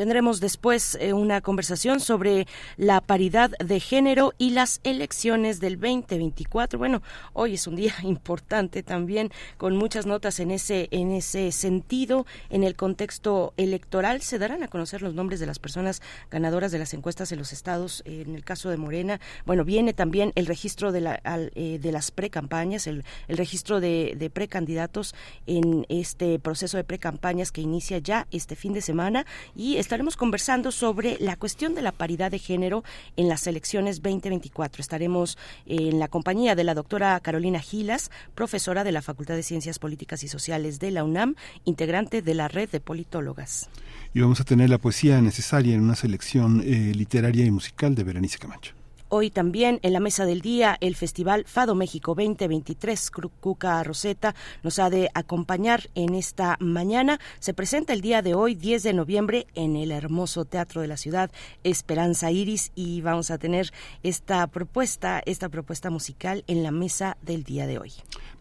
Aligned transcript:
Tendremos 0.00 0.40
después 0.40 0.96
eh, 0.98 1.12
una 1.12 1.42
conversación 1.42 2.00
sobre 2.00 2.46
la 2.78 3.02
paridad 3.02 3.50
de 3.62 3.80
género 3.80 4.32
y 4.38 4.52
las 4.52 4.80
elecciones 4.82 5.60
del 5.60 5.78
2024. 5.78 6.78
Bueno, 6.78 7.02
hoy 7.34 7.52
es 7.52 7.66
un 7.66 7.76
día 7.76 7.92
importante 8.02 8.82
también 8.82 9.30
con 9.58 9.76
muchas 9.76 10.06
notas 10.06 10.40
en 10.40 10.52
ese 10.52 10.88
en 10.90 11.12
ese 11.12 11.52
sentido. 11.52 12.24
En 12.48 12.64
el 12.64 12.76
contexto 12.76 13.52
electoral 13.58 14.22
se 14.22 14.38
darán 14.38 14.62
a 14.62 14.68
conocer 14.68 15.02
los 15.02 15.12
nombres 15.12 15.38
de 15.38 15.44
las 15.44 15.58
personas 15.58 16.00
ganadoras 16.30 16.72
de 16.72 16.78
las 16.78 16.94
encuestas 16.94 17.30
en 17.32 17.38
los 17.38 17.52
estados. 17.52 18.02
En 18.06 18.34
el 18.34 18.42
caso 18.42 18.70
de 18.70 18.78
Morena, 18.78 19.20
bueno, 19.44 19.66
viene 19.66 19.92
también 19.92 20.32
el 20.34 20.46
registro 20.46 20.92
de, 20.92 21.02
la, 21.02 21.20
eh, 21.54 21.78
de 21.78 21.92
las 21.92 22.10
precampañas, 22.10 22.86
el, 22.86 23.04
el 23.28 23.36
registro 23.36 23.80
de, 23.80 24.14
de 24.16 24.30
precandidatos 24.30 25.14
en 25.46 25.84
este 25.90 26.38
proceso 26.38 26.78
de 26.78 26.84
precampañas 26.84 27.52
que 27.52 27.60
inicia 27.60 27.98
ya 27.98 28.26
este 28.30 28.56
fin 28.56 28.72
de 28.72 28.80
semana 28.80 29.26
y 29.54 29.76
estaremos 29.90 30.16
conversando 30.16 30.70
sobre 30.70 31.16
la 31.18 31.34
cuestión 31.34 31.74
de 31.74 31.82
la 31.82 31.90
paridad 31.90 32.30
de 32.30 32.38
género 32.38 32.84
en 33.16 33.28
las 33.28 33.48
elecciones 33.48 34.00
2024. 34.02 34.80
Estaremos 34.80 35.36
en 35.66 35.98
la 35.98 36.06
compañía 36.06 36.54
de 36.54 36.62
la 36.62 36.74
doctora 36.74 37.18
Carolina 37.18 37.58
Gilas, 37.58 38.12
profesora 38.36 38.84
de 38.84 38.92
la 38.92 39.02
Facultad 39.02 39.34
de 39.34 39.42
Ciencias 39.42 39.80
Políticas 39.80 40.22
y 40.22 40.28
Sociales 40.28 40.78
de 40.78 40.92
la 40.92 41.02
UNAM, 41.02 41.34
integrante 41.64 42.22
de 42.22 42.34
la 42.34 42.46
red 42.46 42.70
de 42.70 42.78
politólogas. 42.78 43.68
Y 44.14 44.20
vamos 44.20 44.40
a 44.40 44.44
tener 44.44 44.70
la 44.70 44.78
poesía 44.78 45.20
necesaria 45.20 45.74
en 45.74 45.80
una 45.80 45.96
selección 45.96 46.62
eh, 46.64 46.92
literaria 46.94 47.44
y 47.44 47.50
musical 47.50 47.96
de 47.96 48.04
Berenice 48.04 48.38
Camacho. 48.38 48.79
Hoy 49.12 49.30
también 49.30 49.80
en 49.82 49.92
la 49.92 49.98
mesa 49.98 50.24
del 50.24 50.40
día 50.40 50.78
el 50.80 50.94
Festival 50.94 51.44
Fado 51.44 51.74
México 51.74 52.14
2023. 52.14 53.10
Cuca 53.40 53.82
Roseta 53.82 54.36
nos 54.62 54.78
ha 54.78 54.88
de 54.88 55.10
acompañar 55.14 55.90
en 55.96 56.14
esta 56.14 56.56
mañana. 56.60 57.18
Se 57.40 57.52
presenta 57.52 57.92
el 57.92 58.02
día 58.02 58.22
de 58.22 58.34
hoy, 58.34 58.54
10 58.54 58.84
de 58.84 58.92
noviembre, 58.92 59.48
en 59.56 59.74
el 59.74 59.90
hermoso 59.90 60.44
Teatro 60.44 60.80
de 60.80 60.86
la 60.86 60.96
Ciudad, 60.96 61.32
Esperanza 61.64 62.30
Iris, 62.30 62.70
y 62.76 63.00
vamos 63.00 63.32
a 63.32 63.38
tener 63.38 63.72
esta 64.04 64.46
propuesta, 64.46 65.20
esta 65.26 65.48
propuesta 65.48 65.90
musical 65.90 66.44
en 66.46 66.62
la 66.62 66.70
mesa 66.70 67.16
del 67.20 67.42
día 67.42 67.66
de 67.66 67.80
hoy. 67.80 67.92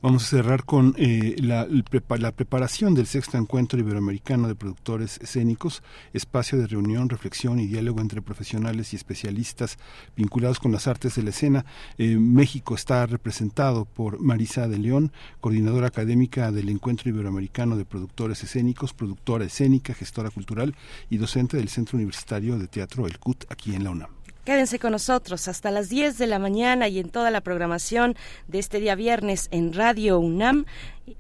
Vamos 0.04 0.24
a 0.26 0.28
cerrar 0.28 0.66
con 0.66 0.94
eh, 0.98 1.36
la, 1.40 1.68
la, 1.68 2.32
preparación 2.32 2.94
del 2.94 3.08
sexto 3.08 3.38
encuentro 3.38 3.80
iberoamericano 3.80 4.48
de 4.48 4.56
productores 4.56 5.20
escénicos, 5.20 5.84
espacio 6.14 6.58
de 6.58 6.68
reunión, 6.68 7.10
reflexión 7.10 7.60
y 7.60 7.66
diálogo 7.66 8.00
entre 8.00 8.22
profesionales 8.22 8.94
y 8.94 8.96
especialistas 8.96 9.78
vinculados 10.16 10.59
con 10.60 10.72
las 10.72 10.88
artes 10.88 11.16
de 11.16 11.24
la 11.24 11.32
escena. 11.32 11.66
Eh, 11.98 12.18
México 12.18 12.76
está 12.76 13.06
representado 13.06 13.86
por 13.86 14.20
Marisa 14.20 14.68
de 14.68 14.78
León, 14.78 15.12
coordinadora 15.42 15.88
académica 15.88 16.52
del 16.52 16.70
Encuentro 16.70 17.10
Iberoamericano 17.10 17.78
de 17.78 17.86
Productores 17.86 18.44
Escénicos, 18.44 18.94
productora 18.94 19.46
escénica, 19.46 19.94
gestora 19.94 20.30
cultural 20.30 20.76
y 21.10 21.18
docente 21.18 21.58
del 21.58 21.70
Centro 21.70 21.98
Universitario 21.98 22.60
de 22.60 22.68
Teatro 22.68 23.08
El 23.08 23.18
CUT 23.20 23.46
aquí 23.50 23.74
en 23.74 23.84
la 23.84 23.90
UNAM. 23.90 24.20
Quédense 24.50 24.80
con 24.80 24.94
nosotros 24.94 25.48
hasta 25.48 25.70
las 25.70 25.90
10 25.90 26.18
de 26.18 26.26
la 26.26 26.40
mañana 26.40 26.88
y 26.88 26.98
en 26.98 27.10
toda 27.10 27.30
la 27.30 27.42
programación 27.42 28.16
de 28.48 28.58
este 28.58 28.80
día 28.80 28.96
viernes 28.96 29.48
en 29.52 29.74
Radio 29.74 30.18
UNAM. 30.18 30.66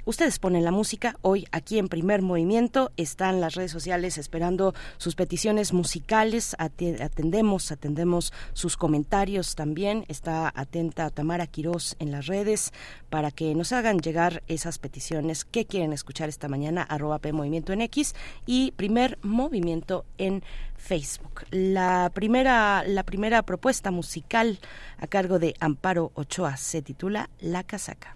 Ustedes 0.06 0.40
ponen 0.40 0.64
la 0.64 0.72
música. 0.72 1.16
Hoy 1.22 1.48
aquí 1.52 1.80
en 1.80 1.88
Primer 1.88 2.22
Movimiento 2.22 2.92
están 2.98 3.42
las 3.42 3.56
redes 3.56 3.72
sociales 3.72 4.18
esperando 4.18 4.74
sus 4.98 5.16
peticiones 5.16 5.74
musicales. 5.74 6.56
Atendemos, 6.60 7.72
atendemos 7.72 8.34
sus 8.54 8.78
comentarios 8.78 9.56
también. 9.56 10.06
Está 10.08 10.52
atenta 10.56 11.10
Tamara 11.10 11.48
Quirós 11.48 11.96
en 12.00 12.12
las 12.12 12.28
redes 12.28 12.72
para 13.10 13.32
que 13.32 13.56
nos 13.56 13.72
hagan 13.72 14.00
llegar 14.00 14.44
esas 14.48 14.78
peticiones 14.80 15.46
que 15.46 15.66
quieren 15.66 15.94
escuchar 15.94 16.30
esta 16.30 16.48
mañana. 16.48 16.84
Arroba 16.84 17.20
P 17.20 17.34
Movimiento 17.34 17.74
en 17.74 17.82
X 17.82 18.16
y 18.46 18.72
Primer 18.72 19.18
Movimiento 19.22 20.06
en 20.18 20.44
Facebook. 20.76 21.44
La 21.52 22.12
primera, 22.14 22.84
la 22.86 23.04
primera 23.04 23.44
propuesta 23.44 23.92
musical 23.92 24.60
a 24.98 25.08
cargo 25.08 25.40
de 25.40 25.54
Amparo 25.60 26.12
Ochoa 26.16 26.58
se 26.58 26.82
titula 26.82 27.30
La 27.40 27.64
Casaca. 27.64 28.16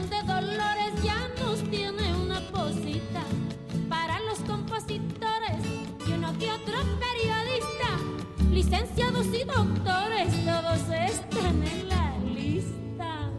licenciados 8.71 9.27
y 9.27 9.43
doctores, 9.43 10.45
todos 10.45 10.79
están 10.89 11.61
en 11.67 11.89
la 11.89 12.17
lista. 12.33 13.29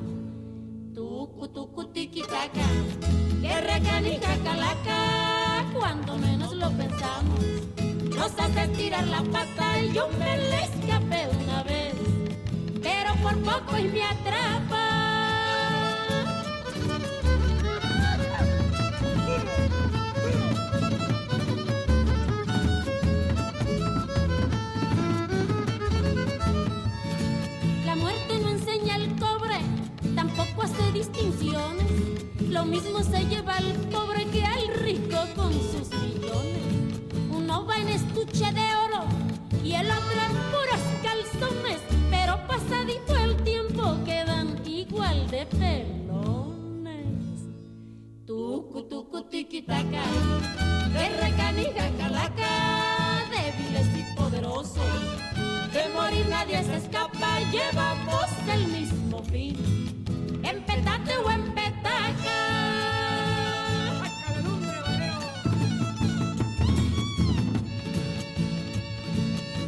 Tucu, 0.94 1.48
tucu, 1.48 1.86
tiquitaca, 1.86 2.66
guerra 3.40 3.80
canica, 3.80 4.36
calaca, 4.44 5.64
cuando 5.72 6.18
menos 6.18 6.54
lo 6.54 6.70
pensamos, 6.72 7.40
nos 8.14 8.38
hace 8.38 8.68
tirar 8.76 9.06
la 9.06 9.22
pata 9.22 9.80
y 9.82 9.92
yo 9.94 10.06
me 10.18 10.36
le 10.36 10.64
escapé 10.64 11.28
una 11.42 11.62
vez, 11.62 11.94
pero 12.82 13.14
por 13.22 13.38
poco 13.38 13.78
y 13.78 13.84
me 13.84 14.02
atrapa. 14.02 15.01
Hace 30.62 30.92
distinciones. 30.92 31.90
Lo 32.48 32.64
mismo 32.64 33.02
se 33.02 33.24
lleva 33.26 33.56
al 33.56 33.72
pobre 33.90 34.26
que 34.26 34.44
al 34.44 34.68
rico 34.80 35.18
con 35.34 35.52
sus 35.52 35.90
millones. 36.00 37.00
Uno 37.30 37.66
va 37.66 37.78
en 37.78 37.88
estuche 37.88 38.52
de 38.52 38.66
oro 38.86 39.04
y 39.64 39.72
el 39.72 39.90
otro 39.90 40.18
en 40.26 40.32
puros 40.52 40.82
calzones. 41.02 41.80
Pero 42.10 42.38
pasadito 42.46 43.16
el 43.16 43.36
tiempo 43.42 43.96
quedan 44.04 44.60
igual 44.66 45.28
de 45.30 45.46
pelones. 45.46 46.96
Tucu, 48.26 48.82
tucu, 48.84 49.22
tiquitaca, 49.22 50.04
guerra 50.92 51.36
canija, 51.36 51.90
calaca, 51.98 53.24
débiles 53.30 53.88
y 53.98 54.16
poderosos. 54.16 54.76
De 55.72 55.88
morir 55.94 56.26
nadie 56.28 56.62
se 56.62 56.76
escapa, 56.76 57.40
llevamos 57.50 58.28
el 58.48 58.68
mismo 58.68 59.22
fin 59.24 60.01
en 60.42 60.62
petate 60.64 61.16
o 61.18 61.30
en 61.30 61.54
petaca. 61.54 62.02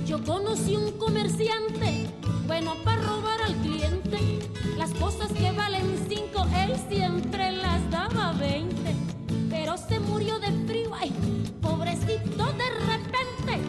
Yo 0.06 0.22
conocí 0.24 0.76
un 0.76 0.92
comerciante, 0.98 2.08
bueno 2.46 2.74
para 2.84 3.02
robar 3.02 3.42
al 3.42 3.54
cliente. 3.56 4.38
Las 4.76 4.90
cosas 4.94 5.32
que 5.32 5.50
valen 5.52 6.06
cinco, 6.08 6.46
él 6.56 6.76
siempre 6.88 7.52
las 7.52 7.90
daba 7.90 8.32
veinte. 8.32 8.94
Pero 9.50 9.76
se 9.76 9.98
murió 10.00 10.38
de 10.38 10.50
frío, 10.66 10.90
ay, 10.94 11.12
pobrecito 11.62 12.44
de 12.52 12.70
repente. 12.86 13.60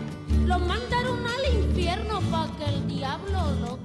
Lo 0.46 0.60
mandaron 0.60 1.20
al 1.26 1.64
infierno 1.64 2.20
para 2.32 2.52
que 2.58 2.66
el 2.66 2.88
diablo 2.88 3.40
lo 3.62 3.78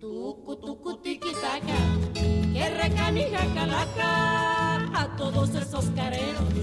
Tucu, 0.00 0.56
tucu, 0.56 1.02
que 1.02 2.68
recanija 2.70 3.44
calaca 3.52 4.88
a 4.98 5.14
todos 5.18 5.54
esos 5.54 5.84
careros. 5.90 6.54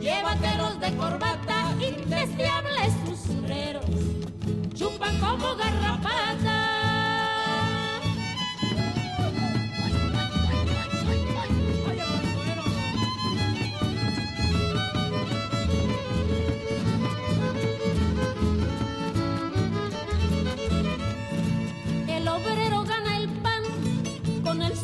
Llévatelos 0.00 0.80
de 0.80 0.96
corbata, 0.96 1.76
indeseables 1.80 2.94
usureros, 3.12 3.84
chupan 4.72 5.18
como 5.20 5.54
garrapata. 5.54 6.81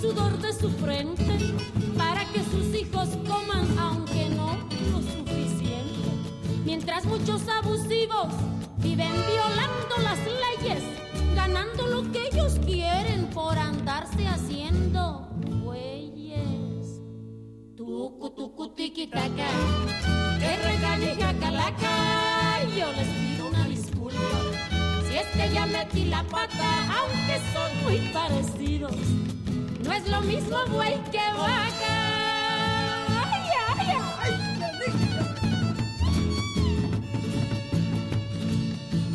Sudor 0.01 0.39
de 0.39 0.53
su 0.53 0.71
frente 0.71 1.39
para 1.97 2.25
que 2.27 2.41
sus 2.45 2.73
hijos 2.75 3.09
coman 3.27 3.67
aunque 3.79 4.29
no 4.31 4.57
lo 4.93 5.03
suficiente. 5.03 6.09
Mientras 6.65 7.05
muchos 7.05 7.43
abusivos 7.49 8.29
viven 8.79 9.13
violando 9.13 9.97
las 10.03 10.19
leyes, 10.19 10.85
ganando 11.35 11.87
lo 11.87 12.13
que 12.13 12.29
ellos 12.29 12.61
quieren 12.65 13.27
por 13.31 13.59
andarse 13.59 14.29
haciendo 14.29 15.29
güeyes. 15.65 17.01
Tucu, 17.77 18.31
tucu, 18.31 18.69
tiquitaca, 18.75 19.49
que 20.39 20.57
regalija 20.63 21.35
calaca, 21.41 22.65
yo 22.77 22.93
les 22.93 23.09
pido 23.09 23.49
una 23.49 23.65
disculpa. 23.65 24.39
Si 25.09 25.17
es 25.17 25.27
que 25.27 25.53
ya 25.53 25.67
metí 25.67 26.05
la 26.05 26.23
pata, 26.23 27.01
aunque 27.01 27.41
son 27.53 27.85
muy 27.85 27.99
parecidos 28.13 28.95
no 29.89 29.95
es 29.95 30.07
lo 30.07 30.21
mismo 30.21 30.59
buey 30.71 31.03
que 31.11 31.17
vaca. 31.17 31.97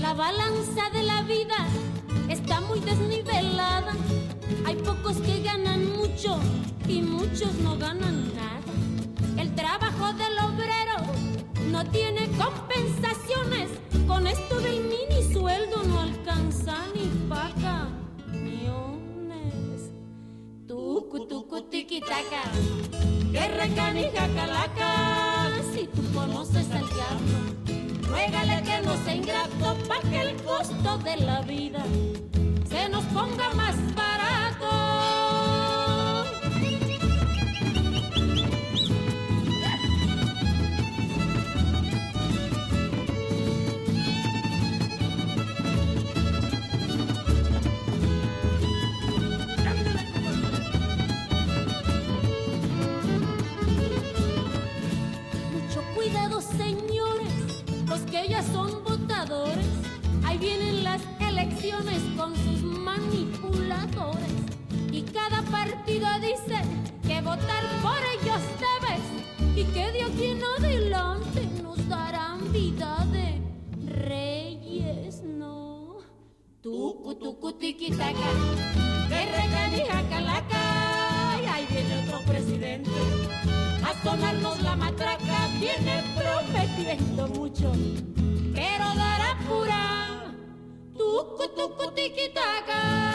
La 0.02 0.14
balanza 0.16 0.90
de 0.92 1.04
la 1.04 1.22
vida 1.22 1.68
está 2.28 2.60
muy 2.62 2.80
desnivelada. 2.80 3.94
Hay 4.66 4.78
pocos 4.78 5.18
que 5.18 5.44
ganan 5.44 5.96
mucho 5.96 6.40
y 6.88 7.04
muchos 7.04 7.54
no 7.62 7.78
ganan 7.78 8.34
nada. 8.34 8.62
El 9.38 9.54
trabajo 9.54 10.12
del 10.14 10.40
obrero 10.40 10.98
no 11.70 11.86
tiene 11.92 12.32
compensaciones. 12.32 13.70
Con 14.08 14.26
esto 14.26 14.60
del 14.60 14.86
mini 14.86 15.22
sueldo 15.32 15.84
no 15.84 16.00
alcanza 16.00 16.78
ni 16.96 17.13
Tucu, 21.04 21.28
tucu, 21.28 21.62
tiquitaca, 21.64 22.44
que 23.32 23.48
recanija 23.60 24.26
calaca. 24.36 25.52
Si 25.74 25.86
tú 25.88 26.02
conoces 26.14 26.72
al 26.72 26.88
diablo, 26.96 28.08
ruégale 28.08 28.64
que 28.64 28.82
no 28.86 28.96
sea 29.04 29.16
ingrato 29.16 29.78
pa' 29.88 30.00
que 30.10 30.22
el 30.22 30.42
costo 30.44 30.98
de 31.00 31.18
la 31.18 31.42
vida 31.42 31.84
se 32.70 32.88
nos 32.88 33.04
ponga 33.06 33.50
más 33.54 33.76
barato. 33.94 35.33
Los 58.14 58.22
que 58.22 58.30
ya 58.30 58.44
son 58.44 58.84
votadores. 58.84 59.66
Ahí 60.24 60.38
vienen 60.38 60.84
las 60.84 61.02
elecciones 61.20 62.02
con 62.16 62.36
sus 62.36 62.62
manipuladores. 62.64 64.32
Y 64.92 65.02
cada 65.04 65.42
partido 65.44 66.08
dice 66.20 66.62
que 67.08 67.22
votar 67.22 67.64
por 67.82 67.98
ellos 68.14 68.42
debes. 68.60 69.58
Y 69.58 69.64
que 69.66 69.92
de 69.92 70.04
aquí 70.04 70.26
en 70.26 70.44
adelante 70.44 71.48
nos 71.62 71.88
darán 71.88 72.52
vida 72.52 73.06
de 73.12 73.42
reyes, 73.86 75.24
no. 75.24 75.98
Tucu, 76.62 77.16
tucu, 77.16 77.54
tiquitaca, 77.54 78.30
que 79.10 79.26
recanija 79.26 80.10
calaca. 80.10 81.40
Y 81.42 81.46
ahí 81.46 81.68
viene 81.70 82.04
otro 82.08 82.20
presidente 82.26 82.92
sonarnos 84.02 84.62
la 84.64 84.76
matraca. 84.76 85.48
Viene 85.60 86.04
prometiendo 86.16 87.28
mucho, 87.40 87.72
pero 88.54 88.86
dará 88.96 89.38
pura. 89.48 90.34
Tucu, 90.98 91.44
tucu, 91.56 91.92
tiquitaca. 91.94 93.14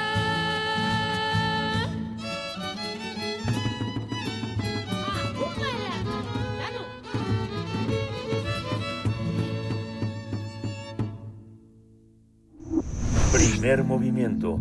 Primer 13.33 13.85
movimiento. 13.85 14.61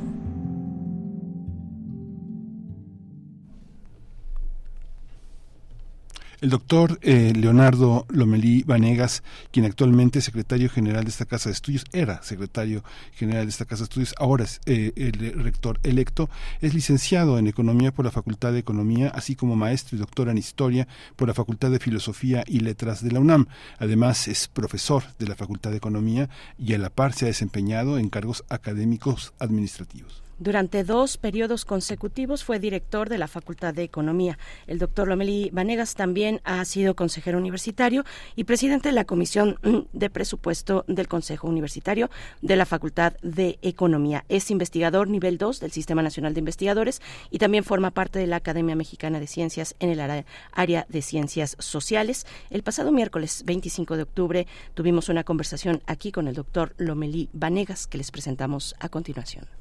El 6.40 6.50
doctor 6.50 7.00
eh, 7.02 7.32
Leonardo 7.34 8.06
Lomelí 8.10 8.62
Vanegas, 8.62 9.24
quien 9.50 9.64
actualmente 9.64 10.20
es 10.20 10.24
secretario 10.24 10.70
general 10.70 11.02
de 11.02 11.10
esta 11.10 11.24
Casa 11.24 11.48
de 11.48 11.54
Estudios, 11.54 11.84
era 11.92 12.22
secretario 12.22 12.84
general 13.14 13.46
de 13.46 13.50
esta 13.50 13.64
Casa 13.64 13.80
de 13.80 13.84
Estudios, 13.86 14.14
ahora 14.18 14.44
es 14.44 14.60
eh, 14.66 14.92
el 14.94 15.42
rector 15.42 15.80
electo, 15.82 16.30
es 16.60 16.74
licenciado 16.74 17.40
en 17.40 17.48
Economía 17.48 17.90
por 17.90 18.04
la 18.04 18.12
Facultad 18.12 18.52
de 18.52 18.60
Economía, 18.60 19.08
así 19.08 19.34
como 19.34 19.56
maestro 19.56 19.96
y 19.96 19.98
doctor 19.98 20.28
en 20.28 20.38
Historia 20.38 20.86
por 21.16 21.26
la 21.26 21.34
Facultad 21.34 21.72
de 21.72 21.80
Filosofía 21.80 22.44
y 22.46 22.60
Letras 22.60 23.02
de 23.02 23.10
la 23.10 23.18
UNAM. 23.18 23.48
Además, 23.80 24.28
es 24.28 24.46
profesor 24.46 25.02
de 25.18 25.26
la 25.26 25.34
Facultad 25.34 25.72
de 25.72 25.78
Economía 25.78 26.28
y 26.56 26.72
a 26.72 26.78
la 26.78 26.90
par 26.90 27.14
se 27.14 27.24
ha 27.24 27.28
desempeñado 27.28 27.98
en 27.98 28.10
cargos 28.10 28.44
académicos 28.48 29.32
administrativos. 29.40 30.27
Durante 30.40 30.84
dos 30.84 31.16
periodos 31.16 31.64
consecutivos 31.64 32.44
fue 32.44 32.60
director 32.60 33.08
de 33.08 33.18
la 33.18 33.26
Facultad 33.26 33.74
de 33.74 33.82
Economía. 33.82 34.38
El 34.68 34.78
doctor 34.78 35.08
Lomeli 35.08 35.50
Vanegas 35.52 35.96
también 35.96 36.40
ha 36.44 36.64
sido 36.64 36.94
consejero 36.94 37.38
universitario 37.38 38.04
y 38.36 38.44
presidente 38.44 38.90
de 38.90 38.94
la 38.94 39.04
Comisión 39.04 39.56
de 39.92 40.10
Presupuesto 40.10 40.84
del 40.86 41.08
Consejo 41.08 41.48
Universitario 41.48 42.08
de 42.40 42.54
la 42.54 42.66
Facultad 42.66 43.14
de 43.20 43.58
Economía. 43.62 44.24
Es 44.28 44.52
investigador 44.52 45.08
nivel 45.08 45.38
2 45.38 45.58
del 45.58 45.72
Sistema 45.72 46.02
Nacional 46.02 46.34
de 46.34 46.38
Investigadores 46.38 47.02
y 47.32 47.38
también 47.38 47.64
forma 47.64 47.90
parte 47.90 48.20
de 48.20 48.28
la 48.28 48.36
Academia 48.36 48.76
Mexicana 48.76 49.18
de 49.18 49.26
Ciencias 49.26 49.74
en 49.80 49.90
el 49.90 49.98
área- 50.00 50.86
de 50.88 51.02
Ciencias 51.02 51.56
Sociales. 51.58 52.26
El 52.50 52.62
pasado 52.62 52.92
miércoles 52.92 53.42
25 53.44 53.96
de 53.96 54.02
octubre 54.04 54.46
tuvimos 54.74 55.08
una 55.08 55.24
conversación 55.24 55.82
aquí 55.86 56.12
con 56.12 56.28
el 56.28 56.34
doctor 56.34 56.74
Lomeli 56.78 57.28
Vanegas 57.32 57.88
que 57.88 57.98
les 57.98 58.12
presentamos 58.12 58.76
a 58.78 58.88
continuación. 58.88 59.57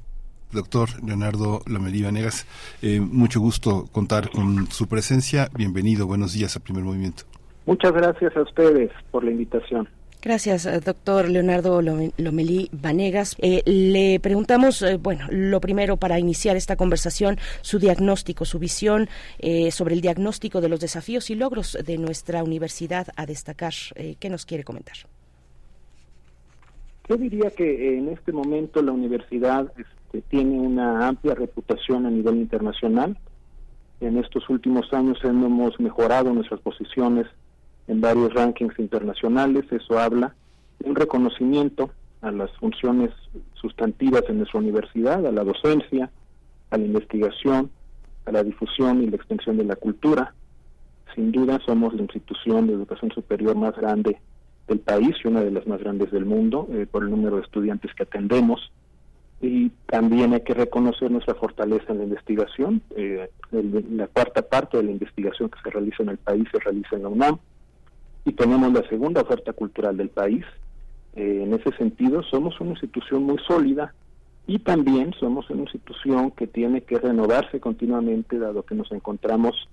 Doctor 0.52 1.02
Leonardo 1.04 1.62
Lomelí 1.66 2.02
Vanegas, 2.02 2.46
eh, 2.82 3.00
mucho 3.00 3.40
gusto 3.40 3.86
contar 3.92 4.30
con 4.30 4.70
su 4.70 4.86
presencia. 4.86 5.48
Bienvenido, 5.54 6.06
buenos 6.06 6.32
días 6.32 6.56
a 6.56 6.60
Primer 6.60 6.84
Movimiento. 6.84 7.24
Muchas 7.66 7.92
gracias 7.92 8.34
a 8.36 8.42
ustedes 8.42 8.90
por 9.10 9.24
la 9.24 9.30
invitación. 9.30 9.88
Gracias, 10.20 10.66
eh, 10.66 10.80
doctor 10.80 11.28
Leonardo 11.28 11.80
Lome- 11.80 12.12
Lomelí 12.16 12.68
Vanegas. 12.72 13.36
Eh, 13.40 13.62
le 13.66 14.18
preguntamos, 14.20 14.82
eh, 14.82 14.96
bueno, 14.96 15.26
lo 15.30 15.60
primero 15.60 15.96
para 15.96 16.18
iniciar 16.18 16.56
esta 16.56 16.74
conversación, 16.76 17.38
su 17.60 17.78
diagnóstico, 17.78 18.44
su 18.44 18.58
visión 18.58 19.08
eh, 19.38 19.70
sobre 19.70 19.94
el 19.94 20.00
diagnóstico 20.00 20.60
de 20.60 20.68
los 20.70 20.80
desafíos 20.80 21.30
y 21.30 21.36
logros 21.36 21.78
de 21.84 21.98
nuestra 21.98 22.42
universidad 22.42 23.06
a 23.14 23.26
destacar. 23.26 23.74
Eh, 23.94 24.16
¿Qué 24.18 24.28
nos 24.28 24.44
quiere 24.44 24.64
comentar? 24.64 24.96
Yo 27.08 27.16
diría 27.16 27.50
que 27.50 27.98
en 27.98 28.08
este 28.08 28.32
momento 28.32 28.82
la 28.82 28.92
universidad 28.92 29.72
este, 30.08 30.22
tiene 30.22 30.58
una 30.58 31.06
amplia 31.06 31.34
reputación 31.34 32.06
a 32.06 32.10
nivel 32.10 32.36
internacional. 32.36 33.18
En 34.00 34.16
estos 34.16 34.48
últimos 34.48 34.92
años 34.92 35.18
hemos 35.22 35.78
mejorado 35.80 36.32
nuestras 36.32 36.60
posiciones 36.60 37.26
en 37.88 38.00
varios 38.00 38.32
rankings 38.32 38.78
internacionales. 38.78 39.64
Eso 39.70 39.98
habla 39.98 40.34
de 40.78 40.88
un 40.88 40.96
reconocimiento 40.96 41.90
a 42.22 42.30
las 42.30 42.50
funciones 42.58 43.10
sustantivas 43.54 44.22
en 44.28 44.38
nuestra 44.38 44.60
universidad, 44.60 45.26
a 45.26 45.32
la 45.32 45.44
docencia, 45.44 46.10
a 46.70 46.78
la 46.78 46.84
investigación, 46.84 47.70
a 48.24 48.32
la 48.32 48.42
difusión 48.42 49.02
y 49.02 49.08
la 49.08 49.16
extensión 49.16 49.56
de 49.58 49.64
la 49.64 49.76
cultura. 49.76 50.34
Sin 51.14 51.32
duda 51.32 51.60
somos 51.66 51.94
la 51.94 52.02
institución 52.02 52.66
de 52.66 52.74
educación 52.74 53.10
superior 53.12 53.56
más 53.56 53.76
grande 53.76 54.18
del 54.68 54.80
país 54.80 55.16
y 55.24 55.28
una 55.28 55.40
de 55.40 55.50
las 55.50 55.66
más 55.66 55.80
grandes 55.80 56.10
del 56.12 56.24
mundo 56.24 56.68
eh, 56.70 56.86
por 56.90 57.02
el 57.02 57.10
número 57.10 57.36
de 57.36 57.42
estudiantes 57.42 57.92
que 57.94 58.04
atendemos. 58.04 58.70
Y 59.40 59.70
también 59.86 60.32
hay 60.32 60.40
que 60.40 60.54
reconocer 60.54 61.10
nuestra 61.10 61.34
fortaleza 61.34 61.92
en 61.92 61.98
la 61.98 62.04
investigación. 62.04 62.82
Eh, 62.96 63.30
la 63.52 64.08
cuarta 64.08 64.42
parte 64.42 64.76
de 64.76 64.82
la 64.82 64.90
investigación 64.90 65.48
que 65.48 65.60
se 65.62 65.70
realiza 65.70 66.02
en 66.02 66.08
el 66.08 66.18
país 66.18 66.46
se 66.50 66.58
realiza 66.58 66.96
en 66.96 67.02
la 67.02 67.08
UNAM. 67.08 67.38
Y 68.24 68.32
tenemos 68.32 68.72
la 68.72 68.86
segunda 68.88 69.22
oferta 69.22 69.52
cultural 69.52 69.96
del 69.96 70.10
país. 70.10 70.44
Eh, 71.14 71.42
en 71.44 71.54
ese 71.54 71.70
sentido, 71.76 72.22
somos 72.24 72.60
una 72.60 72.70
institución 72.70 73.22
muy 73.22 73.38
sólida 73.46 73.94
y 74.46 74.58
también 74.58 75.14
somos 75.20 75.48
una 75.50 75.62
institución 75.62 76.32
que 76.32 76.46
tiene 76.46 76.80
que 76.80 76.98
renovarse 76.98 77.60
continuamente, 77.60 78.38
dado 78.38 78.64
que 78.64 78.74
nos 78.74 78.90
encontramos 78.90 79.68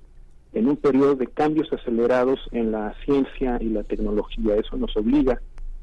en 0.53 0.67
un 0.67 0.77
periodo 0.77 1.15
de 1.15 1.27
cambios 1.27 1.71
acelerados 1.73 2.39
en 2.51 2.71
la 2.71 2.93
ciencia 3.03 3.57
y 3.61 3.69
la 3.69 3.83
tecnología. 3.83 4.55
Eso 4.55 4.77
nos 4.77 4.95
obliga 4.95 5.41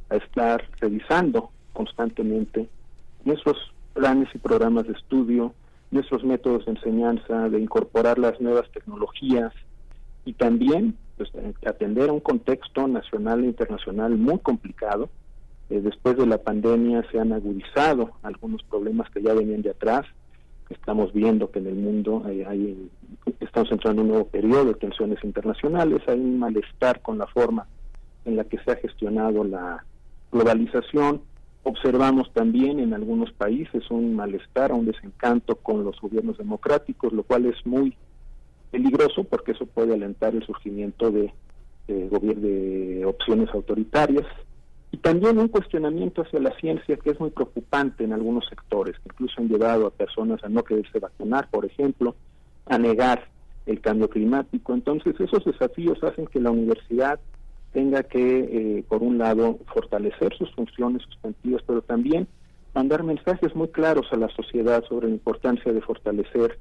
a 0.08 0.16
estar 0.16 0.64
revisando 0.80 1.50
constantemente 1.72 2.68
nuestros 3.24 3.56
planes 3.94 4.28
y 4.34 4.38
programas 4.38 4.86
de 4.86 4.92
estudio, 4.94 5.54
nuestros 5.90 6.24
métodos 6.24 6.64
de 6.66 6.72
enseñanza, 6.72 7.48
de 7.48 7.60
incorporar 7.60 8.18
las 8.18 8.40
nuevas 8.40 8.70
tecnologías 8.72 9.52
y 10.24 10.32
también 10.34 10.96
pues, 11.16 11.30
eh, 11.34 11.52
atender 11.66 12.08
a 12.08 12.12
un 12.12 12.20
contexto 12.20 12.88
nacional 12.88 13.44
e 13.44 13.48
internacional 13.48 14.16
muy 14.16 14.38
complicado. 14.38 15.10
Eh, 15.70 15.80
después 15.80 16.16
de 16.16 16.26
la 16.26 16.38
pandemia 16.38 17.04
se 17.10 17.18
han 17.20 17.32
agudizado 17.32 18.12
algunos 18.22 18.62
problemas 18.64 19.10
que 19.10 19.22
ya 19.22 19.34
venían 19.34 19.62
de 19.62 19.70
atrás. 19.70 20.06
Estamos 20.70 21.12
viendo 21.12 21.50
que 21.50 21.58
en 21.58 21.66
el 21.66 21.74
mundo 21.74 22.22
hay, 22.24 22.42
hay- 22.42 22.90
estamos 23.40 23.70
entrando 23.70 24.00
en 24.00 24.06
un 24.06 24.12
nuevo 24.14 24.28
periodo 24.28 24.66
de 24.66 24.74
tensiones 24.74 25.22
internacionales, 25.22 26.00
hay 26.06 26.18
un 26.18 26.38
malestar 26.38 27.02
con 27.02 27.18
la 27.18 27.26
forma 27.26 27.66
en 28.24 28.36
la 28.36 28.44
que 28.44 28.58
se 28.58 28.70
ha 28.72 28.76
gestionado 28.76 29.44
la 29.44 29.84
globalización. 30.30 31.20
Observamos 31.64 32.32
también 32.32 32.80
en 32.80 32.92
algunos 32.92 33.32
países 33.32 33.90
un 33.90 34.16
malestar, 34.16 34.72
un 34.72 34.86
desencanto 34.86 35.56
con 35.56 35.84
los 35.84 36.00
gobiernos 36.00 36.38
democráticos, 36.38 37.12
lo 37.12 37.22
cual 37.22 37.46
es 37.46 37.64
muy 37.64 37.96
peligroso 38.70 39.24
porque 39.24 39.52
eso 39.52 39.66
puede 39.66 39.94
alentar 39.94 40.34
el 40.34 40.44
surgimiento 40.44 41.10
de 41.10 41.32
eh, 41.88 42.08
de 42.08 43.04
opciones 43.04 43.50
autoritarias 43.52 44.26
y 44.92 44.98
también 44.98 45.38
un 45.38 45.48
cuestionamiento 45.48 46.22
hacia 46.22 46.38
la 46.38 46.54
ciencia 46.56 46.96
que 46.96 47.10
es 47.10 47.18
muy 47.18 47.30
preocupante 47.30 48.04
en 48.04 48.12
algunos 48.12 48.46
sectores, 48.48 48.94
que 48.98 49.08
incluso 49.08 49.40
han 49.40 49.48
llevado 49.48 49.86
a 49.86 49.90
personas 49.90 50.44
a 50.44 50.48
no 50.48 50.62
quererse 50.62 51.00
vacunar, 51.00 51.48
por 51.50 51.64
ejemplo, 51.64 52.14
a 52.66 52.78
negar 52.78 53.26
el 53.66 53.80
cambio 53.80 54.08
climático. 54.08 54.74
Entonces, 54.74 55.18
esos 55.18 55.44
desafíos 55.44 56.02
hacen 56.04 56.26
que 56.26 56.40
la 56.40 56.50
universidad 56.50 57.18
tenga 57.72 58.02
que, 58.02 58.78
eh, 58.78 58.84
por 58.88 59.02
un 59.02 59.18
lado, 59.18 59.58
fortalecer 59.72 60.36
sus 60.36 60.50
funciones 60.54 61.02
sustantivas, 61.02 61.62
pero 61.66 61.82
también 61.82 62.28
mandar 62.74 63.02
mensajes 63.02 63.54
muy 63.54 63.68
claros 63.68 64.06
a 64.12 64.16
la 64.16 64.28
sociedad 64.28 64.84
sobre 64.88 65.08
la 65.08 65.14
importancia 65.14 65.72
de 65.72 65.80
fortalecer 65.80 66.58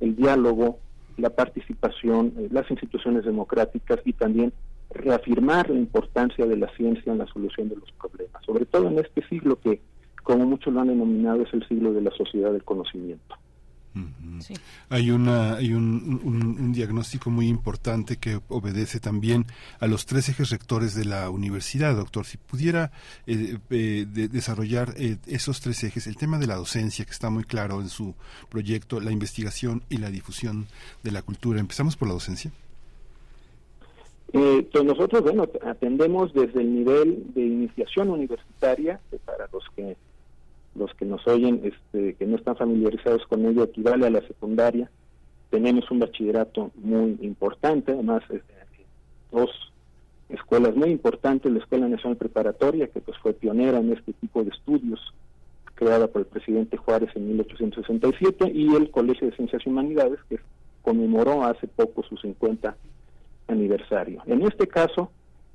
el 0.00 0.16
diálogo, 0.16 0.78
la 1.16 1.30
participación, 1.30 2.34
eh, 2.38 2.48
las 2.50 2.70
instituciones 2.70 3.24
democráticas 3.24 4.00
y 4.04 4.12
también 4.12 4.52
reafirmar 4.90 5.70
la 5.70 5.78
importancia 5.78 6.46
de 6.46 6.56
la 6.56 6.68
ciencia 6.76 7.12
en 7.12 7.18
la 7.18 7.26
solución 7.26 7.68
de 7.68 7.76
los 7.76 7.90
problemas, 7.92 8.44
sobre 8.44 8.64
todo 8.64 8.88
en 8.88 8.98
este 8.98 9.26
siglo 9.28 9.58
que, 9.60 9.80
como 10.22 10.46
muchos 10.46 10.72
lo 10.72 10.80
han 10.80 10.88
denominado, 10.88 11.42
es 11.42 11.52
el 11.52 11.66
siglo 11.68 11.92
de 11.92 12.02
la 12.02 12.10
sociedad 12.10 12.52
del 12.52 12.64
conocimiento. 12.64 13.36
Hay, 14.88 15.10
una, 15.10 15.54
hay 15.54 15.72
un, 15.72 16.72
diagnóstico 16.72 17.30
muy 17.30 17.46
importante 17.48 18.16
que 18.16 18.40
obedece 18.48 18.98
también 18.98 19.46
a 19.78 19.86
los 19.86 20.06
tres 20.06 20.28
ejes 20.28 20.50
rectores 20.50 20.94
de 20.94 21.04
la 21.04 21.30
universidad, 21.30 21.94
doctor. 21.94 22.26
Si 22.26 22.36
pudiera 22.36 22.90
eh, 23.26 23.58
eh, 23.70 24.06
desarrollar 24.08 24.94
eh, 24.96 25.18
esos 25.26 25.60
tres 25.60 25.84
ejes, 25.84 26.06
el 26.06 26.16
tema 26.16 26.38
de 26.38 26.46
la 26.46 26.56
docencia, 26.56 27.04
que 27.04 27.12
está 27.12 27.30
muy 27.30 27.44
claro 27.44 27.80
en 27.80 27.88
su 27.88 28.14
proyecto, 28.48 29.00
la 29.00 29.12
investigación 29.12 29.82
y 29.88 29.98
la 29.98 30.10
difusión 30.10 30.66
de 31.02 31.12
la 31.12 31.22
cultura. 31.22 31.60
Empezamos 31.60 31.96
por 31.96 32.08
la 32.08 32.14
docencia. 32.14 32.50
pues 34.32 34.84
nosotros, 34.84 35.22
bueno, 35.22 35.48
atendemos 35.64 36.34
desde 36.34 36.60
el 36.60 36.74
nivel 36.74 37.32
de 37.34 37.42
iniciación 37.42 38.10
universitaria, 38.10 39.00
para 39.24 39.48
los 39.52 39.64
que 39.76 39.96
los 40.74 40.92
que 40.94 41.04
nos 41.04 41.26
oyen, 41.26 41.60
este, 41.64 42.14
que 42.14 42.26
no 42.26 42.36
están 42.36 42.56
familiarizados 42.56 43.26
con 43.26 43.44
ello, 43.46 43.64
equivale 43.64 44.06
a 44.06 44.10
la 44.10 44.20
secundaria. 44.26 44.90
Tenemos 45.50 45.90
un 45.90 46.00
bachillerato 46.00 46.70
muy 46.76 47.18
importante, 47.20 47.92
además 47.92 48.22
este, 48.30 48.54
dos 49.30 49.50
escuelas 50.28 50.74
muy 50.74 50.90
importantes, 50.90 51.52
la 51.52 51.58
Escuela 51.58 51.88
Nacional 51.88 52.16
Preparatoria, 52.16 52.88
que 52.88 53.00
pues 53.00 53.18
fue 53.18 53.34
pionera 53.34 53.78
en 53.78 53.92
este 53.92 54.12
tipo 54.14 54.42
de 54.42 54.50
estudios, 54.50 55.00
creada 55.74 56.06
por 56.06 56.22
el 56.22 56.26
presidente 56.26 56.76
Juárez 56.76 57.10
en 57.14 57.28
1867, 57.28 58.50
y 58.52 58.74
el 58.74 58.90
Colegio 58.90 59.28
de 59.28 59.36
Ciencias 59.36 59.62
y 59.64 59.68
Humanidades, 59.68 60.18
que 60.28 60.38
conmemoró 60.82 61.44
hace 61.44 61.66
poco 61.66 62.02
su 62.02 62.16
50 62.16 62.76
aniversario. 63.48 64.22
En 64.26 64.42
este 64.42 64.66
caso, 64.66 65.10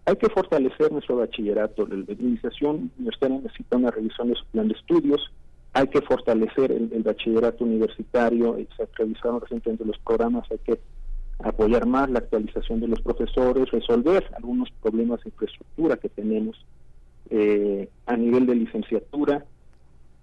hay 0.09 0.15
que 0.15 0.29
fortalecer 0.29 0.91
nuestro 0.91 1.17
bachillerato. 1.17 1.85
La 1.87 1.97
administración 1.97 2.91
universitaria 2.97 3.39
necesita 3.41 3.77
una 3.77 3.91
revisión 3.91 4.29
de 4.29 4.35
su 4.35 4.45
plan 4.45 4.67
de 4.67 4.73
estudios. 4.73 5.31
Hay 5.73 5.87
que 5.87 6.01
fortalecer 6.01 6.71
el, 6.71 7.03
bachillerato 7.03 7.63
universitario. 7.63 8.57
Se 8.75 8.87
revisaron 8.95 9.39
recientemente 9.39 9.85
los 9.85 9.99
programas. 9.99 10.49
Hay 10.49 10.57
que 10.65 10.79
apoyar 11.43 11.85
más 11.85 12.09
la 12.09 12.19
actualización 12.19 12.79
de 12.79 12.87
los 12.87 13.01
profesores, 13.01 13.69
resolver 13.69 14.25
algunos 14.35 14.69
problemas 14.81 15.21
de 15.23 15.29
infraestructura 15.29 15.97
que 15.97 16.09
tenemos 16.09 16.65
eh, 17.29 17.87
a 18.07 18.17
nivel 18.17 18.47
de 18.47 18.55
licenciatura, 18.55 19.45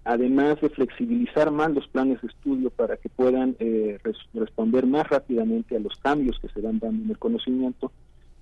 además 0.03 0.59
de 0.59 0.69
flexibilizar 0.69 1.49
más 1.49 1.71
los 1.71 1.87
planes 1.87 2.21
de 2.21 2.27
estudio 2.27 2.69
para 2.71 2.97
que 2.97 3.07
puedan 3.07 3.55
eh, 3.59 3.99
responder 4.33 4.85
más 4.85 5.07
rápidamente 5.07 5.77
a 5.77 5.79
los 5.79 5.97
cambios 5.99 6.37
que 6.39 6.49
se 6.49 6.59
van 6.59 6.79
dando 6.79 7.03
en 7.05 7.09
el 7.09 7.17
conocimiento 7.17 7.91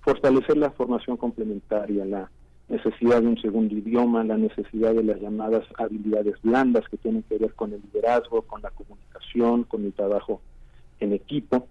fortalecer 0.06 0.56
la 0.56 0.70
formación 0.70 1.16
complementaria, 1.16 2.04
la 2.04 2.30
necesidad 2.68 3.20
de 3.20 3.26
un 3.26 3.40
segundo 3.42 3.74
idioma, 3.74 4.22
la 4.22 4.36
necesidad 4.36 4.94
de 4.94 5.02
las 5.02 5.20
llamadas 5.20 5.64
habilidades 5.76 6.36
blandas 6.42 6.88
que 6.88 6.96
tienen 6.96 7.24
que 7.24 7.38
ver 7.38 7.54
con 7.54 7.72
el 7.72 7.80
liderazgo, 7.82 8.42
con 8.42 8.62
la 8.62 8.70
comunicación, 8.70 9.64
con 9.64 9.84
el 9.84 9.92
trabajo 9.92 10.40
en 11.00 11.12
equipo. 11.12 11.66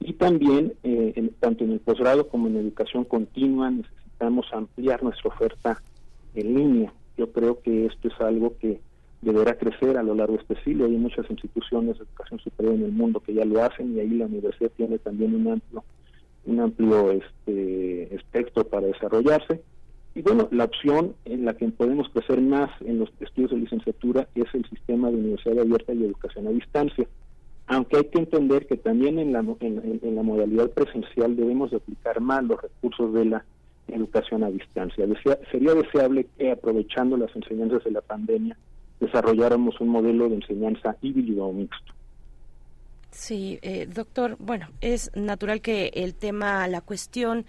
Y 0.00 0.12
también, 0.12 0.74
eh, 0.82 1.30
tanto 1.40 1.64
en 1.64 1.72
el 1.72 1.80
posgrado 1.80 2.28
como 2.28 2.46
en 2.48 2.58
educación 2.58 3.04
continua, 3.04 3.70
necesitamos 3.70 4.46
ampliar 4.52 5.02
nuestra 5.02 5.30
oferta 5.30 5.82
en 6.34 6.54
línea. 6.54 6.92
Yo 7.16 7.32
creo 7.32 7.62
que 7.62 7.86
esto 7.86 8.08
es 8.08 8.20
algo 8.20 8.54
que 8.58 8.80
deberá 9.22 9.56
crecer 9.56 9.96
a 9.96 10.02
lo 10.02 10.14
largo 10.14 10.34
de 10.34 10.42
este 10.42 10.62
siglo. 10.62 10.84
Hay 10.84 10.98
muchas 10.98 11.24
instituciones 11.30 11.96
de 11.96 12.04
educación 12.04 12.38
superior 12.40 12.74
en 12.74 12.84
el 12.84 12.92
mundo 12.92 13.20
que 13.20 13.32
ya 13.32 13.46
lo 13.46 13.64
hacen 13.64 13.96
y 13.96 14.00
ahí 14.00 14.10
la 14.10 14.26
universidad 14.26 14.70
tiene 14.76 14.98
también 14.98 15.34
un 15.34 15.52
amplio 15.52 15.82
un 16.44 16.60
amplio 16.60 17.12
este, 17.12 18.14
espectro 18.14 18.64
para 18.64 18.86
desarrollarse. 18.86 19.62
Y 20.14 20.22
bueno, 20.22 20.48
la 20.50 20.64
opción 20.64 21.14
en 21.24 21.44
la 21.44 21.54
que 21.54 21.68
podemos 21.68 22.08
crecer 22.10 22.40
más 22.40 22.70
en 22.82 22.98
los 22.98 23.10
estudios 23.20 23.50
de 23.52 23.58
licenciatura 23.58 24.28
es 24.34 24.46
el 24.52 24.68
sistema 24.68 25.10
de 25.10 25.16
universidad 25.16 25.60
abierta 25.60 25.94
y 25.94 26.04
educación 26.04 26.46
a 26.46 26.50
distancia. 26.50 27.06
Aunque 27.66 27.96
hay 27.96 28.04
que 28.04 28.18
entender 28.18 28.66
que 28.66 28.76
también 28.76 29.18
en 29.18 29.32
la, 29.32 29.44
en, 29.60 30.14
la 30.14 30.22
modalidad 30.22 30.70
presencial 30.70 31.36
debemos 31.36 31.70
de 31.70 31.78
aplicar 31.78 32.20
más 32.20 32.44
los 32.44 32.60
recursos 32.60 33.14
de 33.14 33.24
la 33.24 33.44
educación 33.88 34.44
a 34.44 34.50
distancia. 34.50 35.06
sería 35.50 35.74
deseable 35.74 36.26
que 36.36 36.50
aprovechando 36.50 37.16
las 37.16 37.34
enseñanzas 37.34 37.84
de 37.84 37.92
la 37.92 38.00
pandemia 38.00 38.56
desarrolláramos 39.00 39.80
un 39.80 39.88
modelo 39.88 40.28
de 40.28 40.36
enseñanza 40.36 40.96
híbrido 41.02 41.46
o 41.46 41.52
mixto. 41.52 41.92
Sí, 43.12 43.58
eh, 43.62 43.86
doctor, 43.92 44.36
bueno, 44.38 44.70
es 44.80 45.10
natural 45.14 45.60
que 45.60 45.90
el 45.94 46.14
tema, 46.14 46.66
la 46.66 46.80
cuestión 46.80 47.44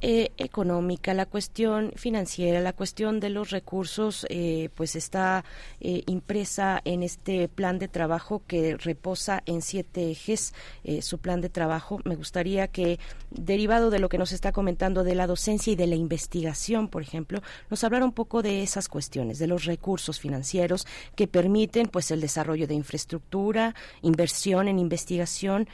eh, 0.00 0.30
económica, 0.36 1.12
la 1.12 1.26
cuestión 1.26 1.90
financiera, 1.96 2.60
la 2.60 2.72
cuestión 2.72 3.18
de 3.18 3.30
los 3.30 3.50
recursos, 3.50 4.26
eh, 4.30 4.68
pues 4.76 4.94
está 4.94 5.44
eh, 5.80 6.04
impresa 6.06 6.80
en 6.84 7.02
este 7.02 7.48
plan 7.48 7.80
de 7.80 7.88
trabajo 7.88 8.42
que 8.46 8.76
reposa 8.76 9.42
en 9.44 9.60
siete 9.60 10.10
ejes. 10.10 10.54
su 11.00 11.18
plan 11.18 11.40
de 11.40 11.48
trabajo, 11.48 11.98
me 12.04 12.14
gustaría 12.14 12.68
que, 12.68 13.00
derivado 13.30 13.90
de 13.90 13.98
lo 13.98 14.08
que 14.08 14.18
nos 14.18 14.30
está 14.30 14.52
comentando 14.52 15.02
de 15.02 15.16
la 15.16 15.26
docencia 15.26 15.72
y 15.72 15.76
de 15.76 15.88
la 15.88 15.96
investigación, 15.96 16.88
por 16.88 17.02
ejemplo, 17.02 17.42
nos 17.68 17.82
hablara 17.82 18.04
un 18.04 18.12
poco 18.12 18.40
de 18.42 18.62
esas 18.62 18.88
cuestiones, 18.88 19.38
de 19.38 19.48
los 19.48 19.64
recursos 19.64 20.20
financieros 20.20 20.86
que 21.16 21.26
permiten, 21.26 21.88
pues, 21.88 22.10
el 22.12 22.20
desarrollo 22.20 22.68
de 22.68 22.74
infraestructura, 22.74 23.74
inversión 24.02 24.68
en 24.68 24.78
investigación. 24.78 25.68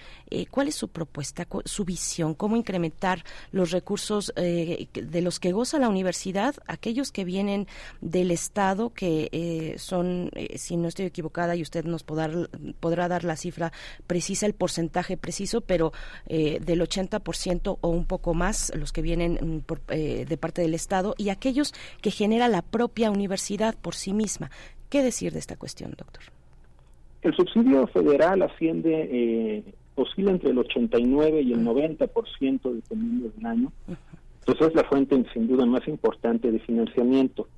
¿Cuál 0.50 0.68
es 0.68 0.74
su 0.74 0.88
propuesta, 0.88 1.46
su 1.64 1.84
visión, 1.84 2.34
cómo 2.34 2.56
incrementar 2.56 3.22
los 3.52 3.70
recursos 3.70 4.13
eh, 4.36 4.88
de 4.92 5.20
los 5.20 5.40
que 5.40 5.52
goza 5.52 5.78
la 5.78 5.88
universidad, 5.88 6.54
aquellos 6.66 7.12
que 7.12 7.24
vienen 7.24 7.66
del 8.00 8.30
Estado, 8.30 8.90
que 8.90 9.28
eh, 9.32 9.74
son, 9.78 10.30
eh, 10.34 10.58
si 10.58 10.76
no 10.76 10.88
estoy 10.88 11.06
equivocada, 11.06 11.56
y 11.56 11.62
usted 11.62 11.84
nos 11.84 12.02
podrá, 12.02 13.08
dar 13.08 13.24
la 13.24 13.36
cifra 13.36 13.72
precisa, 14.06 14.46
el 14.46 14.54
porcentaje 14.54 15.16
preciso, 15.16 15.60
pero 15.60 15.92
del 16.26 16.80
80% 16.80 17.78
o 17.80 17.88
un 17.88 18.04
poco 18.04 18.34
más, 18.34 18.72
los 18.76 18.92
que 18.92 19.02
vienen 19.02 19.62
mm, 19.64 19.92
de 20.26 20.36
parte 20.38 20.62
del 20.62 20.74
Estado, 20.74 21.14
y 21.18 21.28
aquellos 21.28 21.72
que 22.00 22.10
genera 22.10 22.48
la 22.48 22.62
propia 22.62 23.10
universidad 23.10 23.74
por 23.76 23.94
sí 23.94 24.12
misma. 24.12 24.50
¿Qué 24.88 25.02
decir 25.02 25.32
de 25.32 25.38
esta 25.38 25.56
cuestión, 25.56 25.94
doctor? 25.96 26.22
El 27.22 27.34
subsidio 27.34 27.86
federal 27.88 28.42
asciende 28.42 29.64
oscila 29.96 30.30
entre 30.30 30.50
el 30.50 30.58
89 30.58 31.42
y 31.42 31.52
el 31.52 31.64
90% 31.64 32.72
dependiendo 32.72 33.30
del 33.36 33.46
año. 33.46 33.72
Entonces 34.40 34.68
es 34.68 34.74
la 34.74 34.84
fuente 34.84 35.24
sin 35.32 35.48
duda 35.48 35.64
más 35.66 35.86
importante 35.88 36.50
de 36.50 36.58
financiamiento. 36.60 37.48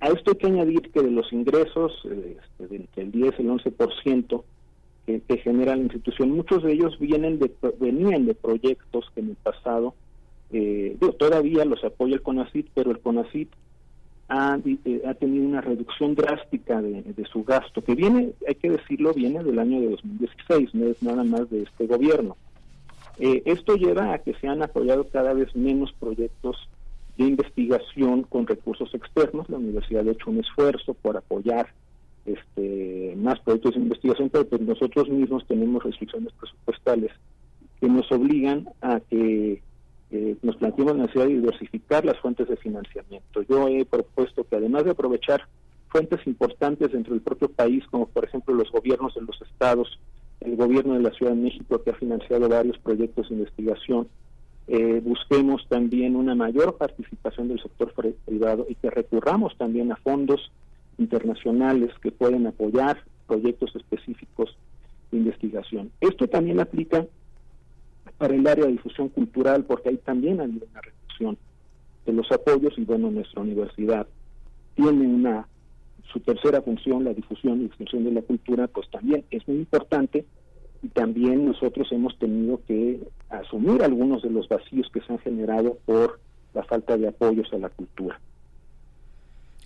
A 0.00 0.08
esto 0.08 0.30
hay 0.30 0.38
que 0.38 0.46
añadir 0.46 0.90
que 0.92 1.02
de 1.02 1.10
los 1.10 1.32
ingresos, 1.32 1.92
este, 2.04 2.76
entre 2.76 3.02
el 3.02 3.12
10 3.12 3.34
y 3.38 3.42
el 3.42 3.48
11% 3.48 4.42
que, 5.06 5.20
que 5.20 5.36
genera 5.38 5.76
la 5.76 5.82
institución, 5.82 6.30
muchos 6.30 6.62
de 6.62 6.72
ellos 6.72 6.98
vienen 6.98 7.38
de, 7.38 7.52
venían 7.78 8.26
de 8.26 8.34
proyectos 8.34 9.10
que 9.14 9.20
en 9.20 9.30
el 9.30 9.36
pasado, 9.36 9.94
eh, 10.52 10.96
todavía 11.18 11.64
los 11.64 11.82
apoya 11.84 12.14
el 12.14 12.22
CONACIT, 12.22 12.68
pero 12.74 12.90
el 12.90 13.00
CONACIT 13.00 13.50
eh, 14.30 15.02
ha, 15.06 15.14
tenido 15.14 15.44
una 15.44 15.60
reducción 15.60 16.14
drástica 16.14 16.80
de, 16.80 17.26
su 17.32 17.42
gasto, 17.42 17.82
que 17.82 17.96
viene, 17.96 18.32
hay 18.46 18.54
que 18.54 18.70
decirlo, 18.70 19.12
viene 19.12 19.42
del 19.42 19.58
año 19.58 19.80
de 19.80 19.88
2016, 19.90 20.74
no 20.74 20.86
es 20.86 21.02
nada 21.02 21.24
más 21.24 21.50
de 21.50 21.62
este 21.62 21.86
gobierno. 21.86 22.36
Eh, 23.18 23.42
esto 23.44 23.74
lleva 23.74 24.14
a 24.14 24.18
que 24.18 24.34
se 24.34 24.46
han 24.46 24.62
apoyado 24.62 25.08
cada 25.08 25.34
vez 25.34 25.54
menos 25.56 25.92
proyectos 25.98 26.56
de 27.18 27.24
investigación 27.24 28.22
con 28.22 28.46
recursos 28.46 28.94
externos. 28.94 29.48
La 29.50 29.58
universidad 29.58 30.06
ha 30.06 30.12
hecho 30.12 30.30
un 30.30 30.38
esfuerzo 30.38 30.94
por 30.94 31.16
apoyar 31.16 31.66
este, 32.24 33.14
más 33.16 33.40
proyectos 33.40 33.74
de 33.74 33.80
investigación, 33.80 34.30
pero 34.30 34.46
pues 34.46 34.60
nosotros 34.62 35.08
mismos 35.08 35.44
tenemos 35.46 35.82
restricciones 35.82 36.32
presupuestales 36.34 37.10
que 37.80 37.88
nos 37.88 38.10
obligan 38.12 38.68
a 38.80 39.00
que 39.00 39.60
eh, 40.12 40.36
nos 40.42 40.56
planteamos 40.56 40.96
la 40.96 41.02
necesidad 41.02 41.26
de 41.26 41.34
diversificar 41.34 42.04
las 42.04 42.18
fuentes 42.18 42.48
de 42.48 42.56
financiamiento. 42.56 43.42
Yo 43.42 43.68
he 43.68 43.84
propuesto 43.84 44.44
que 44.44 44.56
además 44.56 44.84
de 44.84 44.90
aprovechar 44.90 45.46
fuentes 45.88 46.26
importantes 46.26 46.92
dentro 46.92 47.14
del 47.14 47.22
propio 47.22 47.48
país, 47.48 47.84
como 47.90 48.06
por 48.06 48.24
ejemplo 48.24 48.54
los 48.54 48.70
gobiernos 48.70 49.14
de 49.14 49.22
los 49.22 49.40
estados, 49.42 49.98
el 50.40 50.56
gobierno 50.56 50.94
de 50.94 51.00
la 51.00 51.10
Ciudad 51.10 51.32
de 51.32 51.42
México 51.42 51.82
que 51.82 51.90
ha 51.90 51.94
financiado 51.94 52.48
varios 52.48 52.78
proyectos 52.78 53.28
de 53.28 53.36
investigación, 53.36 54.08
eh, 54.66 55.00
busquemos 55.04 55.66
también 55.68 56.16
una 56.16 56.34
mayor 56.34 56.76
participación 56.76 57.48
del 57.48 57.60
sector 57.60 57.92
privado 58.24 58.66
y 58.68 58.76
que 58.76 58.90
recurramos 58.90 59.56
también 59.56 59.90
a 59.92 59.96
fondos 59.96 60.52
internacionales 60.98 61.90
que 62.00 62.12
pueden 62.12 62.46
apoyar 62.46 63.02
proyectos 63.26 63.74
específicos 63.74 64.56
de 65.10 65.18
investigación. 65.18 65.90
Esto 66.00 66.28
también 66.28 66.60
aplica 66.60 67.06
para 68.20 68.34
el 68.34 68.46
área 68.46 68.66
de 68.66 68.72
difusión 68.72 69.08
cultural 69.08 69.64
porque 69.64 69.88
ahí 69.88 69.96
también 69.96 70.42
hay 70.42 70.50
una 70.50 70.82
reducción 70.82 71.38
de 72.04 72.12
los 72.12 72.30
apoyos 72.30 72.74
y 72.76 72.84
bueno, 72.84 73.10
nuestra 73.10 73.40
universidad 73.40 74.06
tiene 74.74 75.06
una 75.06 75.48
su 76.12 76.20
tercera 76.20 76.60
función, 76.60 77.04
la 77.04 77.14
difusión 77.14 77.62
y 77.62 77.64
extensión 77.64 78.04
de 78.04 78.12
la 78.12 78.20
cultura, 78.20 78.66
pues 78.68 78.90
también 78.90 79.24
es 79.30 79.48
muy 79.48 79.56
importante 79.56 80.26
y 80.82 80.88
también 80.88 81.46
nosotros 81.46 81.90
hemos 81.92 82.18
tenido 82.18 82.60
que 82.66 83.00
asumir 83.30 83.82
algunos 83.82 84.22
de 84.22 84.28
los 84.28 84.46
vacíos 84.48 84.90
que 84.92 85.00
se 85.00 85.14
han 85.14 85.18
generado 85.20 85.78
por 85.86 86.20
la 86.52 86.62
falta 86.64 86.98
de 86.98 87.08
apoyos 87.08 87.50
a 87.54 87.58
la 87.58 87.70
cultura. 87.70 88.20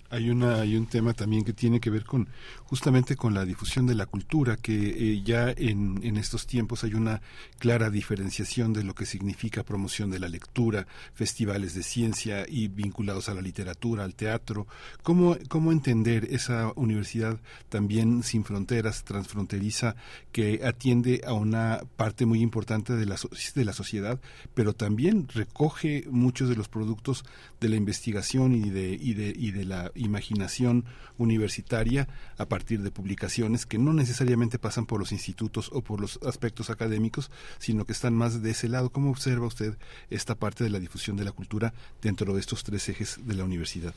Hay, 0.09 0.29
una, 0.29 0.61
hay 0.61 0.75
un 0.75 0.85
tema 0.85 1.13
también 1.13 1.43
que 1.43 1.53
tiene 1.53 1.79
que 1.79 1.89
ver 1.89 2.05
con 2.05 2.29
justamente 2.63 3.15
con 3.15 3.33
la 3.33 3.45
difusión 3.45 3.87
de 3.87 3.95
la 3.95 4.05
cultura, 4.05 4.57
que 4.57 4.73
eh, 4.73 5.21
ya 5.23 5.49
en, 5.49 5.99
en, 6.03 6.17
estos 6.17 6.47
tiempos 6.47 6.83
hay 6.83 6.93
una 6.93 7.21
clara 7.59 7.89
diferenciación 7.89 8.73
de 8.73 8.83
lo 8.83 8.93
que 8.93 9.05
significa 9.05 9.63
promoción 9.63 10.11
de 10.11 10.19
la 10.19 10.27
lectura, 10.29 10.87
festivales 11.13 11.73
de 11.73 11.83
ciencia 11.83 12.45
y 12.47 12.67
vinculados 12.67 13.29
a 13.29 13.33
la 13.33 13.41
literatura, 13.41 14.03
al 14.03 14.15
teatro. 14.15 14.67
¿Cómo, 15.03 15.37
cómo 15.47 15.71
entender 15.71 16.27
esa 16.31 16.71
universidad 16.75 17.39
también 17.69 18.23
sin 18.23 18.43
fronteras, 18.43 19.03
transfronteriza, 19.03 19.95
que 20.31 20.61
atiende 20.65 21.21
a 21.25 21.33
una 21.33 21.81
parte 21.95 22.25
muy 22.25 22.41
importante 22.41 22.93
de 22.93 23.05
la, 23.05 23.15
de 23.55 23.65
la 23.65 23.73
sociedad, 23.73 24.19
pero 24.53 24.73
también 24.73 25.27
recoge 25.33 26.05
muchos 26.09 26.49
de 26.49 26.55
los 26.55 26.67
productos 26.67 27.25
de 27.59 27.69
la 27.69 27.75
investigación 27.75 28.53
y 28.53 28.69
de, 28.69 28.97
y 28.99 29.13
de, 29.13 29.33
y 29.35 29.51
de 29.51 29.65
la 29.65 29.91
imaginación 29.95 30.85
universitaria 31.17 32.07
a 32.37 32.45
partir 32.45 32.81
de 32.81 32.91
publicaciones 32.91 33.65
que 33.65 33.77
no 33.77 33.93
necesariamente 33.93 34.59
pasan 34.59 34.85
por 34.85 34.99
los 34.99 35.11
institutos 35.11 35.69
o 35.73 35.81
por 35.81 36.01
los 36.01 36.19
aspectos 36.23 36.69
académicos, 36.69 37.31
sino 37.57 37.85
que 37.85 37.93
están 37.93 38.13
más 38.13 38.41
de 38.41 38.51
ese 38.51 38.69
lado. 38.69 38.89
¿Cómo 38.89 39.09
observa 39.09 39.47
usted 39.47 39.77
esta 40.09 40.35
parte 40.35 40.63
de 40.63 40.69
la 40.69 40.79
difusión 40.79 41.17
de 41.17 41.25
la 41.25 41.31
cultura 41.31 41.73
dentro 42.01 42.33
de 42.33 42.39
estos 42.39 42.63
tres 42.63 42.87
ejes 42.89 43.19
de 43.25 43.33
la 43.35 43.43
universidad? 43.43 43.93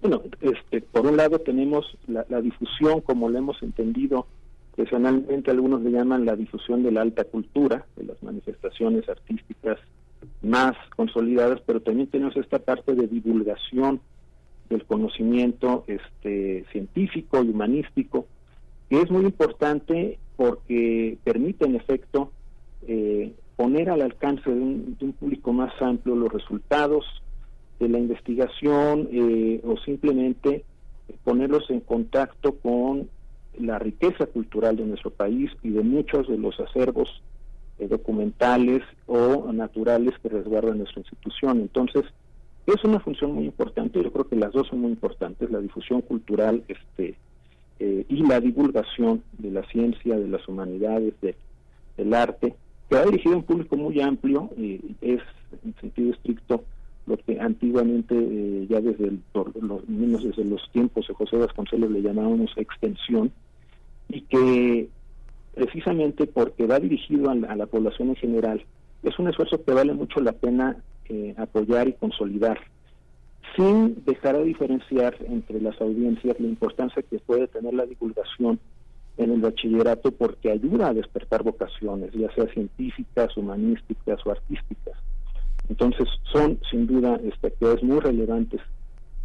Bueno, 0.00 0.22
este, 0.40 0.80
por 0.82 1.06
un 1.06 1.16
lado 1.16 1.38
tenemos 1.38 1.96
la, 2.06 2.26
la 2.28 2.40
difusión, 2.40 3.00
como 3.00 3.28
lo 3.28 3.38
hemos 3.38 3.62
entendido 3.62 4.26
profesionalmente, 4.74 5.50
algunos 5.50 5.82
le 5.82 5.92
llaman 5.92 6.24
la 6.24 6.36
difusión 6.36 6.82
de 6.82 6.90
la 6.90 7.02
alta 7.02 7.24
cultura, 7.24 7.86
de 7.96 8.04
las 8.04 8.22
manifestaciones 8.22 9.08
artísticas 9.08 9.78
más 10.42 10.76
consolidadas, 10.96 11.60
pero 11.64 11.80
también 11.80 12.08
tenemos 12.08 12.36
esta 12.36 12.58
parte 12.58 12.94
de 12.94 13.06
divulgación 13.06 14.00
del 14.68 14.84
conocimiento 14.84 15.84
este, 15.86 16.64
científico 16.72 17.42
y 17.42 17.50
humanístico, 17.50 18.26
que 18.88 19.00
es 19.00 19.10
muy 19.10 19.24
importante 19.24 20.18
porque 20.36 21.18
permite 21.22 21.64
en 21.66 21.76
efecto 21.76 22.32
eh, 22.86 23.32
poner 23.56 23.90
al 23.90 24.02
alcance 24.02 24.50
de 24.50 24.60
un, 24.60 25.14
público 25.18 25.52
más 25.52 25.72
amplio 25.80 26.16
los 26.16 26.32
resultados 26.32 27.04
de 27.78 27.88
la 27.88 27.98
investigación 27.98 29.08
eh, 29.12 29.60
o 29.64 29.76
simplemente 29.78 30.64
ponerlos 31.22 31.68
en 31.70 31.80
contacto 31.80 32.56
con 32.56 33.08
la 33.58 33.78
riqueza 33.78 34.26
cultural 34.26 34.76
de 34.76 34.86
nuestro 34.86 35.10
país 35.10 35.50
y 35.62 35.70
de 35.70 35.82
muchos 35.82 36.26
de 36.28 36.38
los 36.38 36.58
acervos 36.58 37.22
eh, 37.78 37.86
documentales 37.88 38.82
o 39.06 39.52
naturales 39.52 40.14
que 40.22 40.28
resguarda 40.28 40.74
nuestra 40.74 41.00
institución. 41.00 41.60
Entonces, 41.60 42.04
es 42.66 42.82
una 42.84 43.00
función 43.00 43.32
muy 43.32 43.44
importante, 43.44 44.02
yo 44.02 44.12
creo 44.12 44.28
que 44.28 44.36
las 44.36 44.52
dos 44.52 44.68
son 44.68 44.80
muy 44.80 44.90
importantes, 44.90 45.50
la 45.50 45.60
difusión 45.60 46.00
cultural 46.00 46.64
este, 46.68 47.16
eh, 47.78 48.06
y 48.08 48.22
la 48.26 48.40
divulgación 48.40 49.22
de 49.38 49.50
la 49.50 49.62
ciencia, 49.64 50.16
de 50.16 50.28
las 50.28 50.46
humanidades, 50.48 51.14
de, 51.20 51.36
del 51.96 52.14
arte, 52.14 52.54
que 52.88 52.96
ha 52.96 53.04
dirigido 53.04 53.34
a 53.34 53.38
un 53.38 53.44
público 53.44 53.76
muy 53.76 54.00
amplio, 54.00 54.50
y 54.56 54.80
es 55.00 55.20
en 55.64 55.74
sentido 55.80 56.12
estricto 56.12 56.64
lo 57.06 57.18
que 57.18 57.38
antiguamente, 57.38 58.14
eh, 58.16 58.66
ya 58.68 58.80
desde 58.80 59.12
los, 59.32 59.88
menos 59.88 60.24
desde 60.24 60.44
los 60.44 60.62
tiempos 60.72 61.06
de 61.06 61.14
José 61.14 61.36
Vasconcelos 61.36 61.90
le 61.90 62.00
llamábamos 62.00 62.52
extensión, 62.56 63.30
y 64.08 64.22
que 64.22 64.88
precisamente 65.54 66.26
porque 66.26 66.66
va 66.66 66.80
dirigido 66.80 67.30
a 67.30 67.34
la 67.34 67.66
población 67.66 68.10
en 68.10 68.16
general, 68.16 68.64
es 69.02 69.18
un 69.18 69.28
esfuerzo 69.28 69.62
que 69.62 69.72
vale 69.72 69.92
mucho 69.92 70.20
la 70.20 70.32
pena 70.32 70.76
eh, 71.08 71.34
apoyar 71.36 71.88
y 71.88 71.92
consolidar, 71.94 72.58
sin 73.56 74.04
dejar 74.04 74.36
de 74.38 74.44
diferenciar 74.44 75.16
entre 75.28 75.60
las 75.60 75.80
audiencias 75.80 76.38
la 76.40 76.46
importancia 76.46 77.02
que 77.02 77.18
puede 77.18 77.46
tener 77.48 77.74
la 77.74 77.86
divulgación 77.86 78.58
en 79.16 79.30
el 79.30 79.40
bachillerato 79.40 80.10
porque 80.12 80.50
ayuda 80.50 80.88
a 80.88 80.94
despertar 80.94 81.42
vocaciones, 81.42 82.12
ya 82.12 82.32
sea 82.34 82.46
científicas, 82.48 83.36
humanísticas 83.36 84.18
o 84.26 84.30
artísticas. 84.30 84.94
Entonces 85.68 86.08
son 86.32 86.58
sin 86.70 86.86
duda 86.86 87.20
este, 87.24 87.46
actividades 87.46 87.82
muy 87.82 88.00
relevantes 88.00 88.60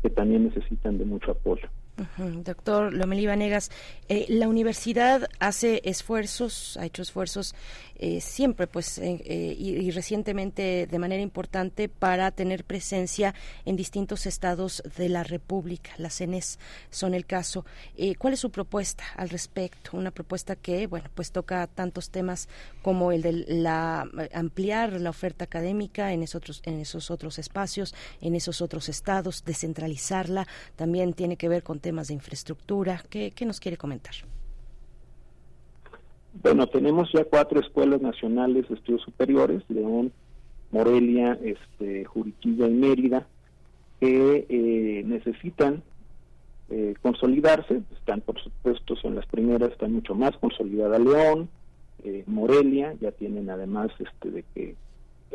que 0.01 0.09
también 0.09 0.45
necesitan 0.45 0.97
de 0.97 1.05
mucho 1.05 1.31
apoyo. 1.31 1.67
Doctor 2.17 2.93
Lomelí 2.93 3.25
Vanegas, 3.25 3.71
eh, 4.07 4.25
la 4.29 4.47
universidad 4.47 5.27
hace 5.39 5.81
esfuerzos, 5.83 6.77
ha 6.77 6.85
hecho 6.85 7.01
esfuerzos 7.01 7.55
eh, 7.95 8.21
siempre, 8.21 8.67
pues, 8.67 8.97
eh, 8.97 9.55
y, 9.57 9.91
recientemente 9.91 10.87
de 10.89 10.99
manera 10.99 11.21
importante 11.21 11.89
para 11.89 12.31
tener 12.31 12.63
presencia 12.63 13.35
en 13.65 13.75
distintos 13.75 14.25
estados 14.25 14.81
de 14.97 15.09
la 15.09 15.23
República. 15.23 15.91
Las 15.97 16.15
CENES 16.15 16.59
son 16.89 17.13
el 17.13 17.25
caso. 17.25 17.65
¿Cuál 18.17 18.33
es 18.33 18.39
su 18.39 18.51
propuesta 18.51 19.03
al 19.17 19.29
respecto? 19.29 19.97
Una 19.97 20.11
propuesta 20.11 20.55
que, 20.55 20.87
bueno, 20.87 21.09
pues 21.13 21.31
toca 21.31 21.67
tantos 21.67 22.09
temas 22.09 22.47
como 22.81 23.11
el 23.11 23.21
de 23.21 23.33
la 23.33 24.07
ampliar 24.33 24.93
la 24.93 25.09
oferta 25.09 25.43
académica 25.43 26.13
en 26.13 26.23
esos 26.23 26.61
en 26.63 26.79
esos 26.79 27.11
otros 27.11 27.37
espacios, 27.37 27.93
en 28.21 28.35
esos 28.35 28.61
otros 28.61 28.87
estados, 28.87 29.43
descentralizarla. 29.43 30.47
También 30.77 31.13
tiene 31.13 31.35
que 31.35 31.49
ver 31.49 31.63
con 31.63 31.79
temas 31.79 31.88
de 31.91 32.13
infraestructura. 32.13 33.03
¿Qué, 33.09 33.33
nos 33.45 33.59
quiere 33.59 33.77
comentar? 33.77 34.13
Bueno, 36.41 36.67
tenemos 36.67 37.11
ya 37.11 37.25
cuatro 37.25 37.59
escuelas 37.59 38.01
nacionales 38.01 38.69
de 38.69 38.75
estudios 38.75 39.01
superiores, 39.01 39.63
León, 39.67 40.11
Morelia, 40.71 41.37
este, 41.43 42.05
Juriquilla 42.05 42.67
y 42.67 42.73
Mérida, 42.73 43.27
que 43.99 44.45
eh, 44.47 45.03
necesitan 45.05 45.81
eh, 46.69 46.93
consolidarse, 47.01 47.81
están 47.97 48.21
por 48.21 48.39
supuesto, 48.39 48.95
son 48.95 49.15
las 49.15 49.25
primeras, 49.25 49.71
están 49.71 49.91
mucho 49.91 50.13
más 50.13 50.37
consolidada 50.37 50.99
León, 50.99 51.49
eh, 52.03 52.23
Morelia, 52.27 52.93
ya 53.01 53.11
tienen 53.11 53.49
además 53.49 53.89
este 53.99 54.29
de 54.29 54.43
que 54.53 54.75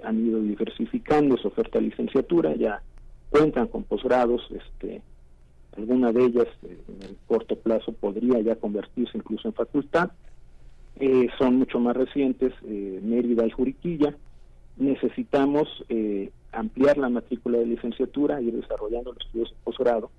han 0.02 0.26
ido 0.26 0.40
diversificando 0.40 1.36
su 1.36 1.48
oferta 1.48 1.78
de 1.78 1.86
licenciatura, 1.86 2.54
ya 2.54 2.82
cuentan 3.30 3.66
con 3.66 3.82
posgrados 3.82 4.42
este, 4.50 5.02
alguna 5.76 6.12
de 6.12 6.24
ellas 6.24 6.46
eh, 6.62 6.78
en 6.88 7.02
el 7.08 7.16
corto 7.26 7.56
plazo 7.56 7.92
podría 7.92 8.40
ya 8.40 8.56
convertirse 8.56 9.18
incluso 9.18 9.48
en 9.48 9.54
facultad. 9.54 10.10
Eh, 10.96 11.28
son 11.38 11.56
mucho 11.56 11.80
más 11.80 11.96
recientes, 11.96 12.52
eh, 12.64 13.00
Mérida 13.02 13.46
y 13.46 13.50
Juriquilla. 13.50 14.14
Necesitamos 14.76 15.68
ampliar 16.50 16.98
la 16.98 17.08
matrícula 17.08 17.58
de 17.58 17.66
licenciatura, 17.66 18.42
ir 18.42 18.54
desarrollando 18.54 19.12
los 19.12 19.24
estudios 19.24 19.50
de 19.50 19.56
posgrado. 19.62 20.10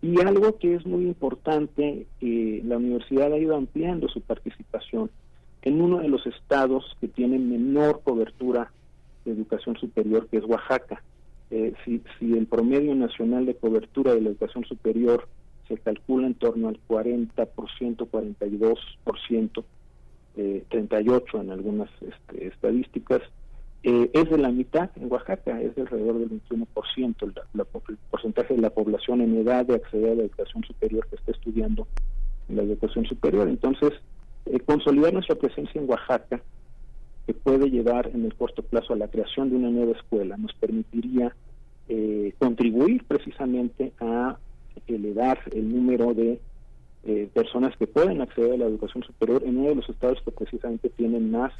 Y 0.00 0.18
algo 0.22 0.56
que 0.58 0.76
es 0.76 0.86
muy 0.86 1.02
importante, 1.04 2.06
la 2.20 2.78
universidad 2.78 3.30
ha 3.34 3.38
ido 3.38 3.54
ampliando 3.54 4.08
su 4.08 4.22
participación 4.22 5.10
en 5.60 5.82
uno 5.82 5.98
de 5.98 6.08
los 6.08 6.26
estados 6.26 6.96
que 7.02 7.08
tienen 7.08 7.50
menor 7.50 8.00
cobertura 8.02 8.72
de 9.26 9.32
educación 9.32 9.76
superior, 9.76 10.26
que 10.28 10.38
es 10.38 10.44
Oaxaca. 10.44 11.02
Eh, 11.50 11.72
si, 11.84 12.02
si 12.18 12.36
el 12.36 12.46
promedio 12.46 12.94
nacional 12.94 13.46
de 13.46 13.54
cobertura 13.54 14.14
de 14.14 14.20
la 14.20 14.28
educación 14.30 14.64
superior 14.64 15.28
se 15.66 15.78
calcula 15.78 16.26
en 16.26 16.34
torno 16.34 16.68
al 16.68 16.78
40%, 16.88 17.28
42%, 17.36 19.64
eh, 20.36 20.64
38% 20.70 21.40
en 21.40 21.50
algunas 21.50 21.88
este, 22.00 22.46
estadísticas, 22.46 23.22
eh, 23.82 24.10
es 24.12 24.28
de 24.28 24.38
la 24.38 24.50
mitad 24.50 24.90
en 24.96 25.10
Oaxaca, 25.10 25.60
es 25.60 25.74
de 25.76 25.82
alrededor 25.82 26.18
del 26.18 26.30
21%, 26.30 27.22
el, 27.22 27.34
el 27.54 27.64
porcentaje 28.10 28.54
de 28.54 28.60
la 28.60 28.70
población 28.70 29.20
en 29.20 29.36
edad 29.36 29.66
de 29.66 29.76
acceder 29.76 30.12
a 30.12 30.14
la 30.16 30.22
educación 30.22 30.64
superior 30.64 31.06
que 31.08 31.16
está 31.16 31.32
estudiando 31.32 31.86
en 32.48 32.56
la 32.56 32.62
educación 32.62 33.04
superior. 33.06 33.48
Entonces, 33.48 33.92
eh, 34.46 34.58
consolidar 34.60 35.12
nuestra 35.12 35.36
presencia 35.36 35.80
en 35.80 35.88
Oaxaca 35.88 36.42
que 37.28 37.34
puede 37.34 37.68
llevar 37.68 38.10
en 38.14 38.24
el 38.24 38.34
corto 38.34 38.62
plazo 38.62 38.94
a 38.94 38.96
la 38.96 39.08
creación 39.08 39.50
de 39.50 39.56
una 39.56 39.68
nueva 39.68 39.92
escuela 39.92 40.38
nos 40.38 40.54
permitiría 40.54 41.36
eh, 41.86 42.32
contribuir 42.38 43.04
precisamente 43.04 43.92
a 44.00 44.38
elevar 44.86 45.38
el 45.52 45.70
número 45.70 46.14
de 46.14 46.40
eh, 47.04 47.28
personas 47.34 47.76
que 47.76 47.86
pueden 47.86 48.22
acceder 48.22 48.54
a 48.54 48.56
la 48.56 48.64
educación 48.64 49.04
superior 49.04 49.42
en 49.44 49.58
uno 49.58 49.68
de 49.68 49.74
los 49.74 49.88
estados 49.90 50.22
que 50.24 50.30
precisamente 50.30 50.88
tienen 50.88 51.30
más 51.30 51.52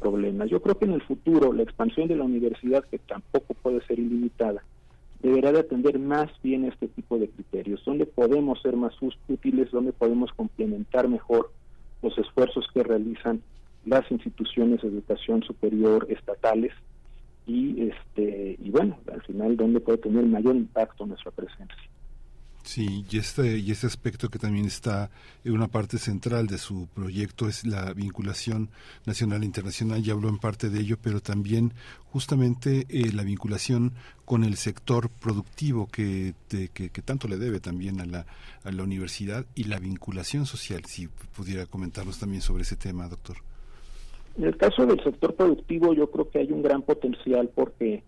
problemas. 0.00 0.48
Yo 0.48 0.62
creo 0.62 0.78
que 0.78 0.86
en 0.86 0.94
el 0.94 1.02
futuro 1.02 1.52
la 1.52 1.62
expansión 1.62 2.08
de 2.08 2.16
la 2.16 2.24
universidad, 2.24 2.82
que 2.86 2.98
tampoco 2.98 3.52
puede 3.52 3.84
ser 3.84 3.98
ilimitada, 3.98 4.64
deberá 5.20 5.52
de 5.52 5.60
atender 5.60 5.98
más 5.98 6.30
bien 6.42 6.64
este 6.64 6.88
tipo 6.88 7.18
de 7.18 7.28
criterios, 7.28 7.84
donde 7.84 8.06
podemos 8.06 8.62
ser 8.62 8.76
más 8.76 8.94
útiles, 9.28 9.70
donde 9.72 9.92
podemos 9.92 10.32
complementar 10.32 11.06
mejor 11.06 11.50
los 12.00 12.16
esfuerzos 12.16 12.66
que 12.72 12.82
realizan 12.82 13.42
las 13.84 14.10
instituciones 14.10 14.82
de 14.82 14.88
educación 14.88 15.42
superior 15.42 16.06
estatales 16.10 16.72
y 17.46 17.88
este 17.88 18.56
y 18.60 18.70
bueno, 18.70 18.98
al 19.12 19.22
final 19.22 19.56
donde 19.56 19.80
puede 19.80 19.98
tener 19.98 20.24
mayor 20.26 20.56
impacto 20.56 21.06
nuestra 21.06 21.30
presencia. 21.30 21.76
Sí, 22.64 23.04
y 23.10 23.18
este, 23.18 23.58
y 23.58 23.72
este 23.72 23.88
aspecto 23.88 24.28
que 24.28 24.38
también 24.38 24.66
está 24.66 25.10
en 25.42 25.52
una 25.52 25.66
parte 25.66 25.98
central 25.98 26.46
de 26.46 26.58
su 26.58 26.86
proyecto 26.94 27.48
es 27.48 27.66
la 27.66 27.92
vinculación 27.92 28.70
nacional 29.04 29.42
e 29.42 29.46
internacional, 29.46 30.02
ya 30.02 30.12
habló 30.12 30.28
en 30.28 30.38
parte 30.38 30.70
de 30.70 30.80
ello, 30.80 30.96
pero 31.02 31.20
también 31.20 31.74
justamente 32.04 32.86
eh, 32.88 33.12
la 33.12 33.24
vinculación 33.24 33.92
con 34.24 34.44
el 34.44 34.56
sector 34.56 35.10
productivo 35.10 35.88
que, 35.88 36.34
que, 36.48 36.88
tanto 37.04 37.26
le 37.26 37.36
debe 37.36 37.58
también 37.58 38.00
a 38.00 38.06
la, 38.06 38.26
a 38.62 38.70
la 38.70 38.84
universidad 38.84 39.44
y 39.56 39.64
la 39.64 39.80
vinculación 39.80 40.46
social, 40.46 40.84
si 40.84 41.08
pudiera 41.08 41.66
comentarnos 41.66 42.20
también 42.20 42.42
sobre 42.42 42.62
ese 42.62 42.76
tema, 42.76 43.08
doctor. 43.08 43.38
En 44.36 44.44
el 44.44 44.56
caso 44.56 44.86
del 44.86 45.02
sector 45.02 45.34
productivo 45.34 45.92
yo 45.92 46.10
creo 46.10 46.30
que 46.30 46.38
hay 46.38 46.52
un 46.52 46.62
gran 46.62 46.82
potencial 46.82 47.50
porque 47.54 48.02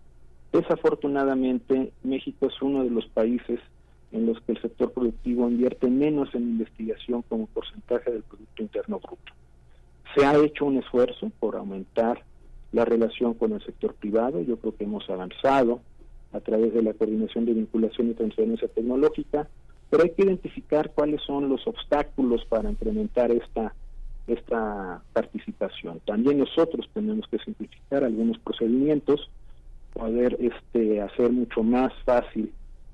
desafortunadamente 0.51 1.91
México 2.03 2.47
es 2.47 2.61
uno 2.61 2.83
de 2.83 2.89
los 2.89 3.05
países 3.07 3.59
en 4.11 4.25
los 4.25 4.39
que 4.41 4.53
el 4.53 4.61
sector 4.61 4.91
productivo 4.91 5.49
invierte 5.49 5.87
menos 5.87 6.33
en 6.33 6.43
investigación 6.43 7.21
como 7.23 7.47
porcentaje 7.47 8.11
del 8.11 8.23
Producto 8.23 8.63
Interno 8.63 8.99
Bruto. 8.99 9.33
Se 10.15 10.25
ha 10.25 10.37
hecho 10.37 10.65
un 10.65 10.77
esfuerzo 10.77 11.31
por 11.39 11.55
aumentar 11.57 12.23
la 12.71 12.85
relación 12.85 13.33
con 13.33 13.53
el 13.53 13.63
sector 13.63 13.93
privado, 13.93 14.41
yo 14.41 14.57
creo 14.57 14.75
que 14.75 14.85
hemos 14.85 15.09
avanzado 15.09 15.81
a 16.31 16.39
través 16.39 16.73
de 16.73 16.81
la 16.81 16.93
coordinación 16.93 17.45
de 17.45 17.53
vinculación 17.53 18.09
y 18.09 18.13
transferencia 18.13 18.67
tecnológica, 18.67 19.47
pero 19.89 20.03
hay 20.03 20.11
que 20.11 20.23
identificar 20.23 20.91
cuáles 20.91 21.21
son 21.21 21.49
los 21.49 21.65
obstáculos 21.67 22.45
para 22.45 22.69
incrementar 22.69 23.31
esta 23.31 23.73
esta 24.27 25.01
participación. 25.13 26.01
También 26.05 26.39
nosotros 26.39 26.89
tenemos 26.93 27.27
que 27.27 27.39
simplificar 27.39 28.03
algunos 28.03 28.39
procedimientos, 28.39 29.29
poder 29.93 30.37
este 30.39 31.01
hacer 31.01 31.31
mucho 31.31 31.63
más 31.63 31.93
fácil 32.03 32.51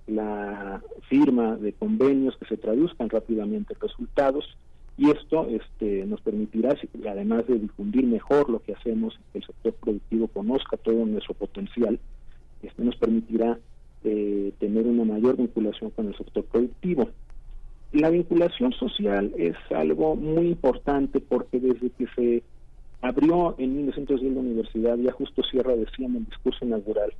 la 0.07 0.81
firma 1.07 1.55
de 1.55 1.73
convenios 1.73 2.35
que 2.37 2.45
se 2.45 2.57
traduzcan 2.57 3.09
rápidamente 3.09 3.73
en 3.73 3.79
resultados 3.79 4.57
y 4.97 5.09
esto 5.09 5.47
este, 5.49 6.05
nos 6.05 6.21
permitirá, 6.21 6.75
además 7.09 7.47
de 7.47 7.57
difundir 7.57 8.05
mejor 8.05 8.49
lo 8.49 8.61
que 8.61 8.73
hacemos, 8.73 9.17
que 9.31 9.39
el 9.39 9.45
sector 9.45 9.73
productivo 9.73 10.27
conozca 10.27 10.77
todo 10.77 11.05
nuestro 11.05 11.33
potencial, 11.33 11.99
este 12.61 12.83
nos 12.83 12.95
permitirá 12.97 13.57
eh, 14.03 14.53
tener 14.59 14.85
una 14.85 15.05
mayor 15.05 15.37
vinculación 15.37 15.91
con 15.91 16.07
el 16.07 16.17
sector 16.17 16.43
productivo. 16.45 17.09
La 17.93 18.09
vinculación 18.09 18.71
social 18.73 19.33
es 19.37 19.55
algo 19.75 20.15
muy 20.15 20.47
importante 20.47 21.19
porque 21.19 21.59
desde 21.59 21.89
que 21.89 22.07
se 22.15 22.43
abrió 23.01 23.55
en 23.57 23.75
1910 23.75 24.33
la 24.33 24.39
universidad, 24.39 24.97
ya 24.97 25.11
justo 25.11 25.43
Sierra 25.43 25.75
decía 25.75 26.05
en 26.05 26.15
el 26.15 26.25
discurso 26.25 26.63
inaugural, 26.63 27.13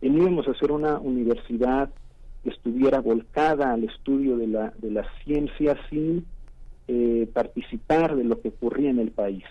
que 0.00 0.06
íbamos 0.06 0.48
a 0.48 0.52
hacer 0.52 0.72
una 0.72 0.98
universidad 0.98 1.90
que 2.42 2.50
estuviera 2.50 3.00
volcada 3.00 3.72
al 3.72 3.84
estudio 3.84 4.38
de 4.38 4.46
la, 4.46 4.72
de 4.78 4.90
la 4.90 5.06
ciencia 5.24 5.76
sin 5.90 6.24
eh, 6.88 7.28
participar 7.32 8.16
de 8.16 8.24
lo 8.24 8.40
que 8.40 8.48
ocurría 8.48 8.90
en 8.90 9.00
el 9.00 9.10
país, 9.10 9.44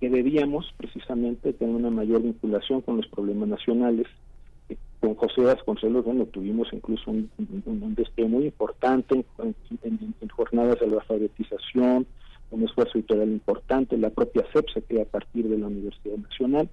que 0.00 0.10
debíamos 0.10 0.74
precisamente 0.76 1.54
tener 1.54 1.74
una 1.74 1.90
mayor 1.90 2.22
vinculación 2.22 2.82
con 2.82 2.98
los 2.98 3.06
problemas 3.06 3.48
nacionales 3.48 4.08
con 5.00 5.14
José 5.14 5.42
Vasconcelos, 5.42 6.04
bueno, 6.04 6.26
tuvimos 6.26 6.68
incluso 6.72 7.10
un, 7.10 7.30
un, 7.38 7.96
muy 8.30 8.44
importante 8.44 9.24
en, 9.38 10.30
jornadas 10.30 10.80
de 10.80 10.86
alfabetización, 10.86 12.06
un 12.50 12.62
esfuerzo 12.62 12.98
editorial 12.98 13.28
importante, 13.28 13.96
la 13.96 14.10
propia 14.10 14.44
CEP 14.52 14.68
se 14.72 14.82
crea 14.82 15.02
a 15.02 15.06
partir 15.06 15.48
de 15.48 15.58
la 15.58 15.66
Universidad 15.66 16.16
Nacional. 16.16 16.68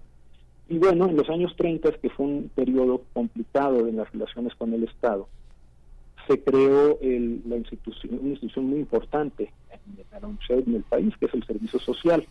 Y 0.70 0.78
bueno, 0.78 1.08
en 1.08 1.18
los 1.18 1.30
años 1.30 1.54
30, 1.58 1.92
que 1.94 2.10
fue 2.10 2.26
un 2.26 2.52
periodo 2.54 3.04
complicado 3.14 3.88
en 3.88 3.98
las 3.98 4.12
relaciones 4.12 4.56
con 4.56 4.74
el 4.74 4.84
Estado, 4.84 5.28
se 6.28 6.42
creó 6.42 7.00
la 7.02 7.58
institución, 7.58 8.20
una 8.22 8.30
institución 8.30 8.66
muy 8.66 8.80
importante 8.80 9.52
en, 9.72 10.38
en 10.50 10.76
el 10.76 10.84
país, 10.84 11.14
que 11.20 11.26
es 11.26 11.34
el 11.34 11.46
Servicio 11.46 11.80
Social. 11.80 12.26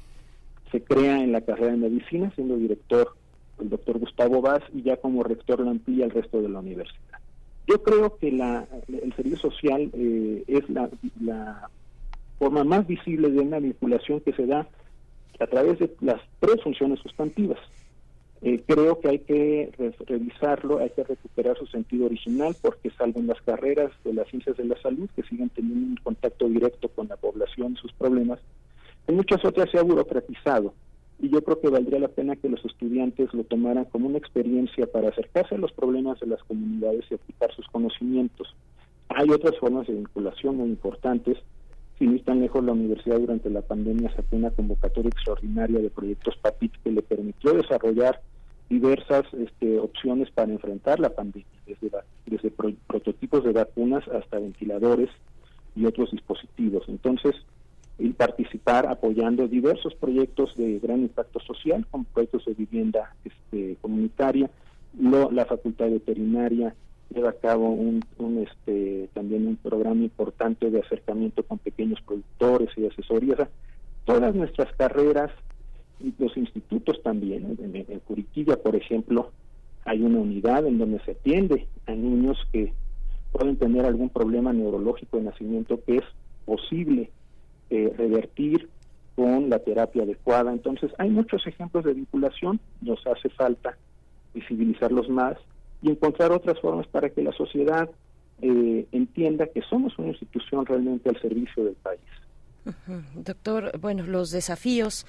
Se 0.70 0.82
crea 0.82 1.22
en 1.22 1.32
la 1.32 1.42
carrera 1.42 1.72
de 1.72 1.78
medicina, 1.78 2.32
siendo 2.34 2.56
director 2.56 3.14
el 3.62 3.70
doctor 3.70 3.98
Gustavo 3.98 4.40
Vaz, 4.40 4.62
y 4.72 4.82
ya 4.82 4.96
como 4.96 5.22
rector 5.22 5.60
la 5.60 5.70
amplía 5.70 6.04
el 6.04 6.10
resto 6.10 6.42
de 6.42 6.48
la 6.48 6.60
universidad. 6.60 7.18
Yo 7.66 7.82
creo 7.82 8.16
que 8.16 8.28
el 8.28 9.14
servicio 9.14 9.50
social 9.50 9.90
eh, 9.94 10.44
es 10.46 10.68
la, 10.68 11.68
forma 12.38 12.64
más 12.64 12.86
visible 12.88 13.30
de 13.30 13.38
una 13.38 13.60
vinculación 13.60 14.20
que 14.20 14.32
se 14.32 14.46
da 14.46 14.66
a 15.38 15.46
través 15.46 15.78
de 15.78 15.94
las 16.00 16.20
tres 16.40 16.60
funciones 16.62 16.98
sustantivas. 16.98 17.58
Eh, 18.42 18.60
creo 18.66 18.98
que 18.98 19.08
hay 19.08 19.18
que 19.20 19.70
revisarlo, 20.08 20.80
hay 20.80 20.90
que 20.90 21.04
recuperar 21.04 21.56
su 21.56 21.66
sentido 21.66 22.06
original, 22.06 22.56
porque 22.60 22.90
salvo 22.90 23.20
en 23.20 23.28
las 23.28 23.40
carreras 23.42 23.92
de 24.02 24.12
las 24.12 24.26
ciencias 24.28 24.56
de 24.56 24.64
la 24.64 24.76
salud, 24.82 25.08
que 25.14 25.22
siguen 25.22 25.50
teniendo 25.50 25.86
un 25.86 25.96
contacto 26.02 26.48
directo 26.48 26.88
con 26.88 27.06
la 27.06 27.16
población 27.16 27.76
sus 27.76 27.92
problemas, 27.92 28.40
en 29.06 29.16
muchas 29.16 29.44
otras 29.44 29.70
se 29.70 29.78
ha 29.78 29.82
burocratizado 29.82 30.74
y 31.22 31.30
yo 31.30 31.40
creo 31.42 31.60
que 31.60 31.68
valdría 31.68 32.00
la 32.00 32.08
pena 32.08 32.34
que 32.34 32.48
los 32.48 32.62
estudiantes 32.64 33.32
lo 33.32 33.44
tomaran 33.44 33.84
como 33.84 34.08
una 34.08 34.18
experiencia 34.18 34.88
para 34.88 35.08
acercarse 35.08 35.54
a 35.54 35.58
los 35.58 35.72
problemas 35.72 36.18
de 36.18 36.26
las 36.26 36.42
comunidades 36.42 37.04
y 37.08 37.14
aplicar 37.14 37.54
sus 37.54 37.66
conocimientos. 37.68 38.56
Hay 39.08 39.30
otras 39.30 39.56
formas 39.58 39.86
de 39.86 39.94
vinculación 39.94 40.56
muy 40.56 40.68
importantes. 40.68 41.38
Si 41.96 42.08
no 42.08 42.16
están 42.16 42.40
lejos, 42.40 42.64
la 42.64 42.72
universidad 42.72 43.20
durante 43.20 43.50
la 43.50 43.62
pandemia 43.62 44.10
sacó 44.16 44.34
una 44.34 44.50
convocatoria 44.50 45.10
extraordinaria 45.10 45.78
de 45.78 45.90
proyectos 45.90 46.36
PAPIT 46.38 46.72
que 46.82 46.90
le 46.90 47.02
permitió 47.02 47.52
desarrollar 47.52 48.20
diversas 48.68 49.22
este, 49.34 49.78
opciones 49.78 50.28
para 50.32 50.50
enfrentar 50.50 50.98
la 50.98 51.10
pandemia, 51.10 51.46
desde, 51.68 51.88
desde 52.26 52.50
prototipos 52.50 53.44
de 53.44 53.52
vacunas 53.52 54.02
hasta 54.08 54.40
ventiladores 54.40 55.08
y 55.76 55.84
otros 55.84 56.10
dispositivos. 56.10 56.82
Entonces, 56.88 57.36
y 57.98 58.08
participar 58.10 58.86
apoyando 58.86 59.48
diversos 59.48 59.94
proyectos 59.94 60.56
de 60.56 60.78
gran 60.78 61.00
impacto 61.02 61.40
social, 61.40 61.86
como 61.90 62.04
proyectos 62.04 62.44
de 62.46 62.54
vivienda 62.54 63.14
este, 63.24 63.76
comunitaria. 63.80 64.50
la 64.98 65.44
Facultad 65.44 65.90
Veterinaria 65.90 66.74
lleva 67.14 67.30
a 67.30 67.34
cabo 67.34 67.68
un, 67.68 68.02
este, 68.46 69.08
también 69.12 69.46
un 69.46 69.56
programa 69.56 70.02
importante 70.02 70.70
de 70.70 70.80
acercamiento 70.80 71.42
con 71.42 71.58
pequeños 71.58 72.00
productores 72.02 72.70
y 72.76 72.86
asesorías. 72.86 73.48
todas 74.04 74.34
nuestras 74.34 74.74
carreras 74.76 75.30
y 76.00 76.12
los 76.18 76.36
institutos 76.36 77.00
también, 77.02 77.56
en, 77.60 77.76
en 77.76 78.00
Curiquilla, 78.00 78.56
por 78.56 78.74
ejemplo, 78.74 79.30
hay 79.84 80.02
una 80.02 80.18
unidad 80.18 80.66
en 80.66 80.78
donde 80.78 81.00
se 81.00 81.12
atiende 81.12 81.66
a 81.86 81.92
niños 81.92 82.38
que 82.52 82.72
pueden 83.32 83.56
tener 83.56 83.84
algún 83.84 84.10
problema 84.10 84.52
neurológico 84.52 85.18
de 85.18 85.24
nacimiento 85.24 85.80
que 85.84 85.96
es 85.96 86.04
posible 86.44 87.10
eh, 87.74 87.90
revertir 87.96 88.68
con 89.16 89.48
la 89.48 89.58
terapia 89.58 90.02
adecuada. 90.02 90.52
Entonces, 90.52 90.90
hay 90.98 91.08
muchos 91.08 91.46
ejemplos 91.46 91.84
de 91.84 91.94
vinculación, 91.94 92.60
nos 92.82 93.00
hace 93.06 93.30
falta 93.30 93.78
visibilizarlos 94.34 95.08
más 95.08 95.38
y 95.80 95.88
encontrar 95.88 96.32
otras 96.32 96.60
formas 96.60 96.86
para 96.88 97.08
que 97.08 97.22
la 97.22 97.32
sociedad 97.32 97.88
eh, 98.42 98.86
entienda 98.92 99.46
que 99.46 99.62
somos 99.62 99.98
una 99.98 100.08
institución 100.08 100.66
realmente 100.66 101.08
al 101.08 101.18
servicio 101.22 101.64
del 101.64 101.76
país. 101.76 102.00
Doctor, 103.14 103.78
bueno, 103.80 104.04
los 104.04 104.30
desafíos 104.30 105.06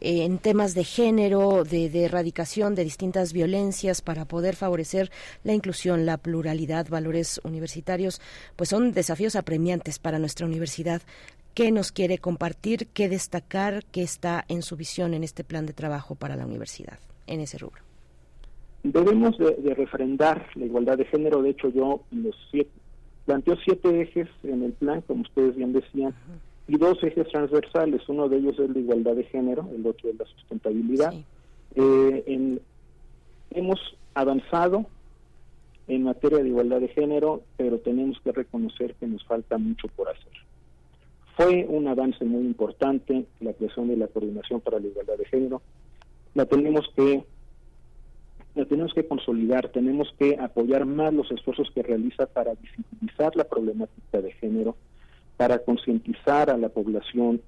eh, 0.00 0.24
en 0.24 0.38
temas 0.38 0.74
de 0.74 0.84
género, 0.84 1.64
de, 1.64 1.86
erradicación 2.04 2.74
de 2.74 2.84
distintas 2.84 3.32
violencias 3.32 4.02
para 4.02 4.24
poder 4.24 4.54
favorecer 4.54 5.10
la 5.44 5.52
inclusión, 5.52 6.06
la 6.06 6.18
pluralidad, 6.18 6.88
valores 6.88 7.40
universitarios, 7.44 8.20
pues 8.56 8.68
son 8.70 8.92
desafíos 8.92 9.34
apremiantes 9.34 9.98
para 9.98 10.18
nuestra 10.18 10.46
universidad 10.46 11.02
qué 11.54 11.70
nos 11.70 11.92
quiere 11.92 12.18
compartir, 12.18 12.88
qué 12.88 13.08
destacar, 13.08 13.84
qué 13.92 14.02
está 14.02 14.44
en 14.48 14.62
su 14.62 14.76
visión 14.76 15.14
en 15.14 15.24
este 15.24 15.44
plan 15.44 15.66
de 15.66 15.72
trabajo 15.72 16.14
para 16.14 16.36
la 16.36 16.46
universidad, 16.46 16.98
en 17.26 17.40
ese 17.40 17.58
rubro. 17.58 17.82
Debemos 18.82 19.38
de, 19.38 19.74
refrendar 19.74 20.46
la 20.54 20.64
igualdad 20.64 20.98
de 20.98 21.04
género. 21.04 21.42
De 21.42 21.50
hecho, 21.50 21.68
yo 21.68 22.02
los 22.10 22.34
siete, 22.50 22.70
planteo 23.26 23.56
siete 23.64 24.02
ejes 24.02 24.28
en 24.42 24.64
el 24.64 24.72
plan, 24.72 25.02
como 25.02 25.22
ustedes 25.22 25.54
bien 25.54 25.72
decían, 25.72 26.14
y 26.66 26.76
dos 26.78 27.02
ejes 27.02 27.28
transversales. 27.28 28.08
Uno 28.08 28.28
de 28.28 28.38
ellos 28.38 28.58
es 28.58 28.70
la 28.70 28.78
igualdad 28.78 29.14
de 29.14 29.24
género, 29.24 29.68
el 29.74 29.86
otro 29.86 30.10
es 30.10 30.18
la 30.18 30.24
sustentabilidad. 30.24 31.14
Eh, 31.74 32.58
hemos 33.50 33.78
avanzado 34.14 34.86
en 35.86 36.04
materia 36.04 36.38
de 36.38 36.48
igualdad 36.48 36.80
de 36.80 36.88
género, 36.88 37.42
pero 37.56 37.78
tenemos 37.78 38.20
que 38.20 38.32
reconocer 38.32 38.94
que 38.94 39.06
nos 39.06 39.24
falta 39.24 39.58
mucho 39.58 39.88
por 39.88 40.08
hacer. 40.08 40.41
Fue 41.36 41.66
un 41.68 41.88
avance 41.88 42.24
muy 42.24 42.42
importante 42.42 43.24
la 43.40 43.52
creación 43.54 43.88
de 43.88 43.96
la 43.96 44.06
Coordinación 44.08 44.60
para 44.60 44.78
la 44.78 44.86
Igualdad 44.86 45.16
de 45.16 45.24
Género. 45.26 45.62
la 46.34 46.46
tenemos 46.46 46.86
que 46.94 47.24
la 48.54 48.66
tenemos 48.66 48.92
que 48.92 49.06
consolidar, 49.06 49.70
tenemos 49.70 50.14
que 50.18 50.36
apoyar 50.38 50.84
más 50.84 51.12
los 51.14 51.30
esfuerzos 51.30 51.70
que 51.74 51.82
realiza 51.82 52.26
para 52.26 52.52
visibilizar 52.54 53.34
la 53.34 53.44
problemática 53.44 54.20
de 54.20 54.32
género, 54.32 54.76
para 55.38 55.58
concientizar 55.60 56.50
a 56.50 56.58
la 56.58 56.68
población 56.68 57.40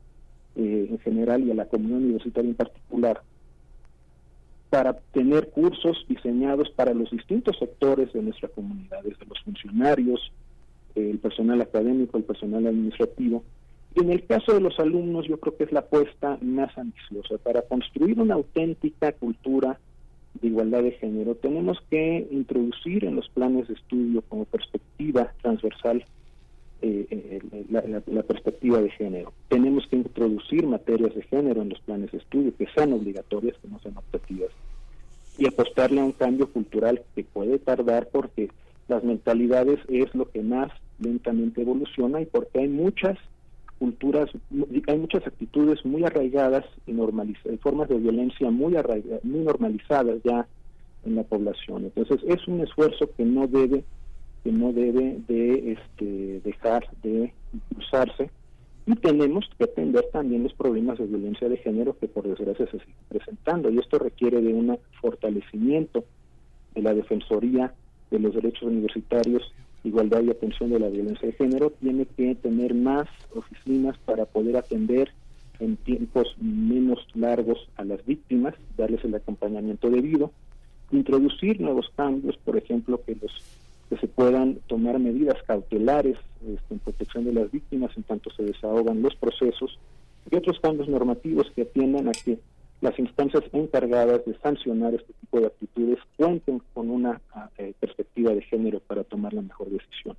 eh, 0.56 0.86
en 0.88 0.98
general 1.00 1.42
y 1.44 1.50
a 1.50 1.54
la 1.54 1.66
comunidad 1.66 1.98
universitaria 1.98 2.48
en 2.48 2.56
particular, 2.56 3.20
para 4.70 4.94
tener 5.12 5.50
cursos 5.50 6.06
diseñados 6.08 6.70
para 6.70 6.94
los 6.94 7.10
distintos 7.10 7.58
sectores 7.58 8.12
de 8.12 8.22
nuestra 8.22 8.48
comunidad, 8.48 9.02
desde 9.04 9.26
los 9.26 9.40
funcionarios, 9.42 10.32
el 10.94 11.18
personal 11.18 11.60
académico, 11.60 12.16
el 12.16 12.24
personal 12.24 12.66
administrativo. 12.66 13.44
En 13.94 14.10
el 14.10 14.26
caso 14.26 14.52
de 14.52 14.60
los 14.60 14.78
alumnos, 14.80 15.26
yo 15.28 15.38
creo 15.38 15.56
que 15.56 15.64
es 15.64 15.72
la 15.72 15.80
apuesta 15.80 16.36
más 16.40 16.76
ambiciosa 16.76 17.38
para 17.38 17.62
construir 17.62 18.18
una 18.20 18.34
auténtica 18.34 19.12
cultura 19.12 19.78
de 20.40 20.48
igualdad 20.48 20.82
de 20.82 20.92
género. 20.92 21.36
Tenemos 21.36 21.78
que 21.90 22.26
introducir 22.30 23.04
en 23.04 23.14
los 23.14 23.28
planes 23.28 23.68
de 23.68 23.74
estudio 23.74 24.22
como 24.22 24.46
perspectiva 24.46 25.32
transversal 25.42 26.04
eh, 26.82 27.06
eh, 27.08 27.40
la, 27.70 28.22
perspectiva 28.24 28.80
de 28.80 28.90
género. 28.90 29.32
Tenemos 29.48 29.86
que 29.86 29.96
introducir 29.96 30.66
materias 30.66 31.14
de 31.14 31.22
género 31.22 31.62
en 31.62 31.70
los 31.70 31.80
planes 31.80 32.10
de 32.12 32.18
estudio 32.18 32.52
que 32.58 32.66
sean 32.74 32.92
obligatorias, 32.92 33.56
que 33.62 33.68
no 33.68 33.78
sean 33.78 33.96
optativas, 33.96 34.50
y 35.38 35.46
apostarle 35.46 36.00
a 36.00 36.04
un 36.04 36.12
cambio 36.12 36.50
cultural 36.50 37.00
que 37.14 37.24
puede 37.24 37.58
tardar 37.58 38.08
porque 38.12 38.50
las 38.88 39.04
mentalidades 39.04 39.78
es 39.88 40.14
lo 40.14 40.28
que 40.30 40.42
más 40.42 40.70
lentamente 40.98 41.62
evoluciona 41.62 42.20
y 42.20 42.26
porque 42.26 42.58
hay 42.58 42.68
muchas 42.68 43.16
culturas, 43.78 44.30
hay 44.86 44.98
muchas 44.98 45.26
actitudes 45.26 45.84
muy 45.84 46.04
arraigadas 46.04 46.64
y 46.86 46.92
normalizadas, 46.92 47.60
formas 47.60 47.88
de 47.88 47.98
violencia 47.98 48.50
muy 48.50 48.76
arraigadas, 48.76 49.24
muy 49.24 49.40
normalizadas 49.40 50.22
ya 50.24 50.46
en 51.04 51.16
la 51.16 51.22
población. 51.22 51.84
Entonces 51.84 52.20
es 52.26 52.46
un 52.48 52.60
esfuerzo 52.60 53.10
que 53.16 53.24
no 53.24 53.46
debe 53.46 53.84
que 54.42 54.52
no 54.52 54.74
debe 54.74 55.20
de 55.26 55.72
este, 55.72 56.40
dejar 56.44 56.86
de 57.02 57.32
impulsarse 57.54 58.30
y 58.86 58.94
tenemos 58.96 59.48
que 59.56 59.64
atender 59.64 60.04
también 60.12 60.42
los 60.42 60.52
problemas 60.52 60.98
de 60.98 61.06
violencia 61.06 61.48
de 61.48 61.56
género 61.56 61.96
que 61.98 62.08
por 62.08 62.28
desgracia 62.28 62.66
se 62.66 62.78
siguen 62.78 62.94
presentando 63.08 63.70
y 63.70 63.78
esto 63.78 63.98
requiere 63.98 64.42
de 64.42 64.52
un 64.52 64.78
fortalecimiento 65.00 66.04
de 66.74 66.82
la 66.82 66.92
Defensoría 66.92 67.72
de 68.10 68.18
los 68.18 68.34
Derechos 68.34 68.64
Universitarios, 68.64 69.50
Igualdad 69.84 70.22
y 70.22 70.30
Atención 70.30 70.70
de 70.70 70.80
la 70.80 70.88
Violencia 70.88 71.28
de 71.28 71.34
Género, 71.34 71.70
tiene 71.70 72.06
que 72.06 72.34
tener 72.34 72.74
más 72.74 73.06
oficinas 73.34 73.96
para 73.98 74.24
poder 74.24 74.56
atender 74.56 75.10
en 75.60 75.76
tiempos 75.76 76.34
menos 76.40 77.06
largos 77.14 77.68
a 77.76 77.84
las 77.84 78.04
víctimas, 78.04 78.54
darles 78.76 79.04
el 79.04 79.14
acompañamiento 79.14 79.90
debido, 79.90 80.32
introducir 80.90 81.60
nuevos 81.60 81.90
cambios, 81.94 82.36
por 82.38 82.56
ejemplo, 82.56 83.00
que 83.04 83.16
los 83.20 83.32
que 83.88 83.98
se 83.98 84.08
puedan 84.08 84.56
tomar 84.66 84.98
medidas 84.98 85.42
cautelares 85.46 86.16
este, 86.40 86.74
en 86.74 86.80
protección 86.80 87.24
de 87.24 87.34
las 87.34 87.50
víctimas 87.50 87.94
en 87.96 88.02
tanto 88.04 88.30
se 88.30 88.42
desahogan 88.42 89.02
los 89.02 89.14
procesos 89.14 89.78
y 90.30 90.36
otros 90.36 90.58
cambios 90.60 90.88
normativos 90.88 91.50
que 91.54 91.62
atiendan 91.62 92.08
a 92.08 92.12
que 92.12 92.38
las 92.84 92.98
instancias 92.98 93.42
encargadas 93.54 94.26
de 94.26 94.38
sancionar 94.40 94.92
este 94.92 95.14
tipo 95.14 95.40
de 95.40 95.46
actitudes 95.46 95.98
cuenten 96.18 96.60
con 96.74 96.90
una 96.90 97.18
eh, 97.56 97.72
perspectiva 97.80 98.32
de 98.34 98.42
género 98.42 98.78
para 98.80 99.04
tomar 99.04 99.32
la 99.32 99.40
mejor 99.40 99.70
decisión. 99.70 100.14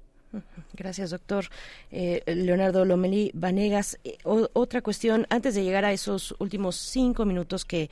Gracias, 0.74 1.12
doctor. 1.12 1.46
Eh, 1.92 2.22
Leonardo 2.26 2.84
Lomelí 2.84 3.32
Vanegas, 3.34 3.98
eh, 4.04 4.18
otra 4.24 4.82
cuestión, 4.82 5.26
antes 5.30 5.56
de 5.56 5.64
llegar 5.64 5.86
a 5.86 5.94
esos 5.94 6.36
últimos 6.40 6.76
cinco 6.76 7.26
minutos 7.26 7.66
que, 7.66 7.90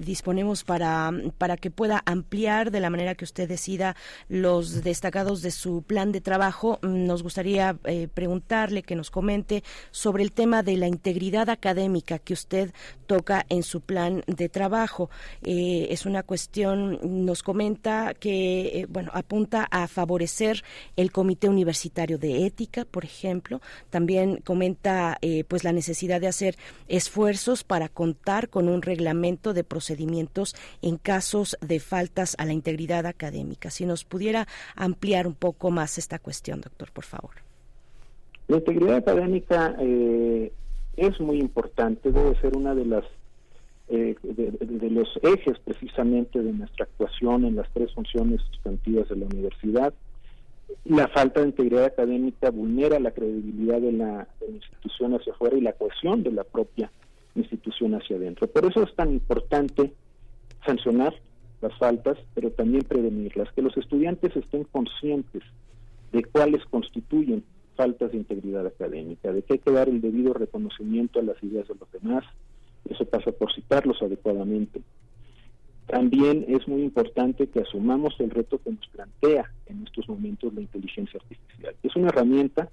disponemos 0.00 0.64
para, 0.64 1.12
para 1.36 1.58
que 1.58 1.70
pueda 1.70 2.02
ampliar 2.06 2.70
de 2.70 2.80
la 2.80 2.88
manera 2.88 3.14
que 3.14 3.26
usted 3.26 3.46
decida 3.46 3.94
los 4.26 4.82
destacados 4.82 5.42
de 5.42 5.50
su 5.50 5.82
plan 5.82 6.12
de 6.12 6.22
trabajo, 6.22 6.78
nos 6.80 7.22
gustaría 7.22 7.76
eh, 7.84 8.08
preguntarle 8.08 8.82
que 8.82 8.96
nos 8.96 9.10
comente 9.10 9.62
sobre 9.90 10.22
el 10.22 10.32
tema 10.32 10.62
de 10.62 10.78
la 10.78 10.86
integridad 10.86 11.50
académica 11.50 12.18
que 12.18 12.32
usted 12.32 12.72
toca 13.06 13.44
en 13.50 13.62
su 13.62 13.82
plan 13.82 14.24
de 14.26 14.48
trabajo. 14.48 15.10
es 15.42 16.06
una 16.06 16.22
cuestión, 16.22 16.98
nos 17.26 17.42
comenta 17.42 18.14
que, 18.14 18.86
bueno, 18.88 19.10
apunta 19.12 19.68
a 19.70 19.88
favorecer 19.88 20.64
el 20.96 21.12
Comité 21.12 21.33
Universitario 21.42 22.18
de 22.18 22.46
Ética, 22.46 22.84
por 22.84 23.04
ejemplo. 23.04 23.60
También 23.90 24.40
comenta 24.44 25.18
eh, 25.20 25.44
pues 25.44 25.64
la 25.64 25.72
necesidad 25.72 26.20
de 26.20 26.28
hacer 26.28 26.56
esfuerzos 26.88 27.64
para 27.64 27.88
contar 27.88 28.48
con 28.48 28.68
un 28.68 28.82
reglamento 28.82 29.52
de 29.54 29.64
procedimientos 29.64 30.54
en 30.82 30.96
casos 30.96 31.56
de 31.60 31.80
faltas 31.80 32.34
a 32.38 32.46
la 32.46 32.52
integridad 32.52 33.06
académica. 33.06 33.70
Si 33.70 33.86
nos 33.86 34.04
pudiera 34.04 34.46
ampliar 34.76 35.26
un 35.26 35.34
poco 35.34 35.70
más 35.70 35.98
esta 35.98 36.18
cuestión, 36.18 36.60
doctor, 36.60 36.90
por 36.92 37.04
favor. 37.04 37.32
La 38.48 38.56
integridad 38.58 38.96
académica 38.96 39.74
eh, 39.80 40.52
es 40.96 41.20
muy 41.20 41.38
importante, 41.38 42.12
debe 42.12 42.38
ser 42.40 42.56
una 42.56 42.74
de 42.74 42.84
las 42.84 43.04
eh, 43.88 44.16
de, 44.22 44.90
los 44.90 45.08
ejes 45.22 45.58
precisamente 45.58 46.40
de 46.40 46.52
nuestra 46.54 46.86
actuación 46.86 47.44
en 47.44 47.56
las 47.56 47.68
tres 47.74 47.92
funciones 47.92 48.40
sustantivas 48.50 49.08
de 49.10 49.16
la 49.16 49.26
universidad 49.26 49.92
la 50.84 51.08
falta 51.08 51.40
de 51.40 51.46
integridad 51.46 51.84
académica 51.84 52.50
vulnera 52.50 52.98
la 53.00 53.12
credibilidad 53.12 53.80
de 53.80 53.92
la, 53.92 54.28
institución 54.48 55.14
hacia 55.14 55.32
afuera 55.32 55.56
y 55.56 55.60
la 55.60 55.72
cohesión 55.72 56.22
de 56.22 56.32
la 56.32 56.44
propia 56.44 56.90
institución 57.34 57.94
hacia 57.94 58.16
adentro. 58.16 58.46
Por 58.46 58.66
eso 58.66 58.82
es 58.82 58.94
tan 58.94 59.12
importante 59.12 59.92
sancionar 60.64 61.14
las 61.60 61.76
faltas, 61.78 62.18
pero 62.34 62.50
también 62.50 62.84
prevenirlas, 62.84 63.50
que 63.52 63.62
los 63.62 63.76
estudiantes 63.76 64.36
estén 64.36 64.64
conscientes 64.64 65.42
de 66.12 66.22
cuáles 66.24 66.64
constituyen 66.66 67.42
faltas 67.74 68.12
de 68.12 68.18
integridad 68.18 68.66
académica, 68.66 69.32
de 69.32 69.42
que 69.42 69.54
hay 69.54 69.58
que 69.58 69.72
dar 69.72 69.88
el 69.88 70.00
debido 70.00 70.32
reconocimiento 70.34 71.18
a 71.18 71.22
las 71.22 71.42
ideas 71.42 71.66
de 71.66 71.74
los 71.74 71.90
demás, 71.90 72.24
eso 72.88 73.04
pasa 73.06 73.32
por 73.32 73.52
citarlos 73.52 74.00
adecuadamente, 74.02 74.82
también 75.86 76.44
es 76.48 76.66
muy 76.66 76.82
importante 76.82 77.48
que 77.48 77.60
asumamos 77.60 78.14
el 78.18 78.30
reto 78.30 78.58
que 78.58 78.70
nos 78.70 78.86
plantea 78.88 79.50
en 79.66 79.84
estos 79.84 80.08
momentos 80.08 80.54
la 80.54 80.62
inteligencia 80.62 81.20
artificial. 81.20 81.74
Es 81.82 81.94
una 81.96 82.08
herramienta 82.08 82.70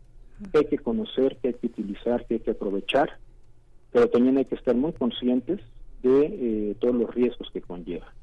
que 0.52 0.58
hay 0.60 0.66
que 0.66 0.78
conocer, 0.78 1.38
que 1.38 1.50
hay 1.50 1.54
que 1.56 1.68
utilizar, 1.68 2.26
que 2.26 2.36
hay 2.36 2.40
que 2.40 2.52
aprovechar, 2.52 3.18
pero 3.92 4.10
también 4.10 4.38
hay 4.38 4.46
que 4.46 4.56
estar 4.56 4.76
muy 4.76 4.94
conscientes 4.94 5.60
de 6.02 6.26
eh, 6.26 6.76
todos 6.80 6.96
los 6.96 7.14
riesgos 7.14 7.50
que 7.52 7.62
conlleva. 7.62 8.14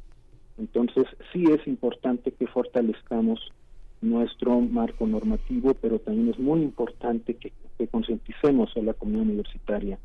Entonces, 0.57 1.05
sí 1.33 1.45
es 1.45 1.65
importante 1.67 2.33
que 2.33 2.47
fortalezcamos 2.47 3.53
nuestro 4.01 4.61
marco 4.61 5.07
normativo, 5.07 5.75
pero 5.75 5.99
también 5.99 6.31
es 6.31 6.39
muy 6.39 6.63
importante 6.63 7.35
que, 7.35 7.53
que 7.77 7.89
concienticemos 7.89 8.77
a 8.77 8.81
la 8.81 8.95
comunidad 8.95 9.27
universitaria 9.27 9.99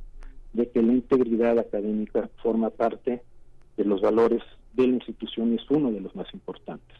de 0.51 0.69
que 0.69 0.83
la 0.83 0.93
integridad 0.93 1.57
académica 1.57 2.29
forma 2.43 2.69
parte 2.69 3.23
de 3.77 3.85
los 3.85 4.01
valores 4.01 4.41
de 4.73 4.87
la 4.87 4.95
institución 4.95 5.53
es 5.53 5.69
uno 5.69 5.91
de 5.91 6.01
los 6.01 6.15
más 6.15 6.31
importantes. 6.33 6.97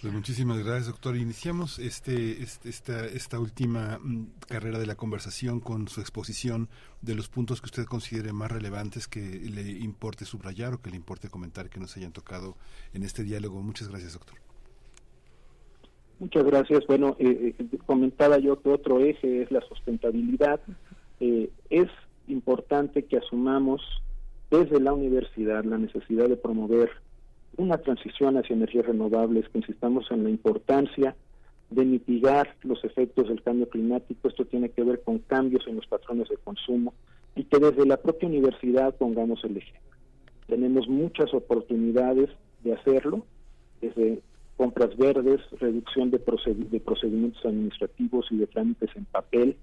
Pues 0.00 0.12
muchísimas 0.12 0.58
gracias, 0.58 0.86
doctor. 0.86 1.16
Iniciamos 1.16 1.80
este, 1.80 2.40
este, 2.40 2.68
esta, 2.68 3.04
esta 3.04 3.40
última 3.40 3.98
mm, 3.98 4.26
carrera 4.46 4.78
de 4.78 4.86
la 4.86 4.94
conversación 4.94 5.58
con 5.58 5.88
su 5.88 6.00
exposición 6.00 6.68
de 7.02 7.16
los 7.16 7.28
puntos 7.28 7.60
que 7.60 7.66
usted 7.66 7.84
considere 7.84 8.32
más 8.32 8.52
relevantes 8.52 9.08
que 9.08 9.20
le 9.20 9.62
importe 9.62 10.24
subrayar 10.24 10.74
o 10.74 10.80
que 10.80 10.90
le 10.90 10.96
importe 10.96 11.28
comentar 11.28 11.68
que 11.68 11.80
nos 11.80 11.96
hayan 11.96 12.12
tocado 12.12 12.54
en 12.94 13.02
este 13.02 13.24
diálogo. 13.24 13.60
Muchas 13.60 13.88
gracias, 13.88 14.12
doctor. 14.12 14.36
Muchas 16.20 16.44
gracias. 16.44 16.86
Bueno, 16.86 17.16
eh, 17.18 17.54
eh, 17.58 17.78
comentaba 17.84 18.38
yo 18.38 18.60
que 18.60 18.70
otro 18.70 19.00
eje 19.00 19.42
es 19.42 19.50
la 19.50 19.62
sustentabilidad. 19.62 20.60
Eh, 21.18 21.50
es 21.70 21.88
importante 22.28 23.04
que 23.04 23.18
asumamos 23.18 23.82
desde 24.50 24.80
la 24.80 24.92
universidad 24.92 25.64
la 25.64 25.78
necesidad 25.78 26.28
de 26.28 26.36
promover 26.36 26.90
una 27.56 27.78
transición 27.78 28.36
hacia 28.36 28.54
energías 28.54 28.86
renovables, 28.86 29.48
que 29.48 29.58
insistamos 29.58 30.10
en 30.10 30.24
la 30.24 30.30
importancia 30.30 31.16
de 31.70 31.84
mitigar 31.84 32.54
los 32.62 32.82
efectos 32.84 33.28
del 33.28 33.42
cambio 33.42 33.68
climático. 33.68 34.28
Esto 34.28 34.44
tiene 34.46 34.70
que 34.70 34.84
ver 34.84 35.02
con 35.02 35.18
cambios 35.18 35.66
en 35.66 35.76
los 35.76 35.86
patrones 35.86 36.28
de 36.28 36.36
consumo 36.36 36.94
y 37.34 37.44
que 37.44 37.58
desde 37.58 37.84
la 37.84 37.98
propia 37.98 38.28
universidad 38.28 38.94
pongamos 38.94 39.44
el 39.44 39.56
ejemplo. 39.56 39.96
Tenemos 40.46 40.88
muchas 40.88 41.34
oportunidades 41.34 42.30
de 42.64 42.74
hacerlo, 42.74 43.26
desde 43.80 44.22
compras 44.56 44.96
verdes, 44.96 45.40
reducción 45.60 46.10
de, 46.10 46.18
procedimientos 46.18 47.44
administrativos 47.44 48.26
y 48.30 48.38
de 48.38 48.46
trámites 48.46 48.90
en 48.96 49.04
papel, 49.04 49.56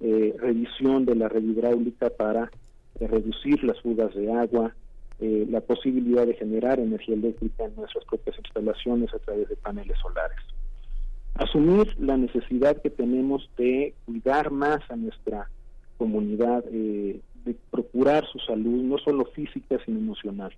eh, 0.00 0.34
revisión 0.38 1.04
de 1.04 1.16
la 1.16 1.28
red 1.28 1.42
hidráulica 1.42 2.10
para 2.10 2.50
de 2.98 3.06
reducir 3.06 3.62
las 3.64 3.80
fugas 3.80 4.14
de 4.14 4.32
agua, 4.32 4.74
eh, 5.20 5.46
la 5.48 5.60
posibilidad 5.60 6.26
de 6.26 6.34
generar 6.34 6.80
energía 6.80 7.14
eléctrica 7.14 7.64
en 7.64 7.76
nuestras 7.76 8.04
propias 8.04 8.38
instalaciones 8.38 9.12
a 9.14 9.18
través 9.18 9.48
de 9.48 9.56
paneles 9.56 9.98
solares. 9.98 10.38
Asumir 11.34 11.94
la 12.00 12.16
necesidad 12.16 12.80
que 12.80 12.90
tenemos 12.90 13.48
de 13.56 13.94
cuidar 14.06 14.50
más 14.50 14.80
a 14.90 14.96
nuestra 14.96 15.48
comunidad, 15.96 16.64
eh, 16.72 17.20
de 17.44 17.56
procurar 17.70 18.26
su 18.26 18.38
salud, 18.40 18.82
no 18.82 18.98
solo 18.98 19.26
física, 19.26 19.78
sino 19.84 19.98
emocional. 19.98 20.52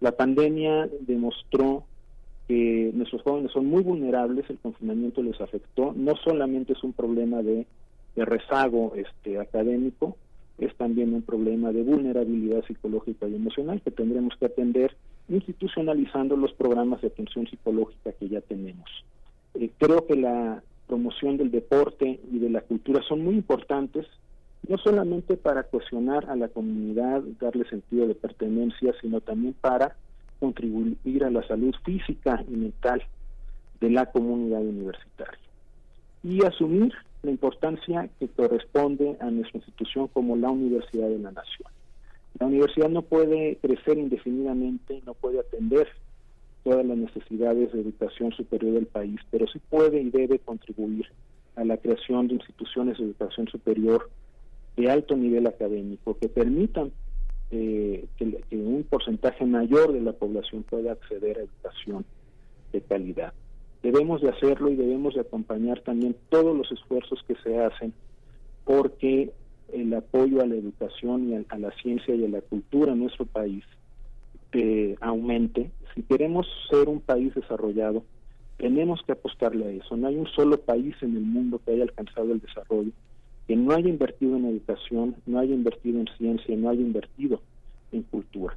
La 0.00 0.12
pandemia 0.12 0.88
demostró 1.00 1.84
que 2.46 2.90
nuestros 2.94 3.22
jóvenes 3.22 3.52
son 3.52 3.66
muy 3.66 3.82
vulnerables, 3.82 4.48
el 4.48 4.58
confinamiento 4.58 5.22
les 5.22 5.40
afectó, 5.40 5.92
no 5.94 6.16
solamente 6.16 6.72
es 6.72 6.82
un 6.82 6.94
problema 6.94 7.42
de, 7.42 7.66
rezago 8.16 8.94
este, 8.96 9.38
académico, 9.38 10.16
es 10.58 10.74
también 10.76 11.14
un 11.14 11.22
problema 11.22 11.72
de 11.72 11.82
vulnerabilidad 11.82 12.64
psicológica 12.66 13.28
y 13.28 13.36
emocional 13.36 13.80
que 13.80 13.90
tendremos 13.90 14.34
que 14.38 14.46
atender 14.46 14.96
institucionalizando 15.28 16.36
los 16.36 16.52
programas 16.52 17.00
de 17.00 17.08
atención 17.08 17.46
psicológica 17.46 18.12
que 18.12 18.28
ya 18.28 18.40
tenemos. 18.40 18.90
Eh, 19.54 19.70
creo 19.78 20.06
que 20.06 20.16
la 20.16 20.62
promoción 20.86 21.36
del 21.36 21.50
deporte 21.50 22.18
y 22.32 22.38
de 22.38 22.50
la 22.50 22.62
cultura 22.62 23.02
son 23.06 23.22
muy 23.22 23.34
importantes, 23.34 24.06
no 24.66 24.78
solamente 24.78 25.36
para 25.36 25.64
cohesionar 25.64 26.28
a 26.28 26.34
la 26.34 26.48
comunidad, 26.48 27.22
darle 27.40 27.68
sentido 27.68 28.08
de 28.08 28.14
pertenencia, 28.14 28.92
sino 29.00 29.20
también 29.20 29.54
para 29.60 29.96
contribuir 30.40 31.24
a 31.24 31.30
la 31.30 31.46
salud 31.46 31.74
física 31.84 32.42
y 32.48 32.52
mental 32.52 33.02
de 33.80 33.90
la 33.90 34.06
comunidad 34.06 34.60
universitaria. 34.60 35.38
Y 36.24 36.44
asumir 36.44 36.92
la 37.28 37.32
importancia 37.32 38.08
que 38.18 38.26
corresponde 38.28 39.18
a 39.20 39.30
nuestra 39.30 39.58
institución 39.58 40.08
como 40.08 40.34
la 40.34 40.50
Universidad 40.50 41.08
de 41.08 41.18
la 41.18 41.30
Nación. 41.30 41.68
La 42.40 42.46
universidad 42.46 42.88
no 42.88 43.02
puede 43.02 43.58
crecer 43.60 43.98
indefinidamente, 43.98 45.02
no 45.04 45.12
puede 45.12 45.40
atender 45.40 45.88
todas 46.64 46.86
las 46.86 46.96
necesidades 46.96 47.70
de 47.72 47.82
educación 47.82 48.32
superior 48.32 48.72
del 48.74 48.86
país, 48.86 49.20
pero 49.30 49.46
sí 49.46 49.60
puede 49.68 50.00
y 50.00 50.08
debe 50.08 50.38
contribuir 50.38 51.06
a 51.56 51.64
la 51.64 51.76
creación 51.76 52.28
de 52.28 52.34
instituciones 52.34 52.96
de 52.96 53.04
educación 53.04 53.46
superior 53.48 54.08
de 54.76 54.90
alto 54.90 55.14
nivel 55.14 55.46
académico 55.46 56.16
que 56.18 56.28
permitan 56.30 56.92
eh, 57.50 58.06
que, 58.16 58.56
un 58.56 58.86
porcentaje 58.88 59.44
mayor 59.44 59.92
de 59.92 60.00
la 60.00 60.12
población 60.12 60.62
pueda 60.62 60.92
acceder 60.92 61.38
a 61.38 61.42
educación 61.42 62.06
de 62.72 62.80
calidad. 62.80 63.34
Debemos 63.82 64.20
de 64.20 64.30
hacerlo 64.30 64.70
y 64.70 64.76
debemos 64.76 65.14
de 65.14 65.20
acompañar 65.20 65.80
también 65.80 66.16
todos 66.28 66.56
los 66.56 66.70
esfuerzos 66.72 67.22
que 67.26 67.34
se 67.36 67.58
hacen 67.58 67.92
porque 68.64 69.32
el 69.72 69.94
apoyo 69.94 70.42
a 70.42 70.46
la 70.46 70.56
educación 70.56 71.30
y 71.30 71.34
a, 71.34 71.58
la 71.58 71.70
ciencia 71.82 72.14
y 72.14 72.24
a 72.24 72.28
la 72.28 72.40
cultura 72.40 72.92
en 72.92 73.00
nuestro 73.00 73.24
país 73.24 73.64
eh, 74.52 74.96
aumente. 75.00 75.70
Si 75.94 76.02
queremos 76.02 76.46
ser 76.70 76.88
un 76.88 77.00
país 77.00 77.34
desarrollado, 77.34 78.02
tenemos 78.56 79.00
que 79.06 79.12
apostarle 79.12 79.66
a 79.66 79.70
eso. 79.70 79.96
No 79.96 80.08
hay 80.08 80.16
un 80.16 80.26
solo 80.26 80.58
país 80.60 80.94
en 81.02 81.16
el 81.16 81.22
mundo 81.22 81.60
que 81.64 81.72
haya 81.72 81.84
alcanzado 81.84 82.32
el 82.32 82.40
desarrollo 82.40 82.92
que 83.48 83.56
no 83.56 83.72
haya 83.72 83.88
invertido 83.88 84.36
en 84.36 84.44
educación, 84.44 85.16
no 85.24 85.38
haya 85.38 85.54
invertido 85.54 85.98
en 85.98 86.06
ciencia, 86.18 86.54
no 86.54 86.68
haya 86.68 86.82
invertido 86.82 87.40
en 87.92 88.02
cultura. 88.02 88.54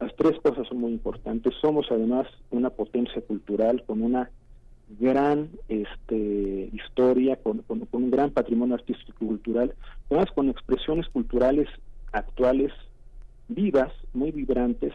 Las 0.00 0.16
tres 0.16 0.40
cosas 0.40 0.66
son 0.66 0.78
muy 0.78 0.92
importantes. 0.92 1.52
Somos 1.60 1.86
además 1.90 2.26
una 2.50 2.70
potencia 2.70 3.20
cultural 3.20 3.84
con 3.86 4.02
una 4.02 4.30
gran 4.88 5.50
este, 5.68 6.70
historia, 6.72 7.36
con, 7.36 7.64
un 7.68 8.10
gran 8.10 8.30
patrimonio 8.30 8.74
artístico 8.74 9.24
y 9.24 9.28
cultural, 9.28 9.74
además 10.10 10.30
con 10.34 10.48
expresiones 10.48 11.08
culturales 11.08 11.68
actuales, 12.12 12.72
vivas, 13.48 13.92
muy 14.12 14.30
vibrantes, 14.30 14.92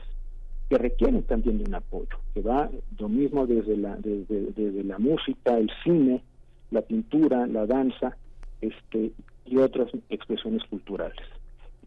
que 0.69 0.77
requieren 0.77 1.23
también 1.23 1.57
de 1.57 1.63
un 1.65 1.75
apoyo, 1.75 2.19
que 2.33 2.41
va 2.41 2.69
lo 2.97 3.09
mismo 3.09 3.47
desde 3.47 3.75
la, 3.75 3.95
desde 3.97 4.83
la 4.83 4.99
música, 4.99 5.57
el 5.57 5.71
cine, 5.83 6.23
la 6.69 6.81
pintura, 6.81 7.47
la 7.47 7.65
danza, 7.65 8.15
este, 8.61 9.11
y 9.45 9.57
otras 9.57 9.89
expresiones 10.09 10.63
culturales. 10.69 11.17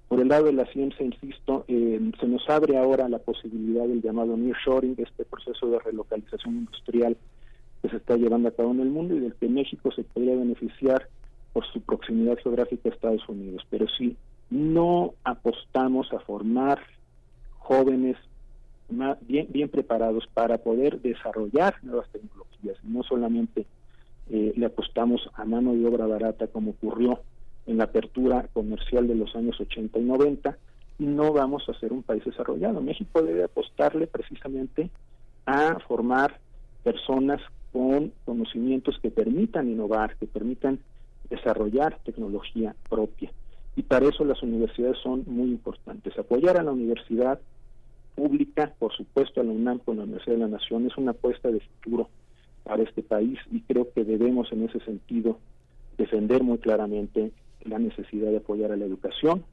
Por 0.08 0.20
el 0.20 0.28
lado 0.28 0.46
de 0.46 0.52
la 0.52 0.66
ciencia, 0.66 1.06
insisto, 1.06 1.64
eh, 1.68 1.98
se 2.20 2.26
nos 2.26 2.46
abre 2.50 2.76
ahora 2.76 3.08
la 3.08 3.18
posibilidad 3.18 3.86
del 3.86 4.02
llamado 4.02 4.36
nearshoring, 4.36 4.96
este 4.98 5.24
proceso 5.24 5.68
de 5.70 5.78
relocalización 5.78 6.56
industrial 6.56 7.16
que 7.82 7.88
se 7.88 7.96
está 7.96 8.16
llevando 8.16 8.48
a 8.48 8.52
cabo 8.52 8.70
en 8.70 8.80
el 8.80 8.90
mundo 8.90 9.16
y 9.16 9.20
del 9.20 9.34
que 9.34 9.48
México 9.48 9.90
se 9.92 10.04
podría 10.04 10.36
beneficiar 10.36 11.08
por 11.52 11.66
su 11.66 11.80
proximidad 11.80 12.38
geográfica 12.38 12.88
a 12.88 12.92
Estados 12.92 13.28
Unidos. 13.28 13.66
Pero 13.68 13.86
si 13.88 14.16
no 14.50 15.14
apostamos 15.24 16.12
a 16.12 16.20
formar 16.20 16.78
jóvenes 17.58 18.16
bien, 19.22 19.48
bien 19.50 19.68
preparados 19.68 20.26
para 20.32 20.58
poder 20.58 21.00
desarrollar 21.00 21.76
nuevas 21.82 22.08
tecnologías, 22.10 22.76
no 22.84 23.02
solamente 23.02 23.66
eh, 24.30 24.52
le 24.56 24.66
apostamos 24.66 25.28
a 25.34 25.44
mano 25.44 25.74
de 25.74 25.86
obra 25.86 26.06
barata 26.06 26.46
como 26.46 26.72
ocurrió 26.72 27.20
en 27.66 27.78
la 27.78 27.84
apertura 27.84 28.48
comercial 28.52 29.08
de 29.08 29.14
los 29.14 29.34
años 29.34 29.60
80 29.60 29.98
y 29.98 30.02
90, 30.02 30.58
no 30.98 31.32
vamos 31.32 31.68
a 31.68 31.78
ser 31.78 31.92
un 31.92 32.02
país 32.02 32.24
desarrollado. 32.24 32.80
México 32.80 33.22
debe 33.22 33.44
apostarle 33.44 34.06
precisamente 34.06 34.90
a 35.46 35.78
formar 35.80 36.38
personas 36.82 37.40
con 37.72 38.12
conocimientos 38.24 38.98
que 39.00 39.10
permitan 39.10 39.70
innovar, 39.70 40.16
que 40.16 40.26
permitan 40.26 40.80
desarrollar 41.30 41.98
tecnología 42.04 42.74
propia. 42.88 43.30
Y 43.74 43.82
para 43.82 44.06
eso 44.06 44.24
las 44.24 44.42
universidades 44.42 44.98
son 45.02 45.24
muy 45.26 45.50
importantes. 45.50 46.18
Apoyar 46.18 46.58
a 46.58 46.62
la 46.62 46.72
universidad 46.72 47.40
pública, 48.14 48.72
por 48.78 48.92
supuesto 48.92 49.40
a 49.40 49.44
la 49.44 49.52
UNAM 49.52 49.78
con 49.78 49.96
la 49.96 50.04
Universidad 50.04 50.36
de 50.36 50.42
la 50.42 50.48
Nación, 50.48 50.86
es 50.86 50.96
una 50.98 51.12
apuesta 51.12 51.50
de 51.50 51.60
futuro 51.60 52.10
para 52.64 52.82
este 52.82 53.02
país 53.02 53.38
y 53.50 53.62
creo 53.62 53.90
que 53.92 54.04
debemos 54.04 54.52
en 54.52 54.64
ese 54.64 54.80
sentido 54.80 55.38
defender 55.96 56.42
muy 56.42 56.58
claramente 56.58 57.32
la 57.64 57.78
necesidad 57.78 58.30
de 58.30 58.38
apoyar 58.38 58.72
a 58.72 58.76
la 58.76 58.84
educación, 58.84 59.44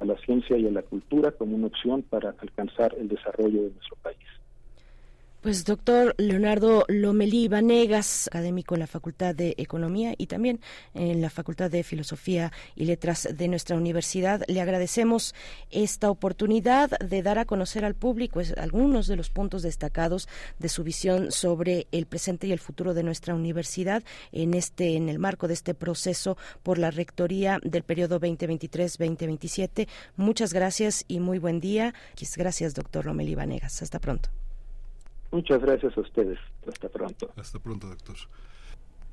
a 0.00 0.04
la 0.04 0.16
ciencia 0.18 0.56
y 0.58 0.66
a 0.66 0.70
la 0.70 0.82
cultura 0.82 1.32
como 1.32 1.56
una 1.56 1.68
opción 1.68 2.02
para 2.02 2.34
alcanzar 2.38 2.94
el 2.98 3.08
desarrollo 3.08 3.62
de 3.62 3.70
nuestro 3.70 3.96
país. 4.02 4.16
Pues 5.46 5.64
doctor 5.64 6.16
Leonardo 6.18 6.84
Lomelí 6.88 7.46
Vanegas, 7.46 8.26
académico 8.26 8.74
en 8.74 8.80
la 8.80 8.88
Facultad 8.88 9.32
de 9.32 9.54
Economía 9.58 10.12
y 10.18 10.26
también 10.26 10.58
en 10.92 11.20
la 11.20 11.30
Facultad 11.30 11.70
de 11.70 11.84
Filosofía 11.84 12.50
y 12.74 12.86
Letras 12.86 13.28
de 13.32 13.46
nuestra 13.46 13.76
universidad, 13.76 14.42
le 14.48 14.60
agradecemos 14.60 15.36
esta 15.70 16.10
oportunidad 16.10 16.98
de 16.98 17.22
dar 17.22 17.38
a 17.38 17.44
conocer 17.44 17.84
al 17.84 17.94
público 17.94 18.40
algunos 18.56 19.06
de 19.06 19.14
los 19.14 19.30
puntos 19.30 19.62
destacados 19.62 20.28
de 20.58 20.68
su 20.68 20.82
visión 20.82 21.30
sobre 21.30 21.86
el 21.92 22.06
presente 22.06 22.48
y 22.48 22.52
el 22.52 22.58
futuro 22.58 22.92
de 22.92 23.04
nuestra 23.04 23.32
universidad 23.32 24.02
en 24.32 24.52
este 24.52 24.96
en 24.96 25.08
el 25.08 25.20
marco 25.20 25.46
de 25.46 25.54
este 25.54 25.74
proceso 25.74 26.36
por 26.64 26.76
la 26.76 26.90
rectoría 26.90 27.60
del 27.62 27.84
periodo 27.84 28.18
2023-2027. 28.18 29.86
Muchas 30.16 30.52
gracias 30.52 31.04
y 31.06 31.20
muy 31.20 31.38
buen 31.38 31.60
día. 31.60 31.94
Gracias, 32.36 32.74
doctor 32.74 33.06
Lomelí 33.06 33.36
Vanegas. 33.36 33.80
Hasta 33.80 34.00
pronto. 34.00 34.28
Muchas 35.36 35.60
gracias 35.60 35.94
a 35.98 36.00
ustedes. 36.00 36.38
Hasta 36.66 36.88
pronto. 36.88 37.30
Hasta 37.36 37.58
pronto, 37.58 37.86
doctor. 37.88 38.16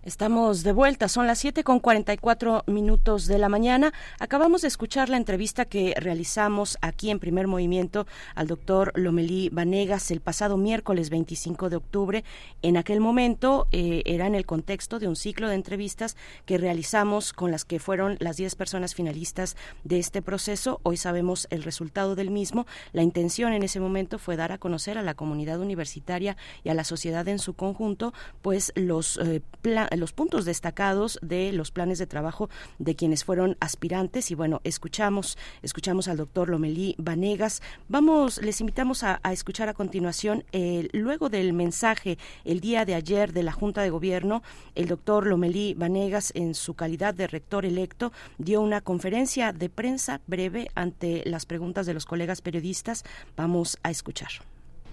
Estamos 0.06 0.64
de 0.64 0.74
vuelta, 0.74 1.08
son 1.08 1.28
las 1.28 1.40
7 1.40 1.64
con 1.64 1.80
44 1.80 2.66
minutos 2.68 3.26
de 3.26 3.38
la 3.38 3.48
mañana. 3.48 3.94
Acabamos 4.20 4.64
de 4.64 4.68
escuchar 4.68 5.08
la 5.08 5.16
entrevista 5.16 5.64
que 5.64 5.94
realizamos 5.98 6.78
aquí 6.82 7.10
en 7.10 7.20
primer 7.20 7.48
movimiento 7.48 8.06
al 8.36 8.48
doctor 8.48 8.92
Lomelí 8.96 9.48
Vanegas 9.48 10.12
el 10.12 10.20
pasado 10.20 10.58
miércoles 10.58 11.10
25 11.10 11.70
de 11.70 11.78
octubre. 11.78 12.26
En 12.62 12.76
aquel 12.76 13.00
momento 13.00 13.70
eh, 13.72 14.04
era 14.06 14.28
en 14.28 14.36
el 14.36 14.46
contexto 14.46 15.00
de 15.00 15.08
un 15.08 15.16
ciclo 15.16 15.48
de 15.48 15.56
entrevistas 15.56 16.18
que 16.46 16.58
realizamos 16.58 17.32
con 17.32 17.52
las 17.52 17.64
que 17.64 17.80
fueron 17.80 18.18
las 18.20 18.36
10 18.36 18.56
personas 18.56 18.96
finalistas 18.96 19.56
de 19.86 20.00
este 20.00 20.22
proceso. 20.22 20.82
Hoy 20.84 20.98
sabemos 20.98 21.48
el 21.50 21.64
resultado 21.64 22.16
del 22.16 22.30
mismo. 22.30 22.68
La 22.92 23.04
intención 23.04 23.54
en 23.54 23.64
ese 23.64 23.80
momento 23.80 24.20
fue 24.20 24.36
dar 24.36 24.52
a 24.52 24.58
conocer 24.58 24.98
a 24.98 25.02
la 25.02 25.14
comunidad 25.14 25.62
universitaria 25.62 26.36
y 26.62 26.68
a 26.68 26.74
la 26.74 26.84
sociedad 26.84 27.26
en 27.30 27.40
su 27.40 27.54
conjunto, 27.54 28.14
pues 28.42 28.74
los 28.76 29.16
eh, 29.16 29.42
planes 29.62 29.93
los 29.96 30.14
puntos 30.14 30.46
destacados 30.46 31.20
de 31.22 31.52
los 31.52 31.72
planes 31.72 32.00
de 32.00 32.08
trabajo 32.08 32.50
de 32.80 32.96
quienes 32.96 33.24
fueron 33.24 33.58
aspirantes 33.60 34.32
y 34.32 34.36
bueno, 34.36 34.62
escuchamos, 34.64 35.38
escuchamos 35.62 36.08
al 36.08 36.18
doctor 36.18 36.50
Lomelí 36.50 36.96
Vanegas. 36.98 37.62
Vamos, 37.88 38.42
les 38.42 38.60
invitamos 38.62 39.04
a, 39.04 39.20
escuchar 39.32 39.70
a 39.70 39.74
continuación, 39.74 40.44
eh, 40.52 40.90
luego 40.94 41.30
del 41.30 41.54
mensaje 41.54 42.18
el 42.46 42.60
día 42.60 42.86
de 42.86 42.96
ayer 42.96 43.34
de 43.34 43.44
la 43.44 43.52
Junta 43.52 43.82
de 43.82 43.90
Gobierno, 43.90 44.44
el 44.76 44.88
doctor 44.88 45.28
Lomelí 45.28 45.74
Vanegas, 45.74 46.32
en 46.36 46.54
su 46.56 46.74
calidad 46.76 47.14
de 47.14 47.28
rector 47.28 47.66
electo, 47.66 48.12
dio 48.38 48.62
una 48.62 48.82
conferencia 48.82 49.54
de 49.54 49.70
prensa 49.70 50.22
breve 50.28 50.70
ante 50.76 51.24
las 51.26 51.46
preguntas 51.46 51.86
de 51.86 51.94
los 51.94 52.06
colegas 52.06 52.42
periodistas. 52.42 53.04
Vamos 53.36 53.78
a 53.84 53.92
escuchar. 53.92 54.30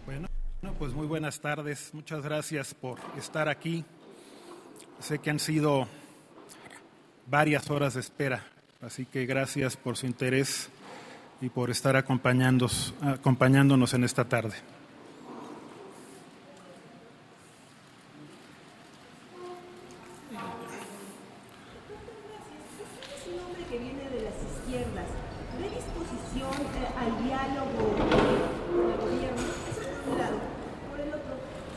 Bueno, 0.07 0.28
pues 0.78 0.92
muy 0.92 1.07
buenas 1.07 1.40
tardes. 1.40 1.90
Muchas 1.92 2.22
gracias 2.22 2.74
por 2.74 2.98
estar 3.16 3.48
aquí 3.48 3.84
Sé 5.01 5.18
que 5.18 5.30
han 5.30 5.40
sido 5.40 5.88
varias 7.26 7.70
horas 7.70 7.94
de 7.94 8.01
espera, 8.01 8.44
así 8.82 9.07
que 9.07 9.24
gracias 9.24 9.76
por 9.76 9.96
su 9.96 10.07
interés 10.07 10.68
y 11.40 11.48
por 11.48 11.70
estar 11.70 11.96
acompañándonos, 11.96 13.94
en 13.94 14.05
esta 14.05 14.26
tarde. 14.26 14.57
¿Ve 25.59 25.68
disposición 25.68 26.53
eh, 26.76 26.88
al 26.96 27.24
diálogo 27.24 27.96
con 28.70 28.90
el 28.90 28.96
gobierno? 28.96 29.42
Eso 29.70 29.80
es 29.80 29.86
por 29.88 30.12
un 30.12 30.18
lado. 30.18 30.38
Por 30.90 31.01
el 31.01 31.09
otro, 31.09 31.32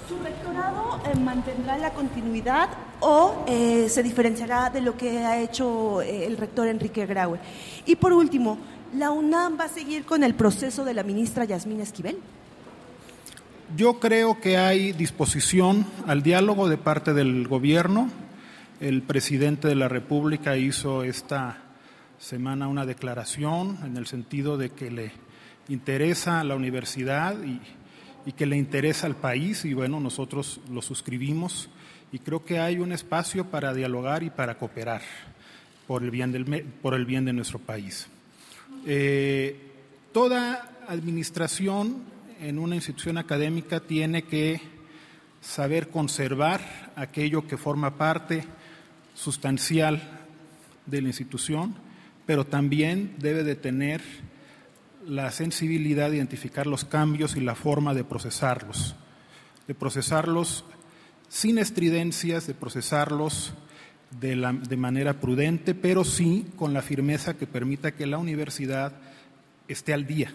¿su 0.07 0.19
rectorado 0.24 1.01
eh, 1.05 1.15
mantendrá 1.19 1.78
la 1.78 1.91
continuidad 1.93 2.69
o 3.04 3.43
eh, 3.47 3.88
se 3.89 4.01
diferenciará 4.01 4.70
de 4.70 4.82
lo 4.82 4.95
que 4.95 5.20
ha 5.20 5.41
hecho 5.41 6.01
eh, 6.01 6.26
el 6.26 6.38
rector 6.38 6.68
Enrique 6.68 7.06
Graue? 7.06 7.39
Y 7.86 7.95
por 7.95 8.14
último, 8.14 8.58
¿la 8.95 9.12
UNAM 9.12 9.60
va 9.60 9.66
a 9.66 9.70
seguir 9.70 10.06
con 10.06 10.24
el 10.24 10.34
proceso 10.34 10.86
de 10.86 10.93
la 10.93 11.04
ministra 11.04 11.43
Yasmín 11.43 11.82
Esquivel? 11.82 12.18
Yo 13.76 13.99
creo 13.99 14.39
que 14.39 14.58
hay 14.58 14.93
disposición 14.93 15.86
al 16.08 16.24
diálogo 16.24 16.70
de 16.70 16.78
parte 16.78 17.14
del 17.14 17.47
gobierno. 17.47 18.10
El 18.80 19.01
presidente 19.01 19.68
de 19.68 19.76
la 19.76 19.89
República 19.89 20.58
hizo 20.58 21.04
esta 21.04 21.58
semana 22.20 22.68
una 22.68 22.86
declaración 22.86 23.80
en 23.84 23.97
el 23.97 24.08
sentido 24.08 24.58
de 24.58 24.70
que 24.70 24.91
le 24.91 25.12
interesa 25.68 26.39
a 26.39 26.43
la 26.43 26.56
universidad 26.56 27.36
y, 27.43 27.60
y 28.26 28.32
que 28.34 28.45
le 28.45 28.58
interesa 28.58 29.08
al 29.08 29.16
país 29.16 29.66
y 29.66 29.74
bueno, 29.74 29.99
nosotros 29.99 30.62
lo 30.70 30.82
suscribimos 30.82 31.70
y 32.14 32.20
creo 32.20 32.45
que 32.45 32.59
hay 32.59 32.78
un 32.78 32.91
espacio 32.91 33.49
para 33.49 33.74
dialogar 33.74 34.22
y 34.22 34.30
para 34.30 34.55
cooperar 34.59 35.01
por 35.88 36.03
el 36.03 36.11
bien, 36.11 36.32
del, 36.32 36.45
por 36.64 36.93
el 36.93 37.07
bien 37.07 37.26
de 37.26 37.34
nuestro 37.34 37.57
país. 37.57 38.07
Eh, 38.86 39.59
toda 40.14 40.78
administración 40.88 42.03
en 42.39 42.59
una 42.59 42.76
institución 42.76 43.18
académica 43.18 43.80
tiene 43.80 44.26
que 44.26 44.61
saber 45.41 45.89
conservar 45.89 46.93
aquello 46.95 47.47
que 47.47 47.57
forma 47.57 47.97
parte 47.97 48.43
sustancial 49.16 49.99
de 50.86 51.01
la 51.01 51.07
institución, 51.07 51.74
pero 52.28 52.45
también 52.45 53.16
debe 53.18 53.43
de 53.43 53.55
tener 53.55 54.03
la 55.07 55.32
sensibilidad 55.32 56.11
de 56.11 56.18
identificar 56.18 56.68
los 56.68 56.86
cambios 56.86 57.36
y 57.36 57.41
la 57.41 57.55
forma 57.55 57.95
de 57.95 58.03
procesarlos, 58.03 58.95
de 59.68 59.74
procesarlos 59.74 60.64
sin 61.34 61.57
estridencias, 61.57 62.45
de 62.45 62.53
procesarlos 62.53 63.55
de, 64.21 64.36
la, 64.36 64.53
de, 64.53 64.77
manera 64.77 65.15
prudente, 65.15 65.73
pero 65.73 66.03
sí 66.03 66.45
con 66.57 66.75
la 66.75 66.84
firmeza 66.84 67.34
que 67.34 67.47
permita 67.47 67.93
que 67.93 68.05
la 68.05 68.19
universidad 68.19 68.93
esté 69.67 69.95
al 69.95 70.05
día, 70.05 70.31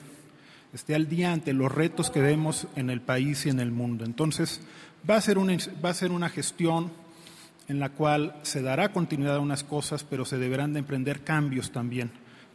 esté 0.72 0.96
al 0.96 1.08
día 1.08 1.32
ante 1.32 1.52
los 1.52 1.70
retos 1.70 2.10
que 2.10 2.20
vemos 2.20 2.66
en 2.74 2.90
el 2.90 3.00
país 3.00 3.46
y 3.46 3.50
en 3.50 3.60
el 3.60 3.70
mundo. 3.70 4.04
Entonces, 4.04 4.60
va 5.08 5.14
a 5.14 5.20
ser 5.20 5.38
una, 5.38 5.56
va 5.84 5.90
a 5.90 5.94
ser 5.94 6.10
una 6.10 6.28
gestión 6.30 6.90
en 7.68 7.78
la 7.78 7.90
cual 7.90 8.34
se 8.42 8.60
dará 8.60 8.90
continuidad 8.90 9.36
a 9.36 9.40
unas 9.40 9.62
cosas, 9.62 10.02
pero 10.02 10.24
se 10.24 10.36
deberán 10.36 10.72
de 10.72 10.80
emprender 10.80 11.20
cambios 11.20 11.70
también 11.70 12.10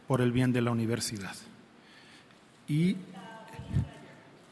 por 0.06 0.20
el 0.20 0.32
bien 0.32 0.52
de 0.52 0.60
la 0.60 0.70
universidad. 0.70 1.34
Y 2.68 2.96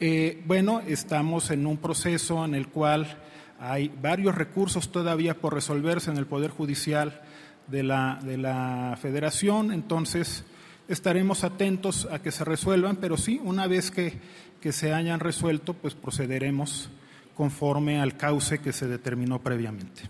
eh, 0.01 0.43
bueno, 0.47 0.81
estamos 0.81 1.51
en 1.51 1.67
un 1.67 1.77
proceso 1.77 2.43
en 2.47 2.55
el 2.55 2.69
cual 2.69 3.19
hay 3.63 3.89
varios 3.89 4.35
recursos 4.35 4.91
todavía 4.91 5.35
por 5.35 5.55
resolverse 5.55 6.11
en 6.11 6.17
el 6.17 6.27
Poder 6.27 6.51
Judicial 6.51 7.23
de 7.69 7.85
la, 7.85 8.19
de 8.23 8.37
la 8.37 8.99
Federación, 9.01 9.73
entonces 9.73 10.45
estaremos 10.89 11.45
atentos 11.45 12.09
a 12.11 12.21
que 12.21 12.33
se 12.33 12.45
resuelvan, 12.45 12.97
pero 12.97 13.17
sí, 13.17 13.41
una 13.45 13.69
vez 13.69 13.93
que, 13.93 14.19
que 14.61 14.73
se 14.73 14.93
hayan 14.93 15.21
resuelto, 15.21 15.75
pues 15.75 15.95
procederemos 15.95 16.91
conforme 17.37 18.01
al 18.01 18.17
cauce 18.17 18.59
que 18.59 18.73
se 18.73 18.89
determinó 18.89 19.41
previamente. 19.41 20.03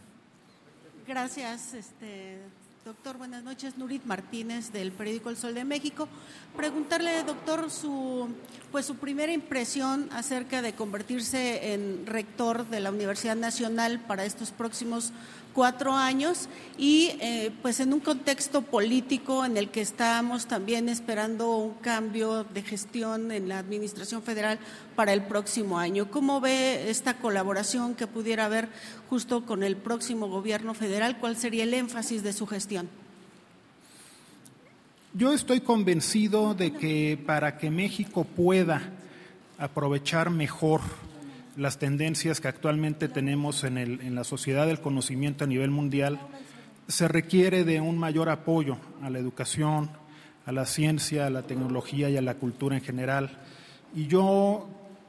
Gracias, 1.07 1.75
este, 1.75 2.39
doctor. 2.85 3.17
Buenas 3.17 3.45
noches. 3.45 3.79
Nurit 3.79 4.05
Martínez 4.05 4.73
del 4.73 4.91
periódico 4.91 5.31
El 5.31 5.37
Sol 5.37 5.55
de 5.55 5.65
México. 5.65 6.09
Preguntarle, 6.57 7.23
doctor, 7.23 7.71
su, 7.71 8.29
pues, 8.73 8.87
su 8.87 8.97
primera 8.97 9.31
impresión 9.33 10.09
acerca 10.13 10.63
de 10.63 10.75
convertirse 10.75 11.75
en 11.75 12.07
rector 12.07 12.67
de 12.67 12.81
la 12.81 12.91
Universidad 12.91 13.37
Nacional 13.37 14.01
para 14.01 14.25
estos 14.25 14.51
próximos 14.51 15.13
cuatro 15.53 15.93
años 15.93 16.49
y 16.79 17.11
eh, 17.21 17.51
pues 17.63 17.81
en 17.81 17.93
un 17.93 18.01
contexto 18.01 18.63
político 18.63 19.45
en 19.45 19.57
el 19.57 19.69
que 19.71 19.81
estamos 19.81 20.47
también 20.47 20.89
esperando 20.89 21.57
un 21.57 21.75
cambio 21.75 22.45
de 22.45 22.63
gestión 22.63 23.31
en 23.33 23.49
la 23.49 23.59
Administración 23.59 24.23
Federal 24.23 24.59
para 24.97 25.13
el 25.13 25.23
próximo 25.23 25.79
año. 25.79 26.11
¿Cómo 26.11 26.41
ve 26.41 26.91
esta 26.91 27.19
colaboración 27.19 27.95
que 27.95 28.07
pudiera 28.07 28.47
haber 28.47 28.69
justo 29.09 29.45
con 29.45 29.63
el 29.63 29.77
próximo 29.77 30.29
gobierno 30.29 30.75
federal? 30.75 31.19
¿Cuál 31.19 31.37
sería 31.37 31.65
el 31.65 31.75
énfasis 31.75 32.23
de 32.23 32.33
su 32.33 32.47
gestión? 32.47 32.89
Yo 35.15 35.35
estoy 35.35 35.61
convencido 35.61 36.55
de 36.55 36.73
que 36.73 37.23
para 37.27 37.59
que 37.59 37.71
México 37.71 38.25
pueda 38.25 38.81
aprovechar 39.59 40.31
mejor 40.31 40.81
las 41.57 41.79
tendencias 41.79 42.41
que 42.41 42.49
actualmente 42.49 43.09
tenemos 43.09 43.65
en, 43.65 43.79
el, 43.79 44.01
en, 44.01 44.15
la 44.15 44.25
sociedad 44.25 44.67
del 44.67 44.81
conocimiento 44.81 45.45
a 45.45 45.47
nivel 45.47 45.71
mundial, 45.71 46.19
se 46.89 47.09
requiere 47.09 47.65
de 47.65 47.81
un 47.81 47.99
mayor 47.99 48.29
apoyo 48.29 48.79
a 49.03 49.11
la 49.11 49.19
educación, 49.19 49.91
a 50.47 50.53
la 50.53 50.67
ciencia, 50.67 51.27
a 51.27 51.31
la 51.31 51.43
tecnología 51.43 52.09
y 52.11 52.17
a 52.17 52.23
la 52.23 52.35
cultura 52.35 52.77
en 52.77 52.83
general. 52.83 53.39
Y 53.95 54.07
yo 54.07 54.69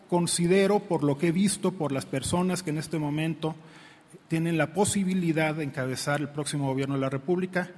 considero, 0.09 0.79
por 0.79 1.03
lo 1.03 1.17
que 1.17 1.27
he 1.27 1.31
visto, 1.31 1.71
por 1.71 1.91
las 1.91 2.05
personas 2.05 2.61
que 2.61 2.69
en 2.69 2.77
este 2.77 2.99
momento 2.99 3.55
tienen 4.27 4.57
la 4.57 4.73
posibilidad 4.73 5.55
de 5.55 5.63
encabezar 5.63 6.21
el 6.21 6.29
próximo 6.29 6.67
gobierno 6.67 6.95
de 6.95 7.01
la 7.01 7.09
República, 7.09 7.71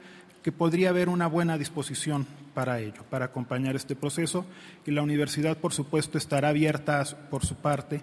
que 0.43 0.51
podría 0.51 0.89
haber 0.89 1.09
una 1.09 1.27
buena 1.27 1.57
disposición 1.57 2.27
para 2.53 2.79
ello, 2.79 3.03
para 3.09 3.25
acompañar 3.25 3.75
este 3.75 3.95
proceso. 3.95 4.45
Y 4.85 4.91
la 4.91 5.01
universidad, 5.01 5.57
por 5.57 5.73
supuesto, 5.73 6.17
estará 6.17 6.49
abierta 6.49 7.03
por 7.29 7.45
su 7.45 7.55
parte 7.55 8.01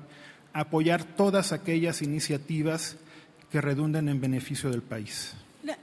apoyar 0.53 1.05
todas 1.05 1.53
aquellas 1.53 2.03
iniciativas 2.03 2.97
que 3.51 3.61
redunden 3.61 4.09
en 4.09 4.21
beneficio 4.21 4.71
del 4.71 4.83
país. 4.83 5.35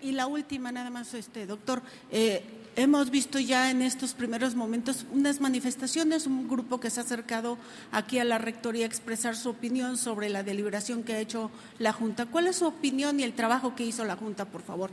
Y 0.02 0.12
la 0.12 0.28
última, 0.28 0.72
nada 0.72 0.90
más, 0.90 1.14
este 1.14 1.46
doctor, 1.46 1.82
eh, 2.12 2.44
hemos 2.76 3.10
visto 3.12 3.40
ya 3.40 3.72
en 3.72 3.82
estos 3.82 4.14
primeros 4.14 4.56
momentos 4.56 5.06
unas 5.14 5.40
manifestaciones, 5.40 6.28
un 6.28 6.50
grupo 6.50 6.80
que 6.80 6.90
se 6.90 7.00
ha 7.00 7.04
acercado 7.04 7.58
aquí 7.92 8.20
a 8.20 8.26
la 8.26 8.38
rectoría 8.38 8.86
a 8.86 8.88
expresar 8.88 9.38
su 9.38 9.50
opinión 9.50 9.98
sobre 9.98 10.30
la 10.30 10.44
deliberación 10.44 11.04
que 11.04 11.14
ha 11.14 11.20
hecho 11.20 11.50
la 11.78 11.94
Junta. 11.94 12.26
¿Cuál 12.26 12.48
es 12.48 12.58
su 12.58 12.66
opinión 12.66 13.20
y 13.20 13.24
el 13.24 13.34
trabajo 13.34 13.76
que 13.76 13.86
hizo 13.86 14.04
la 14.04 14.18
Junta, 14.18 14.46
por 14.46 14.62
favor? 14.64 14.92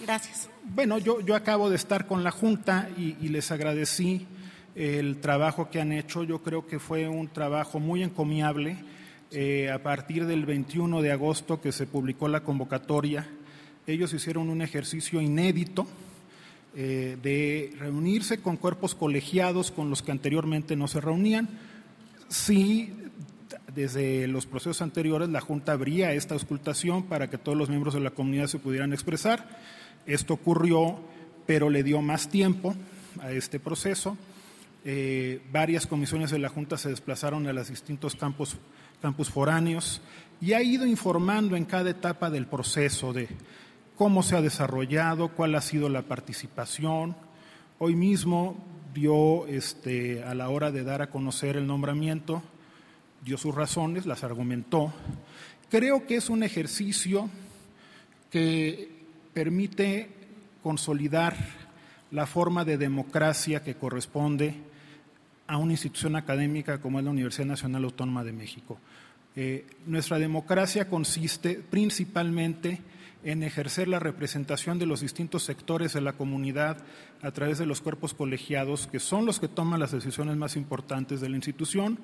Gracias. 0.00 0.48
Bueno, 0.64 0.98
yo, 0.98 1.20
yo 1.20 1.36
acabo 1.36 1.70
de 1.70 1.76
estar 1.76 2.06
con 2.06 2.24
la 2.24 2.32
Junta 2.32 2.88
y, 2.96 3.16
y 3.20 3.28
les 3.28 3.52
agradecí 3.52 4.26
el 4.74 5.20
trabajo 5.20 5.70
que 5.70 5.80
han 5.80 5.92
hecho. 5.92 6.24
Yo 6.24 6.42
creo 6.42 6.66
que 6.66 6.80
fue 6.80 7.06
un 7.06 7.28
trabajo 7.28 7.78
muy 7.78 8.02
encomiable 8.02 8.78
eh, 9.34 9.68
a 9.70 9.82
partir 9.82 10.26
del 10.26 10.46
21 10.46 11.02
de 11.02 11.10
agosto 11.10 11.60
que 11.60 11.72
se 11.72 11.86
publicó 11.86 12.28
la 12.28 12.44
convocatoria, 12.44 13.26
ellos 13.84 14.14
hicieron 14.14 14.48
un 14.48 14.62
ejercicio 14.62 15.20
inédito 15.20 15.88
eh, 16.76 17.18
de 17.20 17.72
reunirse 17.78 18.38
con 18.38 18.56
cuerpos 18.56 18.94
colegiados 18.94 19.72
con 19.72 19.90
los 19.90 20.02
que 20.02 20.12
anteriormente 20.12 20.76
no 20.76 20.86
se 20.86 21.00
reunían. 21.00 21.48
Sí, 22.28 22.92
desde 23.74 24.28
los 24.28 24.46
procesos 24.46 24.82
anteriores 24.82 25.28
la 25.28 25.40
Junta 25.40 25.72
abría 25.72 26.12
esta 26.12 26.34
auscultación 26.34 27.02
para 27.02 27.28
que 27.28 27.36
todos 27.36 27.58
los 27.58 27.68
miembros 27.68 27.94
de 27.94 28.00
la 28.00 28.10
comunidad 28.10 28.46
se 28.46 28.60
pudieran 28.60 28.92
expresar. 28.92 29.60
Esto 30.06 30.34
ocurrió, 30.34 31.00
pero 31.44 31.70
le 31.70 31.82
dio 31.82 32.00
más 32.02 32.28
tiempo 32.28 32.74
a 33.20 33.32
este 33.32 33.58
proceso. 33.58 34.16
Eh, 34.84 35.40
varias 35.50 35.86
comisiones 35.86 36.30
de 36.30 36.38
la 36.38 36.50
Junta 36.50 36.78
se 36.78 36.90
desplazaron 36.90 37.46
a 37.48 37.52
los 37.52 37.68
distintos 37.68 38.14
campos 38.14 38.58
campus 39.04 39.28
foráneos, 39.28 40.00
y 40.40 40.54
ha 40.54 40.62
ido 40.62 40.86
informando 40.86 41.56
en 41.56 41.66
cada 41.66 41.90
etapa 41.90 42.30
del 42.30 42.46
proceso 42.46 43.12
de 43.12 43.28
cómo 43.98 44.22
se 44.22 44.34
ha 44.34 44.40
desarrollado, 44.40 45.28
cuál 45.28 45.54
ha 45.56 45.60
sido 45.60 45.90
la 45.90 46.00
participación. 46.00 47.14
Hoy 47.78 47.96
mismo 47.96 48.56
dio, 48.94 49.46
este, 49.46 50.24
a 50.24 50.34
la 50.34 50.48
hora 50.48 50.70
de 50.70 50.84
dar 50.84 51.02
a 51.02 51.10
conocer 51.10 51.58
el 51.58 51.66
nombramiento, 51.66 52.42
dio 53.22 53.36
sus 53.36 53.54
razones, 53.54 54.06
las 54.06 54.24
argumentó. 54.24 54.90
Creo 55.70 56.06
que 56.06 56.16
es 56.16 56.30
un 56.30 56.42
ejercicio 56.42 57.28
que 58.30 59.04
permite 59.34 60.08
consolidar 60.62 61.36
la 62.10 62.24
forma 62.24 62.64
de 62.64 62.78
democracia 62.78 63.62
que 63.62 63.74
corresponde 63.74 64.54
a 65.46 65.58
una 65.58 65.72
institución 65.72 66.16
académica 66.16 66.80
como 66.80 66.98
es 66.98 67.04
la 67.04 67.10
Universidad 67.10 67.48
Nacional 67.48 67.84
Autónoma 67.84 68.24
de 68.24 68.32
México. 68.32 68.78
Eh, 69.36 69.66
nuestra 69.86 70.18
democracia 70.18 70.88
consiste 70.88 71.54
principalmente 71.68 72.80
en 73.24 73.42
ejercer 73.42 73.88
la 73.88 73.98
representación 73.98 74.78
de 74.78 74.86
los 74.86 75.00
distintos 75.00 75.42
sectores 75.42 75.94
de 75.94 76.02
la 76.02 76.12
comunidad 76.12 76.76
a 77.22 77.30
través 77.32 77.58
de 77.58 77.66
los 77.66 77.80
cuerpos 77.80 78.12
colegiados, 78.12 78.86
que 78.86 79.00
son 79.00 79.24
los 79.24 79.40
que 79.40 79.48
toman 79.48 79.80
las 79.80 79.92
decisiones 79.92 80.36
más 80.36 80.56
importantes 80.56 81.20
de 81.20 81.30
la 81.30 81.36
institución, 81.36 81.98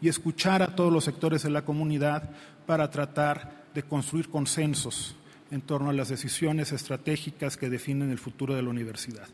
y 0.00 0.08
escuchar 0.08 0.62
a 0.62 0.76
todos 0.76 0.92
los 0.92 1.04
sectores 1.04 1.42
de 1.42 1.50
la 1.50 1.64
comunidad 1.64 2.30
para 2.66 2.90
tratar 2.90 3.64
de 3.74 3.82
construir 3.82 4.28
consensos 4.28 5.16
en 5.50 5.62
torno 5.62 5.90
a 5.90 5.94
las 5.94 6.08
decisiones 6.08 6.72
estratégicas 6.72 7.56
que 7.56 7.70
definen 7.70 8.10
el 8.10 8.18
futuro 8.18 8.54
de 8.54 8.62
la 8.62 8.70
universidad. 8.70 9.28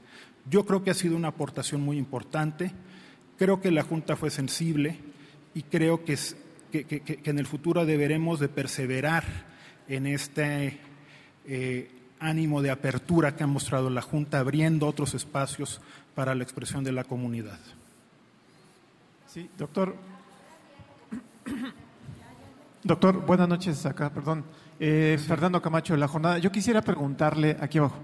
Yo 0.48 0.64
creo 0.64 0.84
que 0.84 0.90
ha 0.90 0.94
sido 0.94 1.16
una 1.16 1.28
aportación 1.28 1.80
muy 1.80 1.98
importante, 1.98 2.72
creo 3.36 3.61
que 3.61 3.70
la 3.70 3.82
Junta 3.82 4.14
fue 4.14 4.30
sensible 4.30 4.98
y 5.55 5.62
creo 5.62 6.05
que, 6.05 6.16
en 6.72 7.38
el 7.38 7.46
futuro 7.46 7.84
deberemos 7.84 8.40
de 8.40 8.48
perseverar 8.48 9.24
en 9.88 10.06
este 10.06 10.78
eh, 11.46 11.90
ánimo 12.20 12.62
de 12.62 12.70
apertura 12.70 13.36
que 13.36 13.44
ha 13.44 13.46
mostrado 13.46 13.90
la 13.90 14.02
Junta, 14.02 14.38
abriendo 14.38 14.86
otros 14.86 15.14
espacios 15.14 15.80
para 16.14 16.34
la 16.34 16.42
expresión 16.42 16.84
de 16.84 16.92
la 16.92 17.04
comunidad. 17.04 17.58
Sí, 19.26 19.48
doctor. 19.58 19.94
Doctor, 22.84 23.24
buenas 23.24 23.48
noches 23.48 23.86
acá, 23.86 24.10
perdón. 24.10 24.44
Eh, 24.78 25.18
Fernando 25.26 25.62
Camacho 25.62 25.92
de 25.92 26.00
la 26.00 26.08
jornada. 26.08 26.38
Yo 26.38 26.50
quisiera 26.50 26.82
preguntarle 26.82 27.56
aquí 27.60 27.78
abajo. 27.78 27.98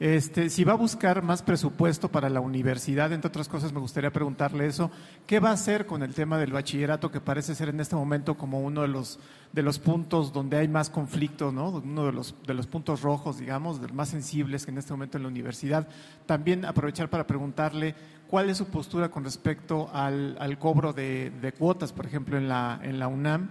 Este, 0.00 0.48
si 0.48 0.64
va 0.64 0.72
a 0.72 0.76
buscar 0.76 1.22
más 1.22 1.42
presupuesto 1.42 2.08
para 2.08 2.30
la 2.30 2.40
universidad, 2.40 3.12
entre 3.12 3.28
otras 3.28 3.48
cosas, 3.48 3.74
me 3.74 3.80
gustaría 3.80 4.10
preguntarle 4.10 4.66
eso. 4.66 4.90
¿Qué 5.26 5.40
va 5.40 5.50
a 5.50 5.52
hacer 5.52 5.84
con 5.84 6.02
el 6.02 6.14
tema 6.14 6.38
del 6.38 6.54
bachillerato, 6.54 7.10
que 7.10 7.20
parece 7.20 7.54
ser 7.54 7.68
en 7.68 7.80
este 7.80 7.96
momento 7.96 8.38
como 8.38 8.60
uno 8.60 8.80
de 8.80 8.88
los, 8.88 9.18
de 9.52 9.62
los 9.62 9.78
puntos 9.78 10.32
donde 10.32 10.56
hay 10.56 10.68
más 10.68 10.88
conflicto, 10.88 11.52
¿no? 11.52 11.68
uno 11.68 12.06
de 12.06 12.12
los, 12.12 12.34
de 12.46 12.54
los 12.54 12.66
puntos 12.66 13.02
rojos, 13.02 13.38
digamos, 13.38 13.78
de 13.78 13.88
los 13.88 13.94
más 13.94 14.08
sensibles 14.08 14.64
que 14.64 14.70
en 14.70 14.78
este 14.78 14.94
momento 14.94 15.18
en 15.18 15.24
la 15.24 15.28
universidad? 15.28 15.86
También 16.24 16.64
aprovechar 16.64 17.10
para 17.10 17.26
preguntarle 17.26 17.94
cuál 18.26 18.48
es 18.48 18.56
su 18.56 18.68
postura 18.68 19.10
con 19.10 19.22
respecto 19.22 19.90
al, 19.92 20.34
al 20.40 20.58
cobro 20.58 20.94
de, 20.94 21.30
de, 21.42 21.52
cuotas, 21.52 21.92
por 21.92 22.06
ejemplo, 22.06 22.38
en 22.38 22.48
la, 22.48 22.80
en 22.82 22.98
la 22.98 23.06
UNAM. 23.06 23.50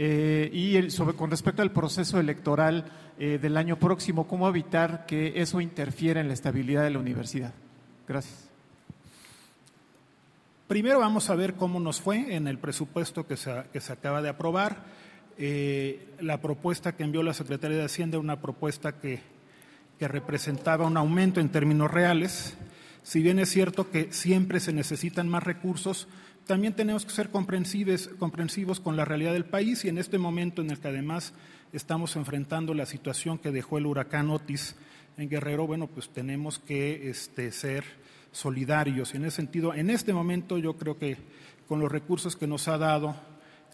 Eh, 0.00 0.48
y 0.52 0.90
sobre, 0.92 1.16
con 1.16 1.28
respecto 1.28 1.60
al 1.60 1.72
proceso 1.72 2.20
electoral 2.20 2.84
eh, 3.18 3.38
del 3.42 3.56
año 3.56 3.80
próximo, 3.80 4.28
¿cómo 4.28 4.48
evitar 4.48 5.06
que 5.06 5.42
eso 5.42 5.60
interfiera 5.60 6.20
en 6.20 6.28
la 6.28 6.34
estabilidad 6.34 6.84
de 6.84 6.90
la 6.90 7.00
universidad? 7.00 7.52
Gracias. 8.06 8.48
Primero 10.68 11.00
vamos 11.00 11.28
a 11.30 11.34
ver 11.34 11.54
cómo 11.54 11.80
nos 11.80 12.00
fue 12.00 12.36
en 12.36 12.46
el 12.46 12.58
presupuesto 12.58 13.26
que 13.26 13.36
se, 13.36 13.64
que 13.72 13.80
se 13.80 13.92
acaba 13.92 14.22
de 14.22 14.28
aprobar. 14.28 14.84
Eh, 15.36 16.14
la 16.20 16.40
propuesta 16.40 16.94
que 16.94 17.02
envió 17.02 17.24
la 17.24 17.34
Secretaría 17.34 17.78
de 17.78 17.84
Hacienda, 17.84 18.18
una 18.18 18.40
propuesta 18.40 19.00
que, 19.00 19.20
que 19.98 20.06
representaba 20.06 20.86
un 20.86 20.96
aumento 20.96 21.40
en 21.40 21.48
términos 21.48 21.90
reales. 21.90 22.56
Si 23.02 23.20
bien 23.20 23.40
es 23.40 23.48
cierto 23.48 23.90
que 23.90 24.12
siempre 24.12 24.60
se 24.60 24.72
necesitan 24.72 25.28
más 25.28 25.42
recursos, 25.42 26.06
también 26.48 26.72
tenemos 26.72 27.04
que 27.04 27.12
ser 27.12 27.28
comprensivos 27.28 28.80
con 28.80 28.96
la 28.96 29.04
realidad 29.04 29.34
del 29.34 29.44
país 29.44 29.84
y 29.84 29.90
en 29.90 29.98
este 29.98 30.16
momento 30.16 30.62
en 30.62 30.70
el 30.70 30.78
que 30.78 30.88
además 30.88 31.34
estamos 31.74 32.16
enfrentando 32.16 32.72
la 32.72 32.86
situación 32.86 33.36
que 33.36 33.52
dejó 33.52 33.76
el 33.76 33.84
huracán 33.84 34.30
Otis 34.30 34.74
en 35.18 35.28
Guerrero, 35.28 35.66
bueno, 35.66 35.88
pues 35.88 36.08
tenemos 36.08 36.58
que 36.58 37.10
este, 37.10 37.52
ser 37.52 37.84
solidarios. 38.32 39.12
Y 39.12 39.18
en 39.18 39.26
ese 39.26 39.36
sentido, 39.36 39.74
en 39.74 39.90
este 39.90 40.14
momento 40.14 40.56
yo 40.56 40.78
creo 40.78 40.96
que 40.96 41.18
con 41.68 41.80
los 41.80 41.92
recursos 41.92 42.34
que 42.34 42.46
nos 42.46 42.66
ha 42.66 42.78
dado 42.78 43.14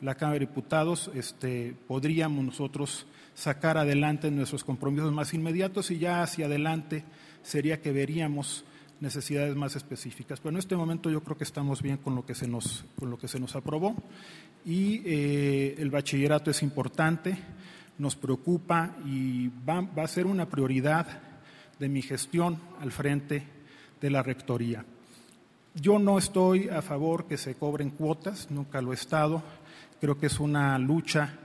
la 0.01 0.16
Cámara 0.16 0.41
de 0.41 0.47
Diputados, 0.47 1.12
este, 1.14 1.77
podríamos 1.87 2.45
nosotros 2.45 3.07
sacar 3.35 3.79
adelante 3.79 4.33
nuestros 4.33 4.64
compromisos 4.64 5.12
más 5.12 5.33
inmediatos 5.33 5.93
y 5.93 6.01
ya 6.01 6.25
hacia 6.25 6.47
adelante 6.47 7.05
sería 7.45 7.81
que 7.81 7.93
veríamos 7.93 8.64
necesidades 9.05 9.55
más 9.55 9.76
específicas. 9.76 10.40
Pero 10.40 10.50
en 10.50 10.59
este 10.59 10.74
momento 10.74 11.11
yo 11.11 11.22
creo 11.22 11.36
que 11.36 11.44
estamos 11.44 11.82
bien 11.82 11.98
con 11.98 12.16
lo 12.16 12.26
que 12.26 12.34
se 12.34 12.48
nos, 12.48 12.84
con 12.98 13.11
lo 13.11 13.18
que 13.18 13.28
se 13.28 13.38
nos 13.38 13.55
aprobó 13.55 13.94
y 14.64 15.02
eh, 15.05 15.76
el 15.78 15.90
bachillerato 15.90 16.50
es 16.50 16.62
importante, 16.62 17.36
nos 17.98 18.16
preocupa 18.16 18.96
y 19.05 19.48
va, 19.48 19.82
va 19.82 20.02
a 20.02 20.09
ser 20.09 20.26
una 20.26 20.48
prioridad 20.48 21.07
de 21.78 21.88
mi 21.88 22.02
gestión 22.02 22.59
al 22.80 22.90
frente 22.90 23.46
de 24.00 24.11
la 24.11 24.22
Rectoría. 24.22 24.84
Yo 25.74 25.98
no 25.98 26.18
estoy 26.18 26.68
a 26.68 26.82
favor 26.82 27.26
que 27.26 27.36
se 27.36 27.57
cobren 27.57 27.90
cuotas, 27.90 28.50
nunca 28.50 28.80
lo 28.80 28.92
he 28.92 28.94
estado. 28.94 29.42
Creo 30.00 30.18
que 30.18 30.26
es 30.26 30.40
una 30.40 30.78
lucha 30.78 31.38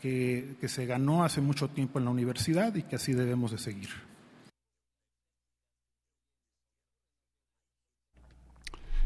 que, 0.00 0.56
que 0.60 0.68
se 0.68 0.86
ganó 0.86 1.24
hace 1.24 1.40
mucho 1.40 1.68
tiempo 1.68 1.98
en 1.98 2.04
la 2.04 2.12
universidad 2.12 2.74
y 2.74 2.82
que 2.82 2.96
así 2.96 3.12
debemos 3.12 3.50
de 3.50 3.58
seguir. 3.58 4.13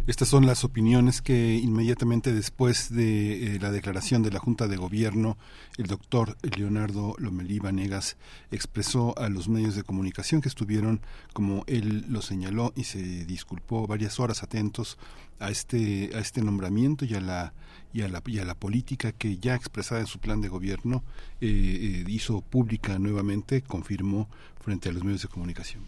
Estas 0.09 0.29
son 0.29 0.47
las 0.47 0.65
opiniones 0.65 1.21
que 1.21 1.57
inmediatamente 1.57 2.33
después 2.33 2.91
de 2.91 3.57
eh, 3.57 3.59
la 3.61 3.71
declaración 3.71 4.23
de 4.23 4.31
la 4.31 4.39
Junta 4.39 4.67
de 4.67 4.79
Gobierno, 4.79 5.37
el 5.77 5.87
doctor 5.87 6.39
Leonardo 6.57 7.15
Lomelí 7.19 7.59
Vanegas 7.59 8.17
expresó 8.51 9.13
a 9.19 9.29
los 9.29 9.51
medios 9.51 9.77
de 9.77 9.83
comunicación 9.83 10.41
que 10.41 10.49
estuvieron, 10.49 11.03
como 11.35 11.63
él 11.67 12.07
lo 12.09 12.23
señaló, 12.23 12.73
y 12.75 12.85
se 12.85 13.03
disculpó 13.27 13.87
varias 13.87 14.19
horas 14.19 14.43
atentos 14.43 14.97
a 15.41 15.51
este, 15.51 16.11
a 16.15 16.21
este 16.21 16.41
nombramiento 16.41 17.05
y 17.05 17.13
a 17.13 17.21
la 17.21 17.53
y 17.93 18.01
a 18.01 18.09
la, 18.09 18.23
y 18.25 18.39
a 18.39 18.45
la 18.47 18.55
política 18.55 19.13
que 19.13 19.37
ya 19.37 19.55
expresada 19.55 20.01
en 20.01 20.07
su 20.07 20.19
plan 20.21 20.41
de 20.41 20.49
gobierno 20.49 21.05
eh, 21.43 21.49
eh, 21.49 22.05
hizo 22.09 22.41
pública 22.41 22.99
nuevamente, 22.99 23.61
confirmó 23.61 24.29
frente 24.61 24.89
a 24.89 24.93
los 24.93 25.05
medios 25.05 25.23
de 25.23 25.29
comunicación. 25.29 25.85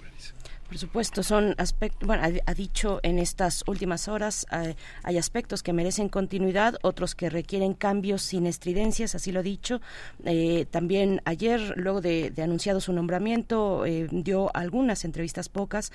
Por 0.71 0.79
supuesto, 0.79 1.25
son 1.25 1.57
aspectos, 1.59 2.07
bueno, 2.07 2.23
ha, 2.47 2.55
dicho 2.55 3.01
en 3.03 3.19
estas 3.19 3.65
últimas 3.67 4.07
horas, 4.07 4.47
eh, 4.53 4.77
hay 5.03 5.19
aspectos 5.19 5.65
que 5.65 5.73
merecen 5.73 6.09
continuidad, 6.09 6.77
otros 6.83 7.17
que 7.17 7.29
requieren 7.29 7.75
cambios 7.75 8.23
sin 8.23 8.47
estridencias, 8.47 9.17
así 9.17 9.33
lo 9.33 9.41
ha 9.41 9.43
dicho. 9.43 9.81
Eh, 10.25 10.67
también 10.71 11.23
ayer, 11.25 11.75
luego 11.75 12.01
de, 12.01 12.33
anunciado 12.41 12.81
su 12.81 12.93
nombramiento, 12.93 13.85
eh, 13.85 14.07
dio 14.13 14.55
algunas 14.55 15.05
entrevistas 15.05 15.49
pocas, 15.49 15.91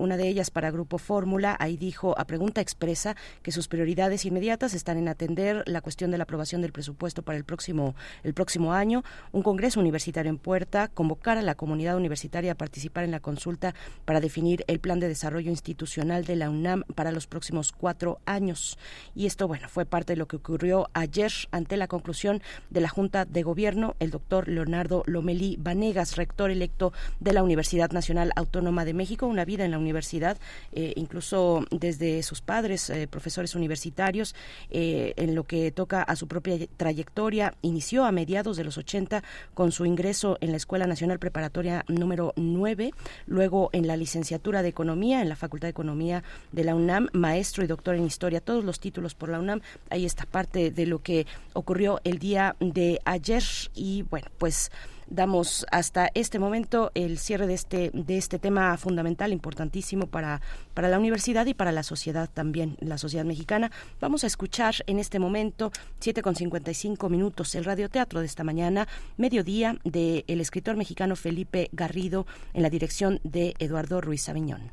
una 0.00 0.16
de 0.16 0.26
ellas 0.26 0.50
para 0.50 0.72
Grupo 0.72 0.98
Fórmula, 0.98 1.56
ahí 1.60 1.76
dijo 1.76 2.18
a 2.18 2.24
pregunta 2.24 2.60
expresa 2.60 3.14
que 3.42 3.52
sus 3.52 3.68
prioridades 3.68 4.24
inmediatas 4.24 4.74
están 4.74 4.98
en 4.98 5.06
atender 5.06 5.62
la 5.66 5.80
cuestión 5.80 6.10
de 6.10 6.18
la 6.18 6.24
aprobación 6.24 6.60
del 6.60 6.72
presupuesto 6.72 7.22
para 7.22 7.38
el 7.38 7.44
próximo, 7.44 7.94
el 8.24 8.34
próximo 8.34 8.72
año, 8.72 9.04
un 9.30 9.44
congreso 9.44 9.78
universitario 9.78 10.30
en 10.30 10.38
puerta, 10.38 10.88
convocar 10.88 11.38
a 11.38 11.42
la 11.42 11.54
comunidad 11.54 11.96
universitaria 11.96 12.50
a 12.50 12.56
participar 12.56 13.04
en 13.04 13.12
la 13.12 13.20
consulta 13.20 13.76
para 14.08 14.20
definir 14.20 14.64
el 14.68 14.80
plan 14.80 15.00
de 15.00 15.06
desarrollo 15.06 15.50
institucional 15.50 16.24
de 16.24 16.34
la 16.34 16.48
UNAM 16.48 16.82
para 16.94 17.12
los 17.12 17.26
próximos 17.26 17.72
cuatro 17.72 18.20
años. 18.24 18.78
Y 19.14 19.26
esto, 19.26 19.46
bueno, 19.46 19.68
fue 19.68 19.84
parte 19.84 20.14
de 20.14 20.16
lo 20.16 20.26
que 20.26 20.36
ocurrió 20.36 20.88
ayer 20.94 21.30
ante 21.50 21.76
la 21.76 21.88
conclusión 21.88 22.40
de 22.70 22.80
la 22.80 22.88
Junta 22.88 23.26
de 23.26 23.42
Gobierno. 23.42 23.96
El 24.00 24.10
doctor 24.10 24.48
Leonardo 24.48 25.02
Lomelí 25.04 25.58
Vanegas, 25.60 26.16
rector 26.16 26.50
electo 26.50 26.94
de 27.20 27.34
la 27.34 27.42
Universidad 27.42 27.90
Nacional 27.90 28.32
Autónoma 28.34 28.86
de 28.86 28.94
México, 28.94 29.26
una 29.26 29.44
vida 29.44 29.66
en 29.66 29.72
la 29.72 29.78
universidad, 29.78 30.38
eh, 30.72 30.94
incluso 30.96 31.66
desde 31.70 32.22
sus 32.22 32.40
padres, 32.40 32.88
eh, 32.88 33.08
profesores 33.08 33.54
universitarios, 33.54 34.34
eh, 34.70 35.12
en 35.16 35.34
lo 35.34 35.44
que 35.44 35.70
toca 35.70 36.02
a 36.02 36.16
su 36.16 36.28
propia 36.28 36.56
trayectoria, 36.78 37.52
inició 37.60 38.06
a 38.06 38.12
mediados 38.12 38.56
de 38.56 38.64
los 38.64 38.78
80 38.78 39.22
con 39.52 39.70
su 39.70 39.84
ingreso 39.84 40.38
en 40.40 40.52
la 40.52 40.56
Escuela 40.56 40.86
Nacional 40.86 41.18
Preparatoria 41.18 41.84
número 41.88 42.32
9, 42.36 42.94
luego 43.26 43.68
en 43.74 43.86
la 43.86 43.97
licenciatura 43.98 44.62
de 44.62 44.68
Economía 44.68 45.20
en 45.20 45.28
la 45.28 45.36
Facultad 45.36 45.66
de 45.66 45.70
Economía 45.70 46.22
de 46.52 46.64
la 46.64 46.74
UNAM, 46.74 47.08
maestro 47.12 47.64
y 47.64 47.66
doctor 47.66 47.94
en 47.96 48.06
Historia, 48.06 48.40
todos 48.40 48.64
los 48.64 48.80
títulos 48.80 49.14
por 49.14 49.28
la 49.28 49.38
UNAM. 49.38 49.60
Ahí 49.90 50.06
está 50.06 50.24
parte 50.24 50.70
de 50.70 50.86
lo 50.86 51.02
que 51.02 51.26
ocurrió 51.52 52.00
el 52.04 52.18
día 52.18 52.56
de 52.60 53.00
ayer 53.04 53.42
y 53.74 54.02
bueno, 54.02 54.28
pues 54.38 54.70
damos 55.10 55.66
hasta 55.70 56.10
este 56.14 56.38
momento 56.38 56.90
el 56.94 57.18
cierre 57.18 57.46
de 57.46 57.54
este 57.54 57.90
de 57.92 58.18
este 58.18 58.38
tema 58.38 58.76
fundamental 58.76 59.32
importantísimo 59.32 60.06
para 60.06 60.40
para 60.74 60.88
la 60.88 60.98
universidad 60.98 61.46
y 61.46 61.54
para 61.54 61.72
la 61.72 61.82
sociedad 61.82 62.28
también 62.32 62.76
la 62.80 62.98
sociedad 62.98 63.24
mexicana. 63.24 63.70
Vamos 64.00 64.24
a 64.24 64.26
escuchar 64.26 64.74
en 64.86 64.98
este 64.98 65.18
momento 65.18 65.72
siete 66.00 66.22
con 66.22 66.34
cinco 66.36 67.08
minutos 67.08 67.54
el 67.54 67.64
radioteatro 67.64 68.20
de 68.20 68.26
esta 68.26 68.44
mañana 68.44 68.88
mediodía 69.16 69.76
de 69.84 70.24
el 70.28 70.40
escritor 70.40 70.76
mexicano 70.76 71.16
Felipe 71.16 71.68
Garrido 71.72 72.26
en 72.54 72.62
la 72.62 72.70
dirección 72.70 73.20
de 73.24 73.54
Eduardo 73.58 74.00
Ruiz 74.00 74.28
Aviñón. 74.28 74.70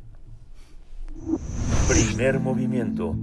Primer 1.88 2.40
movimiento. 2.40 3.16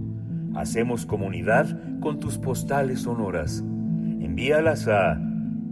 Hacemos 0.55 1.07
comunidad 1.07 2.01
con 2.01 2.21
tus 2.21 2.39
postales 2.39 3.03
sonoras. 3.03 3.61
Envíalas 3.61 4.87
a 4.87 5.19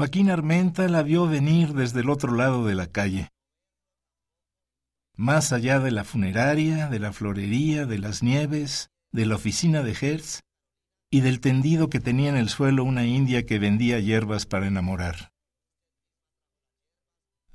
Joaquín 0.06 0.30
Armenta 0.30 0.88
la 0.88 1.01
vio 1.01 1.28
venir 1.28 1.74
desde 1.74 2.01
el 2.01 2.12
otro 2.12 2.36
lado 2.36 2.68
de 2.68 2.76
la 2.76 2.86
calle. 2.86 3.32
Más 5.16 5.51
allá 5.51 5.80
de 5.80 5.89
la 5.89 6.03
funeraria, 6.03 6.89
de 6.89 6.99
la 6.99 7.12
florería, 7.12 7.88
de 7.88 7.97
las 7.97 8.22
nieves, 8.22 8.91
de 9.12 9.26
la 9.26 9.34
oficina 9.34 9.82
de 9.82 9.93
Hertz 9.99 10.41
y 11.10 11.22
del 11.22 11.39
tendido 11.39 11.89
que 11.89 11.99
tenía 11.99 12.30
en 12.30 12.38
el 12.38 12.49
suelo 12.49 12.84
una 12.84 13.08
india 13.08 13.47
que 13.47 13.58
vendía 13.58 13.99
hierbas 13.99 14.45
para 14.45 14.68
enamorar. 14.68 15.34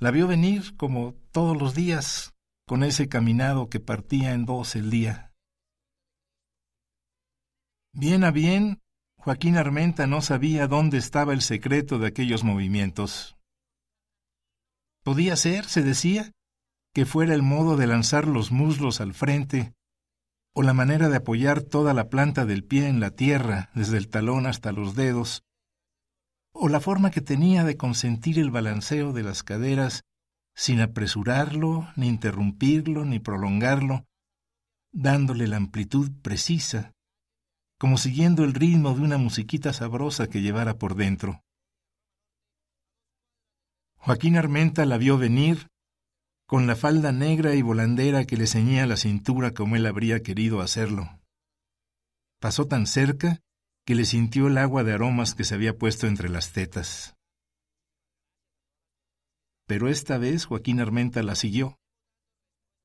La 0.00 0.10
vio 0.10 0.26
venir 0.26 0.76
como 0.76 1.14
todos 1.30 1.56
los 1.56 1.76
días, 1.76 2.34
con 2.66 2.82
ese 2.82 3.08
caminado 3.08 3.68
que 3.70 3.78
partía 3.78 4.32
en 4.32 4.44
dos 4.44 4.74
el 4.74 4.90
día. 4.90 5.32
Bien 7.92 8.24
a 8.24 8.32
bien, 8.32 8.82
Joaquín 9.22 9.58
Armenta 9.58 10.06
no 10.06 10.22
sabía 10.22 10.66
dónde 10.66 10.96
estaba 10.96 11.34
el 11.34 11.42
secreto 11.42 11.98
de 11.98 12.06
aquellos 12.06 12.42
movimientos. 12.42 13.36
Podía 15.02 15.36
ser, 15.36 15.66
se 15.66 15.82
decía, 15.82 16.32
que 16.94 17.04
fuera 17.04 17.34
el 17.34 17.42
modo 17.42 17.76
de 17.76 17.86
lanzar 17.86 18.26
los 18.26 18.50
muslos 18.50 19.02
al 19.02 19.12
frente, 19.12 19.74
o 20.54 20.62
la 20.62 20.72
manera 20.72 21.10
de 21.10 21.18
apoyar 21.18 21.60
toda 21.60 21.92
la 21.92 22.08
planta 22.08 22.46
del 22.46 22.64
pie 22.64 22.88
en 22.88 22.98
la 22.98 23.10
tierra, 23.10 23.68
desde 23.74 23.98
el 23.98 24.08
talón 24.08 24.46
hasta 24.46 24.72
los 24.72 24.94
dedos, 24.94 25.44
o 26.52 26.70
la 26.70 26.80
forma 26.80 27.10
que 27.10 27.20
tenía 27.20 27.62
de 27.62 27.76
consentir 27.76 28.38
el 28.38 28.50
balanceo 28.50 29.12
de 29.12 29.22
las 29.22 29.42
caderas 29.42 30.02
sin 30.54 30.80
apresurarlo, 30.80 31.88
ni 31.94 32.08
interrumpirlo, 32.08 33.04
ni 33.04 33.18
prolongarlo, 33.18 34.06
dándole 34.92 35.46
la 35.46 35.58
amplitud 35.58 36.10
precisa, 36.22 36.92
como 37.80 37.96
siguiendo 37.96 38.44
el 38.44 38.52
ritmo 38.52 38.92
de 38.92 39.00
una 39.00 39.16
musiquita 39.16 39.72
sabrosa 39.72 40.28
que 40.28 40.42
llevara 40.42 40.76
por 40.76 40.96
dentro. 40.96 41.42
Joaquín 43.96 44.36
Armenta 44.36 44.84
la 44.84 44.98
vio 44.98 45.16
venir, 45.16 45.68
con 46.46 46.66
la 46.66 46.76
falda 46.76 47.10
negra 47.10 47.54
y 47.54 47.62
volandera 47.62 48.26
que 48.26 48.36
le 48.36 48.46
ceñía 48.46 48.84
la 48.84 48.98
cintura 48.98 49.54
como 49.54 49.76
él 49.76 49.86
habría 49.86 50.22
querido 50.22 50.60
hacerlo. 50.60 51.08
Pasó 52.38 52.66
tan 52.66 52.86
cerca 52.86 53.40
que 53.86 53.94
le 53.94 54.04
sintió 54.04 54.48
el 54.48 54.58
agua 54.58 54.84
de 54.84 54.92
aromas 54.92 55.34
que 55.34 55.44
se 55.44 55.54
había 55.54 55.78
puesto 55.78 56.06
entre 56.06 56.28
las 56.28 56.52
tetas. 56.52 57.14
Pero 59.66 59.88
esta 59.88 60.18
vez 60.18 60.44
Joaquín 60.44 60.80
Armenta 60.80 61.22
la 61.22 61.34
siguió, 61.34 61.78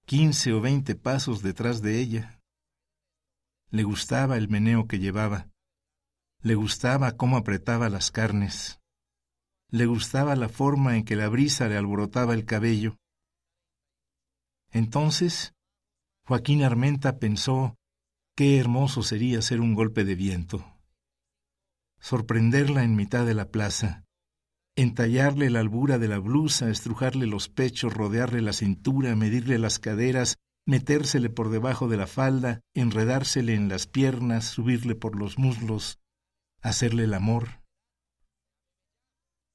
quince 0.06 0.54
o 0.54 0.62
veinte 0.62 0.96
pasos 0.96 1.42
detrás 1.42 1.82
de 1.82 2.00
ella. 2.00 2.35
Le 3.76 3.84
gustaba 3.84 4.38
el 4.38 4.48
meneo 4.48 4.88
que 4.88 5.00
llevaba, 5.00 5.50
le 6.42 6.56
gustaba 6.56 7.18
cómo 7.18 7.36
apretaba 7.36 7.90
las 7.90 8.10
carnes, 8.10 8.80
le 9.70 9.86
gustaba 9.86 10.38
la 10.38 10.48
forma 10.48 10.96
en 10.96 11.04
que 11.04 11.18
la 11.18 11.28
brisa 11.28 11.68
le 11.68 11.76
alborotaba 11.76 12.36
el 12.36 12.46
cabello. 12.46 12.96
Entonces, 14.72 15.56
Joaquín 16.26 16.64
Armenta 16.64 17.20
pensó 17.20 17.76
qué 18.34 18.60
hermoso 18.60 19.04
sería 19.04 19.42
ser 19.42 19.60
un 19.60 19.74
golpe 19.74 20.06
de 20.06 20.16
viento, 20.16 20.80
sorprenderla 22.00 22.86
en 22.86 22.96
mitad 22.96 23.26
de 23.26 23.34
la 23.34 23.50
plaza, 23.50 24.06
entallarle 24.78 25.50
la 25.50 25.60
albura 25.60 26.00
de 26.00 26.08
la 26.08 26.20
blusa, 26.20 26.70
estrujarle 26.70 27.26
los 27.26 27.50
pechos, 27.50 27.94
rodearle 27.94 28.42
la 28.42 28.54
cintura, 28.54 29.18
medirle 29.18 29.60
las 29.60 29.80
caderas, 29.80 30.38
metérsele 30.66 31.30
por 31.30 31.50
debajo 31.50 31.88
de 31.88 31.98
la 31.98 32.08
falda, 32.08 32.62
enredársele 32.74 33.54
en 33.54 33.70
las 33.70 33.88
piernas, 33.88 34.46
subirle 34.46 34.96
por 34.96 35.18
los 35.18 35.38
muslos, 35.38 36.00
hacerle 36.62 37.04
el 37.04 37.14
amor. 37.14 37.62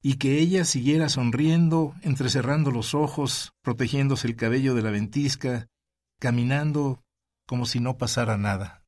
Y 0.01 0.15
que 0.15 0.39
ella 0.39 0.65
siguiera 0.65 1.09
sonriendo, 1.09 1.93
entrecerrando 2.01 2.71
los 2.71 2.95
ojos, 2.95 3.53
protegiéndose 3.61 4.27
el 4.27 4.35
cabello 4.35 4.73
de 4.73 4.81
la 4.81 4.89
ventisca, 4.89 5.67
caminando 6.19 7.03
como 7.45 7.65
si 7.65 7.79
no 7.79 7.97
pasara 7.97 8.37
nada. 8.37 8.83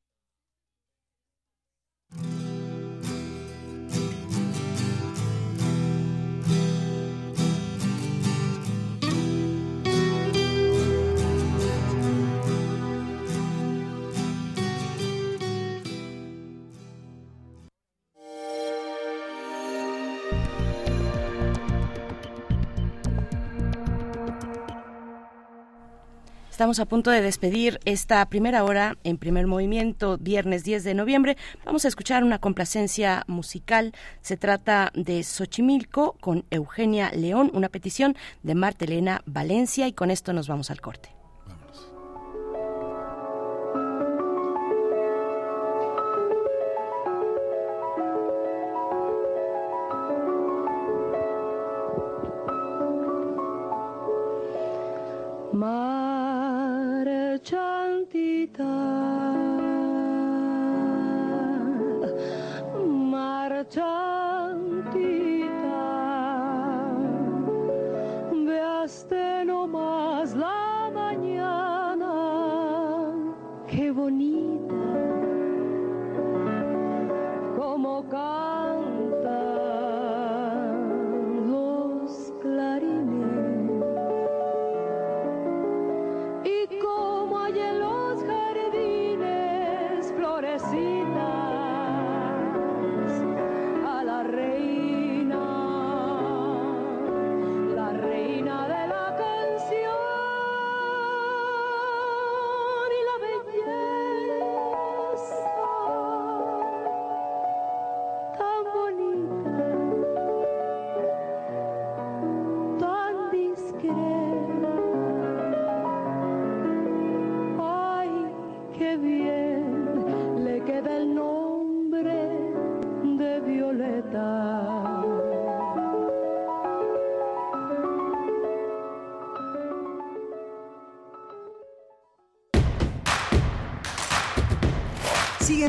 Estamos 26.54 26.78
a 26.78 26.84
punto 26.84 27.10
de 27.10 27.20
despedir 27.20 27.80
esta 27.84 28.24
primera 28.26 28.62
hora 28.62 28.96
en 29.02 29.18
primer 29.18 29.48
movimiento, 29.48 30.18
viernes 30.18 30.62
10 30.62 30.84
de 30.84 30.94
noviembre. 30.94 31.36
Vamos 31.64 31.84
a 31.84 31.88
escuchar 31.88 32.22
una 32.22 32.38
complacencia 32.38 33.24
musical. 33.26 33.92
Se 34.22 34.36
trata 34.36 34.92
de 34.94 35.24
Xochimilco 35.24 36.16
con 36.20 36.44
Eugenia 36.52 37.10
León, 37.10 37.50
una 37.54 37.70
petición 37.70 38.14
de 38.44 38.54
Marta 38.54 38.84
Elena 38.84 39.22
Valencia 39.26 39.88
y 39.88 39.94
con 39.94 40.12
esto 40.12 40.32
nos 40.32 40.46
vamos 40.46 40.70
al 40.70 40.80
corte. 40.80 41.13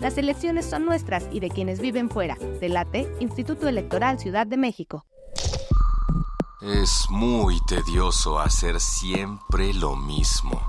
Las 0.00 0.16
elecciones 0.16 0.64
son 0.64 0.86
nuestras 0.86 1.28
y 1.30 1.40
de 1.40 1.50
quienes 1.50 1.78
viven 1.78 2.08
fuera. 2.08 2.36
Delate, 2.58 3.06
Instituto 3.20 3.68
Electoral 3.68 4.18
Ciudad 4.18 4.46
de 4.46 4.56
México. 4.56 5.04
Es 6.62 7.06
muy 7.10 7.58
tedioso 7.66 8.38
hacer 8.38 8.80
siempre 8.80 9.74
lo 9.74 9.96
mismo. 9.96 10.62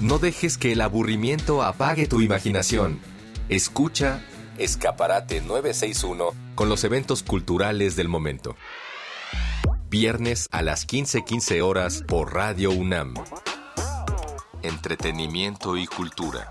No 0.00 0.18
dejes 0.18 0.56
que 0.56 0.72
el 0.72 0.80
aburrimiento 0.80 1.62
apague 1.62 2.06
tu 2.06 2.20
imaginación. 2.20 3.00
Escucha 3.48 4.24
Escaparate 4.56 5.40
961 5.40 6.30
con 6.54 6.68
los 6.68 6.84
eventos 6.84 7.22
culturales 7.24 7.96
del 7.96 8.08
momento. 8.08 8.54
Viernes 9.88 10.48
a 10.52 10.62
las 10.62 10.86
15:15 10.86 11.60
horas 11.60 12.04
por 12.06 12.34
Radio 12.34 12.70
UNAM. 12.70 13.14
Entretenimiento 14.62 15.76
y 15.76 15.86
cultura. 15.86 16.50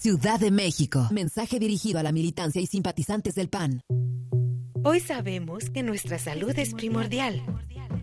Ciudad 0.00 0.40
de 0.40 0.50
México. 0.50 1.08
Mensaje 1.10 1.58
dirigido 1.58 1.98
a 1.98 2.02
la 2.02 2.10
militancia 2.10 2.58
y 2.58 2.66
simpatizantes 2.66 3.34
del 3.34 3.50
PAN. 3.50 3.82
Hoy 4.82 4.98
sabemos 4.98 5.68
que 5.68 5.82
nuestra 5.82 6.18
salud 6.18 6.58
es 6.58 6.72
primordial. 6.72 7.42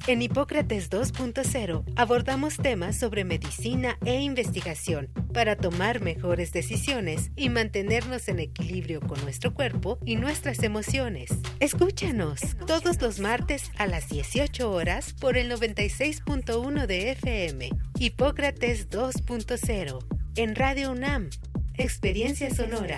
En 0.05 0.21
Hipócrates 0.21 0.91
2.0 0.91 1.83
abordamos 1.95 2.57
temas 2.57 2.99
sobre 2.99 3.23
medicina 3.23 3.97
e 4.05 4.21
investigación 4.21 5.09
para 5.33 5.55
tomar 5.55 5.99
mejores 6.01 6.51
decisiones 6.53 7.31
y 7.35 7.49
mantenernos 7.49 8.27
en 8.27 8.41
equilibrio 8.41 9.01
con 9.01 9.19
nuestro 9.23 9.55
cuerpo 9.55 9.97
y 10.05 10.17
nuestras 10.17 10.61
emociones. 10.61 11.31
Escúchanos 11.59 12.41
todos 12.67 13.01
los 13.01 13.19
martes 13.19 13.71
a 13.79 13.87
las 13.87 14.07
18 14.09 14.71
horas 14.71 15.13
por 15.13 15.35
el 15.35 15.51
96.1 15.51 16.85
de 16.85 17.09
FM. 17.13 17.71
Hipócrates 17.97 18.87
2.0 18.91 20.05
en 20.35 20.53
Radio 20.53 20.91
UNAM 20.91 21.31
Experiencia 21.77 22.49
Sonora. 22.53 22.97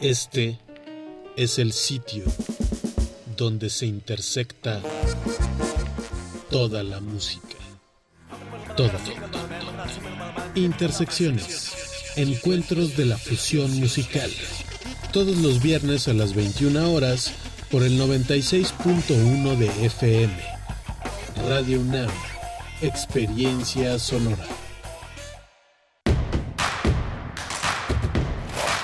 Este 0.00 0.58
es 1.34 1.58
el 1.58 1.72
sitio 1.72 2.24
donde 3.36 3.70
se 3.70 3.86
intersecta 3.86 4.82
toda 6.50 6.82
la 6.82 7.00
música. 7.00 7.56
Toda, 8.76 9.00
Intersecciones. 10.54 11.72
Encuentros 12.16 12.96
de 12.96 13.06
la 13.06 13.16
fusión 13.16 13.80
musical. 13.80 14.30
Todos 15.10 15.38
los 15.38 15.62
viernes 15.62 16.06
a 16.06 16.12
las 16.12 16.34
21 16.34 16.92
horas 16.92 17.32
por 17.70 17.82
el 17.82 17.98
96.1 17.98 19.56
de 19.56 19.86
FM. 19.86 20.34
Radio 21.48 21.80
UNAM. 21.80 22.10
Experiencia 22.82 23.98
sonora. 23.98 24.63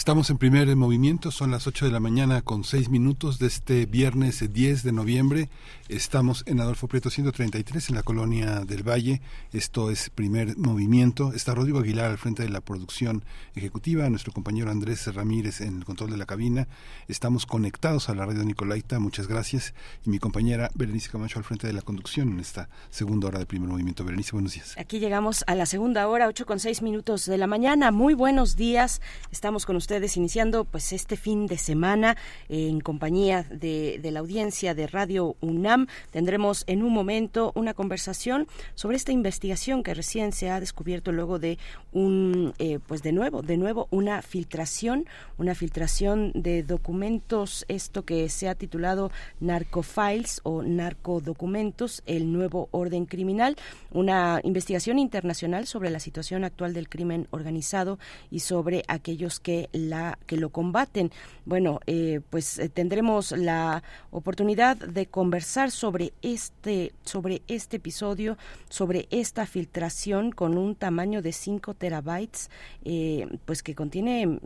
Estamos 0.00 0.30
en 0.30 0.38
primer 0.38 0.74
movimiento, 0.76 1.30
son 1.30 1.50
las 1.50 1.66
8 1.66 1.84
de 1.84 1.92
la 1.92 2.00
mañana 2.00 2.40
con 2.40 2.64
6 2.64 2.88
minutos 2.88 3.38
de 3.38 3.48
este 3.48 3.84
viernes 3.84 4.42
10 4.50 4.82
de 4.82 4.92
noviembre. 4.92 5.50
Estamos 5.90 6.42
en 6.46 6.58
Adolfo 6.58 6.88
Prieto 6.88 7.10
133 7.10 7.90
en 7.90 7.96
la 7.96 8.02
colonia 8.02 8.60
del 8.60 8.82
Valle. 8.82 9.20
Esto 9.52 9.90
es 9.90 10.08
primer 10.08 10.56
movimiento. 10.56 11.34
Está 11.34 11.54
Rodrigo 11.54 11.80
Aguilar 11.80 12.10
al 12.10 12.16
frente 12.16 12.42
de 12.42 12.48
la 12.48 12.62
producción 12.62 13.24
ejecutiva, 13.54 14.08
nuestro 14.08 14.32
compañero 14.32 14.70
Andrés 14.70 15.06
Ramírez 15.14 15.60
en 15.60 15.76
el 15.76 15.84
control 15.84 16.12
de 16.12 16.16
la 16.16 16.24
cabina. 16.24 16.66
Estamos 17.06 17.44
conectados 17.44 18.08
a 18.08 18.14
la 18.14 18.24
radio 18.24 18.42
Nicolaita, 18.42 19.00
muchas 19.00 19.26
gracias. 19.26 19.74
Y 20.06 20.08
mi 20.08 20.18
compañera 20.18 20.70
Berenice 20.74 21.10
Camacho 21.10 21.38
al 21.38 21.44
frente 21.44 21.66
de 21.66 21.74
la 21.74 21.82
conducción 21.82 22.30
en 22.32 22.40
esta 22.40 22.70
segunda 22.88 23.28
hora 23.28 23.38
de 23.38 23.44
primer 23.44 23.68
movimiento. 23.68 24.02
Berenice, 24.02 24.32
buenos 24.32 24.54
días. 24.54 24.76
Aquí 24.78 24.98
llegamos 24.98 25.44
a 25.46 25.54
la 25.54 25.66
segunda 25.66 26.08
hora, 26.08 26.26
8 26.26 26.46
con 26.46 26.58
6 26.58 26.80
minutos 26.80 27.26
de 27.26 27.36
la 27.36 27.46
mañana. 27.46 27.90
Muy 27.90 28.14
buenos 28.14 28.56
días. 28.56 29.02
Estamos 29.30 29.66
con 29.66 29.76
ustedes 29.76 29.89
iniciando 29.90 30.64
pues 30.64 30.92
este 30.92 31.16
fin 31.16 31.46
de 31.46 31.58
semana 31.58 32.16
en 32.48 32.80
compañía 32.80 33.44
de, 33.50 33.98
de, 34.00 34.10
la 34.10 34.20
audiencia 34.20 34.74
de 34.74 34.86
Radio 34.86 35.36
UNAM. 35.40 35.88
Tendremos 36.10 36.64
en 36.66 36.82
un 36.82 36.92
momento 36.92 37.52
una 37.54 37.74
conversación 37.74 38.46
sobre 38.74 38.96
esta 38.96 39.12
investigación 39.12 39.82
que 39.82 39.94
recién 39.94 40.32
se 40.32 40.50
ha 40.50 40.60
descubierto 40.60 41.12
luego 41.12 41.38
de 41.38 41.58
un 41.92 42.54
eh, 42.58 42.78
pues 42.86 43.02
de 43.02 43.12
nuevo, 43.12 43.42
de 43.42 43.56
nuevo 43.56 43.88
una 43.90 44.22
filtración, 44.22 45.06
una 45.38 45.54
filtración 45.54 46.32
de 46.34 46.62
documentos, 46.62 47.64
esto 47.68 48.04
que 48.04 48.28
se 48.28 48.48
ha 48.48 48.54
titulado 48.54 49.10
Narcofiles 49.40 50.40
o 50.44 50.62
Narcodocumentos, 50.62 52.02
el 52.06 52.32
nuevo 52.32 52.68
orden 52.70 53.06
criminal, 53.06 53.56
una 53.90 54.40
investigación 54.44 54.98
internacional 54.98 55.66
sobre 55.66 55.90
la 55.90 56.00
situación 56.00 56.44
actual 56.44 56.74
del 56.74 56.88
crimen 56.88 57.26
organizado 57.30 57.98
y 58.30 58.40
sobre 58.40 58.84
aquellos 58.88 59.40
que 59.40 59.68
la 59.88 60.18
que 60.26 60.36
lo 60.36 60.50
combaten. 60.50 61.10
Bueno, 61.44 61.80
eh, 61.86 62.20
pues 62.30 62.58
eh, 62.58 62.68
tendremos 62.68 63.32
la 63.32 63.82
oportunidad 64.10 64.76
de 64.76 65.06
conversar 65.06 65.70
sobre 65.70 66.12
este 66.22 66.92
sobre 67.04 67.42
este 67.48 67.78
episodio, 67.78 68.36
sobre 68.68 69.08
esta 69.10 69.46
filtración 69.46 70.32
con 70.32 70.58
un 70.58 70.74
tamaño 70.74 71.22
de 71.22 71.32
5 71.32 71.74
terabytes, 71.74 72.50
eh, 72.84 73.26
pues 73.44 73.62
que 73.62 73.74
contiene 73.74 74.38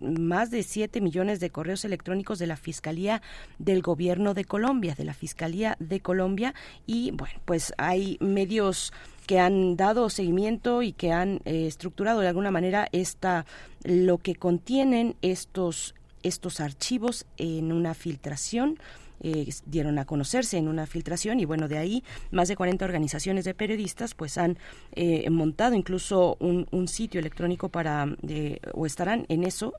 más 0.00 0.50
de 0.50 0.62
7 0.62 1.00
millones 1.00 1.40
de 1.40 1.50
correos 1.50 1.84
electrónicos 1.84 2.38
de 2.38 2.46
la 2.46 2.56
Fiscalía 2.56 3.22
del 3.58 3.82
Gobierno 3.82 4.34
de 4.34 4.44
Colombia, 4.44 4.94
de 4.94 5.04
la 5.04 5.14
Fiscalía 5.14 5.76
de 5.78 6.00
Colombia 6.00 6.54
y 6.86 7.10
bueno, 7.12 7.40
pues 7.44 7.72
hay 7.78 8.18
medios 8.20 8.92
que 9.26 9.38
han 9.38 9.76
dado 9.76 10.10
seguimiento 10.10 10.82
y 10.82 10.92
que 10.92 11.12
han 11.12 11.40
eh, 11.44 11.66
estructurado 11.66 12.20
de 12.20 12.28
alguna 12.28 12.50
manera 12.50 12.88
esta 12.92 13.46
lo 13.84 14.18
que 14.18 14.34
contienen 14.34 15.16
estos 15.22 15.94
estos 16.22 16.60
archivos 16.60 17.26
en 17.36 17.72
una 17.72 17.94
filtración 17.94 18.78
eh, 19.24 19.48
dieron 19.66 19.98
a 20.00 20.04
conocerse 20.04 20.58
en 20.58 20.66
una 20.66 20.86
filtración 20.86 21.38
y 21.38 21.44
bueno, 21.44 21.68
de 21.68 21.78
ahí 21.78 22.02
más 22.32 22.48
de 22.48 22.56
40 22.56 22.84
organizaciones 22.84 23.44
de 23.44 23.54
periodistas 23.54 24.14
pues 24.14 24.36
han 24.36 24.58
eh, 24.92 25.30
montado 25.30 25.74
incluso 25.74 26.36
un, 26.40 26.66
sitio 26.88 27.20
electrónico 27.20 27.68
para, 27.68 28.16
eh, 28.28 28.58
o 28.74 28.84
estarán 28.84 29.24
en 29.28 29.44
eso, 29.44 29.72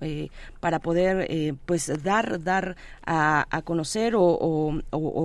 para 0.61 0.79
poder 0.79 1.57
pues 1.65 1.91
dar, 2.01 2.41
dar 2.41 2.77
a, 3.05 3.61
conocer 3.65 4.13
o, 4.15 4.81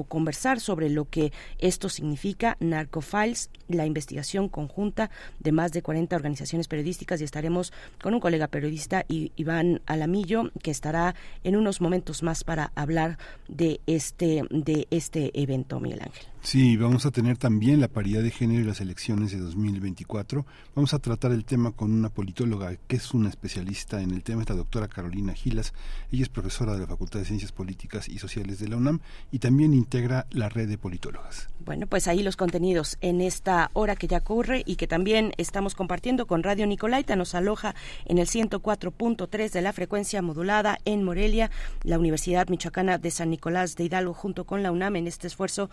conversar 0.09 0.59
sobre 0.59 0.91
lo 0.91 1.05
que 1.05 1.33
esto 1.59 1.89
significa, 1.89 2.57
Narcofiles, 2.59 3.51
la 3.69 3.87
investigación 3.87 4.49
conjunta 4.49 5.11
de 5.39 5.53
más 5.53 5.71
de 5.73 5.83
40 5.83 6.17
organizaciones 6.17 6.67
periodísticas. 6.67 7.21
Y 7.21 7.25
estaremos 7.25 7.73
con 8.03 8.15
un 8.15 8.21
colega 8.21 8.49
periodista, 8.49 9.05
Iván 9.09 9.81
Alamillo, 9.87 10.51
que 10.63 10.73
estará 10.73 11.15
en 11.45 11.57
unos 11.57 11.81
momentos 11.81 12.23
más 12.23 12.43
para 12.43 12.73
hablar 12.75 13.19
de 13.47 13.81
este 13.87 14.08
este, 14.09 14.43
de 14.51 14.87
este 14.91 15.31
evento, 15.41 15.81
Miguel 15.81 16.01
Ángel. 16.03 16.27
Sí, 16.41 16.77
vamos 16.77 17.05
a 17.05 17.11
tener 17.11 17.37
también 17.37 17.81
la 17.81 17.89
paridad 17.89 18.23
de 18.23 18.31
género 18.31 18.63
y 18.63 18.65
las 18.65 18.81
elecciones 18.81 19.33
de 19.33 19.39
2024. 19.39 20.47
Vamos 20.75 20.95
a 20.95 20.99
tratar 20.99 21.33
el 21.33 21.45
tema 21.45 21.73
con 21.73 21.93
una 21.93 22.09
politóloga 22.09 22.75
que 22.87 22.97
es 22.97 23.13
una 23.13 23.29
especialista 23.29 24.01
en 24.01 24.13
el 24.13 24.23
tema, 24.23 24.43
es 24.43 24.49
la 24.49 24.55
doctora 24.55 24.89
Carolina 24.89 25.35
Gilas. 25.35 25.75
Ella 26.11 26.23
es 26.23 26.29
profesora 26.29 26.73
de 26.73 26.81
la 26.81 26.87
Facultad 26.87 27.19
de 27.19 27.27
Ciencias 27.27 27.53
Políticas 27.53 28.09
y 28.09 28.19
Sociales 28.19 28.61
de 28.61 28.69
la 28.69 28.77
UNAM 28.77 29.01
y 29.31 29.41
también 29.41 29.75
integra 29.75 30.27
la 30.31 30.49
red 30.49 30.69
de 30.69 30.79
politólogas. 30.79 31.49
Bueno, 31.65 31.87
pues 31.87 32.09
ahí 32.09 32.23
los 32.23 32.37
contenidos 32.37 32.97
en 33.01 33.21
esta 33.21 33.71
hora 33.75 33.97
que 33.97 34.07
ya 34.07 34.19
ocurre 34.19 34.63
y 34.65 34.77
que 34.77 34.87
también 34.87 35.33
estamos 35.37 35.75
compartiendo 35.75 36.27
con 36.27 36.43
Radio 36.43 36.67
Nicolaita. 36.67 37.17
Nos 37.17 37.35
aloja 37.35 37.75
en 38.07 38.19
el 38.19 38.27
104.3 38.27 39.51
de 39.51 39.61
la 39.61 39.73
frecuencia 39.73 40.23
modulada 40.23 40.79
en 40.85 41.03
Morelia, 41.03 41.51
la 41.83 41.99
Universidad 41.99 42.49
Michoacana 42.49 42.97
de 42.97 43.11
San 43.11 43.29
Nicolás 43.29 43.77
de 43.77 43.85
Hidalgo 43.85 44.15
junto 44.15 44.45
con 44.45 44.63
la 44.63 44.73
UNAM 44.73 44.97
en 44.97 45.07
este 45.09 45.27
esfuerzo 45.27 45.69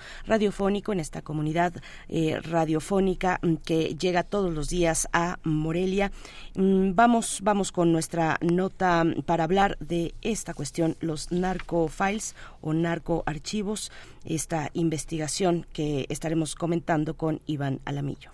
radiofónico 0.56 0.94
en 0.94 1.00
esta 1.00 1.22
comunidad 1.22 1.74
eh, 2.08 2.40
radiofónica 2.42 3.40
mm, 3.42 3.56
que 3.56 3.96
llega 3.96 4.24
todos 4.24 4.54
los 4.54 4.70
días 4.70 5.08
a 5.12 5.38
Morelia. 5.44 6.12
Mm, 6.56 6.96
vamos, 6.96 7.42
vamos 7.44 7.72
con 7.72 7.92
nuestra 7.92 8.38
nota 8.42 9.04
para 9.26 9.44
hablar 9.44 9.78
de 9.80 10.14
esta 10.22 10.54
cuestión, 10.54 10.96
los 11.02 11.32
narcofiles 11.32 12.36
o 12.62 12.74
narcoarchivos, 12.74 13.92
esta 14.24 14.70
investigación 14.74 15.66
que 15.74 16.06
estaremos 16.10 16.56
comentando 16.56 17.16
con 17.16 17.42
Iván 17.46 17.80
Alamillo. 17.86 18.32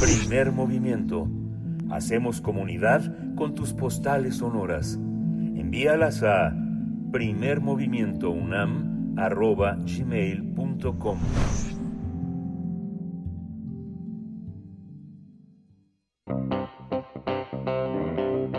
Primer 0.00 0.52
movimiento. 0.52 1.28
Hacemos 1.90 2.40
comunidad 2.40 3.02
con 3.36 3.54
tus 3.54 3.72
postales 3.72 4.36
sonoras. 4.36 4.94
Envíalas 4.94 6.22
a 6.22 6.52
primermovimientounam 7.12 8.95
arroba 9.16 9.76
gmail.com. 9.76 11.18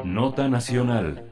Nota 0.03 0.49
Nacional. 0.49 1.23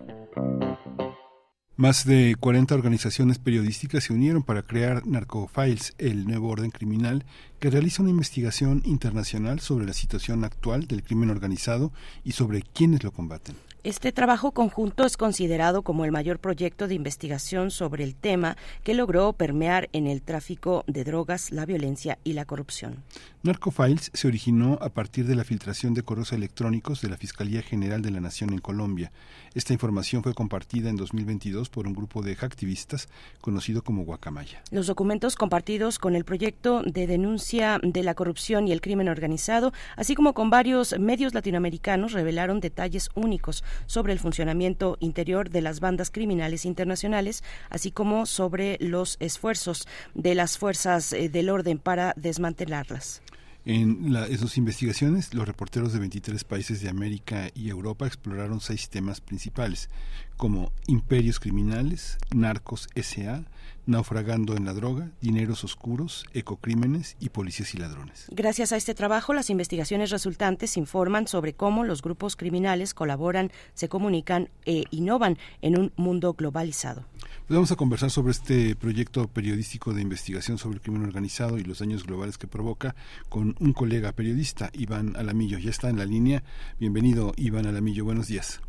Más 1.78 2.06
de 2.06 2.36
40 2.40 2.74
organizaciones 2.74 3.38
periodísticas 3.38 4.06
se 4.06 4.14
unieron 4.14 4.44
para 4.44 4.62
crear 4.62 5.06
Narcofiles, 5.06 5.94
el 5.98 6.26
nuevo 6.26 6.50
orden 6.50 6.72
criminal, 6.72 7.26
que 7.60 7.70
realiza 7.70 8.02
una 8.02 8.12
investigación 8.12 8.82
internacional 8.86 9.60
sobre 9.60 9.86
la 9.86 9.94
situación 9.94 10.46
actual 10.46 10.88
del 10.88 11.04
crimen 11.04 11.32
organizado 11.32 11.92
y 12.24 12.32
sobre 12.32 12.62
quiénes 12.62 13.04
lo 13.04 13.12
combaten. 13.12 13.56
Este 13.86 14.12
trabajo 14.12 14.52
conjunto 14.52 15.06
es 15.06 15.16
considerado 15.16 15.84
como 15.84 16.06
el 16.06 16.12
mayor 16.12 16.40
proyecto 16.40 16.88
de 16.88 16.96
investigación 16.96 17.70
sobre 17.70 18.04
el 18.04 18.16
tema 18.16 18.58
que 18.84 18.96
logró 18.96 19.32
permear 19.34 19.90
en 19.94 20.08
el 20.08 20.24
tráfico 20.24 20.84
de 20.88 21.04
drogas, 21.04 21.52
la 21.52 21.68
violencia 21.68 22.18
y 22.24 22.34
la 22.34 22.46
corrupción. 22.46 23.04
Narcofiles 23.44 24.10
se 24.12 24.28
originó 24.28 24.80
a 24.82 24.90
partir 24.90 25.28
de 25.28 25.36
la 25.36 25.44
filtración 25.44 25.94
de 25.94 26.02
correos 26.02 26.34
electrónicos 26.34 27.00
de 27.02 27.10
la 27.10 27.18
Fiscalía 27.18 27.62
General 27.62 28.02
de 28.02 28.10
la 28.10 28.20
Nación 28.20 28.54
en 28.54 28.58
Colombia. 28.58 29.12
Esta 29.54 29.72
información 29.72 30.24
fue 30.24 30.34
compartida 30.34 30.90
en 30.90 30.96
2022 30.96 31.70
por 31.70 31.86
un 31.86 31.94
grupo 31.94 32.24
de 32.24 32.36
activistas 32.42 33.08
conocido 33.40 33.84
como 33.84 34.04
Guacamaya. 34.04 34.64
Los 34.72 34.88
documentos 34.88 35.36
compartidos 35.36 36.00
con 36.00 36.16
el 36.16 36.26
proyecto 36.26 36.82
de 36.82 37.06
denuncia 37.06 37.80
de 37.84 38.02
la 38.02 38.16
corrupción 38.16 38.68
y 38.68 38.72
el 38.72 38.82
crimen 38.82 39.10
organizado, 39.10 39.74
así 39.96 40.16
como 40.16 40.34
con 40.34 40.50
varios 40.50 40.98
medios 40.98 41.36
latinoamericanos, 41.36 42.14
revelaron 42.14 42.60
detalles 42.62 43.10
únicos 43.14 43.64
sobre 43.86 44.14
el 44.14 44.20
funcionamiento 44.20 44.98
interior 45.00 45.50
de 45.50 45.62
las 45.62 45.80
bandas 45.80 46.12
criminales 46.12 46.66
internacionales, 46.66 47.44
así 47.70 47.92
como 47.92 48.26
sobre 48.26 48.78
los 48.80 49.18
esfuerzos 49.20 49.88
de 50.14 50.36
las 50.36 50.58
fuerzas 50.58 51.14
eh, 51.14 51.30
del 51.30 51.50
orden 51.50 51.78
para 51.78 52.14
desmantelarlas. 52.16 53.22
En, 53.66 54.13
la, 54.13 54.28
sus 54.38 54.57
investigaciones, 54.57 55.34
los 55.34 55.47
reporteros 55.47 55.91
de 55.91 55.99
23 55.99 56.43
países 56.43 56.82
de 56.82 56.89
América 56.89 57.49
y 57.55 57.70
Europa 57.70 58.05
exploraron 58.05 58.61
seis 58.61 58.89
temas 58.89 59.22
principales, 59.22 59.89
como 60.38 60.72
imperios 60.88 61.39
criminales, 61.39 62.18
narcos 62.34 62.88
SA, 62.95 63.43
naufragando 63.88 64.55
en 64.55 64.66
la 64.66 64.74
droga, 64.74 65.11
dineros 65.22 65.63
oscuros, 65.63 66.26
ecocrímenes 66.34 67.18
y 67.20 67.30
policías 67.30 67.74
y 67.74 67.78
ladrones. 67.78 68.28
Gracias 68.30 68.72
a 68.72 68.78
este 68.78 68.93
trabajo, 68.93 69.34
las 69.34 69.49
investigaciones 69.49 70.09
resultantes 70.09 70.78
informan 70.78 71.28
sobre 71.28 71.53
cómo 71.53 71.84
los 71.84 72.01
grupos 72.01 72.36
criminales 72.36 72.93
colaboran, 72.93 73.51
se 73.74 73.89
comunican 73.89 74.49
e 74.66 74.86
innovan 74.91 75.38
en 75.61 75.80
un 75.80 75.93
mundo 75.95 76.34
globalizado. 76.34 77.05
Pues 77.48 77.58
vamos 77.58 77.72
a 77.72 77.76
conversar 77.76 78.10
sobre 78.10 78.32
este 78.32 78.76
proyecto 78.76 79.28
periodístico 79.28 79.93
de 79.93 80.02
investigación 80.02 80.58
sobre 80.58 80.78
el 80.78 80.82
crimen 80.82 81.04
organizado 81.04 81.60
y 81.60 81.64
los 81.64 81.78
daños 81.78 82.04
globales 82.04 82.39
que 82.39 82.48
provoca 82.48 82.96
con 83.30 83.56
un 83.60 83.72
colega 83.72 84.14
periodista, 84.14 84.72
Iván 84.74 85.16
Alamillo. 85.16 85.60
Ya 85.60 85.70
está 85.70 85.91
en 85.91 86.00
la 86.00 86.06
línea. 86.06 86.41
Bienvenido, 86.80 87.34
Iván 87.38 87.68
Alamillo. 87.68 88.04
Buenos 88.04 88.28
días. 88.30 88.64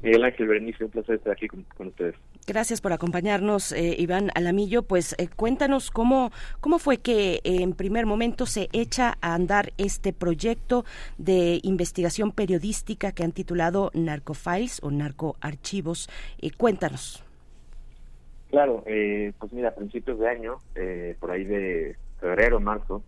Miguel 0.00 0.24
Ángel 0.24 0.48
Berenice, 0.48 0.84
un 0.84 0.92
placer 0.92 1.16
estar 1.16 1.34
aquí 1.34 1.46
con, 1.46 1.66
ustedes. 1.86 2.14
Gracias 2.46 2.80
por 2.80 2.94
acompañarnos, 2.94 3.72
eh, 3.72 3.96
Iván 3.98 4.30
Alamillo. 4.34 4.84
Pues 4.84 5.14
eh, 5.18 5.28
cuéntanos 5.28 5.90
cómo, 5.90 6.32
cómo 6.60 6.78
fue 6.78 7.02
que 7.02 7.40
en 7.44 7.74
primer 7.74 8.06
momento 8.06 8.46
se 8.46 8.70
echa 8.72 9.18
a 9.20 9.34
andar 9.34 9.74
este 9.76 10.14
proyecto 10.14 10.86
de 11.18 11.60
investigación 11.62 12.32
periodística 12.32 13.12
que 13.12 13.24
han 13.24 13.32
titulado 13.32 13.90
Narcofiles 13.92 14.80
o 14.82 14.90
Narcoarchivos. 14.90 16.08
Eh, 16.40 16.50
cuéntanos. 16.50 17.23
Claro, 18.54 18.84
pues 18.84 19.52
mira, 19.52 19.70
a 19.70 19.74
principios 19.74 20.20
de 20.20 20.28
año, 20.28 20.58
por 21.18 21.32
ahí 21.32 21.42
de 21.44 21.96
febrero, 22.20 22.60
marzo, 22.60 23.02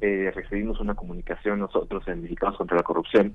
recibimos 0.00 0.80
una 0.80 0.94
comunicación 0.94 1.58
nosotros 1.58 2.08
en 2.08 2.22
Mexicanos 2.22 2.56
contra 2.56 2.78
la 2.78 2.82
Corrupción 2.82 3.34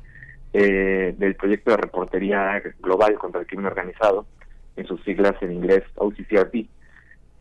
eh, 0.53 1.16
del 1.18 1.36
proyecto 1.36 1.72
de 1.72 1.78
reportería 1.78 2.62
global 2.82 3.18
contra 3.18 3.39
el 3.39 3.47
crimen 3.47 3.68
organizado, 3.68 4.26
en 4.76 4.86
sus 4.86 5.01
siglas 5.03 5.36
en 5.41 5.53
inglés 5.53 5.84
OCCRP. 5.95 6.68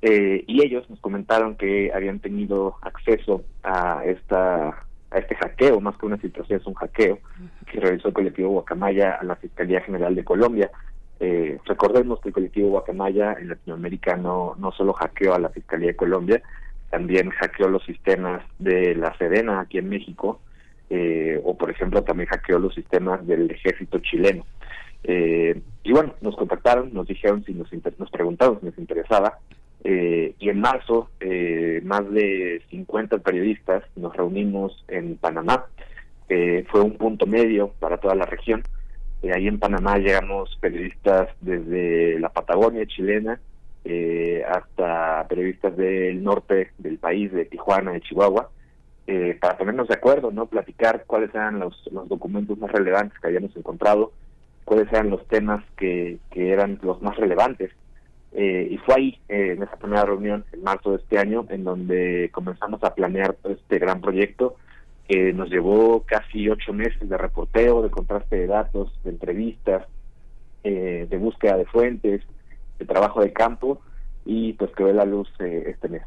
Eh, 0.02 0.44
y 0.46 0.64
ellos 0.64 0.88
nos 0.88 1.00
comentaron 1.00 1.56
que 1.56 1.90
habían 1.92 2.20
tenido 2.20 2.76
acceso 2.82 3.42
a 3.62 4.02
esta 4.04 4.86
a 5.12 5.18
este 5.18 5.34
hackeo, 5.34 5.80
más 5.80 5.96
que 5.96 6.06
una 6.06 6.18
situación 6.18 6.60
es 6.60 6.66
un 6.66 6.74
hackeo, 6.74 7.18
que 7.66 7.80
realizó 7.80 8.08
el 8.08 8.14
colectivo 8.14 8.50
Guacamaya 8.50 9.14
a 9.14 9.24
la 9.24 9.34
Fiscalía 9.34 9.80
General 9.80 10.14
de 10.14 10.22
Colombia. 10.22 10.70
Eh, 11.22 11.58
recordemos 11.66 12.18
que 12.20 12.30
el 12.30 12.34
colectivo 12.34 12.70
Guacamaya 12.70 13.34
en 13.34 13.50
Latinoamérica 13.50 14.16
no, 14.16 14.54
no 14.58 14.72
solo 14.72 14.94
hackeó 14.94 15.34
a 15.34 15.38
la 15.38 15.50
Fiscalía 15.50 15.88
de 15.88 15.96
Colombia, 15.96 16.42
también 16.88 17.28
hackeó 17.30 17.68
los 17.68 17.84
sistemas 17.84 18.42
de 18.58 18.94
la 18.94 19.16
Sedena 19.18 19.60
aquí 19.60 19.76
en 19.76 19.90
México, 19.90 20.40
eh, 20.88 21.38
o 21.44 21.56
por 21.56 21.70
ejemplo 21.70 22.02
también 22.02 22.28
hackeó 22.30 22.58
los 22.58 22.74
sistemas 22.74 23.24
del 23.26 23.50
ejército 23.50 23.98
chileno. 23.98 24.46
Eh, 25.04 25.60
y 25.84 25.92
bueno, 25.92 26.14
nos 26.22 26.36
contactaron, 26.36 26.92
nos 26.94 27.06
dijeron 27.06 27.44
si 27.44 27.52
nos, 27.52 27.70
nos 27.98 28.10
preguntaron 28.10 28.58
si 28.60 28.66
nos 28.66 28.78
interesaba, 28.78 29.38
eh, 29.84 30.34
y 30.38 30.48
en 30.48 30.60
marzo 30.60 31.10
más 31.84 32.10
de 32.10 32.62
50 32.70 33.18
periodistas 33.18 33.82
nos 33.96 34.14
reunimos 34.16 34.84
en 34.88 35.16
Panamá. 35.16 35.66
fue 36.70 36.80
un 36.80 36.96
punto 36.96 37.26
medio 37.26 37.72
para 37.78 37.98
toda 37.98 38.14
la 38.14 38.24
región. 38.24 38.62
Ahí 39.28 39.48
en 39.48 39.58
Panamá 39.58 39.98
llegamos 39.98 40.56
periodistas 40.60 41.28
desde 41.40 42.18
la 42.18 42.30
Patagonia 42.30 42.86
chilena 42.86 43.40
hasta 44.48 45.26
periodistas 45.28 45.76
del 45.76 46.22
norte 46.22 46.70
del 46.78 46.98
país, 46.98 47.32
de 47.32 47.44
Tijuana, 47.44 47.92
de 47.92 48.00
Chihuahua, 48.00 48.50
eh, 49.12 49.36
para 49.40 49.58
ponernos 49.58 49.88
de 49.88 49.94
acuerdo, 49.94 50.30
no 50.30 50.46
platicar 50.46 51.02
cuáles 51.04 51.34
eran 51.34 51.58
los, 51.58 51.74
documentos 52.06 52.56
más 52.58 52.70
relevantes 52.70 53.18
que 53.18 53.26
habíamos 53.26 53.56
encontrado, 53.56 54.12
cuáles 54.64 54.86
eran 54.92 55.10
los 55.10 55.26
temas 55.26 55.64
que, 55.76 56.20
eran 56.32 56.78
los 56.82 57.02
más 57.02 57.16
relevantes. 57.16 57.72
Eh, 58.30 58.68
y 58.70 58.78
fue 58.78 58.94
ahí, 58.94 59.18
eh, 59.28 59.54
en 59.56 59.64
esa 59.64 59.76
primera 59.76 60.04
reunión, 60.04 60.44
en 60.52 60.62
marzo 60.62 60.92
de 60.92 60.98
este 60.98 61.18
año, 61.18 61.44
en 61.48 61.64
donde 61.64 62.30
comenzamos 62.32 62.84
a 62.84 62.94
planear 62.94 63.34
este 63.42 63.80
gran 63.80 64.00
proyecto 64.00 64.54
que 65.10 65.32
nos 65.32 65.50
llevó 65.50 66.04
casi 66.06 66.48
ocho 66.48 66.72
meses 66.72 67.08
de 67.08 67.18
reporteo, 67.18 67.82
de 67.82 67.90
contraste 67.90 68.36
de 68.36 68.46
datos, 68.46 68.96
de 69.02 69.10
entrevistas, 69.10 69.84
de 70.62 71.18
búsqueda 71.18 71.56
de 71.56 71.64
fuentes, 71.64 72.22
de 72.78 72.84
trabajo 72.84 73.20
de 73.20 73.32
campo 73.32 73.80
y 74.24 74.52
pues 74.52 74.70
que 74.70 74.84
ve 74.84 74.94
la 74.94 75.04
luz 75.04 75.28
este 75.40 75.88
mes. 75.88 76.02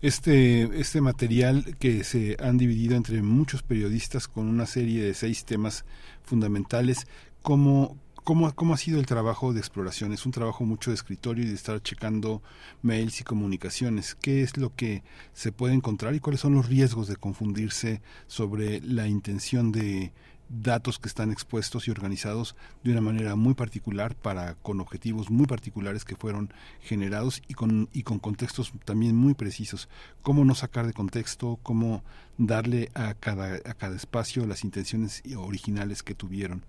Este, 0.00 0.62
este 0.80 1.02
material 1.02 1.76
que 1.78 2.02
se 2.02 2.38
han 2.40 2.56
dividido 2.56 2.96
entre 2.96 3.20
muchos 3.20 3.62
periodistas 3.62 4.26
con 4.26 4.48
una 4.48 4.64
serie 4.64 5.02
de 5.02 5.12
seis 5.12 5.44
temas 5.44 5.84
fundamentales, 6.22 7.06
¿cómo, 7.42 7.98
cómo, 8.24 8.52
cómo 8.54 8.74
ha 8.74 8.78
sido 8.78 8.98
el 8.98 9.06
trabajo 9.06 9.52
de 9.52 9.60
exploración? 9.60 10.12
Es 10.12 10.26
un 10.26 10.32
trabajo 10.32 10.64
mucho 10.64 10.90
de 10.90 10.94
escritorio 10.94 11.44
y 11.44 11.48
de 11.48 11.54
estar 11.54 11.82
checando 11.82 12.42
mails 12.82 13.20
y 13.20 13.24
comunicaciones. 13.24 14.14
¿Qué 14.14 14.42
es 14.42 14.56
lo 14.56 14.74
que 14.74 15.02
se 15.32 15.52
puede 15.52 15.74
encontrar 15.74 16.14
y 16.14 16.20
cuáles 16.20 16.40
son 16.40 16.54
los 16.54 16.68
riesgos 16.68 17.08
de 17.08 17.16
confundirse 17.16 18.02
sobre 18.26 18.80
la 18.80 19.08
intención 19.08 19.72
de 19.72 20.12
datos 20.50 20.98
que 20.98 21.08
están 21.08 21.30
expuestos 21.30 21.86
y 21.86 21.92
organizados 21.92 22.56
de 22.82 22.90
una 22.90 23.00
manera 23.00 23.36
muy 23.36 23.54
particular 23.54 24.16
para 24.16 24.54
con 24.54 24.80
objetivos 24.80 25.30
muy 25.30 25.46
particulares 25.46 26.04
que 26.04 26.16
fueron 26.16 26.52
generados 26.80 27.40
y 27.46 27.54
con 27.54 27.88
y 27.92 28.02
con 28.02 28.18
contextos 28.18 28.72
también 28.84 29.14
muy 29.14 29.34
precisos 29.34 29.88
cómo 30.22 30.44
no 30.44 30.56
sacar 30.56 30.88
de 30.88 30.92
contexto 30.92 31.60
cómo 31.62 32.02
darle 32.36 32.90
a 32.94 33.14
cada 33.14 33.60
a 33.64 33.74
cada 33.74 33.94
espacio 33.94 34.44
las 34.44 34.64
intenciones 34.64 35.22
originales 35.36 36.02
que 36.02 36.16
tuvieron 36.16 36.64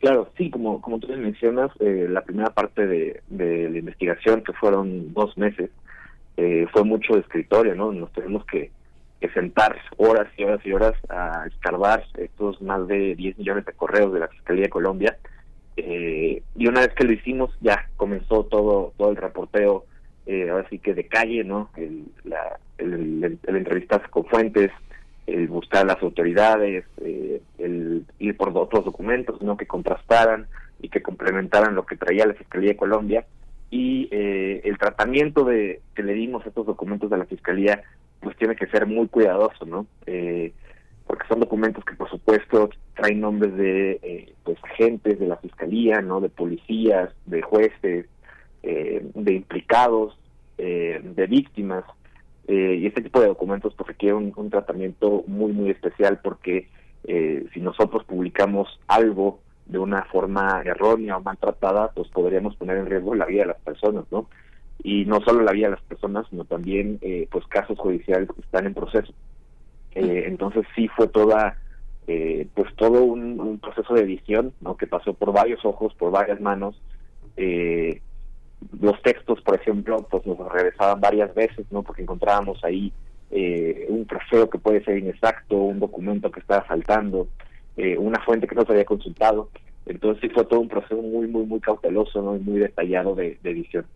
claro 0.00 0.30
sí 0.36 0.50
como 0.50 0.80
como 0.80 0.98
tú 0.98 1.08
mencionas 1.08 1.70
eh, 1.80 2.06
la 2.08 2.22
primera 2.22 2.50
parte 2.50 2.86
de, 2.86 3.22
de, 3.28 3.70
la 3.70 3.78
investigación 3.78 4.42
que 4.42 4.52
fueron 4.52 5.12
dos 5.14 5.36
meses 5.38 5.70
eh, 6.36 6.66
fue 6.72 6.84
mucho 6.84 7.14
de 7.14 7.20
escritorio 7.20 7.74
no 7.74 7.92
nos 7.92 8.12
tenemos 8.12 8.44
que 8.46 8.70
sentar 9.32 9.78
horas 9.96 10.28
y 10.36 10.44
horas 10.44 10.60
y 10.64 10.72
horas 10.72 10.94
a 11.08 11.46
escarbar 11.46 12.04
estos 12.18 12.60
más 12.60 12.86
de 12.88 13.14
10 13.14 13.38
millones 13.38 13.64
de 13.64 13.72
correos 13.72 14.12
de 14.12 14.20
la 14.20 14.28
Fiscalía 14.28 14.64
de 14.64 14.70
Colombia. 14.70 15.16
Eh, 15.76 16.42
y 16.56 16.66
una 16.66 16.80
vez 16.80 16.94
que 16.94 17.04
lo 17.04 17.12
hicimos, 17.12 17.50
ya 17.60 17.88
comenzó 17.96 18.44
todo 18.44 18.92
todo 18.96 19.10
el 19.10 19.16
reporteo, 19.16 19.84
eh, 20.26 20.50
ahora 20.50 20.68
sí 20.68 20.78
que 20.78 20.94
de 20.94 21.06
calle, 21.06 21.44
¿no? 21.44 21.70
El, 21.76 22.04
la, 22.24 22.58
el, 22.78 23.38
entrevistarse 23.46 24.08
con 24.08 24.24
fuentes, 24.26 24.70
el 25.26 25.48
buscar 25.48 25.82
a 25.82 25.94
las 25.94 26.02
autoridades, 26.02 26.84
eh, 27.00 27.40
el 27.58 28.04
ir 28.18 28.36
por 28.36 28.56
otros 28.56 28.84
documentos, 28.84 29.40
¿no? 29.42 29.56
Que 29.56 29.66
contrastaran 29.66 30.46
y 30.80 30.88
que 30.88 31.02
complementaran 31.02 31.74
lo 31.74 31.86
que 31.86 31.96
traía 31.96 32.26
la 32.26 32.34
Fiscalía 32.34 32.70
de 32.70 32.76
Colombia. 32.76 33.26
Y 33.70 34.08
el 34.12 34.78
tratamiento 34.78 35.42
de 35.42 35.80
que 35.96 36.04
le 36.04 36.12
dimos 36.12 36.44
a 36.44 36.48
estos 36.48 36.64
documentos 36.64 37.10
de 37.10 37.18
la 37.18 37.24
Fiscalía 37.24 37.82
pues 38.24 38.36
tiene 38.38 38.56
que 38.56 38.66
ser 38.66 38.86
muy 38.86 39.06
cuidadoso, 39.06 39.64
¿no? 39.66 39.86
Eh, 40.06 40.52
porque 41.06 41.28
son 41.28 41.40
documentos 41.40 41.84
que 41.84 41.94
por 41.94 42.10
supuesto 42.10 42.70
traen 42.96 43.20
nombres 43.20 43.54
de 43.54 44.00
eh, 44.02 44.32
pues 44.42 44.58
agentes 44.64 45.20
de 45.20 45.28
la 45.28 45.36
fiscalía, 45.36 46.00
¿no? 46.00 46.20
De 46.20 46.30
policías, 46.30 47.10
de 47.26 47.42
jueces, 47.42 48.06
eh, 48.62 49.06
de 49.14 49.34
implicados, 49.34 50.18
de 50.56 51.26
víctimas. 51.28 51.84
Y 52.46 52.86
este 52.86 53.00
tipo 53.00 53.20
de 53.20 53.28
documentos 53.28 53.74
pues 53.74 53.88
requiere 53.88 54.14
un, 54.14 54.32
un 54.36 54.50
tratamiento 54.50 55.24
muy 55.26 55.52
muy 55.52 55.70
especial 55.70 56.20
porque 56.22 56.68
si 57.06 57.60
nosotros 57.60 58.04
publicamos 58.04 58.80
algo 58.86 59.40
de 59.66 59.78
una 59.78 60.04
forma 60.04 60.62
errónea 60.64 61.16
o 61.16 61.22
maltratada, 61.22 61.90
pues 61.92 62.08
podríamos 62.08 62.56
poner 62.56 62.78
en 62.78 62.86
riesgo 62.86 63.14
la 63.14 63.26
vida 63.26 63.42
de 63.42 63.48
las 63.48 63.60
personas, 63.60 64.04
¿no? 64.10 64.26
y 64.82 65.04
no 65.06 65.20
solo 65.22 65.42
la 65.42 65.52
vida 65.52 65.68
de 65.68 65.76
las 65.76 65.82
personas, 65.82 66.26
sino 66.30 66.44
también 66.44 66.98
eh, 67.00 67.28
pues 67.30 67.46
casos 67.46 67.78
judiciales 67.78 68.28
que 68.34 68.40
están 68.42 68.66
en 68.66 68.74
proceso. 68.74 69.12
Eh, 69.94 70.24
entonces 70.26 70.66
sí 70.74 70.88
fue 70.88 71.08
toda 71.08 71.56
eh, 72.06 72.46
pues 72.54 72.74
todo 72.76 73.02
un, 73.02 73.58
proceso 73.60 73.94
de 73.94 74.02
edición 74.02 74.52
¿no? 74.60 74.76
que 74.76 74.86
pasó 74.86 75.14
por 75.14 75.32
varios 75.32 75.64
ojos, 75.64 75.94
por 75.94 76.10
varias 76.10 76.40
manos. 76.40 76.80
Los 78.80 79.00
textos, 79.02 79.40
por 79.42 79.56
ejemplo, 79.56 80.06
pues 80.10 80.26
nos 80.26 80.38
regresaban 80.52 81.00
varias 81.00 81.34
veces, 81.34 81.66
¿no? 81.70 81.82
porque 81.82 82.02
encontrábamos 82.02 82.62
ahí 82.64 82.92
un 83.88 84.06
trofeo 84.06 84.48
que 84.48 84.58
puede 84.58 84.84
ser 84.84 84.98
inexacto, 84.98 85.56
un 85.56 85.80
documento 85.80 86.30
que 86.30 86.38
estaba 86.38 86.62
faltando, 86.62 87.26
una 87.98 88.20
fuente 88.20 88.46
que 88.46 88.54
no 88.54 88.64
se 88.64 88.72
había 88.72 88.84
consultado. 88.84 89.50
Entonces 89.86 90.20
sí 90.22 90.28
fue 90.28 90.44
todo 90.44 90.60
un 90.60 90.68
proceso 90.68 91.02
muy, 91.02 91.26
muy, 91.26 91.44
muy 91.44 91.58
cauteloso 91.58 92.22
¿no? 92.22 92.36
y 92.36 92.40
muy 92.40 92.60
detallado 92.60 93.16
de 93.16 93.38
edición. 93.42 93.86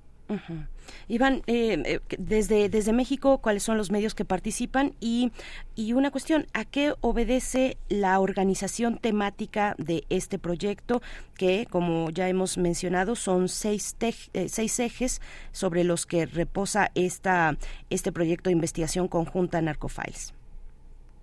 Iván, 1.09 1.43
eh, 1.47 1.83
eh, 1.85 2.01
desde, 2.19 2.69
desde 2.69 2.93
México, 2.93 3.39
¿cuáles 3.39 3.63
son 3.63 3.77
los 3.77 3.91
medios 3.91 4.15
que 4.15 4.25
participan? 4.25 4.93
Y, 5.01 5.33
y 5.75 5.93
una 5.93 6.11
cuestión, 6.11 6.47
¿a 6.53 6.65
qué 6.65 6.93
obedece 7.01 7.77
la 7.89 8.21
organización 8.21 8.99
temática 8.99 9.75
de 9.79 10.05
este 10.11 10.39
proyecto? 10.39 11.01
Que, 11.37 11.67
como 11.71 12.11
ya 12.11 12.29
hemos 12.29 12.59
mencionado, 12.59 13.15
son 13.15 13.49
seis, 13.49 13.97
eh, 14.01 14.49
seis 14.49 14.79
ejes 14.81 15.21
sobre 15.53 15.85
los 15.85 16.05
que 16.07 16.27
reposa 16.27 16.91
esta, 16.95 17.57
este 17.91 18.13
proyecto 18.13 18.51
de 18.51 18.55
investigación 18.55 19.09
conjunta 19.09 19.63
Narcofiles. 19.63 20.35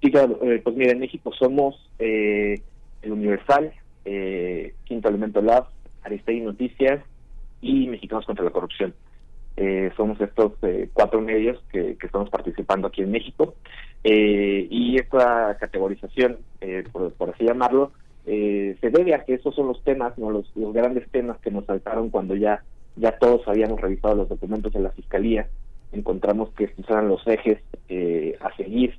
Sí, 0.02 0.12
claro. 0.12 0.40
pues 0.40 0.76
mira, 0.76 0.92
en 0.92 1.00
México 1.00 1.32
somos 1.38 1.90
el 1.98 2.62
Universal, 3.04 3.72
Quinto 4.04 5.10
Elemento 5.10 5.42
Lab, 5.42 5.68
Aristegui 6.04 6.42
Noticias, 6.42 7.02
y 7.66 7.88
Mexicanos 7.88 8.26
contra 8.26 8.46
la 8.46 8.52
Corrupción. 8.52 8.94
Eh, 9.58 9.90
somos 9.96 10.20
estos 10.20 10.52
eh, 10.64 10.90
cuatro 10.94 11.22
medios 11.22 11.64
que, 11.72 11.98
estamos 12.02 12.30
participando 12.30 12.88
aquí 12.88 13.02
en 13.02 13.12
México 13.12 13.56
eh, 14.04 14.68
y 14.70 14.98
esta 14.98 15.58
categorización, 15.58 16.38
por, 16.92 17.30
así 17.30 17.46
llamarlo, 17.46 17.92
se 18.26 18.78
debe 18.82 19.16
a 19.16 19.24
que 19.24 19.36
esos 19.36 19.56
son 19.56 19.68
los 19.68 19.84
temas, 19.84 20.18
no 20.18 20.30
los, 20.30 20.52
grandes 20.74 21.10
temas 21.10 21.38
que 21.40 21.52
nos 21.52 21.66
saltaron 21.66 22.10
cuando 22.10 22.36
ya 22.36 22.64
ya 22.98 23.18
todos 23.18 23.46
habíamos 23.48 23.82
revisado 23.82 24.16
los 24.16 24.30
documentos 24.30 24.72
de 24.72 24.80
la 24.80 24.90
fiscalía, 24.92 25.50
encontramos 25.92 26.50
que 26.52 26.66
estos 26.66 26.90
eran 26.90 27.10
los 27.10 27.26
ejes 27.28 27.60
a 28.40 28.56
seguir 28.56 28.98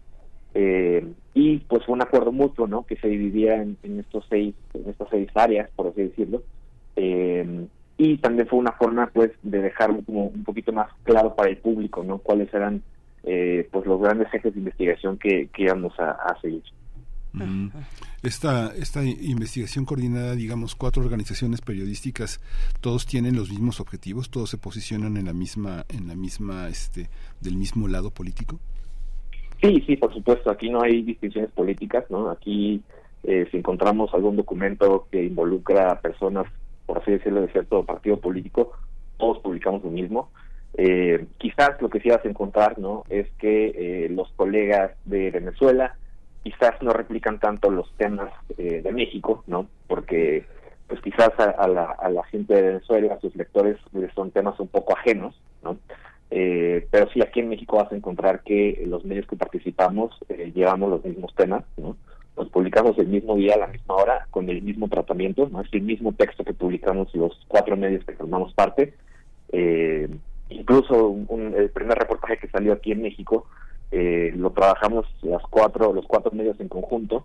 y 1.34 1.58
pues 1.60 1.84
fue 1.84 1.94
un 1.94 2.02
acuerdo 2.02 2.30
mutuo, 2.32 2.66
¿no? 2.66 2.84
Que 2.84 2.96
se 2.96 3.08
dividía 3.08 3.62
en, 3.62 3.78
estos 4.00 4.24
seis, 4.28 4.54
en 4.74 4.88
estas 4.88 5.08
seis 5.10 5.28
áreas, 5.34 5.70
por 5.76 5.88
así 5.88 6.02
decirlo. 6.02 6.42
Y 7.98 8.18
también 8.18 8.46
fue 8.46 8.58
una 8.58 8.72
forma, 8.72 9.06
pues, 9.12 9.30
de 9.42 9.62
dejar 9.62 9.90
como 10.04 10.26
un 10.26 10.44
poquito 10.44 10.72
más 10.72 10.88
claro 11.04 11.34
para 11.34 11.50
el 11.50 11.56
público, 11.56 12.04
¿no? 12.04 12.18
Cuáles 12.18 12.52
eran, 12.52 12.82
eh, 13.24 13.66
pues, 13.70 13.86
los 13.86 14.00
grandes 14.00 14.32
ejes 14.34 14.52
de 14.52 14.60
investigación 14.60 15.18
que, 15.18 15.48
íbamos 15.56 15.98
a, 15.98 16.36
seguir. 16.42 16.62
Esta, 18.22 18.74
esta 18.74 19.04
investigación 19.04 19.84
coordinada, 19.84 20.34
digamos, 20.34 20.74
cuatro 20.74 21.02
organizaciones 21.02 21.60
periodísticas, 21.60 22.40
todos 22.80 23.06
tienen 23.06 23.36
los 23.36 23.50
mismos 23.50 23.80
objetivos, 23.80 24.30
todos 24.30 24.50
se 24.50 24.58
posicionan 24.58 25.16
en 25.16 25.26
la 25.26 25.32
misma, 25.32 25.84
en 25.88 26.08
la 26.08 26.14
misma, 26.14 26.68
este, 26.68 27.08
del 27.40 27.56
mismo 27.56 27.88
lado 27.88 28.10
político. 28.10 28.58
Sí, 29.62 29.82
sí, 29.86 29.96
por 29.96 30.12
supuesto. 30.12 30.50
Aquí 30.50 30.68
no 30.68 30.82
hay 30.82 31.02
distinciones 31.02 31.50
políticas, 31.52 32.04
¿no? 32.10 32.30
Aquí, 32.30 32.82
eh, 33.22 33.46
si 33.50 33.56
encontramos 33.56 34.12
algún 34.12 34.36
documento 34.36 35.08
que 35.10 35.24
involucra 35.24 35.92
a 35.92 36.00
personas, 36.00 36.46
por 36.86 36.98
así 36.98 37.12
decirlo, 37.12 37.42
de 37.42 37.52
cierto 37.52 37.84
partido 37.84 38.18
político, 38.18 38.72
todos 39.18 39.38
publicamos 39.40 39.84
lo 39.84 39.90
mismo. 39.90 40.30
Eh, 40.74 41.26
quizás 41.38 41.80
lo 41.80 41.88
que 41.88 42.00
sí 42.00 42.08
vas 42.10 42.24
a 42.24 42.28
encontrar, 42.28 42.78
¿no? 42.78 43.04
Es 43.08 43.28
que 43.38 44.04
eh, 44.04 44.08
los 44.10 44.30
colegas 44.32 44.92
de 45.04 45.30
Venezuela 45.30 45.96
quizás 46.42 46.80
no 46.82 46.92
replican 46.92 47.40
tanto 47.40 47.70
los 47.70 47.92
temas 47.96 48.30
de 48.56 48.92
México, 48.92 49.42
¿no? 49.48 49.66
Porque, 49.88 50.44
pues 50.86 51.00
quizás 51.00 51.30
a, 51.38 51.66
la, 51.66 51.86
a 51.98 52.08
la 52.08 52.22
gente 52.24 52.54
de 52.54 52.62
Venezuela, 52.62 53.14
a 53.14 53.20
sus 53.20 53.34
lectores, 53.34 53.76
son 54.14 54.30
temas 54.30 54.60
un 54.60 54.68
poco 54.68 54.96
ajenos, 54.96 55.34
¿no? 55.64 55.76
Eh, 56.30 56.86
pero 56.90 57.08
sí, 57.12 57.20
aquí 57.22 57.40
en 57.40 57.48
México 57.48 57.76
vas 57.76 57.92
a 57.92 57.96
encontrar 57.96 58.42
que 58.42 58.82
los 58.86 59.04
medios 59.04 59.26
que 59.26 59.36
participamos 59.36 60.18
eh, 60.28 60.52
llevamos 60.54 60.90
los 60.90 61.04
mismos 61.04 61.34
temas, 61.34 61.64
¿no? 61.76 61.96
Los 62.36 62.48
publicamos 62.50 62.98
el 62.98 63.06
mismo 63.06 63.36
día, 63.36 63.54
a 63.54 63.58
la 63.58 63.66
misma 63.66 63.94
hora, 63.94 64.26
con 64.30 64.48
el 64.50 64.60
mismo 64.62 64.88
tratamiento, 64.88 65.48
¿no? 65.50 65.62
Es 65.62 65.68
el 65.72 65.82
mismo 65.82 66.12
texto 66.12 66.44
que 66.44 66.52
publicamos 66.52 67.14
los 67.14 67.44
cuatro 67.48 67.76
medios 67.76 68.04
que 68.04 68.14
formamos 68.14 68.52
parte. 68.54 68.94
Eh, 69.52 70.08
incluso 70.50 71.16
el 71.56 71.70
primer 71.70 71.98
reportaje 71.98 72.38
que 72.38 72.48
salió 72.48 72.72
aquí 72.72 72.92
en 72.92 73.02
México 73.02 73.46
eh, 73.90 74.32
lo 74.36 74.50
trabajamos 74.50 75.06
las 75.22 75.42
cuatro, 75.48 75.92
los 75.92 76.06
cuatro 76.06 76.32
medios 76.32 76.58
en 76.60 76.68
conjunto. 76.68 77.24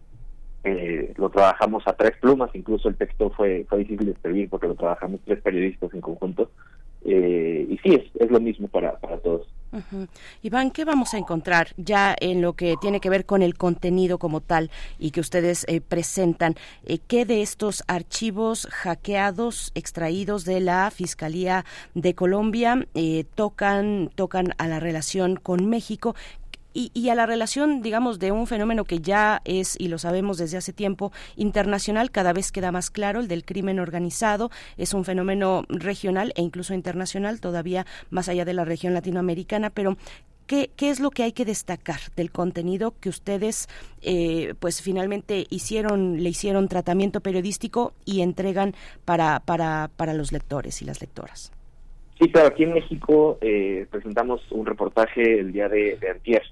lo 1.17 1.29
trabajamos 1.29 1.83
a 1.87 1.93
tres 1.93 2.13
plumas, 2.21 2.51
incluso 2.53 2.87
el 2.87 2.95
texto 2.95 3.31
fue, 3.31 3.65
fue 3.67 3.79
difícil 3.79 4.05
de 4.05 4.11
escribir 4.13 4.49
porque 4.49 4.67
lo 4.67 4.75
trabajamos 4.75 5.19
tres 5.25 5.41
periodistas 5.41 5.93
en 5.93 6.01
conjunto. 6.01 6.51
Eh, 7.03 7.67
y 7.69 7.77
sí, 7.77 7.95
es, 7.95 8.21
es, 8.21 8.29
lo 8.29 8.39
mismo 8.39 8.67
para, 8.67 8.97
para 8.99 9.17
todos. 9.17 9.47
Iván, 10.41 10.69
¿qué 10.71 10.83
vamos 10.83 11.13
a 11.13 11.17
encontrar 11.17 11.69
ya 11.77 12.13
en 12.19 12.41
lo 12.41 12.53
que 12.53 12.75
tiene 12.81 12.99
que 12.99 13.09
ver 13.09 13.25
con 13.25 13.41
el 13.41 13.57
contenido 13.57 14.19
como 14.19 14.41
tal 14.41 14.69
y 14.99 15.11
que 15.11 15.21
ustedes 15.21 15.65
eh, 15.67 15.79
presentan? 15.79 16.55
Eh, 16.85 16.99
¿Qué 16.99 17.25
de 17.25 17.41
estos 17.41 17.83
archivos 17.87 18.67
hackeados, 18.69 19.71
extraídos 19.73 20.43
de 20.43 20.59
la 20.59 20.91
Fiscalía 20.91 21.63
de 21.95 22.13
Colombia, 22.13 22.85
tocan, 23.35 24.11
tocan 24.13 24.53
a 24.57 24.67
la 24.67 24.79
relación 24.79 25.37
con 25.37 25.69
México? 25.69 26.15
Y, 26.73 27.09
a 27.09 27.15
la 27.15 27.25
relación, 27.25 27.81
digamos, 27.81 28.19
de 28.19 28.31
un 28.31 28.47
fenómeno 28.47 28.85
que 28.85 28.99
ya 28.99 29.41
es, 29.45 29.75
y 29.79 29.87
lo 29.87 29.97
sabemos 29.97 30.37
desde 30.37 30.57
hace 30.57 30.73
tiempo, 30.73 31.11
internacional, 31.35 32.11
cada 32.11 32.33
vez 32.33 32.51
queda 32.51 32.71
más 32.71 32.89
claro, 32.89 33.19
el 33.19 33.27
del 33.27 33.45
crimen 33.45 33.79
organizado, 33.79 34.51
es 34.77 34.93
un 34.93 35.05
fenómeno 35.05 35.63
regional 35.69 36.33
e 36.35 36.41
incluso 36.41 36.73
internacional, 36.73 37.39
todavía 37.39 37.85
más 38.09 38.29
allá 38.29 38.45
de 38.45 38.53
la 38.53 38.65
región 38.65 38.93
latinoamericana, 38.93 39.69
pero 39.69 39.97
¿Qué, 40.47 40.69
¿qué, 40.75 40.89
es 40.89 40.99
lo 40.99 41.11
que 41.11 41.23
hay 41.23 41.31
que 41.31 41.45
destacar 41.45 42.01
del 42.17 42.29
contenido 42.29 42.93
que 42.99 43.07
ustedes 43.07 43.69
eh, 44.01 44.53
pues 44.59 44.81
finalmente 44.81 45.45
hicieron 45.49 46.21
le 46.21 46.29
hicieron 46.29 46.67
tratamiento 46.67 47.21
periodístico 47.21 47.93
y 48.03 48.19
entregan 48.19 48.75
para 49.05 49.39
para 49.39 49.89
para 49.95 50.13
los 50.13 50.33
lectores 50.33 50.81
y 50.81 50.85
las 50.85 50.99
lectoras 50.99 51.53
Sí, 52.21 52.27
pero 52.27 52.45
aquí 52.45 52.65
en 52.65 52.73
México 52.73 53.39
eh, 53.41 53.87
presentamos 53.89 54.43
un 54.51 54.67
reportaje 54.67 55.39
el 55.39 55.51
día 55.51 55.67
de, 55.67 55.97
de 55.99 56.09
antier 56.11 56.43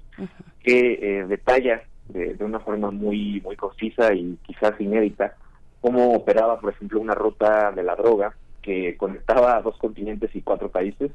que 0.64 0.98
eh, 1.00 1.26
detalla 1.26 1.84
de, 2.08 2.36
una 2.40 2.58
forma 2.58 2.90
muy 2.90 3.40
muy 3.40 3.54
concisa 3.54 4.12
y 4.12 4.36
quizás 4.44 4.80
inédita 4.80 5.36
cómo 5.80 6.12
operaba, 6.14 6.60
por 6.60 6.72
ejemplo, 6.72 7.00
una 7.00 7.14
ruta 7.14 7.70
de 7.70 7.84
la 7.84 7.94
droga 7.94 8.34
que 8.62 8.96
conectaba 8.96 9.56
a 9.56 9.62
dos 9.62 9.76
continentes 9.78 10.34
y 10.34 10.42
cuatro 10.42 10.70
países. 10.70 11.12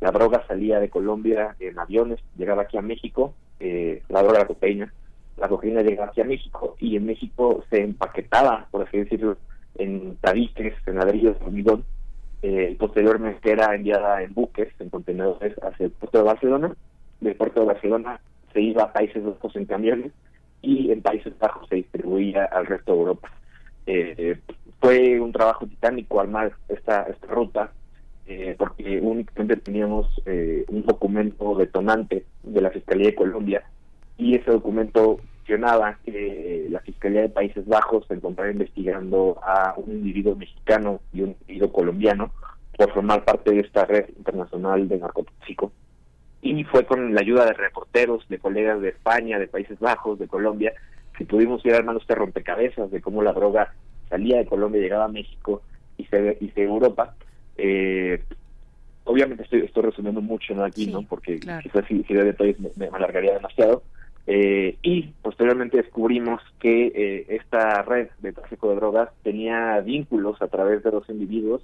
La 0.00 0.12
droga 0.12 0.44
salía 0.46 0.78
de 0.78 0.90
Colombia 0.90 1.56
en 1.58 1.76
aviones, 1.76 2.20
llegaba 2.36 2.62
aquí 2.62 2.78
a 2.78 2.82
México, 2.82 3.34
eh, 3.58 4.04
la 4.10 4.22
droga 4.22 4.38
la 4.38 4.46
cocaína, 4.46 4.94
la 5.38 5.48
cocaína 5.48 5.82
llegaba 5.82 6.10
aquí 6.10 6.20
a 6.20 6.24
México 6.24 6.76
y 6.78 6.94
en 6.94 7.04
México 7.04 7.64
se 7.68 7.82
empaquetaba, 7.82 8.68
por 8.70 8.86
así 8.86 8.98
decirlo, 8.98 9.38
en 9.74 10.14
tabiques, 10.18 10.74
en 10.86 10.94
ladrillos 10.94 11.36
de 11.40 11.44
hormigón 11.44 11.84
eh, 12.42 12.76
posteriormente 12.78 13.50
era 13.50 13.74
enviada 13.74 14.22
en 14.22 14.34
buques, 14.34 14.68
en 14.78 14.90
contenedores 14.90 15.54
hacia 15.62 15.86
el 15.86 15.92
puerto 15.92 16.18
de 16.18 16.24
Barcelona. 16.24 16.76
Del 17.20 17.34
puerto 17.36 17.60
de 17.60 17.66
Barcelona 17.66 18.20
se 18.52 18.60
iba 18.60 18.84
a 18.84 18.92
Países 18.92 19.24
Bajos 19.24 19.56
en 19.56 19.66
camiones 19.66 20.12
y 20.62 20.90
en 20.92 21.02
Países 21.02 21.36
Bajos 21.38 21.68
se 21.68 21.76
distribuía 21.76 22.44
al 22.44 22.66
resto 22.66 22.92
de 22.92 22.98
Europa. 22.98 23.32
Eh, 23.86 24.38
fue 24.80 25.18
un 25.18 25.32
trabajo 25.32 25.66
titánico 25.66 26.20
armar 26.20 26.52
esta, 26.68 27.02
esta 27.04 27.26
ruta 27.26 27.72
eh, 28.26 28.54
porque 28.58 29.00
únicamente 29.00 29.56
teníamos 29.56 30.06
eh, 30.26 30.64
un 30.68 30.84
documento 30.84 31.54
detonante 31.54 32.26
de 32.42 32.60
la 32.60 32.70
Fiscalía 32.70 33.06
de 33.06 33.14
Colombia 33.14 33.64
y 34.18 34.34
ese 34.34 34.50
documento 34.50 35.18
mencionaba 35.48 35.98
que 36.04 36.66
la 36.70 36.80
Fiscalía 36.80 37.22
de 37.22 37.28
Países 37.30 37.66
Bajos 37.66 38.06
se 38.06 38.14
encontraba 38.14 38.50
investigando 38.50 39.40
a 39.42 39.74
un 39.78 39.90
individuo 39.90 40.36
mexicano 40.36 41.00
y 41.12 41.22
un 41.22 41.36
individuo 41.40 41.72
colombiano 41.72 42.32
por 42.76 42.92
formar 42.92 43.24
parte 43.24 43.52
de 43.52 43.60
esta 43.60 43.86
red 43.86 44.10
internacional 44.16 44.86
de 44.86 44.98
narcotráfico. 44.98 45.72
Y 46.42 46.62
fue 46.64 46.84
con 46.84 47.14
la 47.14 47.22
ayuda 47.22 47.46
de 47.46 47.54
reporteros, 47.54 48.28
de 48.28 48.38
colegas 48.38 48.80
de 48.82 48.90
España, 48.90 49.38
de 49.38 49.48
Países 49.48 49.78
Bajos, 49.80 50.18
de 50.18 50.28
Colombia, 50.28 50.72
que 51.16 51.24
pudimos 51.24 51.64
ir 51.64 51.74
armando 51.74 52.00
este 52.00 52.14
rompecabezas 52.14 52.90
de 52.90 53.00
cómo 53.00 53.22
la 53.22 53.32
droga 53.32 53.72
salía 54.10 54.38
de 54.38 54.46
Colombia, 54.46 54.82
llegaba 54.82 55.06
a 55.06 55.08
México 55.08 55.62
y 55.96 56.04
se, 56.04 56.36
y 56.40 56.50
se 56.50 56.62
Europa. 56.62 57.16
Eh, 57.56 58.22
obviamente 59.04 59.44
estoy, 59.44 59.60
estoy 59.60 59.82
resumiendo 59.82 60.20
mucho 60.20 60.54
¿no? 60.54 60.64
aquí, 60.64 60.86
¿no? 60.86 61.02
Porque 61.02 61.40
quizás 61.40 61.86
si, 61.88 62.04
si 62.04 62.14
de 62.14 62.24
detalles 62.24 62.60
me, 62.60 62.70
me 62.76 62.86
alargaría 62.96 63.32
demasiado. 63.32 63.82
Eh, 64.30 64.76
y 64.82 65.04
posteriormente 65.22 65.78
descubrimos 65.78 66.42
que 66.60 66.92
eh, 66.94 67.26
esta 67.30 67.80
red 67.80 68.08
de 68.20 68.34
tráfico 68.34 68.68
de 68.68 68.76
drogas 68.76 69.08
tenía 69.22 69.80
vínculos 69.80 70.42
a 70.42 70.48
través 70.48 70.82
de 70.82 70.90
dos 70.90 71.08
individuos 71.08 71.62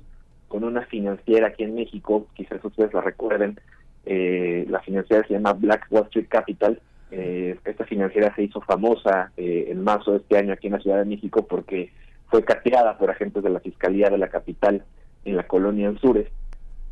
con 0.49 0.65
una 0.65 0.81
financiera 0.87 1.49
aquí 1.49 1.65
en 1.65 1.75
México, 1.75 2.27
quizás 2.33 2.65
ustedes 2.65 2.95
la 2.95 3.03
recuerden, 3.03 3.61
eh, 4.07 4.65
la 4.71 4.81
financiera 4.81 5.27
se 5.27 5.35
llama 5.35 5.53
Black 5.53 5.89
Wall 5.91 6.05
Street 6.05 6.29
Capital. 6.29 6.81
esta 7.11 7.85
financiera 7.85 8.35
se 8.35 8.45
hizo 8.45 8.63
famosa 8.63 9.31
en 9.37 9.85
marzo 9.85 10.13
de 10.13 10.17
este 10.17 10.39
año 10.39 10.55
aquí 10.55 10.69
en 10.69 10.73
la 10.73 10.81
Ciudad 10.81 10.99
de 10.99 11.05
México 11.05 11.47
porque 11.47 11.93
fue 12.29 12.43
cateada 12.45 12.97
por 12.97 13.11
agentes 13.11 13.43
de 13.43 13.51
la 13.51 13.61
Fiscalía 13.61 14.09
de 14.09 14.19
la 14.19 14.29
capital 14.29 14.83
en 15.27 15.37
la 15.37 15.47
colonia 15.47 15.89
Anzures 15.89 16.29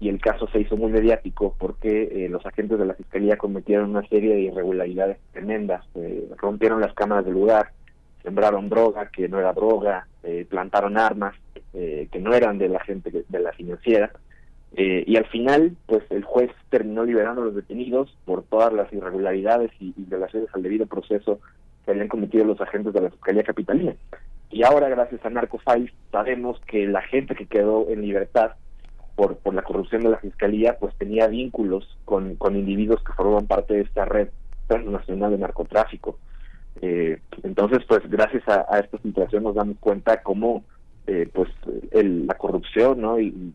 y 0.02 0.08
el 0.08 0.20
caso 0.20 0.48
se 0.48 0.58
hizo 0.58 0.76
muy 0.76 0.90
mediático 0.90 1.54
porque 1.56 2.24
eh, 2.24 2.28
los 2.28 2.44
agentes 2.44 2.76
de 2.76 2.86
la 2.86 2.94
fiscalía 2.94 3.36
cometieron 3.36 3.90
una 3.90 4.04
serie 4.08 4.34
de 4.34 4.40
irregularidades 4.40 5.18
tremendas, 5.32 5.84
eh, 5.94 6.28
rompieron 6.38 6.80
las 6.80 6.92
cámaras 6.92 7.24
del 7.24 7.34
lugar, 7.34 7.70
sembraron 8.24 8.68
droga 8.68 9.10
que 9.10 9.28
no 9.28 9.38
era 9.38 9.52
droga, 9.52 10.08
eh, 10.24 10.44
plantaron 10.50 10.98
armas 10.98 11.36
que 11.72 12.20
no 12.20 12.34
eran 12.34 12.58
de 12.58 12.68
la 12.68 12.80
gente 12.80 13.24
de 13.26 13.40
la 13.40 13.50
financiera 13.52 14.12
y 14.74 15.16
al 15.16 15.24
final 15.24 15.74
pues 15.86 16.02
el 16.10 16.22
juez 16.22 16.50
terminó 16.68 17.02
liberando 17.02 17.40
a 17.40 17.44
los 17.46 17.54
detenidos 17.54 18.14
por 18.26 18.42
todas 18.42 18.74
las 18.74 18.92
irregularidades 18.92 19.70
y, 19.80 19.94
y 19.96 20.04
violaciones 20.04 20.50
al 20.52 20.62
debido 20.62 20.84
proceso 20.84 21.40
que 21.86 21.92
habían 21.92 22.08
cometido 22.08 22.44
los 22.44 22.60
agentes 22.60 22.92
de 22.92 23.00
la 23.00 23.10
fiscalía 23.10 23.42
capitalina. 23.42 23.94
Y 24.50 24.64
ahora 24.64 24.90
gracias 24.90 25.24
a 25.24 25.30
Narcofiles 25.30 25.92
sabemos 26.10 26.60
que 26.66 26.86
la 26.86 27.00
gente 27.00 27.34
que 27.34 27.46
quedó 27.46 27.88
en 27.88 28.02
libertad 28.02 28.52
por, 29.14 29.36
por 29.36 29.54
la 29.54 29.62
corrupción 29.62 30.02
de 30.02 30.10
la 30.10 30.18
fiscalía, 30.18 30.76
pues 30.78 30.94
tenía 30.96 31.26
vínculos 31.26 31.98
con, 32.04 32.36
con 32.36 32.56
individuos 32.56 33.02
que 33.04 33.12
formaban 33.12 33.46
parte 33.46 33.74
de 33.74 33.82
esta 33.82 34.04
red 34.04 34.28
transnacional 34.66 35.32
de 35.32 35.38
narcotráfico. 35.38 36.18
Eh, 36.80 37.20
entonces, 37.42 37.80
pues 37.86 38.00
gracias 38.08 38.42
a, 38.48 38.78
esta 38.78 38.98
situación 38.98 39.44
nos 39.44 39.54
damos 39.54 39.76
cuenta 39.78 40.22
cómo 40.22 40.64
eh, 41.06 41.28
pues 41.32 41.50
la 41.92 42.34
corrupción 42.34 43.00
¿no? 43.00 43.20
y, 43.20 43.52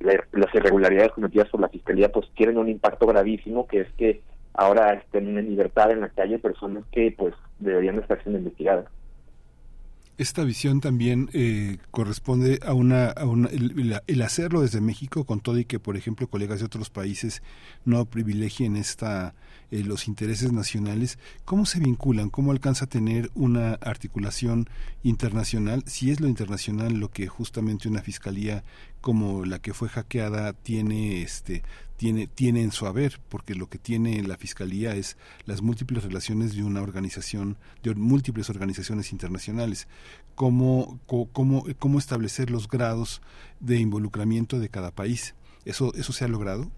las 0.00 0.54
irregularidades 0.54 1.12
cometidas 1.12 1.48
por 1.48 1.60
la 1.60 1.68
fiscalía 1.68 2.10
pues 2.10 2.26
tienen 2.34 2.56
un 2.56 2.68
impacto 2.68 3.06
gravísimo 3.06 3.66
que 3.66 3.80
es 3.80 3.88
que 3.98 4.22
ahora 4.54 4.94
estén 4.94 5.36
en 5.36 5.48
libertad 5.48 5.90
en 5.90 6.00
la 6.00 6.08
calle 6.08 6.38
personas 6.38 6.84
que 6.90 7.14
pues 7.16 7.34
deberían 7.58 7.98
estar 7.98 8.22
siendo 8.22 8.38
investigadas. 8.38 8.86
Esta 10.20 10.44
visión 10.44 10.82
también 10.82 11.30
eh, 11.32 11.78
corresponde 11.90 12.60
a 12.62 12.74
una, 12.74 13.08
a 13.08 13.24
una 13.24 13.48
el, 13.48 14.22
hacerlo 14.22 14.60
desde 14.60 14.82
México 14.82 15.24
con 15.24 15.40
todo 15.40 15.58
y 15.58 15.64
que 15.64 15.80
por 15.80 15.96
ejemplo 15.96 16.28
colegas 16.28 16.58
de 16.58 16.66
otros 16.66 16.90
países 16.90 17.42
no 17.86 18.04
privilegien 18.04 18.76
esta 18.76 19.34
eh, 19.70 19.82
los 19.82 20.08
intereses 20.08 20.52
nacionales 20.52 21.18
cómo 21.46 21.64
se 21.64 21.80
vinculan 21.80 22.28
cómo 22.28 22.52
alcanza 22.52 22.84
a 22.84 22.88
tener 22.88 23.30
una 23.34 23.74
articulación 23.80 24.68
internacional 25.02 25.84
si 25.86 26.10
es 26.10 26.20
lo 26.20 26.28
internacional 26.28 26.92
lo 26.92 27.08
que 27.08 27.26
justamente 27.26 27.88
una 27.88 28.02
fiscalía 28.02 28.62
como 29.00 29.46
la 29.46 29.58
que 29.58 29.72
fue 29.72 29.88
hackeada 29.88 30.52
tiene 30.52 31.22
este 31.22 31.62
tiene, 32.00 32.26
tiene 32.26 32.62
en 32.62 32.70
su 32.70 32.86
haber, 32.86 33.20
porque 33.28 33.54
lo 33.54 33.66
que 33.66 33.76
tiene 33.76 34.22
la 34.22 34.38
Fiscalía 34.38 34.94
es 34.94 35.18
las 35.44 35.60
múltiples 35.60 36.02
relaciones 36.02 36.56
de 36.56 36.64
una 36.64 36.80
organización, 36.80 37.58
de 37.82 37.94
múltiples 37.94 38.48
organizaciones 38.48 39.12
internacionales. 39.12 39.86
Cómo, 40.34 40.98
cómo, 41.04 41.62
cómo 41.78 41.98
establecer 41.98 42.50
los 42.50 42.68
grados 42.68 43.20
de 43.60 43.76
involucramiento 43.76 44.58
de 44.58 44.70
cada 44.70 44.92
país. 44.92 45.36
¿Eso, 45.66 45.92
eso 45.94 46.14
se 46.14 46.24
ha 46.24 46.28
logrado? 46.28 46.70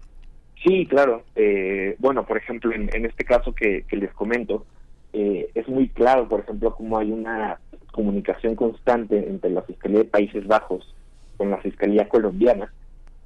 Sí, 0.61 0.85
claro. 0.87 1.23
Eh, 1.37 1.95
bueno, 1.99 2.25
por 2.25 2.35
ejemplo, 2.35 2.73
en, 2.73 3.05
este 3.05 3.23
caso 3.23 3.55
que, 3.55 3.85
les 3.91 4.11
comento, 4.11 4.65
eh, 5.13 5.49
es 5.55 5.69
muy 5.69 5.87
claro, 5.87 6.27
por 6.27 6.41
ejemplo, 6.41 6.75
cómo 6.75 6.97
hay 6.97 7.13
una 7.13 7.61
comunicación 7.93 8.57
constante 8.57 9.25
entre 9.29 9.51
la 9.51 9.61
Fiscalía 9.61 9.99
de 9.99 10.05
Países 10.05 10.45
Bajos 10.47 10.93
con 11.37 11.49
la 11.49 11.59
Fiscalía 11.59 12.09
colombiana, 12.09 12.73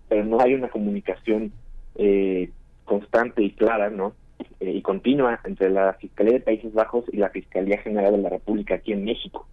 pero 0.08 0.24
no 0.26 0.40
hay 0.40 0.54
una 0.54 0.70
comunicación 0.70 1.52
eh, 1.98 2.50
constante 2.86 3.44
y 3.44 3.52
clara, 3.52 3.90
¿no? 3.90 4.14
Eh, 4.60 4.72
y 4.72 4.82
continua 4.82 5.40
entre 5.44 5.70
la 5.70 5.94
Fiscalía 5.94 6.34
de 6.34 6.40
Países 6.40 6.74
Bajos 6.74 7.06
y 7.12 7.18
la 7.18 7.30
Fiscalía 7.30 7.80
General 7.80 8.12
de 8.12 8.22
la 8.22 8.30
República 8.30 8.76
aquí 8.76 8.94
en 8.94 9.06
México. 9.06 9.48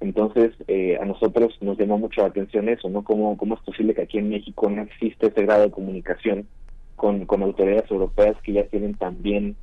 Entonces, 0.00 0.52
eh, 0.66 0.98
a 1.00 1.04
nosotros 1.04 1.56
nos 1.60 1.78
llamó 1.78 1.96
mucho 1.96 2.22
la 2.22 2.28
atención 2.28 2.68
eso, 2.68 2.88
¿no? 2.88 3.04
¿Cómo, 3.04 3.36
¿Cómo 3.36 3.54
es 3.54 3.60
posible 3.60 3.94
que 3.94 4.02
aquí 4.02 4.18
en 4.18 4.30
México 4.30 4.68
no 4.68 4.82
existe 4.82 5.28
ese 5.28 5.42
grado 5.42 5.62
de 5.62 5.70
comunicación 5.70 6.48
con, 6.96 7.24
con 7.24 7.42
autoridades 7.42 7.90
europeas 7.90 8.36
que 8.42 8.52
ya 8.52 8.64
tienen 8.64 8.94
también 8.94 9.54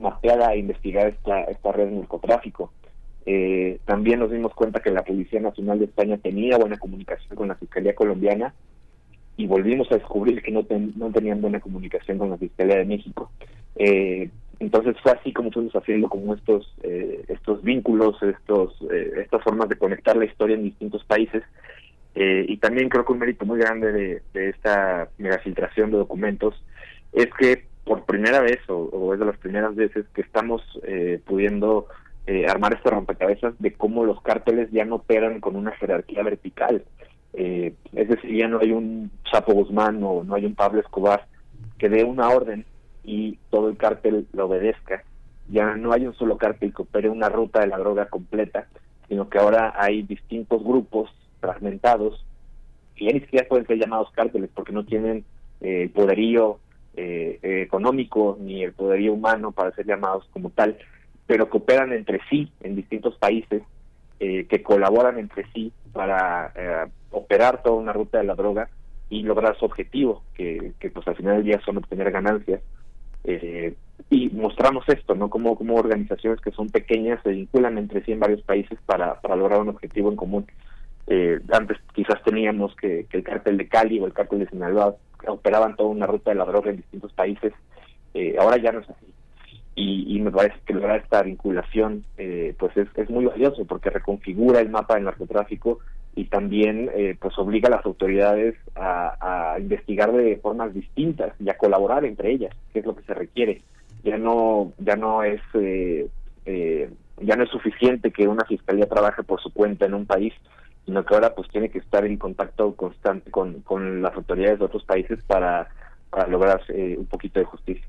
mapeada 0.00 0.48
a 0.48 0.56
investigar 0.56 1.06
esta, 1.08 1.44
esta 1.44 1.72
red 1.72 1.86
de 1.86 1.96
narcotráfico? 1.96 2.72
Eh, 3.26 3.78
también 3.84 4.18
nos 4.18 4.30
dimos 4.30 4.52
cuenta 4.54 4.80
que 4.80 4.90
la 4.90 5.04
Policía 5.04 5.40
Nacional 5.40 5.78
de 5.78 5.86
España 5.86 6.18
tenía 6.18 6.58
buena 6.58 6.76
comunicación 6.76 7.36
con 7.36 7.48
la 7.48 7.54
Fiscalía 7.54 7.94
Colombiana 7.94 8.52
y 9.36 9.46
volvimos 9.46 9.90
a 9.90 9.96
descubrir 9.96 10.42
que 10.42 10.52
no, 10.52 10.64
no 10.96 11.10
tenían 11.10 11.40
buena 11.40 11.60
comunicación 11.60 12.18
con 12.18 12.30
la 12.30 12.38
Fiscalía 12.38 12.76
de 12.76 12.84
México. 12.84 13.30
Eh, 13.76 14.30
entonces 14.60 14.96
fue 15.02 15.12
así 15.12 15.32
como 15.32 15.50
fuimos 15.50 15.74
haciendo 15.74 16.08
como 16.08 16.34
estos 16.34 16.72
eh, 16.82 17.24
estos 17.28 17.62
vínculos, 17.62 18.22
estos 18.22 18.72
eh, 18.90 19.14
estas 19.24 19.42
formas 19.42 19.68
de 19.68 19.76
conectar 19.76 20.16
la 20.16 20.26
historia 20.26 20.54
en 20.54 20.62
distintos 20.62 21.04
países. 21.04 21.42
y 22.16 22.56
también 22.58 22.88
creo 22.88 23.04
que 23.04 23.12
un 23.12 23.18
mérito 23.18 23.44
muy 23.44 23.58
grande 23.58 23.90
de, 23.92 24.48
esta 24.48 25.08
megafiltración 25.18 25.90
de 25.90 25.96
documentos 25.98 26.54
es 27.12 27.28
que 27.38 27.64
por 27.84 28.04
primera 28.04 28.40
vez, 28.40 28.60
o, 28.68 29.12
es 29.12 29.18
de 29.18 29.26
las 29.26 29.36
primeras 29.38 29.74
veces, 29.74 30.06
que 30.14 30.20
estamos 30.20 30.62
pudiendo 31.26 31.88
armar 32.48 32.74
este 32.74 32.90
rompecabezas 32.90 33.54
de 33.58 33.72
cómo 33.72 34.04
los 34.04 34.22
cárteles 34.22 34.70
ya 34.70 34.84
no 34.84 34.96
operan 34.96 35.40
con 35.40 35.56
una 35.56 35.72
jerarquía 35.72 36.22
vertical, 36.22 36.84
eh, 37.36 37.74
es 37.92 38.08
decir, 38.08 38.36
ya 38.36 38.48
no 38.48 38.60
hay 38.60 38.70
un 38.70 39.10
Chapo 39.30 39.52
Guzmán 39.52 40.02
o 40.02 40.22
no 40.24 40.34
hay 40.34 40.46
un 40.46 40.54
Pablo 40.54 40.80
Escobar 40.80 41.26
que 41.78 41.88
dé 41.88 42.04
una 42.04 42.28
orden 42.28 42.64
y 43.02 43.38
todo 43.50 43.68
el 43.68 43.76
cártel 43.76 44.26
lo 44.32 44.46
obedezca. 44.46 45.02
Ya 45.48 45.74
no 45.74 45.92
hay 45.92 46.06
un 46.06 46.14
solo 46.14 46.38
cártel 46.38 46.72
que 46.72 46.82
opere 46.82 47.10
una 47.10 47.28
ruta 47.28 47.60
de 47.60 47.66
la 47.66 47.78
droga 47.78 48.06
completa, 48.06 48.66
sino 49.08 49.28
que 49.28 49.38
ahora 49.38 49.74
hay 49.76 50.02
distintos 50.02 50.62
grupos 50.62 51.10
fragmentados 51.40 52.24
y 52.96 53.06
ya 53.06 53.12
ni 53.12 53.20
pueden 53.48 53.66
ser 53.66 53.78
llamados 53.78 54.10
cárteles 54.12 54.50
porque 54.54 54.72
no 54.72 54.84
tienen 54.84 55.24
eh, 55.60 55.90
poderío 55.92 56.60
eh, 56.96 57.40
económico 57.42 58.38
ni 58.40 58.62
el 58.62 58.72
poderío 58.72 59.12
humano 59.12 59.50
para 59.50 59.72
ser 59.72 59.86
llamados 59.86 60.24
como 60.32 60.50
tal, 60.50 60.78
pero 61.26 61.50
que 61.50 61.56
operan 61.56 61.92
entre 61.92 62.20
sí 62.30 62.52
en 62.60 62.76
distintos 62.76 63.16
países, 63.16 63.62
que 64.18 64.62
colaboran 64.62 65.18
entre 65.18 65.44
sí 65.52 65.72
para 65.92 66.52
operar 67.10 67.62
toda 67.62 67.76
una 67.76 67.92
ruta 67.92 68.18
de 68.18 68.24
la 68.24 68.34
droga 68.34 68.68
y 69.10 69.22
lograr 69.22 69.56
su 69.58 69.64
objetivo, 69.64 70.22
que, 70.34 70.72
que 70.80 70.90
pues 70.90 71.06
al 71.06 71.16
final 71.16 71.36
del 71.36 71.44
día 71.44 71.60
son 71.64 71.78
obtener 71.78 72.10
ganancias. 72.10 72.60
Eh, 73.24 73.74
y 74.10 74.28
mostramos 74.30 74.84
esto, 74.88 75.14
¿no? 75.14 75.30
Como, 75.30 75.56
como 75.56 75.76
organizaciones 75.76 76.40
que 76.40 76.50
son 76.50 76.68
pequeñas 76.68 77.22
se 77.22 77.30
vinculan 77.30 77.78
entre 77.78 78.04
sí 78.04 78.12
en 78.12 78.20
varios 78.20 78.42
países 78.42 78.78
para, 78.84 79.20
para 79.20 79.36
lograr 79.36 79.60
un 79.60 79.70
objetivo 79.70 80.10
en 80.10 80.16
común. 80.16 80.46
Eh, 81.06 81.40
antes 81.52 81.78
quizás 81.94 82.22
teníamos 82.22 82.74
que, 82.76 83.06
que, 83.08 83.18
el 83.18 83.24
cártel 83.24 83.56
de 83.56 83.68
Cali 83.68 84.00
o 84.00 84.06
el 84.06 84.12
cártel 84.12 84.40
de 84.40 84.48
Sinaloa 84.48 84.96
operaban 85.26 85.76
toda 85.76 85.90
una 85.90 86.06
ruta 86.06 86.30
de 86.30 86.36
la 86.36 86.44
droga 86.44 86.70
en 86.70 86.78
distintos 86.78 87.12
países. 87.12 87.52
Eh, 88.14 88.36
ahora 88.38 88.56
ya 88.58 88.72
no 88.72 88.80
es 88.80 88.90
así. 88.90 89.06
Y, 89.76 90.16
y, 90.16 90.20
me 90.20 90.30
parece 90.30 90.56
que 90.64 90.72
lograr 90.72 91.00
esta 91.00 91.22
vinculación 91.22 92.04
eh, 92.16 92.54
pues 92.58 92.76
es, 92.76 93.10
muy 93.10 93.24
valioso 93.24 93.64
porque 93.64 93.90
reconfigura 93.90 94.60
el 94.60 94.68
mapa 94.68 94.94
del 94.94 95.04
narcotráfico 95.04 95.80
y 96.16 96.26
también 96.26 96.90
eh, 96.94 97.16
pues 97.20 97.36
obliga 97.38 97.68
a 97.68 97.76
las 97.76 97.84
autoridades 97.84 98.54
a, 98.76 99.56
investigar 99.58 100.12
de 100.12 100.36
formas 100.36 100.72
distintas 100.72 101.32
y 101.40 101.48
a 101.48 101.56
colaborar 101.56 102.04
entre 102.04 102.30
ellas 102.30 102.54
que 102.72 102.80
es 102.80 102.86
lo 102.86 102.94
que 102.94 103.02
se 103.02 103.14
requiere. 103.14 103.62
Ya 104.04 104.16
no 104.18 104.72
ya 104.78 104.96
no 104.96 105.22
es 105.22 105.40
eh, 105.54 106.08
eh, 106.46 106.90
ya 107.20 107.36
no 107.36 107.44
es 107.44 107.50
suficiente 107.50 108.12
que 108.12 108.28
una 108.28 108.44
fiscalía 108.44 108.86
trabaje 108.86 109.22
por 109.22 109.40
su 109.40 109.52
cuenta 109.52 109.86
en 109.86 109.94
un 109.94 110.06
país 110.06 110.34
sino 110.84 111.04
que 111.04 111.14
ahora 111.14 111.34
pues 111.34 111.48
tiene 111.48 111.70
que 111.70 111.78
estar 111.78 112.04
en 112.04 112.18
contacto 112.18 112.74
constante 112.74 113.30
con, 113.30 113.62
con 113.62 114.02
las 114.02 114.14
autoridades 114.14 114.58
de 114.58 114.66
otros 114.66 114.84
países 114.84 115.22
para, 115.24 115.68
para 116.10 116.28
lograr 116.28 116.60
un 116.68 117.06
poquito 117.06 117.40
de 117.40 117.46
justicia 117.46 117.86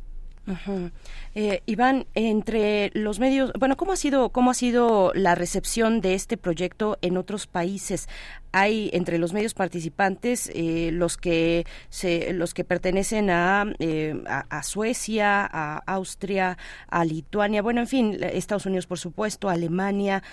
eh, 1.33 1.61
Iván, 1.65 2.05
entre 2.13 2.91
los 2.93 3.19
medios, 3.19 3.51
bueno, 3.59 3.77
¿cómo 3.77 3.93
ha 3.93 3.95
sido 3.95 4.29
cómo 4.29 4.51
ha 4.51 4.53
sido 4.53 5.11
la 5.13 5.35
recepción 5.35 6.01
de 6.01 6.13
este 6.13 6.37
proyecto 6.37 6.97
en 7.01 7.17
otros 7.17 7.47
países? 7.47 8.07
Hay 8.51 8.89
entre 8.93 9.17
los 9.17 9.33
medios 9.33 9.53
participantes 9.53 10.49
eh, 10.53 10.89
los 10.93 11.17
que 11.17 11.65
se, 11.89 12.31
los 12.31 12.53
que 12.53 12.63
pertenecen 12.63 13.29
a, 13.29 13.65
eh, 13.79 14.15
a, 14.27 14.63
Suecia, 14.63 15.45
a 15.45 15.77
Austria, 15.85 16.57
a 16.87 17.03
Lituania, 17.03 17.61
bueno, 17.61 17.81
en 17.81 17.87
fin, 17.87 18.17
Estados 18.21 18.65
Unidos, 18.65 18.87
por 18.87 18.97
supuesto, 18.97 19.49
Alemania, 19.49 20.23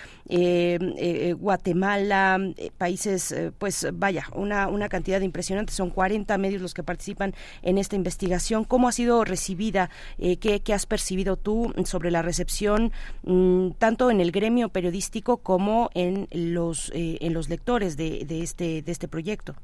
Guatemala, 1.37 2.39
países, 2.77 3.35
pues 3.57 3.87
vaya, 3.93 4.27
una 4.33 4.69
una 4.69 4.89
cantidad 4.89 5.19
de 5.19 5.25
impresionantes. 5.25 5.75
Son 5.75 5.89
40 5.89 6.37
medios 6.37 6.61
los 6.61 6.73
que 6.73 6.83
participan 6.83 7.33
en 7.61 7.77
esta 7.77 7.95
investigación. 7.95 8.63
¿Cómo 8.63 8.87
ha 8.87 8.91
sido 8.91 9.23
recibida? 9.23 9.89
Eh, 10.17 10.37
¿qué, 10.37 10.73
has 10.73 10.85
percibido 10.85 11.37
tú 11.37 11.73
sobre 11.85 12.11
la 12.11 12.21
recepción 12.21 12.91
mm, 13.23 13.71
tanto 13.77 14.09
en 14.11 14.21
el 14.21 14.31
gremio 14.31 14.69
periodístico 14.69 15.37
como 15.37 15.89
en 15.93 16.27
los 16.31 16.91
eh, 16.93 17.17
en 17.21 17.33
los 17.33 17.49
lectores 17.49 17.97
de, 17.97 18.25
de 18.25 18.41
este 18.41 18.81
de 18.81 18.91
este 18.91 19.07
proyecto? 19.07 19.55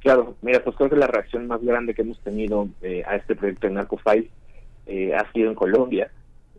Claro, 0.00 0.36
mira, 0.42 0.62
pues 0.62 0.76
creo 0.76 0.88
que 0.90 0.96
la 0.96 1.08
reacción 1.08 1.46
más 1.46 1.62
grande 1.62 1.94
que 1.94 2.02
hemos 2.02 2.20
tenido 2.20 2.68
eh, 2.82 3.02
a 3.06 3.16
este 3.16 3.34
proyecto 3.34 3.66
de 3.66 3.74
Narcofile 3.74 4.30
eh, 4.86 5.14
ha 5.14 5.30
sido 5.32 5.50
en 5.50 5.54
Colombia. 5.54 6.10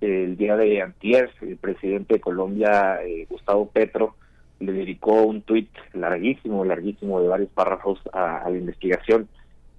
El 0.01 0.38
día 0.38 0.55
de 0.55 0.81
antier, 0.81 1.30
el 1.41 1.57
presidente 1.57 2.15
de 2.15 2.19
Colombia, 2.21 2.99
Gustavo 3.30 3.69
Petro, 3.69 4.15
le 4.59 4.71
dedicó 4.71 5.23
un 5.23 5.41
tuit 5.41 5.69
larguísimo, 5.93 6.63
larguísimo 6.63 7.21
de 7.21 7.27
varios 7.27 7.49
párrafos 7.49 7.99
a, 8.13 8.49
la 8.49 8.57
investigación 8.57 9.27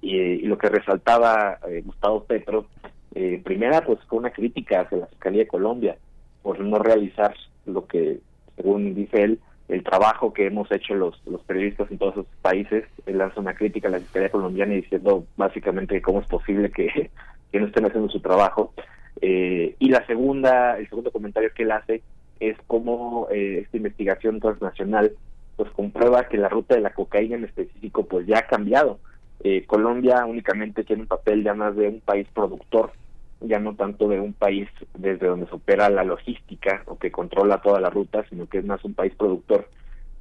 y, 0.02 0.16
y, 0.16 0.42
lo 0.42 0.58
que 0.58 0.68
resaltaba 0.68 1.58
Gustavo 1.84 2.24
Petro 2.24 2.66
eh, 3.14 3.40
primera, 3.44 3.84
pues 3.84 3.98
fue 4.08 4.18
una 4.18 4.30
crítica 4.30 4.82
hacia 4.82 4.98
la 4.98 5.06
Fiscalía 5.06 5.40
de 5.42 5.48
Colombia 5.48 5.96
por 6.42 6.60
no 6.60 6.78
realizar 6.78 7.34
lo 7.66 7.86
que, 7.86 8.20
según 8.56 8.94
dice 8.94 9.22
él, 9.22 9.40
el 9.68 9.84
trabajo 9.84 10.32
que 10.32 10.46
hemos 10.46 10.70
hecho 10.72 10.94
los, 10.94 11.20
los 11.26 11.42
periodistas 11.42 11.90
en 11.90 11.98
todos 11.98 12.14
esos 12.14 12.26
países. 12.42 12.84
Él 13.06 13.18
lanza 13.18 13.40
una 13.40 13.54
crítica 13.54 13.88
a 13.88 13.92
la 13.92 14.00
Fiscalía 14.00 14.30
colombiana 14.30 14.74
diciendo 14.74 15.24
básicamente 15.36 16.00
cómo 16.02 16.20
es 16.20 16.26
posible 16.26 16.70
que, 16.70 17.10
no 17.52 17.66
estén 17.66 17.86
haciendo 17.86 18.08
su 18.08 18.20
trabajo. 18.20 18.72
Eh, 19.20 19.74
y 19.78 19.88
la 19.90 20.06
segunda, 20.06 20.78
el 20.78 20.88
segundo 20.88 21.10
comentario 21.10 21.50
que 21.54 21.64
él 21.64 21.72
hace 21.72 22.02
es 22.38 22.56
cómo 22.66 23.28
eh, 23.30 23.60
esta 23.64 23.76
investigación 23.76 24.40
transnacional 24.40 25.12
pues 25.56 25.70
comprueba 25.72 26.26
que 26.26 26.38
la 26.38 26.48
ruta 26.48 26.74
de 26.74 26.80
la 26.80 26.94
cocaína 26.94 27.36
en 27.36 27.44
específico 27.44 28.06
pues 28.06 28.26
ya 28.26 28.38
ha 28.38 28.46
cambiado 28.46 28.98
eh, 29.42 29.64
Colombia 29.66 30.26
únicamente 30.26 30.84
tiene 30.84 31.02
un 31.02 31.08
papel 31.08 31.42
ya 31.42 31.54
más 31.54 31.74
de 31.74 31.88
un 31.88 32.00
país 32.00 32.26
productor, 32.34 32.92
ya 33.40 33.58
no 33.58 33.74
tanto 33.74 34.08
de 34.08 34.20
un 34.20 34.32
país 34.32 34.68
desde 34.96 35.26
donde 35.26 35.46
se 35.46 35.54
opera 35.54 35.88
la 35.88 36.04
logística 36.04 36.82
o 36.86 36.98
que 36.98 37.10
controla 37.10 37.62
toda 37.62 37.80
la 37.80 37.90
ruta, 37.90 38.24
sino 38.28 38.46
que 38.46 38.58
es 38.58 38.64
más 38.64 38.84
un 38.84 38.94
país 38.94 39.14
productor. 39.14 39.68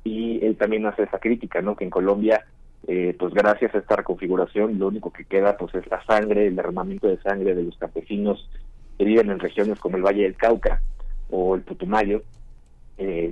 Y 0.04 0.44
él 0.46 0.56
también 0.56 0.86
hace 0.86 1.04
esa 1.04 1.20
crítica, 1.20 1.62
¿no? 1.62 1.76
Que 1.76 1.84
en 1.84 1.90
Colombia, 1.90 2.46
eh, 2.88 3.16
pues 3.20 3.34
gracias 3.34 3.76
a 3.76 3.80
esta 3.80 3.98
reconfiguración, 3.98 4.80
lo 4.80 4.88
único 4.88 5.12
que 5.12 5.26
queda 5.26 5.58
pues 5.58 5.76
es 5.76 5.86
la 5.92 6.04
sangre, 6.06 6.48
el 6.48 6.56
derramamiento 6.56 7.08
de 7.08 7.22
sangre 7.22 7.54
de 7.54 7.64
los 7.64 7.78
campesinos 7.78 8.50
que 8.98 9.04
viven 9.04 9.30
en 9.30 9.40
regiones 9.40 9.80
como 9.80 9.98
el 9.98 10.04
Valle 10.04 10.24
del 10.24 10.36
Cauca 10.36 10.82
o 11.30 11.56
el 11.56 11.62
Putumayo, 11.62 12.24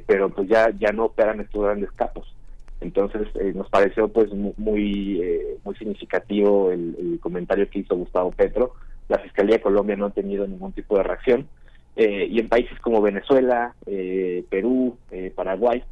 pero 0.06 0.30
pues 0.30 0.48
ya 0.48 0.70
ya 0.78 0.92
no 0.92 1.06
operan 1.06 1.42
estos 1.42 1.64
grandes 1.64 1.92
capos. 1.92 2.34
Entonces 2.80 3.28
nos 3.56 3.70
pareció 3.70 4.08
pues 4.08 4.32
muy 4.34 5.22
muy 5.64 5.76
significativo 5.76 6.72
el, 6.72 6.96
el, 7.00 7.20
comentario 7.20 7.70
que 7.70 7.80
hizo 7.80 7.96
Gustavo 7.98 8.32
Petro. 8.32 8.76
La 9.10 9.20
Fiscalía 9.20 9.58
de 9.58 9.62
Colombia 9.62 9.96
no 9.96 10.08
ha 10.08 10.12
tenido 10.12 10.48
ningún 10.48 10.74
tipo 10.74 10.98
de 10.98 11.04
reacción. 11.04 11.48
y 11.96 12.40
en 12.40 12.48
países 12.48 12.80
como 12.80 13.02
Venezuela, 13.02 13.74
Perú, 14.50 14.98
Paraguay, 15.36 15.84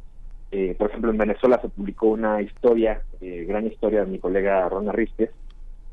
eh, 0.52 0.74
por 0.78 0.88
ejemplo, 0.88 1.10
en 1.10 1.18
Venezuela 1.18 1.58
se 1.60 1.68
publicó 1.68 2.08
una 2.08 2.40
historia, 2.40 3.02
eh, 3.20 3.44
gran 3.48 3.66
historia 3.66 4.00
de 4.00 4.10
mi 4.10 4.18
colega 4.18 4.68
Ron 4.68 4.88
Arristes, 4.88 5.30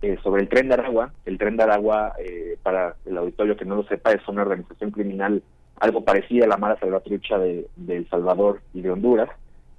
eh, 0.02 0.18
sobre 0.22 0.44
el 0.44 0.50
Tren 0.50 0.68
de 0.68 0.76
Aragua. 0.76 1.12
El 1.26 1.38
Tren 1.38 1.58
de 1.58 1.64
Aragua, 1.64 2.14
para 2.62 2.96
el 3.06 3.18
auditorio 3.18 3.58
que 3.58 3.66
no 3.66 3.76
lo 3.76 3.84
sepa, 3.84 4.12
es 4.12 4.28
una 4.28 4.44
organización 4.44 4.92
criminal 4.92 5.42
algo 5.80 6.04
parecida 6.04 6.46
a 6.46 6.48
la 6.48 6.58
Mara 6.58 6.80
Salvatrucha 6.80 7.38
de, 7.40 7.68
de 7.76 7.98
El 7.98 8.10
Salvador 8.10 8.62
y 8.74 8.82
de 8.82 8.92
Honduras, 8.92 9.30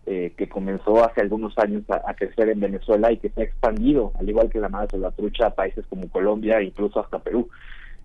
que 0.04 0.48
comenzó 0.48 1.02
hace 1.04 1.22
algunos 1.22 1.56
años 1.58 1.82
a, 1.88 2.14
crecer 2.14 2.50
en 2.50 2.60
Venezuela 2.60 3.10
y 3.10 3.16
que 3.16 3.30
se 3.30 3.40
ha 3.40 3.44
expandido, 3.44 4.12
al 4.18 4.28
igual 4.28 4.50
que 4.50 4.60
la 4.60 4.68
Mara 4.68 4.86
Salvatrucha, 4.90 5.46
a 5.46 5.54
países 5.54 5.84
como 5.86 6.08
Colombia 6.08 6.58
e 6.58 6.64
incluso 6.64 7.00
hasta 7.00 7.18
Perú. 7.18 7.48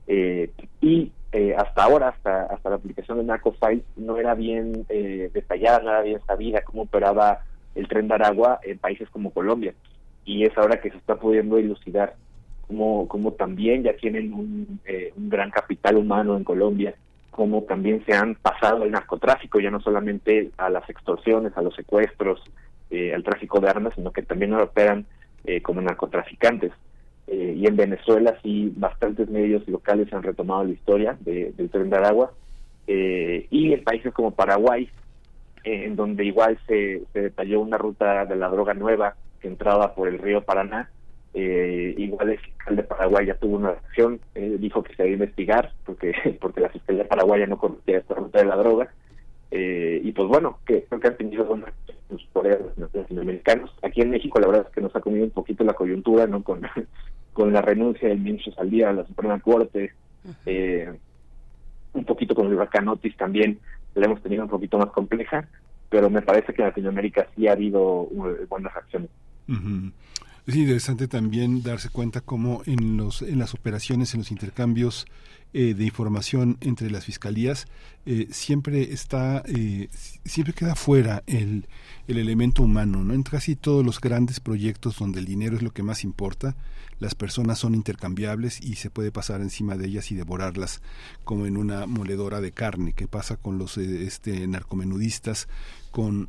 y 0.07 1.11
eh, 1.31 1.53
hasta 1.55 1.83
ahora, 1.83 2.09
hasta, 2.09 2.45
hasta 2.45 2.69
la 2.69 2.77
aplicación 2.77 3.19
de 3.19 3.23
NarcoFiles, 3.25 3.83
no 3.97 4.17
era 4.17 4.33
bien 4.33 4.85
eh, 4.89 5.29
detallada, 5.31 5.79
no 5.79 5.89
era 5.91 6.01
bien 6.01 6.19
sabida 6.25 6.61
cómo 6.61 6.83
operaba 6.83 7.43
el 7.75 7.87
tren 7.87 8.07
de 8.07 8.15
Aragua 8.15 8.59
en 8.63 8.79
países 8.79 9.07
como 9.09 9.31
Colombia. 9.31 9.75
Y 10.25 10.43
es 10.43 10.57
ahora 10.57 10.81
que 10.81 10.89
se 10.89 10.97
está 10.97 11.15
pudiendo 11.17 11.57
dilucidar 11.57 12.15
cómo, 12.67 13.07
cómo 13.07 13.33
también 13.33 13.83
ya 13.83 13.93
tienen 13.93 14.33
un, 14.33 14.79
eh, 14.85 15.13
un 15.15 15.29
gran 15.29 15.51
capital 15.51 15.97
humano 15.97 16.35
en 16.35 16.43
Colombia, 16.43 16.95
cómo 17.31 17.63
también 17.63 18.03
se 18.05 18.13
han 18.13 18.35
pasado 18.35 18.83
el 18.83 18.91
narcotráfico, 18.91 19.59
ya 19.59 19.71
no 19.71 19.79
solamente 19.79 20.51
a 20.57 20.69
las 20.69 20.89
extorsiones, 20.89 21.55
a 21.55 21.61
los 21.61 21.75
secuestros, 21.75 22.41
al 23.13 23.23
tráfico 23.23 23.59
de 23.59 23.69
armas, 23.69 23.93
sino 23.95 24.11
que 24.11 24.23
también 24.23 24.53
operan 24.53 25.05
como 25.63 25.79
narcotraficantes. 25.81 26.71
Eh, 27.31 27.53
y 27.57 27.67
en 27.67 27.75
Venezuela 27.75 28.35
sí 28.41 28.73
bastantes 28.75 29.29
medios 29.29 29.67
locales 29.67 30.11
han 30.11 30.23
retomado 30.23 30.63
la 30.63 30.71
historia 30.71 31.15
del 31.19 31.69
tren 31.69 31.91
de 31.91 31.95
Aragua 31.95 32.31
eh, 32.87 33.45
y 33.51 33.71
en 33.71 33.83
países 33.83 34.11
como 34.15 34.31
Paraguay 34.31 34.89
eh, 35.63 35.83
en 35.85 35.95
donde 35.95 36.25
igual 36.25 36.57
se, 36.65 37.03
detalló 37.13 37.61
una 37.61 37.77
ruta 37.77 38.25
de 38.25 38.35
la 38.35 38.49
droga 38.49 38.73
nueva 38.73 39.13
que 39.41 39.47
entraba 39.47 39.93
por 39.93 40.07
el 40.07 40.17
río 40.17 40.41
Paraná 40.41 40.89
igual 41.33 42.29
el 42.31 42.39
fiscal 42.39 42.75
de 42.75 42.83
Paraguay 42.83 43.27
ya 43.27 43.35
tuvo 43.35 43.57
una 43.57 43.71
reacción 43.71 44.19
dijo 44.33 44.83
que 44.83 44.95
se 44.95 45.03
debe 45.03 45.13
investigar 45.13 45.71
porque 45.85 46.13
porque 46.41 46.61
la 46.61 46.69
fiscalía 46.69 47.07
paraguaya 47.07 47.45
no 47.45 47.57
conocía 47.57 47.99
esta 47.99 48.15
ruta 48.15 48.39
de 48.39 48.45
la 48.45 48.55
droga 48.55 48.91
y 49.51 50.11
pues 50.11 50.27
bueno 50.27 50.59
que 50.65 50.83
creo 50.83 50.99
que 50.99 51.07
han 51.07 51.17
tenido 51.17 51.45
buenas 51.45 51.73
por 52.33 52.45
los 52.77 52.93
latinoamericanos. 52.93 53.71
Aquí 53.83 54.01
en 54.01 54.09
México 54.09 54.39
la 54.39 54.47
verdad 54.47 54.65
es 54.67 54.73
que 54.73 54.81
nos 54.81 54.95
ha 54.95 55.01
comido 55.01 55.25
un 55.25 55.31
poquito 55.31 55.63
la 55.63 55.73
coyuntura 55.73 56.27
no 56.27 56.43
con 56.43 56.61
con 57.33 57.53
la 57.53 57.61
renuncia 57.61 58.09
del 58.09 58.19
ministro 58.19 58.53
Saldía 58.53 58.89
a 58.89 58.93
la 58.93 59.05
Suprema 59.05 59.39
Corte, 59.39 59.93
eh, 60.45 60.91
un 61.93 62.03
poquito 62.03 62.35
con 62.35 62.47
el 62.47 62.53
huracán 62.53 62.87
Otis 62.87 63.15
también 63.15 63.59
la 63.95 64.05
hemos 64.05 64.21
tenido 64.21 64.43
un 64.43 64.49
poquito 64.49 64.77
más 64.77 64.89
compleja, 64.89 65.47
pero 65.89 66.09
me 66.09 66.21
parece 66.21 66.53
que 66.53 66.61
en 66.61 66.67
Latinoamérica 66.67 67.27
sí 67.35 67.47
ha 67.47 67.53
habido 67.53 68.09
eh, 68.11 68.45
buenas 68.49 68.75
acciones. 68.75 69.09
Es 70.49 70.55
interesante 70.55 71.07
también 71.07 71.61
darse 71.61 71.89
cuenta 71.89 72.21
cómo 72.21 72.63
en, 72.65 72.97
los, 72.97 73.21
en 73.21 73.37
las 73.37 73.53
operaciones, 73.53 74.15
en 74.15 74.21
los 74.21 74.31
intercambios 74.31 75.05
eh, 75.53 75.75
de 75.75 75.85
información 75.85 76.57
entre 76.61 76.89
las 76.89 77.05
fiscalías, 77.05 77.67
eh, 78.07 78.27
siempre 78.31 78.91
está, 78.91 79.43
eh, 79.45 79.89
siempre 80.25 80.53
queda 80.53 80.73
fuera 80.73 81.21
el, 81.27 81.67
el 82.07 82.17
elemento 82.17 82.63
humano, 82.63 83.03
¿no? 83.03 83.13
En 83.13 83.21
casi 83.21 83.55
todos 83.55 83.85
los 83.85 84.01
grandes 84.01 84.39
proyectos 84.39 84.97
donde 84.97 85.19
el 85.19 85.25
dinero 85.27 85.55
es 85.55 85.61
lo 85.61 85.71
que 85.71 85.83
más 85.83 86.03
importa, 86.03 86.55
las 86.97 87.13
personas 87.13 87.59
son 87.59 87.75
intercambiables 87.75 88.59
y 88.59 88.77
se 88.77 88.89
puede 88.89 89.11
pasar 89.11 89.41
encima 89.41 89.77
de 89.77 89.85
ellas 89.85 90.11
y 90.11 90.15
devorarlas 90.15 90.81
como 91.25 91.45
en 91.45 91.57
una 91.57 91.85
moledora 91.85 92.41
de 92.41 92.53
carne, 92.53 92.93
que 92.93 93.07
pasa 93.07 93.37
con 93.37 93.59
los 93.59 93.77
este, 93.77 94.47
narcomenudistas, 94.47 95.47
con 95.91 96.27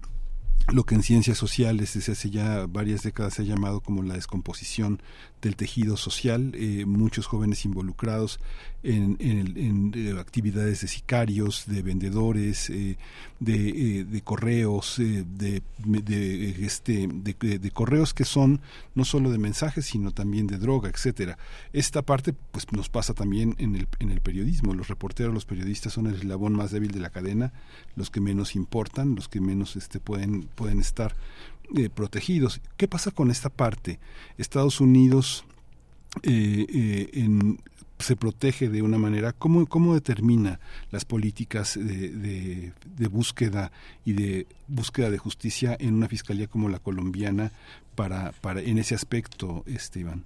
lo 0.69 0.85
que 0.85 0.95
en 0.95 1.03
ciencias 1.03 1.39
sociales 1.39 1.95
desde 1.95 2.13
hace 2.13 2.31
ya 2.31 2.67
varias 2.67 3.03
décadas 3.03 3.35
se 3.35 3.43
ha 3.43 3.45
llamado 3.45 3.81
como 3.81 4.03
la 4.03 4.15
descomposición 4.15 5.01
del 5.43 5.57
tejido 5.57 5.97
social, 5.97 6.53
eh, 6.55 6.85
muchos 6.87 7.27
jóvenes 7.27 7.65
involucrados 7.65 8.41
en, 8.83 9.17
en, 9.21 9.93
eh, 9.95 10.19
actividades 10.19 10.81
de 10.83 10.89
sicarios, 10.89 11.65
de 11.67 11.83
vendedores, 11.83 12.71
eh, 12.71 12.97
de, 13.41 14.05
de, 14.05 14.23
correos, 14.23 14.97
de, 14.99 15.25
de, 15.79 16.65
este, 16.65 17.09
de, 17.11 17.71
correos 17.71 18.15
que 18.15 18.25
son 18.25 18.61
no 18.95 19.05
solo 19.05 19.31
de 19.31 19.39
mensajes, 19.39 19.87
sino 19.87 20.13
también 20.13 20.47
de 20.47 20.59
droga, 20.59 20.91
etcétera. 20.91 21.39
Esta 21.73 22.03
parte 22.03 22.33
pues 22.33 22.71
nos 22.73 22.89
pasa 22.89 23.15
también 23.15 23.55
en 23.59 23.77
el, 23.77 23.89
en 23.99 24.11
el 24.11 24.21
periodismo. 24.21 24.75
Los 24.75 24.89
reporteros, 24.89 25.33
los 25.33 25.47
periodistas 25.47 25.95
son 25.95 26.07
el 26.07 26.17
eslabón 26.17 26.55
más 26.55 26.71
débil 26.71 26.91
de 26.91 27.01
la 27.01 27.11
cadena, 27.11 27.53
los 27.97 28.11
que 28.11 28.21
menos 28.21 28.57
importan, 28.57 29.15
los 29.15 29.29
que 29.29 29.41
menos 29.41 29.77
este, 29.77 30.01
pueden, 30.01 30.49
pueden 30.51 30.81
estar 30.81 31.15
protegidos. 31.95 32.61
¿Qué 32.77 32.89
pasa 32.89 33.11
con 33.13 33.31
esta 33.31 33.49
parte? 33.49 34.01
Estados 34.39 34.81
Unidos 34.81 35.45
eh, 36.25 36.67
eh, 37.15 37.29
se 37.99 38.17
protege 38.17 38.69
de 38.69 38.83
una 38.83 38.99
manera, 38.99 39.33
¿cómo, 39.33 39.67
cómo 39.67 39.95
determina 39.95 40.59
las 40.91 41.05
políticas 41.05 41.79
de, 41.79 42.73
de, 42.97 43.09
búsqueda 43.09 43.71
y 44.07 44.15
de 44.15 44.47
búsqueda 44.69 45.11
de 45.11 45.19
justicia 45.19 45.77
en 45.79 45.95
una 45.95 46.09
fiscalía 46.09 46.47
como 46.47 46.69
la 46.69 46.79
colombiana 46.79 47.53
para, 47.95 48.33
para 48.41 48.63
en 48.63 48.79
ese 48.79 48.95
aspecto, 48.95 49.63
Esteban? 49.67 50.25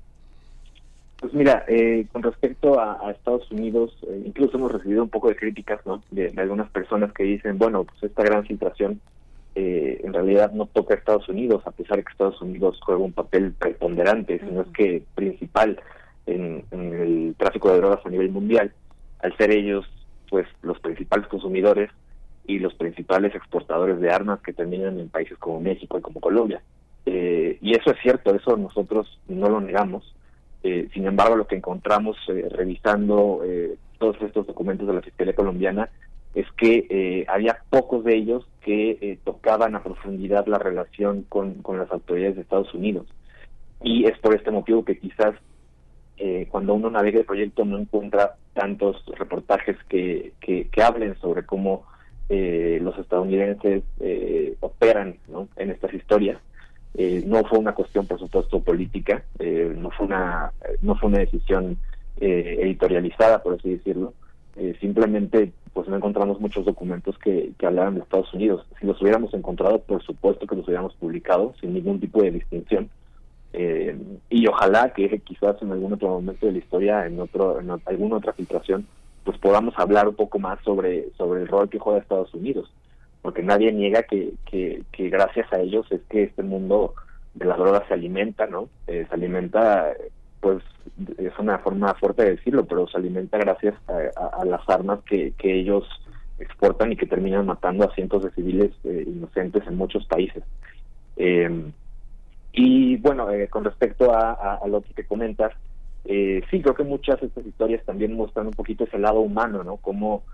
Pues 1.20 1.34
mira, 1.34 1.64
eh, 1.68 2.06
con 2.12 2.22
respecto 2.22 2.78
a, 2.80 3.10
Estados 3.10 3.50
Unidos, 3.50 3.96
incluso 4.24 4.56
hemos 4.56 4.70
recibido 4.70 5.02
un 5.02 5.08
poco 5.08 5.28
de 5.28 5.36
críticas 5.36 5.84
¿no? 5.84 6.02
de, 6.10 6.32
algunas 6.36 6.70
personas 6.70 7.12
que 7.12 7.24
dicen, 7.24 7.58
bueno, 7.58 7.84
pues 7.84 8.02
esta 8.04 8.22
gran 8.22 8.44
filtración 8.44 9.00
en 9.54 10.12
realidad 10.12 10.52
no 10.52 10.66
toca 10.66 10.94
a 10.94 10.96
Estados 10.96 11.28
Unidos, 11.28 11.62
a 11.66 11.70
pesar 11.70 11.96
de 11.96 12.04
que 12.04 12.10
Estados 12.10 12.40
Unidos 12.42 12.80
juega 12.84 13.04
un 13.04 13.12
papel 13.12 13.52
preponderante, 13.52 14.40
sino 14.40 14.62
es 14.62 14.68
que 14.68 15.02
principal 15.14 15.78
en, 16.26 16.64
el 16.70 17.34
tráfico 17.38 17.70
de 17.70 17.78
drogas 17.78 18.04
a 18.04 18.10
nivel 18.10 18.30
mundial, 18.30 18.72
al 19.20 19.36
ser 19.36 19.50
ellos 19.50 19.86
pues 20.28 20.46
los 20.62 20.80
principales 20.80 21.26
consumidores 21.28 21.90
y 22.46 22.58
los 22.58 22.74
principales 22.74 23.34
exportadores 23.34 24.00
de 24.00 24.10
armas 24.10 24.40
que 24.40 24.52
terminan 24.52 24.98
en 24.98 25.08
países 25.08 25.38
como 25.38 25.60
México 25.60 25.98
y 25.98 26.02
como 26.02 26.20
Colombia. 26.20 26.62
Eh, 27.06 27.58
y 27.60 27.74
eso 27.74 27.90
es 27.90 28.00
cierto, 28.02 28.34
eso 28.34 28.56
nosotros 28.56 29.20
no 29.28 29.48
lo 29.48 29.60
negamos. 29.60 30.14
Eh, 30.62 30.88
sin 30.92 31.06
embargo, 31.06 31.36
lo 31.36 31.46
que 31.46 31.56
encontramos 31.56 32.16
eh, 32.28 32.48
revisando 32.50 33.42
todos 33.98 34.16
estos 34.22 34.46
documentos 34.46 34.86
de 34.86 34.94
la 34.94 35.02
Fiscalía 35.02 35.34
colombiana 35.34 35.88
es 36.34 36.46
que 36.56 37.24
había 37.28 37.58
pocos 37.70 38.04
de 38.04 38.16
ellos 38.16 38.46
que 38.60 39.18
tocaban 39.24 39.74
a 39.74 39.82
profundidad 39.82 40.46
la 40.46 40.58
relación 40.58 41.22
con, 41.28 41.54
con 41.62 41.78
las 41.78 41.90
autoridades 41.92 42.36
de 42.36 42.42
Estados 42.42 42.72
Unidos. 42.74 43.06
Y 43.82 44.06
es 44.06 44.18
por 44.18 44.34
este 44.34 44.50
motivo 44.50 44.84
que 44.84 44.98
quizás 44.98 45.34
eh, 46.16 46.46
cuando 46.48 46.74
uno 46.74 46.90
navega 46.90 47.18
el 47.18 47.24
proyecto 47.24 47.64
no 47.64 47.78
encuentra 47.78 48.36
tantos 48.52 49.04
reportajes 49.18 49.76
que, 49.88 50.32
que, 50.40 50.82
hablen 50.82 51.16
sobre 51.16 51.44
cómo 51.44 51.84
eh, 52.28 52.78
los 52.80 52.96
estadounidenses 52.98 53.82
eh, 53.98 54.56
operan 54.60 55.16
en 55.56 55.70
estas 55.70 55.92
historias. 55.92 56.38
no 57.26 57.44
fue 57.44 57.58
una 57.58 57.74
cuestión, 57.74 58.06
por 58.06 58.20
supuesto, 58.20 58.60
política, 58.60 59.24
no 59.76 59.90
fue 59.90 60.06
una 60.06 60.52
no 60.82 60.94
fue 60.96 61.08
una 61.08 61.18
decisión 61.18 61.78
editorializada, 62.16 63.42
por 63.42 63.54
así 63.54 63.70
decirlo. 63.70 64.14
simplemente, 64.80 65.52
pues 65.74 65.88
no 65.88 65.96
encontramos 65.96 66.40
muchos 66.40 66.64
documentos 66.64 67.18
que, 67.18 67.52
que 67.58 67.66
hablaran 67.66 67.96
de 67.96 68.00
Estados 68.00 68.32
Unidos. 68.32 68.64
Si 68.80 68.86
los 68.86 69.00
hubiéramos 69.02 69.34
encontrado, 69.34 69.80
por 69.80 70.02
supuesto 70.02 70.46
que 70.46 70.56
los 70.56 70.66
hubiéramos 70.66 70.94
publicado 70.94 71.52
sin 71.60 71.74
ningún 71.74 72.00
tipo 72.00 72.22
de 72.22 72.30
distinción 72.30 72.88
eh, 73.56 73.96
y 74.30 74.48
ojalá 74.48 74.92
que 74.92 75.20
quizás 75.20 75.62
en 75.62 75.70
algún 75.70 75.92
otro 75.92 76.08
momento 76.08 76.44
de 76.44 76.52
la 76.52 76.58
historia, 76.58 77.06
en 77.06 77.20
otro 77.20 77.60
en 77.60 77.70
alguna 77.70 78.16
otra 78.16 78.32
filtración, 78.32 78.84
pues 79.22 79.38
podamos 79.38 79.74
hablar 79.78 80.08
un 80.08 80.16
poco 80.16 80.40
más 80.40 80.58
sobre, 80.64 81.10
sobre 81.16 81.42
el 81.42 81.48
rol 81.48 81.68
que 81.68 81.78
juega 81.78 82.00
Estados 82.00 82.34
Unidos, 82.34 82.68
porque 83.22 83.44
nadie 83.44 83.72
niega 83.72 84.02
que, 84.02 84.32
que, 84.44 85.08
gracias 85.08 85.52
a 85.52 85.60
ellos 85.60 85.86
es 85.92 86.00
que 86.08 86.24
este 86.24 86.42
mundo 86.42 86.94
de 87.34 87.44
la 87.46 87.56
droga 87.56 87.86
se 87.86 87.94
alimenta, 87.94 88.48
¿no? 88.48 88.68
Eh, 88.88 89.06
se 89.08 89.14
alimenta, 89.14 89.92
pues 90.44 90.62
es 91.16 91.32
una 91.38 91.58
forma 91.60 91.94
fuerte 91.94 92.22
de 92.22 92.36
decirlo, 92.36 92.66
pero 92.66 92.86
se 92.86 92.98
alimenta 92.98 93.38
gracias 93.38 93.74
a, 93.88 94.44
las 94.44 94.60
armas 94.68 95.00
que, 95.04 95.32
que 95.38 95.58
ellos 95.58 95.88
exportan 96.38 96.92
y 96.92 96.96
que 96.96 97.06
terminan 97.06 97.46
matando 97.46 97.84
a 97.84 97.94
cientos 97.94 98.22
de 98.24 98.30
civiles 98.32 98.70
eh, 98.84 99.04
inocentes 99.06 99.66
en 99.66 99.78
muchos 99.78 100.04
países. 100.04 100.42
Eh, 101.16 101.72
y 102.52 102.98
bueno, 102.98 103.30
eh, 103.30 103.48
con 103.48 103.64
respecto 103.64 104.14
a, 104.14 104.60
lo 104.68 104.82
que 104.82 104.92
te 104.92 105.06
comentas, 105.06 105.52
eh, 106.04 106.42
sí, 106.50 106.60
creo 106.60 106.74
que 106.74 106.84
muchas 106.84 107.18
de 107.22 107.28
estas 107.28 107.46
historias 107.46 107.82
también 107.86 108.12
muestran 108.12 108.48
un 108.48 108.52
poquito 108.52 108.84
ese 108.84 108.98
lado 108.98 109.20
humano, 109.20 109.64
¿no? 109.64 109.78
Cómo, 109.78 110.24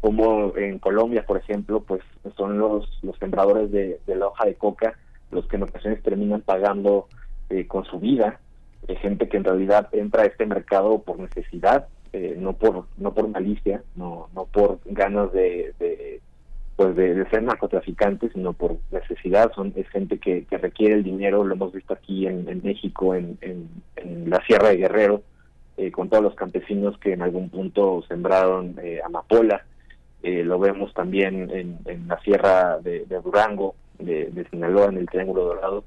como 0.00 0.56
en 0.56 0.80
Colombia, 0.80 1.24
por 1.24 1.36
ejemplo, 1.36 1.80
pues 1.80 2.02
son 2.36 2.58
los, 2.58 2.98
los 3.02 3.16
sembradores 3.18 3.70
de, 3.70 4.00
la 4.08 4.26
hoja 4.26 4.46
de 4.46 4.56
coca 4.56 4.94
los 5.30 5.46
que 5.46 5.54
en 5.54 5.62
ocasiones 5.62 6.02
terminan 6.02 6.40
pagando 6.40 7.06
eh, 7.50 7.68
con 7.68 7.84
su 7.84 8.00
vida, 8.00 8.40
eh, 8.88 8.96
gente 8.96 9.28
que 9.28 9.36
en 9.36 9.44
realidad 9.44 9.88
entra 9.92 10.22
a 10.22 10.26
este 10.26 10.46
mercado 10.46 11.02
por 11.02 11.18
necesidad, 11.18 11.88
eh, 12.12 12.36
no 12.38 12.54
por 12.54 12.86
no 12.96 13.14
por 13.14 13.28
malicia, 13.28 13.82
no 13.96 14.28
no 14.34 14.46
por 14.46 14.80
ganas 14.84 15.32
de, 15.32 15.74
de 15.78 16.20
pues 16.76 16.96
de, 16.96 17.28
ser 17.28 17.42
narcotraficantes, 17.42 18.32
sino 18.32 18.54
por 18.54 18.78
necesidad, 18.90 19.52
son 19.54 19.72
es 19.76 19.88
gente 19.90 20.18
que, 20.18 20.46
requiere 20.50 20.94
el 20.94 21.04
dinero, 21.04 21.44
lo 21.44 21.54
hemos 21.54 21.72
visto 21.72 21.92
aquí 21.92 22.26
en, 22.26 22.62
México, 22.64 23.14
en, 23.14 23.36
en, 23.42 24.30
la 24.30 24.42
Sierra 24.46 24.70
de 24.70 24.78
Guerrero, 24.78 25.22
con 25.92 26.08
todos 26.08 26.22
los 26.22 26.34
campesinos 26.34 26.96
que 26.98 27.12
en 27.12 27.20
algún 27.20 27.50
punto 27.50 28.02
sembraron 28.08 28.76
amapola, 29.04 29.62
eh, 30.22 30.44
lo 30.44 30.58
vemos 30.58 30.92
también 30.92 31.50
en, 31.50 32.06
la 32.06 32.20
sierra 32.20 32.78
de, 32.78 33.06
Durango, 33.24 33.74
de, 33.98 34.46
Sinaloa, 34.50 34.86
en 34.86 34.98
el 34.98 35.08
Triángulo 35.08 35.44
Dorado. 35.44 35.84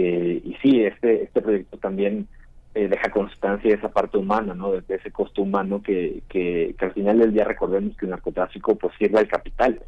Eh, 0.00 0.40
y 0.44 0.54
sí, 0.62 0.84
este, 0.84 1.24
este 1.24 1.42
proyecto 1.42 1.76
también 1.78 2.28
eh, 2.76 2.86
deja 2.86 3.10
constancia 3.10 3.68
de 3.68 3.76
esa 3.76 3.88
parte 3.88 4.16
humana, 4.16 4.54
¿no? 4.54 4.70
de, 4.70 4.94
ese 4.94 5.10
costo 5.10 5.42
humano 5.42 5.82
que, 5.82 6.22
que, 6.28 6.72
al 6.78 6.92
final 6.92 7.18
del 7.18 7.32
día 7.32 7.42
recordemos 7.42 7.96
que 7.96 8.06
el 8.06 8.10
narcotráfico 8.10 8.76
pues 8.76 8.94
sirve 8.96 9.18
al 9.18 9.26
capital. 9.26 9.80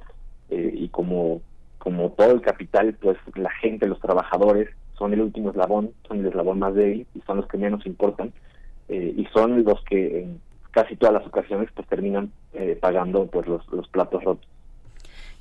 y 0.50 0.88
como, 0.88 1.42
como 1.78 2.10
todo 2.10 2.32
el 2.32 2.40
capital, 2.40 2.96
pues 3.00 3.18
la 3.36 3.50
gente, 3.50 3.86
los 3.86 4.00
trabajadores, 4.00 4.68
son 4.98 5.12
el 5.12 5.20
último 5.20 5.50
eslabón, 5.50 5.92
son 6.08 6.18
el 6.18 6.26
eslabón 6.26 6.58
más 6.58 6.74
débil 6.74 7.06
y 7.14 7.20
son 7.20 7.36
los 7.36 7.46
que 7.46 7.58
menos 7.58 7.86
importan. 7.86 8.32
y 8.88 9.24
son 9.32 9.62
los 9.62 9.80
que 9.84 10.26
casi 10.72 10.96
todas 10.96 11.14
las 11.14 11.26
ocasiones 11.26 11.68
pues 11.72 11.86
terminan 11.86 12.32
eh, 12.54 12.76
pagando 12.80 13.26
pues 13.26 13.46
los, 13.46 13.64
los 13.68 13.86
platos 13.88 14.24
rotos. 14.24 14.49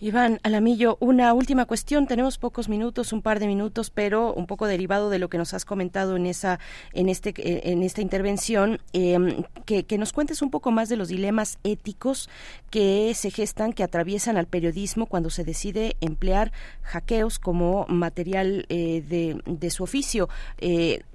Iván 0.01 0.39
Alamillo, 0.43 0.97
una 1.01 1.33
última 1.33 1.65
cuestión. 1.65 2.07
Tenemos 2.07 2.37
pocos 2.37 2.69
minutos, 2.69 3.11
un 3.11 3.21
par 3.21 3.39
de 3.39 3.47
minutos, 3.47 3.89
pero 3.89 4.33
un 4.33 4.47
poco 4.47 4.65
derivado 4.65 5.09
de 5.09 5.19
lo 5.19 5.29
que 5.29 5.37
nos 5.37 5.53
has 5.53 5.65
comentado 5.65 6.15
en 6.15 6.25
esa, 6.25 6.59
en 6.93 7.09
este, 7.09 7.33
eh, 7.37 7.71
en 7.71 7.83
esta 7.83 8.01
intervención, 8.01 8.79
em, 8.93 9.43
que, 9.65 9.97
nos 9.97 10.13
cuentes 10.13 10.41
un 10.41 10.51
poco 10.51 10.71
más 10.71 10.87
de 10.87 10.95
los 10.95 11.09
dilemas 11.09 11.59
éticos 11.65 12.29
que 12.69 13.13
se 13.13 13.31
gestan, 13.31 13.73
que 13.73 13.83
atraviesan 13.83 14.37
al 14.37 14.47
periodismo 14.47 15.07
cuando 15.07 15.29
se 15.29 15.43
decide 15.43 15.97
emplear 15.99 16.53
hackeos 16.83 17.37
como 17.37 17.85
material 17.89 18.65
eh, 18.69 19.03
de, 19.07 19.41
de, 19.45 19.69
su 19.69 19.83
oficio 19.83 20.29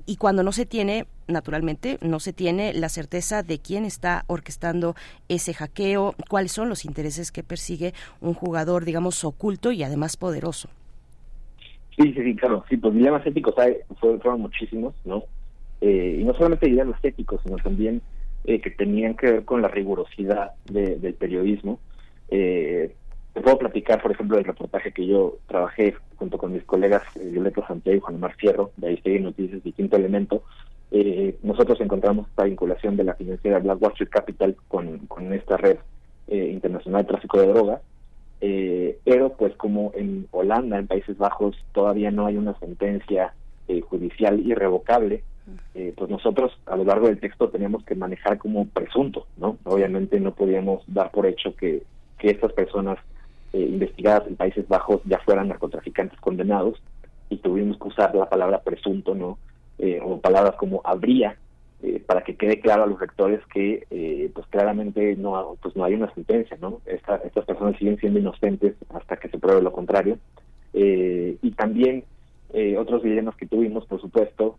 y 0.07 0.17
cuando 0.17 0.43
no 0.43 0.53
se 0.53 0.67
tiene 0.67 1.07
naturalmente 1.27 1.99
no 2.03 2.21
se 2.21 2.33
tiene 2.33 2.75
la 2.75 2.89
certeza 2.89 3.43
de 3.43 3.59
quién 3.59 3.85
está 3.85 4.25
orquestando 4.27 4.95
ese 5.29 5.55
hackeo, 5.55 6.15
cuáles 6.29 6.53
son 6.53 6.69
los 6.69 6.85
intereses 6.85 7.33
que 7.33 7.43
persigue 7.43 7.95
un 8.21 8.35
jugador, 8.35 8.85
digamos, 8.85 9.25
oculto 9.25 9.73
y 9.73 9.83
además 9.83 10.17
poderoso. 10.17 10.69
Sí, 11.97 12.13
sí, 12.13 12.23
sí, 12.23 12.37
claro. 12.37 12.65
Sí, 12.69 12.77
pues 12.77 12.95
dilemas 12.95 13.27
éticos 13.27 13.57
hay, 13.59 13.77
fueron, 14.01 14.41
muchísimos, 14.41 14.95
¿no? 15.05 15.25
Eh, 15.81 16.19
y 16.21 16.25
no 16.25 16.35
solamente 16.35 16.67
dilemas 16.67 17.03
éticos, 17.05 17.41
sino 17.45 17.57
también 17.57 18.03
eh, 18.45 18.61
que 18.61 18.71
tenían 18.71 19.17
que 19.17 19.31
ver 19.31 19.45
con 19.45 19.63
la 19.63 19.69
rigurosidad 19.69 20.53
del 20.65 21.15
periodismo. 21.15 21.79
Eh, 22.31 22.95
te 23.35 23.40
puedo 23.40 23.59
platicar, 23.59 24.01
por 24.01 24.12
ejemplo, 24.12 24.36
del 24.36 24.47
reportaje 24.47 24.93
que 24.93 25.06
yo 25.06 25.39
trabajé 25.48 25.97
junto 26.16 26.39
con 26.39 26.52
mis 26.52 26.62
colegas 26.62 27.02
Violeta 27.16 27.66
Santiago 27.66 27.97
y 27.97 28.01
Juan 28.01 28.15
Omar 28.15 28.35
Fierro, 28.36 28.70
de 28.77 28.89
ahí 28.89 28.97
sigue 28.98 29.19
Noticias 29.19 29.62
Distinto 29.65 29.97
Elemento. 29.97 30.44
Eh, 30.93 31.36
nosotros 31.43 31.81
encontramos 31.81 32.28
esta 32.28 32.44
vinculación 32.44 32.97
de 32.97 33.02
la 33.02 33.15
financiera 33.15 33.59
Black 33.59 33.82
Wall 33.82 33.93
Street 33.93 34.11
Capital 34.11 34.56
con, 34.69 34.98
con 35.09 35.32
esta 35.32 35.56
red 35.56 35.78
eh, 36.28 36.48
internacional 36.52 37.02
de 37.02 37.09
tráfico 37.09 37.40
de 37.40 37.48
drogas, 37.48 37.81
eh, 38.40 38.98
pero 39.05 39.31
pues 39.31 39.52
como 39.56 39.90
en 39.97 40.28
Holanda, 40.31 40.78
en 40.78 40.86
Países 40.86 41.19
Bajos, 41.19 41.56
todavía 41.73 42.12
no 42.12 42.27
hay 42.27 42.36
una 42.36 42.56
sentencia 42.61 43.35
judicial 43.89 44.40
irrevocable, 44.40 45.23
pues 45.73 46.11
nosotros 46.11 46.52
a 46.66 46.77
lo 46.77 46.85
largo 46.85 47.06
del 47.06 47.19
texto 47.19 47.48
teníamos 47.48 47.82
que 47.85 47.94
manejar 47.94 48.36
como 48.36 48.66
presunto, 48.69 49.27
¿no? 49.39 49.56
Obviamente 49.65 50.20
no 50.20 50.35
podíamos 50.35 50.85
dar 50.86 51.11
por 51.11 51.24
hecho 51.24 51.56
que, 51.56 51.82
que 52.19 52.28
estas 52.28 52.52
personas 52.52 52.98
eh, 53.55 53.69
investigadas 53.71 54.27
en 54.27 54.35
Países 54.35 54.67
Bajos 54.67 55.01
ya 55.05 55.21
fueran 55.21 55.47
narcotraficantes 55.47 56.19
condenados 56.19 56.83
y 57.31 57.37
tuvimos 57.37 57.79
que 57.79 57.87
usar 57.87 58.13
la 58.13 58.29
palabra 58.29 58.63
presunto, 58.65 59.15
¿no? 59.15 59.39
Eh, 59.79 60.01
o 60.03 60.21
palabras 60.21 60.57
como 60.57 60.81
habría 60.83 61.37
eh, 61.81 62.03
para 62.05 62.25
que 62.25 62.35
quede 62.35 62.59
claro 62.59 62.83
a 62.83 62.87
los 62.89 62.99
rectores 62.99 63.41
que 63.53 63.87
pues 64.35 64.45
claramente 64.49 65.15
no 65.15 65.57
pues 65.63 65.77
no 65.77 65.85
hay 65.85 65.95
una 65.95 66.13
sentencia, 66.15 66.57
¿no? 66.61 66.81
estas 66.85 67.45
personas 67.45 67.79
siguen 67.79 67.97
siendo 67.99 68.19
inocentes 68.19 68.75
hasta 68.93 69.19
que 69.19 69.29
se 69.29 69.39
pruebe 69.39 69.63
lo 69.63 69.71
contrario. 69.71 70.19
y 70.73 71.51
también 71.53 72.03
otros 72.77 73.05
dilemas 73.05 73.37
que 73.37 73.47
tuvimos, 73.47 73.87
por 73.87 74.01
supuesto, 74.01 74.59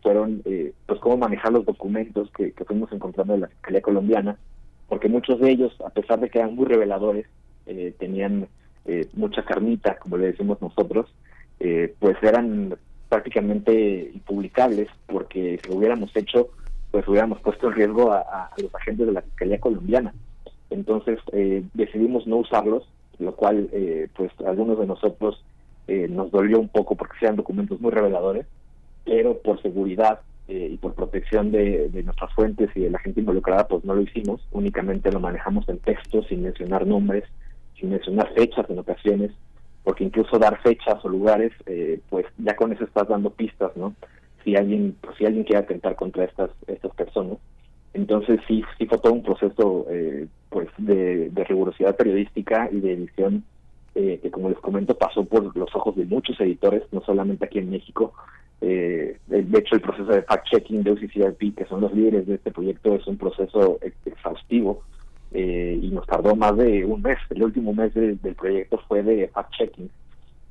fueron 0.00 0.44
pues 0.86 1.00
cómo 1.00 1.16
manejar 1.16 1.52
los 1.52 1.64
documentos 1.64 2.30
que, 2.30 2.52
que 2.52 2.64
fuimos 2.64 2.92
encontrando 2.92 3.34
en 3.34 3.40
la 3.40 3.48
Fiscalía 3.48 3.82
colombiana, 3.82 4.38
porque 4.88 5.08
muchos 5.08 5.40
de 5.40 5.50
ellos, 5.50 5.72
a 5.84 5.90
pesar 5.90 6.20
de 6.20 6.30
que 6.30 6.38
eran 6.38 6.54
muy 6.54 6.66
reveladores, 6.66 7.26
eh, 7.68 7.94
tenían 7.98 8.48
eh, 8.86 9.06
mucha 9.12 9.44
carnita, 9.44 9.98
como 9.98 10.16
le 10.16 10.28
decimos 10.28 10.60
nosotros, 10.62 11.06
eh, 11.60 11.94
pues 11.98 12.16
eran 12.22 12.74
prácticamente 13.10 14.10
impublicables, 14.14 14.88
porque 15.06 15.60
si 15.62 15.68
lo 15.68 15.76
hubiéramos 15.76 16.16
hecho, 16.16 16.48
pues 16.90 17.06
hubiéramos 17.06 17.40
puesto 17.40 17.68
en 17.68 17.74
riesgo 17.74 18.10
a, 18.10 18.50
los 18.56 18.74
agentes 18.74 19.06
de 19.06 19.12
la 19.12 19.20
Fiscalía 19.20 19.60
colombiana. 19.60 20.14
Entonces 20.70 21.18
decidimos 21.74 22.26
no 22.26 22.36
usarlos, 22.36 22.88
lo 23.18 23.34
cual 23.34 23.68
pues 24.14 24.30
algunos 24.46 24.78
de 24.78 24.86
nosotros 24.86 25.42
nos 25.86 26.30
dolió 26.30 26.58
un 26.58 26.68
poco 26.68 26.94
porque 26.94 27.18
sean 27.18 27.36
documentos 27.36 27.80
muy 27.80 27.90
reveladores, 27.90 28.46
pero 29.04 29.38
por 29.38 29.60
seguridad 29.62 30.20
y 30.46 30.76
por 30.76 30.94
protección 30.94 31.50
de, 31.50 31.88
de, 31.88 32.02
nuestras 32.02 32.32
fuentes 32.34 32.70
y 32.74 32.80
de 32.80 32.90
la 32.90 32.98
gente 32.98 33.20
involucrada, 33.20 33.66
pues 33.66 33.84
no 33.84 33.94
lo 33.94 34.02
hicimos, 34.02 34.46
únicamente 34.52 35.10
lo 35.10 35.20
manejamos 35.20 35.68
en 35.68 35.78
texto 35.78 36.22
sin 36.24 36.42
mencionar 36.42 36.86
nombres, 36.86 37.24
sin 37.78 37.90
mencionar 37.90 38.32
fechas 38.34 38.68
en 38.68 38.78
ocasiones, 38.78 39.30
porque 39.84 40.04
incluso 40.04 40.38
dar 40.38 40.60
fechas 40.62 41.02
o 41.04 41.08
lugares, 41.08 41.52
eh, 41.66 42.00
pues 42.08 42.26
ya 42.38 42.54
con 42.56 42.72
eso 42.72 42.84
estás 42.84 43.08
dando 43.08 43.30
pistas, 43.30 43.76
¿no? 43.76 43.94
Si 44.44 44.56
alguien, 44.56 44.96
pues, 45.00 45.16
si 45.16 45.24
alguien 45.24 45.44
quiere 45.44 45.62
atentar 45.64 45.96
contra 45.96 46.24
estas 46.24 46.50
estas 46.66 46.94
personas, 46.94 47.38
entonces 47.94 48.40
sí 48.46 48.62
sí 48.76 48.86
fue 48.86 48.98
todo 48.98 49.12
un 49.12 49.22
proceso, 49.22 49.86
eh, 49.90 50.26
pues 50.50 50.68
de, 50.78 51.30
rigurosidad 51.48 51.96
periodística 51.96 52.68
y 52.70 52.80
de 52.80 52.92
edición 52.92 53.44
eh, 53.94 54.18
que 54.22 54.30
como 54.30 54.50
les 54.50 54.58
comento 54.58 54.96
pasó 54.96 55.24
por 55.24 55.56
los 55.56 55.74
ojos 55.74 55.96
de 55.96 56.04
muchos 56.04 56.38
editores, 56.40 56.82
no 56.92 57.00
solamente 57.02 57.46
aquí 57.46 57.58
en 57.58 57.70
México. 57.70 58.12
de 58.60 59.58
hecho, 59.58 59.76
el 59.76 59.80
proceso 59.80 60.10
de 60.12 60.24
fact-checking 60.26 60.82
de 60.82 60.92
UCCRP, 60.92 61.56
que 61.56 61.64
son 61.68 61.80
los 61.80 61.92
líderes 61.94 62.26
de 62.26 62.34
este 62.34 62.50
proyecto, 62.50 62.94
es 62.94 63.06
un 63.06 63.16
proceso 63.16 63.78
exhaustivo 64.04 64.82
eh, 65.32 65.78
y 65.82 65.90
nos 65.90 66.06
tardó 66.06 66.34
más 66.36 66.56
de 66.56 66.84
un 66.84 67.02
mes. 67.02 67.18
El 67.30 67.42
último 67.42 67.72
mes 67.72 67.92
del 67.94 68.18
proyecto 68.18 68.78
fue 68.88 69.02
de 69.02 69.30
fact-checking. 69.30 69.90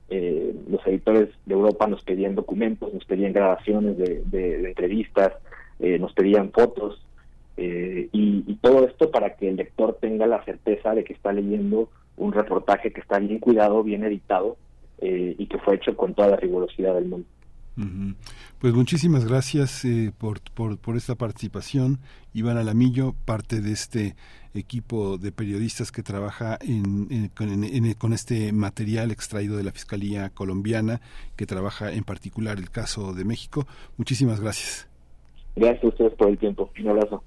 Eh, 0.09 0.55
los 0.69 0.85
editores 0.87 1.29
de 1.45 1.53
Europa 1.53 1.87
nos 1.87 2.03
pedían 2.03 2.35
documentos, 2.35 2.93
nos 2.93 3.03
pedían 3.05 3.33
grabaciones 3.33 3.97
de, 3.97 4.67
entrevistas, 4.67 5.33
eh, 5.79 5.99
nos 5.99 6.13
pedían 6.13 6.51
fotos 6.51 7.03
y, 7.59 8.07
y, 8.13 8.55
todo 8.61 8.85
esto 8.85 9.09
para 9.09 9.35
que 9.35 9.49
el 9.49 9.55
lector 9.55 9.97
tenga 9.99 10.27
la 10.27 10.43
certeza 10.45 10.93
de 10.93 11.03
que 11.03 11.13
está 11.13 11.33
leyendo 11.33 11.89
un 12.15 12.31
reportaje 12.31 12.93
que 12.93 13.01
está 13.01 13.17
bien 13.17 13.39
cuidado, 13.39 13.81
bien 13.83 14.03
editado 14.03 14.57
y 15.01 15.45
que 15.47 15.57
fue 15.57 15.75
hecho 15.75 15.97
con 15.97 16.13
toda 16.13 16.29
la 16.29 16.35
rigurosidad 16.35 16.93
del 16.93 17.05
mundo. 17.05 17.27
Pues 18.59 18.73
muchísimas 18.73 19.25
gracias 19.25 19.85
eh, 19.85 20.11
por, 20.17 20.41
por, 20.41 20.97
esta 20.97 21.15
participación. 21.15 21.99
Iván 22.33 22.57
Alamillo, 22.57 23.13
parte 23.25 23.61
de 23.61 23.71
este 23.71 24.15
equipo 24.55 25.19
de 25.19 25.31
periodistas 25.31 25.91
que 25.91 26.01
trabaja 26.01 26.57
en, 26.59 27.29
con 27.97 28.13
este 28.13 28.51
material 28.51 29.11
extraído 29.11 29.57
de 29.57 29.63
la 29.63 29.71
Fiscalía 29.71 30.29
colombiana, 30.31 31.01
que 31.35 31.45
trabaja 31.45 31.91
en 31.93 32.03
particular 32.03 32.57
el 32.57 32.71
caso 32.71 33.13
de 33.13 33.25
México. 33.25 33.67
Muchísimas 33.97 34.39
gracias. 34.39 34.87
Gracias 35.55 35.83
a 35.83 35.87
ustedes 35.87 36.13
por 36.13 36.29
el 36.29 36.37
tiempo. 36.37 36.71
Un 36.79 36.87
abrazo. 36.89 37.23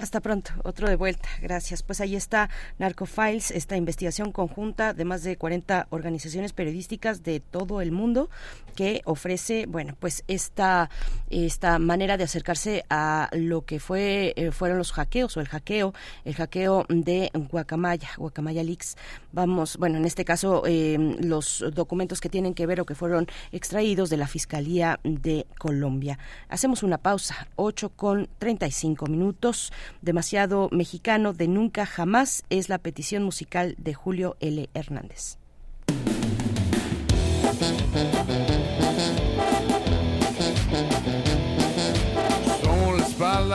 Hasta 0.00 0.20
pronto, 0.20 0.52
otro 0.64 0.88
de 0.88 0.96
vuelta. 0.96 1.28
Gracias. 1.42 1.82
Pues 1.82 2.00
ahí 2.00 2.16
está 2.16 2.48
Narcofiles, 2.78 3.50
esta 3.50 3.76
investigación 3.76 4.32
conjunta 4.32 4.94
de 4.94 5.04
más 5.04 5.22
de 5.22 5.36
40 5.36 5.88
organizaciones 5.90 6.54
periodísticas 6.54 7.22
de 7.22 7.40
todo 7.40 7.82
el 7.82 7.92
mundo 7.92 8.30
que 8.74 9.02
ofrece, 9.04 9.66
bueno, 9.66 9.96
pues 10.00 10.24
esta 10.26 10.88
esta 11.28 11.78
manera 11.78 12.16
de 12.16 12.24
acercarse 12.24 12.84
a 12.88 13.28
lo 13.32 13.66
que 13.66 13.78
fue 13.78 14.32
eh, 14.36 14.52
fueron 14.52 14.78
los 14.78 14.92
hackeos 14.92 15.36
o 15.36 15.40
el 15.40 15.48
hackeo, 15.48 15.92
el 16.24 16.34
hackeo 16.34 16.86
de 16.88 17.30
Guacamaya, 17.34 18.08
Guacamaya 18.16 18.62
Leaks. 18.62 18.96
Vamos, 19.32 19.76
bueno, 19.76 19.98
en 19.98 20.06
este 20.06 20.24
caso 20.24 20.66
em, 20.66 21.16
los 21.20 21.62
documentos 21.74 22.22
que 22.22 22.30
tienen 22.30 22.54
que 22.54 22.64
ver 22.66 22.80
o 22.80 22.86
que 22.86 22.94
fueron 22.94 23.26
extraídos 23.52 24.08
de 24.08 24.16
la 24.16 24.26
Fiscalía 24.26 24.98
de 25.04 25.46
Colombia. 25.58 26.18
Hacemos 26.48 26.82
una 26.82 26.96
pausa, 26.96 27.48
8 27.56 27.90
con 27.90 28.30
35 28.38 29.06
minutos. 29.06 29.72
Demasiado 30.02 30.68
mexicano 30.72 31.32
de 31.32 31.48
Nunca 31.48 31.86
Jamás 31.86 32.44
es 32.50 32.68
la 32.68 32.78
petición 32.78 33.22
musical 33.22 33.74
de 33.78 33.94
Julio 33.94 34.36
L. 34.40 34.68
Hernández. 34.74 35.38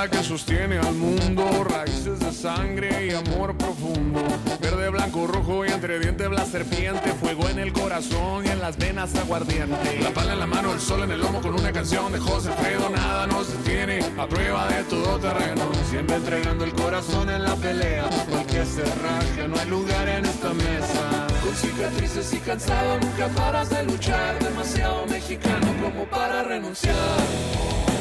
Que 0.10 0.24
sostiene 0.24 0.78
al 0.78 0.94
mundo, 0.94 1.64
raíces 1.64 2.20
de 2.20 2.32
sangre 2.32 3.08
y 3.08 3.12
amor 3.12 3.58
profundo. 3.58 4.22
Verde, 4.62 4.90
blanco, 4.90 5.26
rojo 5.26 5.66
y 5.66 5.70
entre 5.70 6.00
dientes 6.00 6.30
la 6.30 6.46
serpiente, 6.46 7.12
fuego 7.14 7.50
en 7.50 7.60
el 7.60 7.74
corazón 7.74 8.46
y 8.46 8.50
en 8.50 8.60
las 8.60 8.78
venas 8.78 9.16
aguardiente. 9.16 10.00
La 10.02 10.12
pala 10.12 10.34
en 10.34 10.40
la 10.40 10.46
mano, 10.46 10.74
el 10.74 10.80
sol 10.80 11.04
en 11.04 11.12
el 11.12 11.20
lomo 11.20 11.42
con 11.42 11.56
una 11.56 11.72
canción 11.72 12.12
de 12.12 12.20
José 12.20 12.52
Fredo, 12.52 12.90
nada 12.90 13.26
nos 13.28 13.52
detiene, 13.52 14.00
a 14.18 14.28
prueba 14.28 14.68
de 14.68 14.84
todo 14.84 15.18
terreno. 15.18 15.72
Siempre 15.90 16.18
entregando 16.18 16.66
el 16.66 16.74
corazón 16.74 17.30
en 17.30 17.44
la 17.44 17.56
pelea, 17.56 18.08
cualquier 18.30 18.66
cerraje, 18.66 19.48
no 19.48 19.58
hay 19.58 19.70
lugar 19.70 20.08
en 20.08 20.26
esta 20.26 20.54
mesa. 20.54 21.28
Con 21.44 21.56
cicatrices 21.56 22.34
y 22.34 22.38
cansado, 22.40 23.00
nunca 23.00 23.28
paras 23.30 23.70
de 23.70 23.84
luchar, 23.84 24.38
demasiado 24.40 25.06
mexicano 25.08 25.68
como 25.82 26.06
para 26.06 26.44
renunciar 26.44 27.95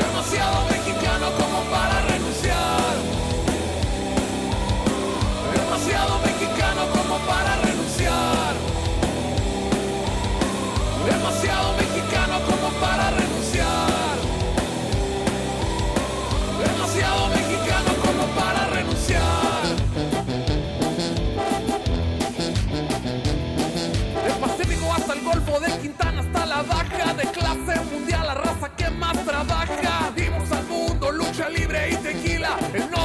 demasiado 0.00 0.64
mexicano 0.70 1.30
como 1.38 1.62
para 1.70 1.89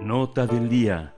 Nota 0.00 0.46
del 0.46 0.68
día. 0.68 1.16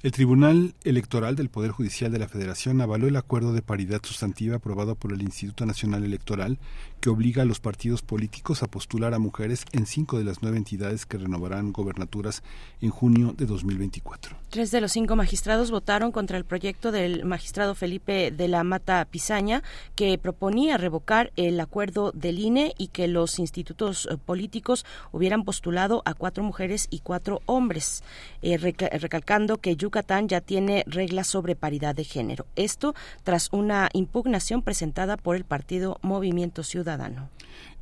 El 0.00 0.12
Tribunal 0.12 0.74
Electoral 0.84 1.36
del 1.36 1.50
Poder 1.50 1.70
Judicial 1.70 2.10
de 2.10 2.18
la 2.18 2.28
Federación 2.28 2.80
avaló 2.80 3.08
el 3.08 3.16
acuerdo 3.16 3.52
de 3.52 3.62
paridad 3.62 4.00
sustantiva 4.04 4.56
aprobado 4.56 4.94
por 4.94 5.12
el 5.12 5.22
Instituto 5.22 5.66
Nacional 5.66 6.04
Electoral 6.04 6.58
que 7.00 7.10
obliga 7.10 7.42
a 7.42 7.44
los 7.44 7.60
partidos 7.60 8.02
políticos 8.02 8.62
a 8.62 8.66
postular 8.66 9.14
a 9.14 9.18
mujeres 9.18 9.64
en 9.72 9.86
cinco 9.86 10.18
de 10.18 10.24
las 10.24 10.42
nueve 10.42 10.56
entidades 10.56 11.06
que 11.06 11.18
renovarán 11.18 11.72
gobernaturas 11.72 12.42
en 12.80 12.90
junio 12.90 13.34
de 13.36 13.46
2024. 13.46 14.36
Tres 14.50 14.70
de 14.70 14.80
los 14.80 14.92
cinco 14.92 15.14
magistrados 15.14 15.70
votaron 15.70 16.10
contra 16.10 16.38
el 16.38 16.44
proyecto 16.44 16.90
del 16.90 17.24
magistrado 17.24 17.74
Felipe 17.74 18.30
de 18.30 18.48
la 18.48 18.64
Mata 18.64 19.04
Pizaña, 19.04 19.62
que 19.94 20.18
proponía 20.18 20.76
revocar 20.76 21.32
el 21.36 21.60
acuerdo 21.60 22.10
del 22.12 22.38
INE 22.38 22.74
y 22.78 22.88
que 22.88 23.06
los 23.06 23.38
institutos 23.38 24.08
eh, 24.10 24.16
políticos 24.16 24.84
hubieran 25.12 25.44
postulado 25.44 26.02
a 26.04 26.14
cuatro 26.14 26.42
mujeres 26.42 26.88
y 26.90 27.00
cuatro 27.00 27.42
hombres, 27.46 28.02
eh, 28.42 28.56
reca- 28.56 28.88
recalcando 28.98 29.58
que 29.58 29.76
Yucatán 29.76 30.28
ya 30.28 30.40
tiene 30.40 30.82
reglas 30.86 31.26
sobre 31.28 31.54
paridad 31.54 31.94
de 31.94 32.04
género. 32.04 32.46
Esto 32.56 32.94
tras 33.22 33.48
una 33.52 33.88
impugnación 33.92 34.62
presentada 34.62 35.16
por 35.16 35.36
el 35.36 35.44
partido 35.44 35.98
Movimiento 36.02 36.62
Ciudadano. 36.62 36.87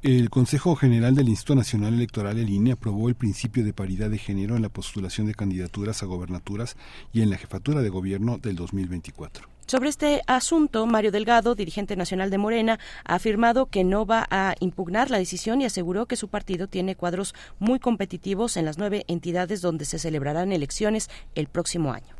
El 0.02 0.30
Consejo 0.30 0.76
General 0.76 1.14
del 1.14 1.28
Instituto 1.28 1.56
Nacional 1.56 1.94
Electoral, 1.94 2.38
el 2.38 2.50
INE, 2.50 2.72
aprobó 2.72 3.08
el 3.08 3.14
principio 3.14 3.64
de 3.64 3.72
paridad 3.72 4.10
de 4.10 4.18
género 4.18 4.56
en 4.56 4.62
la 4.62 4.68
postulación 4.68 5.26
de 5.26 5.34
candidaturas 5.34 6.02
a 6.02 6.06
gobernaturas 6.06 6.76
y 7.12 7.22
en 7.22 7.30
la 7.30 7.38
jefatura 7.38 7.82
de 7.82 7.88
gobierno 7.88 8.38
del 8.38 8.56
2024. 8.56 9.48
Sobre 9.66 9.88
este 9.88 10.22
asunto, 10.28 10.86
Mario 10.86 11.10
Delgado, 11.10 11.56
dirigente 11.56 11.96
nacional 11.96 12.30
de 12.30 12.38
Morena, 12.38 12.78
ha 13.04 13.16
afirmado 13.16 13.66
que 13.66 13.82
no 13.82 14.06
va 14.06 14.26
a 14.30 14.54
impugnar 14.60 15.10
la 15.10 15.18
decisión 15.18 15.60
y 15.60 15.64
aseguró 15.64 16.06
que 16.06 16.14
su 16.14 16.28
partido 16.28 16.68
tiene 16.68 16.94
cuadros 16.94 17.34
muy 17.58 17.80
competitivos 17.80 18.56
en 18.56 18.64
las 18.64 18.78
nueve 18.78 19.04
entidades 19.08 19.60
donde 19.62 19.84
se 19.84 19.98
celebrarán 19.98 20.52
elecciones 20.52 21.10
el 21.34 21.48
próximo 21.48 21.92
año. 21.92 22.15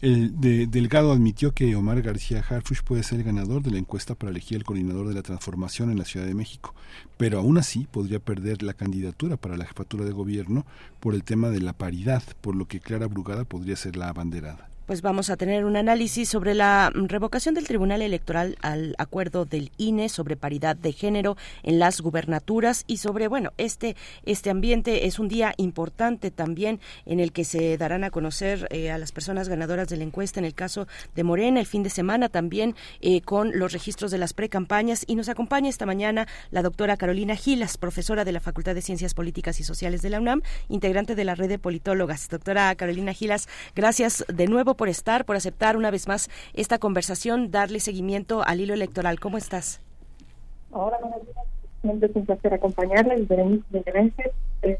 El 0.00 0.40
de- 0.40 0.68
Delgado 0.68 1.10
admitió 1.12 1.52
que 1.52 1.74
Omar 1.74 2.02
García 2.02 2.44
Harfuch 2.48 2.82
puede 2.82 3.02
ser 3.02 3.18
el 3.18 3.24
ganador 3.24 3.62
de 3.62 3.72
la 3.72 3.78
encuesta 3.78 4.14
para 4.14 4.30
elegir 4.30 4.56
el 4.56 4.64
coordinador 4.64 5.08
de 5.08 5.14
la 5.14 5.22
transformación 5.22 5.90
en 5.90 5.98
la 5.98 6.04
Ciudad 6.04 6.24
de 6.26 6.34
México, 6.34 6.72
pero 7.16 7.38
aún 7.40 7.58
así 7.58 7.88
podría 7.90 8.20
perder 8.20 8.62
la 8.62 8.74
candidatura 8.74 9.36
para 9.36 9.56
la 9.56 9.66
jefatura 9.66 10.04
de 10.04 10.12
gobierno 10.12 10.64
por 11.00 11.14
el 11.14 11.24
tema 11.24 11.48
de 11.50 11.60
la 11.60 11.72
paridad, 11.72 12.22
por 12.40 12.54
lo 12.54 12.66
que 12.68 12.78
Clara 12.80 13.06
Brugada 13.08 13.44
podría 13.44 13.74
ser 13.74 13.96
la 13.96 14.08
abanderada. 14.08 14.68
Pues 14.88 15.02
vamos 15.02 15.28
a 15.28 15.36
tener 15.36 15.66
un 15.66 15.76
análisis 15.76 16.30
sobre 16.30 16.54
la 16.54 16.90
revocación 16.94 17.54
del 17.54 17.66
Tribunal 17.66 18.00
Electoral 18.00 18.56
al 18.62 18.94
acuerdo 18.96 19.44
del 19.44 19.70
INE 19.76 20.08
sobre 20.08 20.34
paridad 20.34 20.76
de 20.76 20.92
género 20.92 21.36
en 21.62 21.78
las 21.78 22.00
gubernaturas 22.00 22.84
y 22.86 22.96
sobre, 22.96 23.28
bueno, 23.28 23.52
este, 23.58 23.96
este 24.24 24.48
ambiente 24.48 25.06
es 25.06 25.18
un 25.18 25.28
día 25.28 25.52
importante 25.58 26.30
también 26.30 26.80
en 27.04 27.20
el 27.20 27.32
que 27.32 27.44
se 27.44 27.76
darán 27.76 28.02
a 28.02 28.10
conocer 28.10 28.66
eh, 28.70 28.90
a 28.90 28.96
las 28.96 29.12
personas 29.12 29.50
ganadoras 29.50 29.88
de 29.88 29.98
la 29.98 30.04
encuesta 30.04 30.40
en 30.40 30.46
el 30.46 30.54
caso 30.54 30.88
de 31.14 31.22
Morena 31.22 31.60
el 31.60 31.66
fin 31.66 31.82
de 31.82 31.90
semana 31.90 32.30
también 32.30 32.74
eh, 33.02 33.20
con 33.20 33.58
los 33.58 33.74
registros 33.74 34.10
de 34.10 34.16
las 34.16 34.32
precampañas 34.32 35.04
y 35.06 35.16
nos 35.16 35.28
acompaña 35.28 35.68
esta 35.68 35.84
mañana 35.84 36.26
la 36.50 36.62
doctora 36.62 36.96
Carolina 36.96 37.36
Gilas, 37.36 37.76
profesora 37.76 38.24
de 38.24 38.32
la 38.32 38.40
Facultad 38.40 38.74
de 38.74 38.80
Ciencias 38.80 39.12
Políticas 39.12 39.60
y 39.60 39.64
Sociales 39.64 40.00
de 40.00 40.08
la 40.08 40.18
UNAM, 40.18 40.40
integrante 40.70 41.14
de 41.14 41.26
la 41.26 41.34
red 41.34 41.50
de 41.50 41.58
politólogas. 41.58 42.30
Doctora 42.30 42.74
Carolina 42.74 43.12
Gilas, 43.12 43.50
gracias 43.74 44.24
de 44.32 44.46
nuevo 44.46 44.77
por 44.78 44.88
estar, 44.88 45.26
por 45.26 45.36
aceptar 45.36 45.76
una 45.76 45.90
vez 45.90 46.08
más 46.08 46.30
esta 46.54 46.78
conversación, 46.78 47.50
darle 47.50 47.80
seguimiento 47.80 48.42
al 48.42 48.62
hilo 48.62 48.72
electoral. 48.72 49.20
¿Cómo 49.20 49.36
estás? 49.36 49.82
Hola, 50.70 50.96
buenos 51.02 51.22
días. 51.22 51.44
siempre 51.82 52.08
es 52.08 52.16
un 52.16 52.24
placer 52.24 52.54
acompañarles. 52.54 53.28
Berenice 53.28 54.32
de 54.62 54.74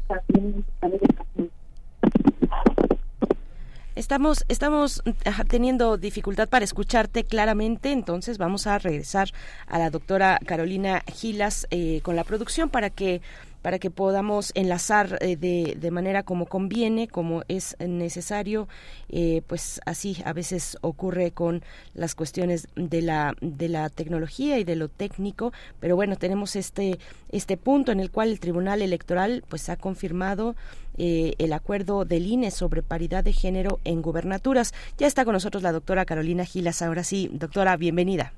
Estamos, 3.95 4.45
estamos 4.47 5.03
teniendo 5.49 5.97
dificultad 5.97 6.47
para 6.47 6.63
escucharte 6.63 7.25
claramente, 7.25 7.91
entonces 7.91 8.37
vamos 8.37 8.65
a 8.65 8.79
regresar 8.79 9.29
a 9.67 9.77
la 9.77 9.89
doctora 9.89 10.39
Carolina 10.45 11.03
Gilas 11.13 11.67
eh, 11.69 11.99
con 12.01 12.15
la 12.15 12.23
producción 12.23 12.69
para 12.69 12.89
que 12.89 13.21
para 13.61 13.79
que 13.79 13.91
podamos 13.91 14.51
enlazar 14.55 15.17
eh, 15.21 15.35
de, 15.35 15.77
de, 15.79 15.91
manera 15.91 16.23
como 16.23 16.45
conviene, 16.45 17.07
como 17.07 17.43
es 17.47 17.75
necesario, 17.79 18.67
eh, 19.09 19.41
pues 19.47 19.81
así 19.85 20.17
a 20.25 20.33
veces 20.33 20.77
ocurre 20.81 21.31
con 21.31 21.63
las 21.93 22.15
cuestiones 22.15 22.67
de 22.75 23.01
la 23.01 23.35
de 23.41 23.69
la 23.69 23.89
tecnología 23.89 24.59
y 24.59 24.63
de 24.63 24.75
lo 24.75 24.87
técnico, 24.87 25.51
pero 25.79 25.95
bueno 25.95 26.15
tenemos 26.15 26.55
este 26.55 26.99
este 27.29 27.57
punto 27.57 27.91
en 27.91 27.99
el 27.99 28.11
cual 28.11 28.29
el 28.29 28.39
Tribunal 28.39 28.81
Electoral 28.81 29.43
pues 29.47 29.69
ha 29.69 29.77
confirmado 29.77 30.55
eh, 30.97 31.35
el 31.37 31.53
acuerdo 31.53 32.03
del 32.03 32.27
INE 32.27 32.51
sobre 32.51 32.83
paridad 32.83 33.23
de 33.23 33.33
género 33.33 33.79
en 33.85 34.01
gubernaturas. 34.01 34.73
Ya 34.97 35.07
está 35.07 35.23
con 35.23 35.33
nosotros 35.33 35.63
la 35.63 35.71
doctora 35.71 36.05
Carolina 36.05 36.43
Gilas. 36.43 36.81
Ahora 36.81 37.05
sí, 37.05 37.29
doctora, 37.31 37.77
bienvenida. 37.77 38.33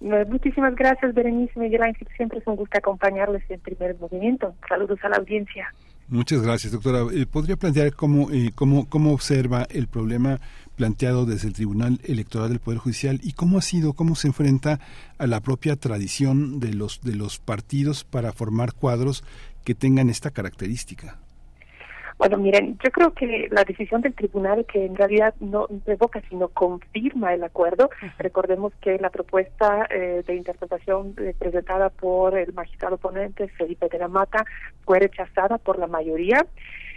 Muchísimas 0.00 0.74
gracias, 0.74 1.14
Berenice 1.14 1.58
Miguel 1.58 1.82
Ángel. 1.82 2.08
Siempre 2.16 2.38
es 2.38 2.46
un 2.46 2.56
gusto 2.56 2.78
acompañarles 2.78 3.42
en 3.48 3.60
primer 3.60 3.96
movimiento. 3.98 4.54
Saludos 4.68 4.98
a 5.02 5.08
la 5.08 5.16
audiencia. 5.16 5.72
Muchas 6.08 6.40
gracias, 6.40 6.72
doctora. 6.72 7.00
Eh, 7.12 7.26
¿Podría 7.26 7.56
plantear 7.56 7.92
cómo, 7.92 8.30
eh, 8.30 8.50
cómo, 8.54 8.88
cómo 8.88 9.12
observa 9.12 9.66
el 9.70 9.88
problema 9.88 10.40
planteado 10.74 11.26
desde 11.26 11.48
el 11.48 11.54
Tribunal 11.54 12.00
Electoral 12.04 12.48
del 12.48 12.60
Poder 12.60 12.78
Judicial 12.78 13.20
y 13.22 13.32
cómo 13.32 13.58
ha 13.58 13.62
sido, 13.62 13.92
cómo 13.92 14.14
se 14.14 14.28
enfrenta 14.28 14.78
a 15.18 15.26
la 15.26 15.40
propia 15.40 15.76
tradición 15.76 16.60
de 16.60 16.72
los, 16.72 17.02
de 17.02 17.14
los 17.14 17.38
partidos 17.40 18.04
para 18.04 18.32
formar 18.32 18.72
cuadros 18.72 19.24
que 19.64 19.74
tengan 19.74 20.08
esta 20.08 20.30
característica? 20.30 21.18
Bueno, 22.18 22.36
miren, 22.36 22.76
yo 22.82 22.90
creo 22.90 23.14
que 23.14 23.46
la 23.52 23.62
decisión 23.62 24.00
del 24.00 24.12
tribunal 24.12 24.66
que 24.66 24.84
en 24.84 24.96
realidad 24.96 25.34
no 25.38 25.68
revoca, 25.86 26.20
sino 26.28 26.48
confirma 26.48 27.32
el 27.32 27.44
acuerdo. 27.44 27.90
Recordemos 28.18 28.72
que 28.80 28.98
la 28.98 29.10
propuesta 29.10 29.86
eh, 29.88 30.24
de 30.26 30.34
interpretación 30.34 31.14
eh, 31.18 31.32
presentada 31.38 31.90
por 31.90 32.36
el 32.36 32.52
magistrado 32.54 32.96
ponente 32.96 33.46
Felipe 33.50 33.88
de 33.88 33.98
la 33.98 34.08
Mata 34.08 34.44
fue 34.84 34.98
rechazada 34.98 35.58
por 35.58 35.78
la 35.78 35.86
mayoría 35.86 36.44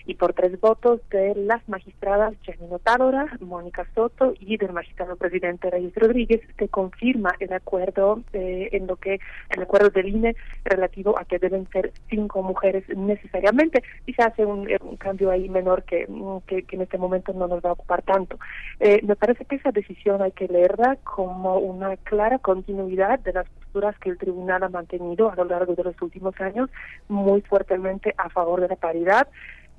y 0.05 0.15
por 0.15 0.33
tres 0.33 0.59
votos 0.59 1.01
de 1.09 1.35
las 1.35 1.67
magistradas 1.67 2.33
Janino 2.45 2.79
Tálora, 2.79 3.27
Mónica 3.39 3.85
Soto 3.93 4.33
y 4.39 4.57
del 4.57 4.73
magistrado 4.73 5.15
presidente 5.15 5.69
Reyes 5.69 5.93
Rodríguez 5.95 6.41
se 6.57 6.67
confirma 6.69 7.35
el 7.39 7.53
acuerdo 7.53 8.21
eh, 8.33 8.69
en 8.71 8.87
lo 8.87 8.95
que 8.95 9.19
el 9.49 9.61
acuerdo 9.61 9.89
del 9.89 10.09
INE 10.09 10.35
relativo 10.63 11.17
a 11.17 11.25
que 11.25 11.39
deben 11.39 11.67
ser 11.69 11.91
cinco 12.09 12.41
mujeres 12.43 12.83
necesariamente 12.89 13.83
y 14.05 14.13
se 14.13 14.23
hace 14.23 14.45
un, 14.45 14.67
cambio 14.97 15.31
ahí 15.31 15.49
menor 15.49 15.83
que, 15.83 16.07
que, 16.45 16.65
en 16.71 16.81
este 16.81 16.97
momento 16.97 17.33
no 17.33 17.47
nos 17.47 17.63
va 17.63 17.69
a 17.69 17.73
ocupar 17.73 18.01
tanto. 18.03 18.37
Eh, 18.79 18.99
me 19.03 19.15
parece 19.15 19.45
que 19.45 19.55
esa 19.55 19.71
decisión 19.71 20.21
hay 20.21 20.31
que 20.31 20.47
leerla 20.47 20.97
como 21.03 21.57
una 21.57 21.97
clara 21.97 22.39
continuidad 22.39 23.19
de 23.19 23.33
las 23.33 23.47
posturas 23.49 23.97
que 23.99 24.09
el 24.09 24.17
tribunal 24.17 24.63
ha 24.63 24.69
mantenido 24.69 25.31
a 25.31 25.35
lo 25.35 25.45
largo 25.45 25.75
de 25.75 25.83
los 25.83 26.01
últimos 26.01 26.39
años 26.39 26.69
muy 27.07 27.41
fuertemente 27.41 28.13
a 28.17 28.29
favor 28.29 28.61
de 28.61 28.67
la 28.67 28.75
paridad 28.75 29.27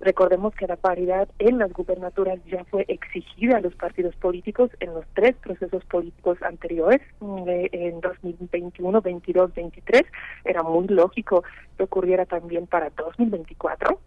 Recordemos 0.03 0.53
que 0.57 0.67
la 0.67 0.75
paridad 0.75 1.29
en 1.39 1.59
las 1.59 1.73
gubernaturas 1.73 2.41
ya 2.47 2.65
fue 2.65 2.85
exigida 2.89 3.59
a 3.59 3.61
los 3.61 3.73
partidos 3.77 4.17
políticos 4.17 4.69
en 4.81 4.93
los 4.95 5.05
tres 5.15 5.37
procesos 5.37 5.85
políticos 5.85 6.39
anteriores, 6.43 7.01
mm, 7.21 7.45
en 7.47 8.01
2021, 8.01 9.01
22, 9.01 9.55
23. 9.55 10.03
Era 10.45 10.65
muy 10.65 10.89
lógico 10.89 11.45
que 11.77 11.85
ocurriera 11.85 12.27
también 12.27 12.67
para 12.67 12.91
2024. 12.91 14.01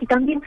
Y 0.00 0.06
también 0.06 0.42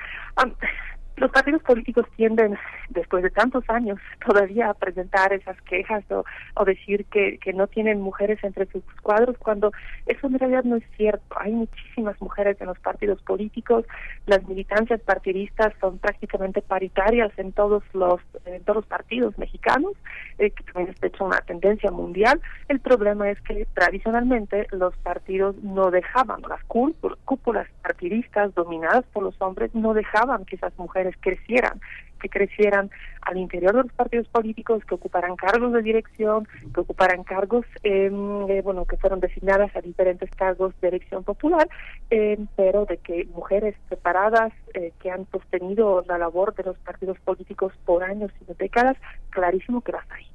los 1.18 1.31
partidos 1.31 1.64
políticos 1.64 2.06
tienden, 2.15 2.57
después 2.89 3.23
de 3.23 3.31
tantos 3.31 3.68
años, 3.69 3.99
todavía 4.26 4.69
a 4.69 4.73
presentar 4.73 5.34
esas 5.34 5.60
quejas 5.64 6.03
o, 6.11 6.65
decir 6.65 7.06
que, 7.06 7.39
que, 7.39 7.53
no 7.53 7.68
tienen 7.68 8.02
mujeres 8.02 8.44
entre 8.44 8.65
sus 8.68 8.84
cuadros, 9.02 9.38
cuando 9.38 9.72
eso 10.06 10.27
en 10.27 10.38
realidad 10.38 10.64
no 10.64 10.76
es 10.76 10.84
cierto. 10.95 11.35
Hay 11.39 11.53
muchísimas 11.53 12.19
mujeres 12.22 12.60
en 12.60 12.68
los 12.68 12.77
partidos 12.80 13.22
políticos, 13.23 13.85
las 14.26 14.48
militancias 14.48 15.02
partidistas 15.02 15.73
son 15.80 15.98
prácticamente 15.98 16.61
paritarias 16.61 17.31
en 17.38 17.52
todos 17.52 17.84
los, 17.94 18.22
en 18.45 18.64
todos 18.64 18.77
los 18.77 18.85
partidos 18.85 19.38
mexicanos, 19.38 19.94
eh, 20.38 20.52
que 20.52 20.64
también 20.65 20.89
es 20.89 21.02
de 21.02 21.07
hecho 21.07 21.26
una 21.26 21.41
tendencia 21.41 21.89
mundial. 21.89 22.39
El 22.68 22.80
problema 22.80 23.30
es 23.30 23.41
que 23.41 23.65
tradicionalmente 23.73 24.68
los 24.72 24.95
partidos 24.98 25.56
no 25.64 25.89
dejaban, 25.89 26.41
las 26.48 26.64
cúpulas 26.65 27.68
partidistas 27.81 28.53
dominadas 28.53 29.06
por 29.14 29.23
los 29.23 29.41
hombres 29.41 29.73
no 29.73 29.94
dejaban 29.94 30.45
que 30.45 30.57
esas 30.57 30.77
mujeres 30.77 31.06
crecieran, 31.19 31.79
que 32.19 32.29
crecieran 32.29 32.89
al 33.21 33.38
interior 33.38 33.75
de 33.75 33.84
los 33.84 33.93
partidos 33.93 34.27
políticos, 34.29 34.84
que 34.85 34.95
ocuparan 34.95 35.35
cargos 35.35 35.73
de 35.73 35.81
dirección, 35.81 36.47
que 36.73 36.79
ocuparan 36.79 37.23
cargos, 37.23 37.65
em, 37.84 38.49
eh, 38.49 38.61
bueno, 38.61 38.85
que 38.85 38.97
fueron 38.97 39.19
designadas 39.19 39.75
a 39.75 39.81
diferentes 39.81 40.29
cargos 40.31 40.73
de 40.81 40.88
elección 40.88 41.23
popular, 41.23 41.67
em, 42.09 42.47
pero 42.55 42.85
de 42.85 42.97
que 42.97 43.25
mujeres 43.34 43.75
preparadas 43.89 44.53
eh, 44.73 44.93
que 44.99 45.11
han 45.11 45.29
sostenido 45.31 46.03
la 46.07 46.17
labor 46.17 46.55
de 46.55 46.63
los 46.63 46.77
partidos 46.77 47.19
políticos 47.19 47.73
por 47.85 48.03
años 48.03 48.31
y 48.41 48.53
décadas, 48.53 48.97
clarísimo 49.29 49.81
que 49.81 49.91
las 49.91 50.05
hay. 50.11 50.25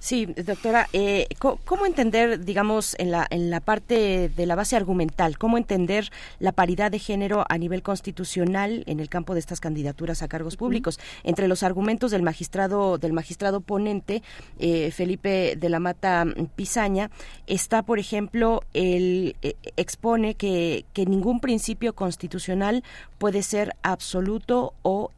Sí, 0.00 0.26
doctora, 0.26 0.88
eh, 0.92 1.26
¿cómo 1.38 1.84
entender, 1.84 2.44
digamos, 2.44 2.94
en 2.98 3.10
la, 3.10 3.26
en 3.30 3.50
la 3.50 3.58
parte 3.58 4.28
de 4.28 4.46
la 4.46 4.54
base 4.54 4.76
argumental, 4.76 5.38
cómo 5.38 5.58
entender 5.58 6.10
la 6.38 6.52
paridad 6.52 6.92
de 6.92 7.00
género 7.00 7.44
a 7.48 7.58
nivel 7.58 7.82
constitucional 7.82 8.84
en 8.86 9.00
el 9.00 9.08
campo 9.08 9.34
de 9.34 9.40
estas 9.40 9.58
candidaturas 9.58 10.22
a 10.22 10.28
cargos 10.28 10.56
públicos? 10.56 11.00
Entre 11.24 11.48
los 11.48 11.64
argumentos 11.64 12.12
del 12.12 12.22
magistrado, 12.22 12.98
del 12.98 13.12
magistrado 13.12 13.60
ponente, 13.60 14.22
eh, 14.60 14.92
Felipe 14.92 15.56
de 15.56 15.68
la 15.68 15.80
Mata 15.80 16.24
Pizaña, 16.54 17.10
está, 17.48 17.82
por 17.82 17.98
ejemplo, 17.98 18.62
el 18.74 19.34
eh, 19.42 19.56
expone 19.76 20.36
que, 20.36 20.84
que 20.92 21.06
ningún 21.06 21.40
principio 21.40 21.94
constitucional 21.94 22.84
puede 23.18 23.42
ser 23.42 23.74
absoluto 23.82 24.74
o 24.82 25.10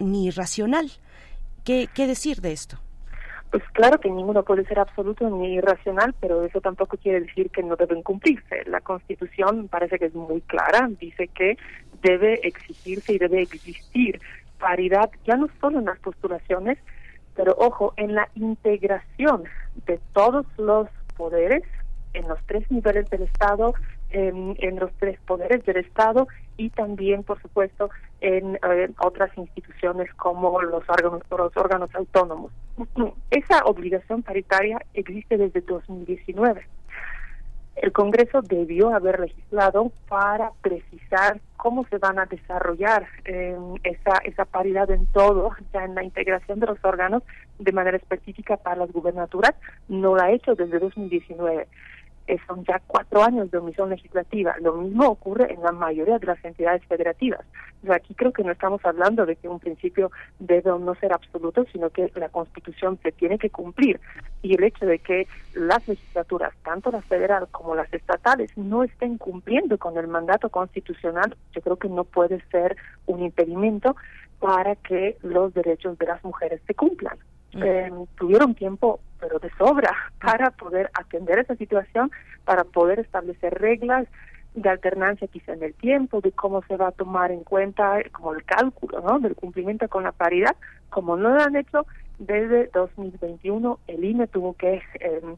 ni 0.00 0.26
irracional. 0.26 0.90
¿Qué, 1.62 1.88
¿Qué 1.94 2.08
decir 2.08 2.40
de 2.40 2.52
esto? 2.52 2.80
Pues 3.56 3.70
claro 3.70 3.98
que 3.98 4.10
ninguno 4.10 4.42
puede 4.42 4.66
ser 4.66 4.78
absoluto 4.78 5.30
ni 5.30 5.54
irracional, 5.54 6.14
pero 6.20 6.44
eso 6.44 6.60
tampoco 6.60 6.98
quiere 6.98 7.22
decir 7.22 7.48
que 7.48 7.62
no 7.62 7.74
deben 7.74 8.02
cumplirse. 8.02 8.64
La 8.66 8.82
Constitución 8.82 9.68
parece 9.68 9.98
que 9.98 10.04
es 10.04 10.14
muy 10.14 10.42
clara, 10.42 10.90
dice 11.00 11.28
que 11.28 11.56
debe 12.02 12.34
existirse 12.46 13.14
y 13.14 13.18
debe 13.18 13.40
existir 13.40 14.20
paridad, 14.58 15.10
ya 15.24 15.36
no 15.36 15.48
solo 15.58 15.78
en 15.78 15.86
las 15.86 15.98
postulaciones, 16.00 16.76
pero 17.34 17.54
ojo, 17.56 17.94
en 17.96 18.14
la 18.14 18.28
integración 18.34 19.44
de 19.86 20.00
todos 20.12 20.44
los 20.58 20.88
poderes, 21.16 21.62
en 22.12 22.28
los 22.28 22.38
tres 22.44 22.70
niveles 22.70 23.08
del 23.08 23.22
Estado, 23.22 23.72
en, 24.10 24.76
los 24.78 24.92
tres 24.98 25.18
poderes 25.26 25.64
del 25.64 25.78
Estado 25.78 26.28
y 26.56 26.70
también, 26.70 27.22
por 27.22 27.40
supuesto, 27.40 27.90
en 28.20 28.58
otras 28.98 29.36
instituciones 29.36 30.12
como 30.14 30.60
los 30.62 30.88
órganos, 30.88 31.22
los 31.30 31.56
órganos 31.56 31.94
autónomos. 31.94 32.52
Esa 33.30 33.64
obligación 33.64 34.22
paritaria 34.22 34.78
existe 34.94 35.36
desde 35.36 35.60
2019. 35.60 36.66
El 37.76 37.92
Congreso 37.92 38.40
debió 38.40 38.94
haber 38.94 39.20
legislado 39.20 39.92
para 40.08 40.50
precisar 40.62 41.40
cómo 41.58 41.86
se 41.88 41.98
van 41.98 42.18
a 42.18 42.24
desarrollar 42.24 43.06
eh, 43.26 43.54
esa, 43.84 44.16
esa 44.24 44.46
paridad 44.46 44.90
en 44.90 45.04
todo, 45.06 45.50
ya 45.74 45.84
en 45.84 45.94
la 45.94 46.02
integración 46.02 46.58
de 46.58 46.68
los 46.68 46.82
órganos 46.82 47.22
de 47.58 47.72
manera 47.72 47.98
específica 47.98 48.56
para 48.56 48.76
las 48.76 48.92
gubernaturas. 48.92 49.54
No 49.88 50.14
lo 50.14 50.22
ha 50.22 50.30
hecho 50.30 50.54
desde 50.54 50.78
2019 50.78 51.68
son 52.46 52.64
ya 52.64 52.80
cuatro 52.86 53.22
años 53.22 53.50
de 53.50 53.58
omisión 53.58 53.90
legislativa. 53.90 54.56
Lo 54.60 54.74
mismo 54.74 55.06
ocurre 55.06 55.52
en 55.52 55.62
la 55.62 55.72
mayoría 55.72 56.18
de 56.18 56.26
las 56.26 56.44
entidades 56.44 56.84
federativas. 56.86 57.40
aquí 57.90 58.14
creo 58.14 58.32
que 58.32 58.42
no 58.42 58.52
estamos 58.52 58.84
hablando 58.84 59.26
de 59.26 59.36
que 59.36 59.48
un 59.48 59.60
principio 59.60 60.10
debe 60.38 60.70
o 60.70 60.78
no 60.78 60.94
ser 60.96 61.12
absoluto, 61.12 61.64
sino 61.72 61.90
que 61.90 62.10
la 62.16 62.28
Constitución 62.28 62.98
se 63.02 63.12
tiene 63.12 63.38
que 63.38 63.50
cumplir. 63.50 64.00
Y 64.42 64.54
el 64.54 64.64
hecho 64.64 64.86
de 64.86 64.98
que 64.98 65.28
las 65.54 65.86
legislaturas, 65.86 66.52
tanto 66.64 66.90
las 66.90 67.04
federales 67.04 67.48
como 67.50 67.74
las 67.74 67.92
estatales, 67.92 68.50
no 68.56 68.82
estén 68.82 69.18
cumpliendo 69.18 69.78
con 69.78 69.96
el 69.96 70.08
mandato 70.08 70.50
constitucional, 70.50 71.36
yo 71.52 71.60
creo 71.60 71.76
que 71.76 71.88
no 71.88 72.04
puede 72.04 72.40
ser 72.50 72.76
un 73.06 73.22
impedimento 73.22 73.96
para 74.40 74.76
que 74.76 75.16
los 75.22 75.54
derechos 75.54 75.98
de 75.98 76.06
las 76.06 76.22
mujeres 76.24 76.60
se 76.66 76.74
cumplan. 76.74 77.16
Eh, 77.54 77.90
tuvieron 78.18 78.54
tiempo, 78.54 79.00
pero 79.20 79.38
de 79.38 79.50
sobra, 79.58 79.90
para 80.20 80.50
poder 80.50 80.90
atender 80.94 81.38
esa 81.38 81.56
situación, 81.56 82.10
para 82.44 82.64
poder 82.64 83.00
establecer 83.00 83.54
reglas 83.54 84.06
de 84.54 84.70
alternancia 84.70 85.28
quizá 85.28 85.52
en 85.52 85.62
el 85.62 85.74
tiempo, 85.74 86.20
de 86.20 86.32
cómo 86.32 86.62
se 86.62 86.76
va 86.76 86.88
a 86.88 86.92
tomar 86.92 87.30
en 87.30 87.44
cuenta 87.44 87.98
como 88.12 88.32
el 88.32 88.44
cálculo 88.44 89.00
¿no? 89.02 89.18
del 89.18 89.34
cumplimiento 89.34 89.88
con 89.88 90.04
la 90.04 90.12
paridad, 90.12 90.56
como 90.88 91.16
no 91.16 91.30
lo 91.30 91.40
han 91.40 91.56
hecho 91.56 91.86
desde 92.18 92.70
2021, 92.72 93.78
el 93.86 94.04
INE 94.04 94.26
tuvo 94.26 94.54
que 94.54 94.82
eh, 95.00 95.36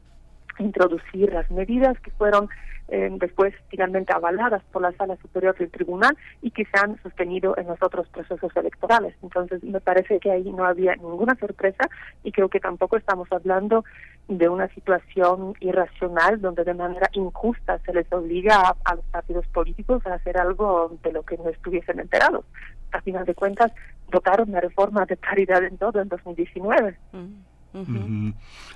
introducir 0.59 1.33
las 1.33 1.49
medidas 1.51 1.99
que 1.99 2.11
fueron 2.11 2.49
eh, 2.91 3.07
después 3.19 3.53
finalmente 3.67 4.11
avaladas 4.13 4.63
por 4.71 4.81
la 4.81 4.91
Sala 4.93 5.15
Superior 5.17 5.55
del 5.55 5.69
Tribunal 5.69 6.17
y 6.41 6.49
que 6.49 6.65
se 6.65 6.79
han 6.79 6.99
sostenido 7.03 7.55
en 7.57 7.67
los 7.67 7.81
otros 7.83 8.09
procesos 8.09 8.51
electorales. 8.55 9.15
Entonces, 9.21 9.63
me 9.63 9.79
parece 9.79 10.19
que 10.19 10.31
ahí 10.31 10.51
no 10.51 10.65
había 10.65 10.95
ninguna 10.95 11.35
sorpresa 11.35 11.87
y 12.23 12.31
creo 12.31 12.49
que 12.49 12.59
tampoco 12.59 12.97
estamos 12.97 13.31
hablando 13.31 13.85
de 14.27 14.49
una 14.49 14.67
situación 14.69 15.53
irracional 15.59 16.41
donde 16.41 16.63
de 16.63 16.73
manera 16.73 17.09
injusta 17.13 17.77
se 17.85 17.93
les 17.93 18.11
obliga 18.11 18.75
a, 18.83 18.95
los 18.95 19.05
partidos 19.05 19.47
políticos 19.47 20.05
a 20.07 20.15
hacer 20.15 20.39
algo 20.39 20.97
de 21.03 21.11
lo 21.11 21.21
que 21.21 21.37
no 21.37 21.49
estuviesen 21.49 21.99
enterados. 21.99 22.45
A 22.91 23.01
final 23.01 23.23
de 23.23 23.35
cuentas, 23.35 23.71
votaron 24.11 24.51
la 24.51 24.61
reforma 24.61 25.05
de 25.05 25.15
paridad 25.15 25.63
en 25.63 25.77
todo 25.77 26.01
en 26.01 26.09
2019. 26.09 26.97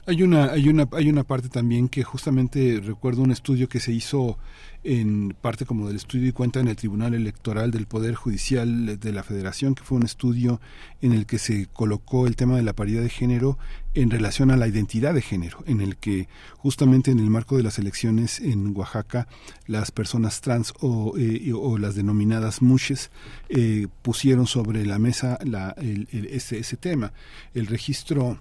Hay 0.06 0.22
una 0.22 0.52
hay 0.52 0.70
una 0.70 0.88
hay 0.92 1.10
una 1.10 1.24
parte 1.24 1.50
también 1.50 1.90
que 1.90 2.04
justamente 2.04 2.80
recuerdo 2.84 3.24
un 3.24 3.32
estudio 3.32 3.68
que 3.68 3.80
se 3.80 3.92
hizo 3.92 4.38
en 4.84 5.34
parte 5.40 5.66
como 5.66 5.88
del 5.88 5.96
estudio 5.96 6.28
y 6.28 6.32
cuenta 6.32 6.60
en 6.60 6.68
el 6.68 6.76
Tribunal 6.76 7.14
Electoral 7.14 7.72
del 7.72 7.88
Poder 7.88 8.16
Judicial 8.16 9.00
de 9.00 9.12
la 9.14 9.24
Federación, 9.24 9.76
que 9.76 9.84
fue 9.84 9.98
un 9.98 10.04
estudio 10.04 10.60
en 11.02 11.14
el 11.14 11.26
que 11.26 11.40
se 11.40 11.68
colocó 11.68 12.28
el 12.28 12.36
tema 12.36 12.58
de 12.58 12.64
la 12.64 12.74
paridad 12.74 13.02
de 13.02 13.10
género 13.10 13.58
en 13.94 14.10
relación 14.10 14.52
a 14.52 14.58
la 14.58 14.68
identidad 14.68 15.14
de 15.14 15.22
género, 15.22 15.64
en 15.68 15.80
el 15.80 15.96
que 15.98 16.28
justamente 16.58 17.12
en 17.12 17.20
el 17.20 17.30
marco 17.30 17.56
de 17.58 17.64
las 17.64 17.80
elecciones 17.80 18.40
en 18.40 18.76
Oaxaca 18.76 19.28
las 19.68 19.92
personas 19.92 20.42
trans 20.42 20.74
o, 20.82 21.18
eh, 21.18 21.52
o 21.54 21.78
las 21.78 21.96
denominadas 21.96 22.62
mushes 22.62 23.10
eh, 23.50 23.88
pusieron 24.02 24.48
sobre 24.48 24.86
la 24.86 25.00
mesa 25.00 25.40
ese, 25.78 26.60
ese 26.60 26.78
tema. 26.78 27.14
El 27.54 27.68
registro 27.68 28.40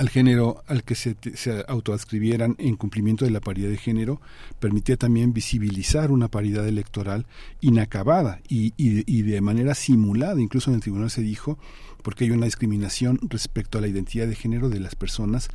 al 0.00 0.08
género 0.08 0.64
al 0.66 0.82
que 0.82 0.94
se, 0.94 1.14
se, 1.34 1.62
autoadscribieran 1.68 2.56
en 2.58 2.76
cumplimiento 2.76 3.26
de 3.26 3.30
la 3.30 3.40
paridad 3.40 3.68
de 3.68 3.76
género 3.76 4.18
permitía 4.58 4.96
también 4.96 5.34
visibilizar 5.34 6.10
una 6.10 6.28
paridad 6.28 6.66
electoral 6.66 7.26
inacabada 7.60 8.40
y, 8.48 8.72
y, 8.78 9.04
y 9.04 9.20
de 9.22 9.42
manera 9.42 9.74
simulada. 9.74 10.40
Incluso 10.40 10.70
en 10.70 10.76
el 10.76 10.80
tribunal 10.80 11.10
se 11.10 11.20
dijo 11.20 11.58
porque 12.00 12.24
hay 12.24 12.30
una 12.30 12.46
discriminación 12.46 13.18
respecto 13.28 13.76
a 13.76 13.82
la 13.82 13.88
identidad 13.88 14.26
de 14.26 14.36
género 14.36 14.70
de 14.70 14.80
las 14.80 14.94
personas, 14.94 15.50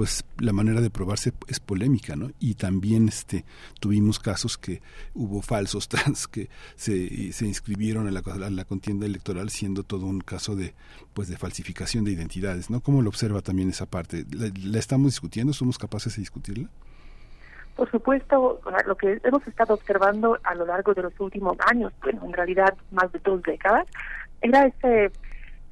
pues 0.00 0.24
la 0.38 0.54
manera 0.54 0.80
de 0.80 0.88
probarse 0.88 1.34
es 1.46 1.60
polémica, 1.60 2.16
¿no? 2.16 2.30
Y 2.40 2.54
también 2.54 3.08
este 3.08 3.44
tuvimos 3.80 4.18
casos 4.18 4.56
que 4.56 4.80
hubo 5.12 5.42
falsos 5.42 5.88
trans 5.90 6.26
que 6.26 6.48
se, 6.74 7.34
se 7.34 7.44
inscribieron 7.44 8.08
a 8.08 8.10
la, 8.10 8.64
contienda 8.64 9.04
electoral 9.04 9.50
siendo 9.50 9.82
todo 9.82 10.06
un 10.06 10.22
caso 10.22 10.56
de 10.56 10.72
pues 11.12 11.28
de 11.28 11.36
falsificación 11.36 12.06
de 12.06 12.12
identidades, 12.12 12.70
¿no? 12.70 12.80
¿Cómo 12.80 13.02
lo 13.02 13.10
observa 13.10 13.42
también 13.42 13.68
esa 13.68 13.84
parte? 13.84 14.24
¿La, 14.34 14.50
la 14.64 14.78
estamos 14.78 15.08
discutiendo? 15.08 15.52
¿Somos 15.52 15.76
capaces 15.76 16.16
de 16.16 16.20
discutirla? 16.20 16.70
Por 17.76 17.90
supuesto, 17.90 18.58
lo 18.86 18.96
que 18.96 19.20
hemos 19.22 19.46
estado 19.46 19.74
observando 19.74 20.38
a 20.44 20.54
lo 20.54 20.64
largo 20.64 20.94
de 20.94 21.02
los 21.02 21.20
últimos 21.20 21.58
años, 21.70 21.92
bueno, 22.02 22.24
en 22.24 22.32
realidad 22.32 22.74
más 22.90 23.12
de 23.12 23.18
dos 23.18 23.42
décadas, 23.42 23.86
era 24.40 24.64
ese 24.64 25.04
eh, 25.04 25.12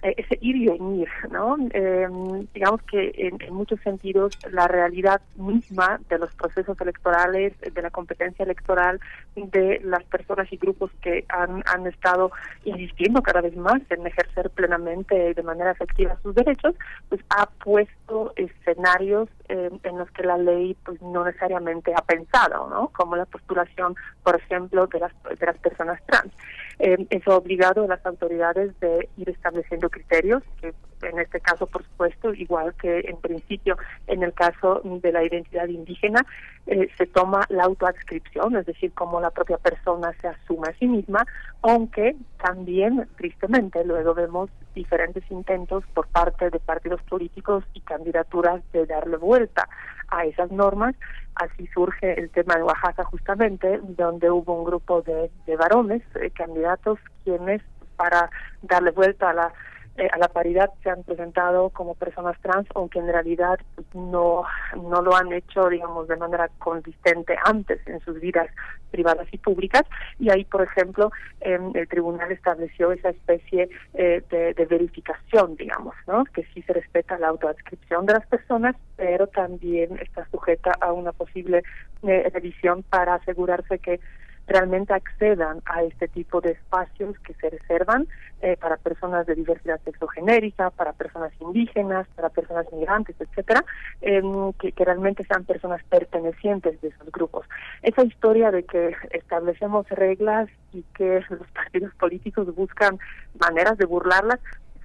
ese 0.03 0.39
ir 0.41 0.57
y 0.57 0.67
venir, 0.69 1.09
¿no? 1.31 1.57
Eh, 1.73 2.07
digamos 2.55 2.83
que 2.83 3.13
en, 3.17 3.43
en, 3.43 3.53
muchos 3.53 3.81
sentidos 3.81 4.39
la 4.53 4.69
realidad 4.69 5.21
misma 5.37 6.01
de 6.09 6.19
los 6.19 6.33
procesos 6.35 6.81
electorales, 6.81 7.53
de 7.61 7.83
la 7.83 7.91
competencia 7.91 8.45
electoral, 8.45 9.01
de 9.35 9.81
las 9.83 10.05
personas 10.05 10.53
y 10.53 10.57
grupos 10.57 10.91
que 11.01 11.25
han, 11.29 11.65
han 11.67 11.87
estado 11.87 12.31
insistiendo 12.65 13.23
cada 13.23 13.41
vez 13.41 13.57
más 13.57 13.81
en 13.91 14.07
ejercer 14.07 14.51
plenamente 14.51 15.35
de 15.35 15.43
manera 15.43 15.73
efectiva 15.73 16.17
sus 16.23 16.35
derechos, 16.35 16.75
pues 17.09 17.21
ha 17.31 17.47
puesto 17.47 18.33
escenarios 18.37 19.29
eh, 19.49 19.71
en 19.83 19.99
los 19.99 20.11
que 20.13 20.23
la 20.23 20.39
ley 20.39 20.77
pues 20.85 21.01
no 21.03 21.25
necesariamente 21.25 21.93
ha 21.95 22.03
pensado, 22.03 22.69
¿no? 22.69 22.89
Como 22.89 23.17
la 23.17 23.25
postulación, 23.25 23.97
por 24.23 24.37
ejemplo, 24.37 24.87
de 24.87 25.01
las, 25.01 25.13
de 25.39 25.47
las 25.47 25.59
personas 25.59 26.01
trans. 26.07 26.33
Eh, 26.79 27.07
eso 27.11 27.33
ha 27.33 27.37
obligado 27.37 27.85
a 27.85 27.89
las 27.89 28.05
autoridades 28.07 28.79
de 28.81 29.09
ir 29.17 29.29
estableciendo 29.29 29.91
criterios, 29.91 30.43
que 30.61 30.73
en 31.03 31.19
este 31.19 31.41
caso, 31.41 31.67
por 31.67 31.85
supuesto, 31.85 32.35
igual 32.35 32.75
que 32.75 33.01
en 33.01 33.17
principio 33.19 33.77
en 34.07 34.23
el 34.23 34.33
caso 34.33 34.81
de 34.85 35.13
la 35.13 35.25
identidad 35.25 35.69
indígena, 35.69 36.25
eh, 36.67 36.89
se 36.97 37.07
toma 37.07 37.47
la 37.49 37.65
autoadscripción, 37.65 38.57
es 38.57 38.67
decir, 38.67 38.93
cómo 38.93 39.21
la 39.21 39.31
propia 39.31 39.59
persona 39.59 40.13
se 40.21 40.29
asume 40.29 40.69
a 40.69 40.79
sí 40.79 40.87
misma, 40.87 41.27
aunque 41.63 42.17
también, 42.43 43.09
tristemente, 43.17 43.85
luego 43.85 44.15
vemos 44.15 44.51
diferentes 44.75 45.29
intentos 45.31 45.85
por 45.95 46.07
parte 46.09 46.51
de 46.51 46.61
partidos 46.61 47.03
políticos 47.03 47.65
y 47.75 47.81
candidaturas 47.81 48.63
de 48.73 48.87
darle 48.87 49.17
vuelta 49.17 49.69
a 50.09 50.25
esas 50.25 50.51
normas. 50.51 50.95
Así 51.39 51.69
surge 51.69 52.19
el 52.19 52.31
tema 52.31 52.57
de 52.57 52.65
Oaxaca 52.65 53.05
justamente, 53.05 53.81
donde 53.83 54.29
hubo 54.31 54.59
un 54.59 54.65
grupo 54.65 55.03
de, 55.03 55.31
de 55.47 55.57
varones, 55.57 56.03
eh, 56.17 56.31
candidatos, 56.33 56.99
quienes 57.23 57.63
para 57.97 58.31
darle 58.63 58.91
vuelta 58.91 59.31
a 59.31 59.35
la 59.35 59.53
eh, 59.99 60.09
a 60.13 60.19
la 60.19 60.29
paridad 60.29 60.71
se 60.83 60.91
han 60.91 61.03
presentado 61.03 61.71
como 61.71 61.95
personas 61.95 62.41
trans, 62.41 62.69
aunque 62.75 63.01
en 63.01 63.09
realidad 63.09 63.59
no, 63.95 64.45
no 64.77 65.03
lo 65.03 65.17
han 65.17 65.33
hecho, 65.33 65.69
digamos, 65.69 66.07
de 66.07 66.17
manera 66.17 66.49
consistente 66.59 67.37
antes 67.45 67.81
en 67.87 68.01
sus 68.01 68.21
vidas 68.21 68.49
privadas 68.91 69.27
y 69.33 69.39
públicas. 69.39 69.83
Y 70.19 70.31
ahí, 70.31 70.45
por 70.45 70.63
ejemplo, 70.63 71.11
eh, 71.41 71.59
el 71.75 71.89
tribunal 71.89 72.31
estableció 72.33 72.93
esa 72.93 73.11
especie 73.11 73.69
eh, 73.95 74.23
de, 74.31 74.55
de, 74.55 74.67
verificación, 74.67 75.57
digamos, 75.57 75.95
¿no? 76.07 76.25
Que 76.27 76.45
sí 76.55 76.63
se 76.63 76.73
respeta 76.73 77.19
la 77.19 77.29
autoadscripción 77.29 78.07
de 78.07 78.15
las 78.15 78.27
personas, 78.27 78.77
pero 78.97 79.27
también 79.27 79.99
está 80.01 80.27
sujeta 80.31 80.73
a 80.81 80.93
una 80.93 81.13
posible 81.13 81.63
eh, 82.03 82.31
revisión 82.33 82.85
para 82.85 83.15
asegurarse 83.15 83.79
que 83.79 84.01
realmente 84.49 84.95
accedan 84.95 85.61
a 85.67 85.83
este 85.83 86.09
tipo 86.09 86.41
de 86.41 86.53
espacios 86.53 87.19
que 87.21 87.35
se 87.35 87.51
reservan 87.51 88.09
eh, 88.41 88.57
para 88.57 88.77
personas 88.77 89.27
de 89.27 89.35
diversidad 89.35 89.81
sexogenérica, 89.85 90.71
para 90.71 90.93
personas 90.93 91.33
indígenas, 91.41 92.07
para 92.17 92.31
personas 92.31 92.67
migrantes, 92.73 93.15
etcétera, 93.21 93.65
eh, 94.01 94.23
que, 94.59 94.73
que, 94.73 94.85
realmente 94.85 95.25
sean 95.25 95.45
personas 95.45 95.83
pertenecientes 95.85 96.81
de 96.81 96.89
esos 96.89 97.11
grupos. 97.13 97.47
Esa 97.83 98.05
historia 98.05 98.51
de 98.51 98.65
que 98.65 98.97
establecemos 99.11 99.89
reglas 99.91 100.49
y 100.73 100.83
que 100.95 101.23
los 101.31 101.49
partidos 101.53 101.95
políticos 101.97 102.55
buscan 102.55 102.99
maneras 103.39 103.77
de 103.77 103.85
burlarlas, 103.85 104.41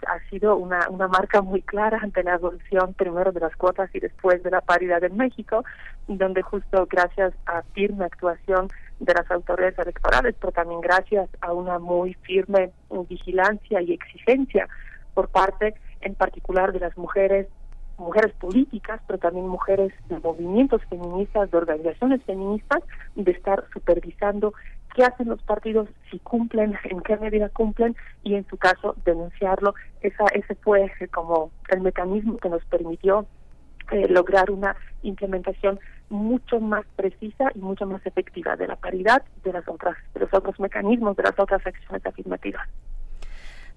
ha 0.08 0.20
sido 0.30 0.56
una, 0.56 0.90
una 0.90 1.08
marca 1.08 1.42
muy 1.42 1.62
clara 1.62 2.00
ante 2.02 2.24
la 2.24 2.36
evolución 2.36 2.94
primero 2.94 3.32
de 3.32 3.40
las 3.40 3.56
cuotas 3.56 3.90
y 3.94 4.00
después 4.00 4.42
de 4.44 4.52
la 4.52 4.62
paridad 4.62 5.04
en 5.04 5.18
México, 5.18 5.64
donde 6.08 6.42
justo 6.42 6.88
gracias 6.90 7.34
a 7.46 7.62
firme 7.74 8.06
actuación 8.06 8.68
de 9.00 9.14
las 9.14 9.30
autoridades 9.32 9.78
electorales, 9.80 10.36
pero 10.40 10.52
también 10.52 10.82
gracias 10.82 11.30
a 11.42 11.54
una 11.54 11.80
muy 11.80 12.14
firme 12.16 12.72
vigilancia 13.10 13.82
y 13.82 13.94
exigencia 13.94 14.68
por 15.14 15.30
parte 15.30 15.76
en 16.02 16.16
particular 16.16 16.74
de 16.74 16.80
las 16.80 16.98
mujeres 16.98 17.48
mujeres 17.98 18.34
políticas, 18.34 19.02
pero 19.08 19.20
también 19.20 19.48
mujeres 19.48 19.94
de 20.10 20.20
movimientos 20.20 20.82
feministas, 20.90 21.52
de 21.52 21.58
organizaciones 21.58 22.24
feministas, 22.24 22.82
de 23.16 23.32
estar 23.32 23.66
supervisando 23.72 24.54
qué 24.94 25.03
hacen 25.03 25.30
los 25.30 25.41
partidos, 25.44 25.90
si 26.10 26.20
cumplen, 26.20 26.78
en 26.84 27.02
qué 27.02 27.18
medida 27.18 27.49
cumplen 27.49 27.95
y 28.24 28.36
en 28.36 28.48
su 28.48 28.57
caso 28.57 28.95
denunciarlo. 29.06 29.74
Esa, 30.02 30.26
ese 30.34 30.56
fue 30.56 30.91
como 31.11 31.52
el 31.70 31.82
mecanismo 31.82 32.38
que 32.38 32.49
nos 32.49 32.64
permitió 32.65 33.26
eh, 33.91 34.07
lograr 34.07 34.49
una 34.49 34.76
implementación 35.02 35.80
mucho 36.10 36.60
más 36.60 36.86
precisa 36.95 37.52
y 37.53 37.60
mucho 37.60 37.86
más 37.86 38.06
efectiva 38.06 38.56
de 38.56 38.68
la 38.68 38.76
paridad 38.76 39.24
de 39.44 39.52
las 39.52 39.68
otras 39.68 39.98
de 40.14 40.22
los 40.22 40.34
otros 40.34 40.60
mecanismos 40.60 41.18
de 41.18 41.24
las 41.24 41.38
otras 41.38 41.65
acciones 41.65 42.06
afirmativas. 42.06 42.68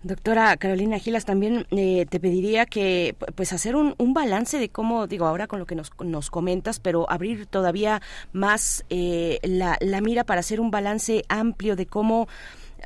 Doctora 0.06 0.56
Carolina 0.56 1.00
Gilas, 1.00 1.24
también 1.24 1.66
eh, 1.72 2.06
te 2.08 2.20
pediría 2.20 2.64
que 2.64 3.16
pues 3.34 3.52
hacer 3.52 3.74
un, 3.74 3.96
un, 3.98 4.14
balance 4.14 4.58
de 4.58 4.68
cómo, 4.68 5.08
digo, 5.08 5.26
ahora 5.26 5.48
con 5.48 5.58
lo 5.58 5.66
que 5.66 5.74
nos, 5.74 5.90
nos 5.98 6.30
comentas, 6.30 6.78
pero 6.78 7.10
abrir 7.10 7.46
todavía 7.46 8.00
más 8.32 8.84
eh, 8.88 9.40
la, 9.42 9.76
la 9.80 10.00
mira 10.00 10.22
para 10.22 10.40
hacer 10.40 10.60
un 10.60 10.70
balance 10.70 11.24
amplio 11.28 11.74
de 11.74 11.86
cómo 11.86 12.28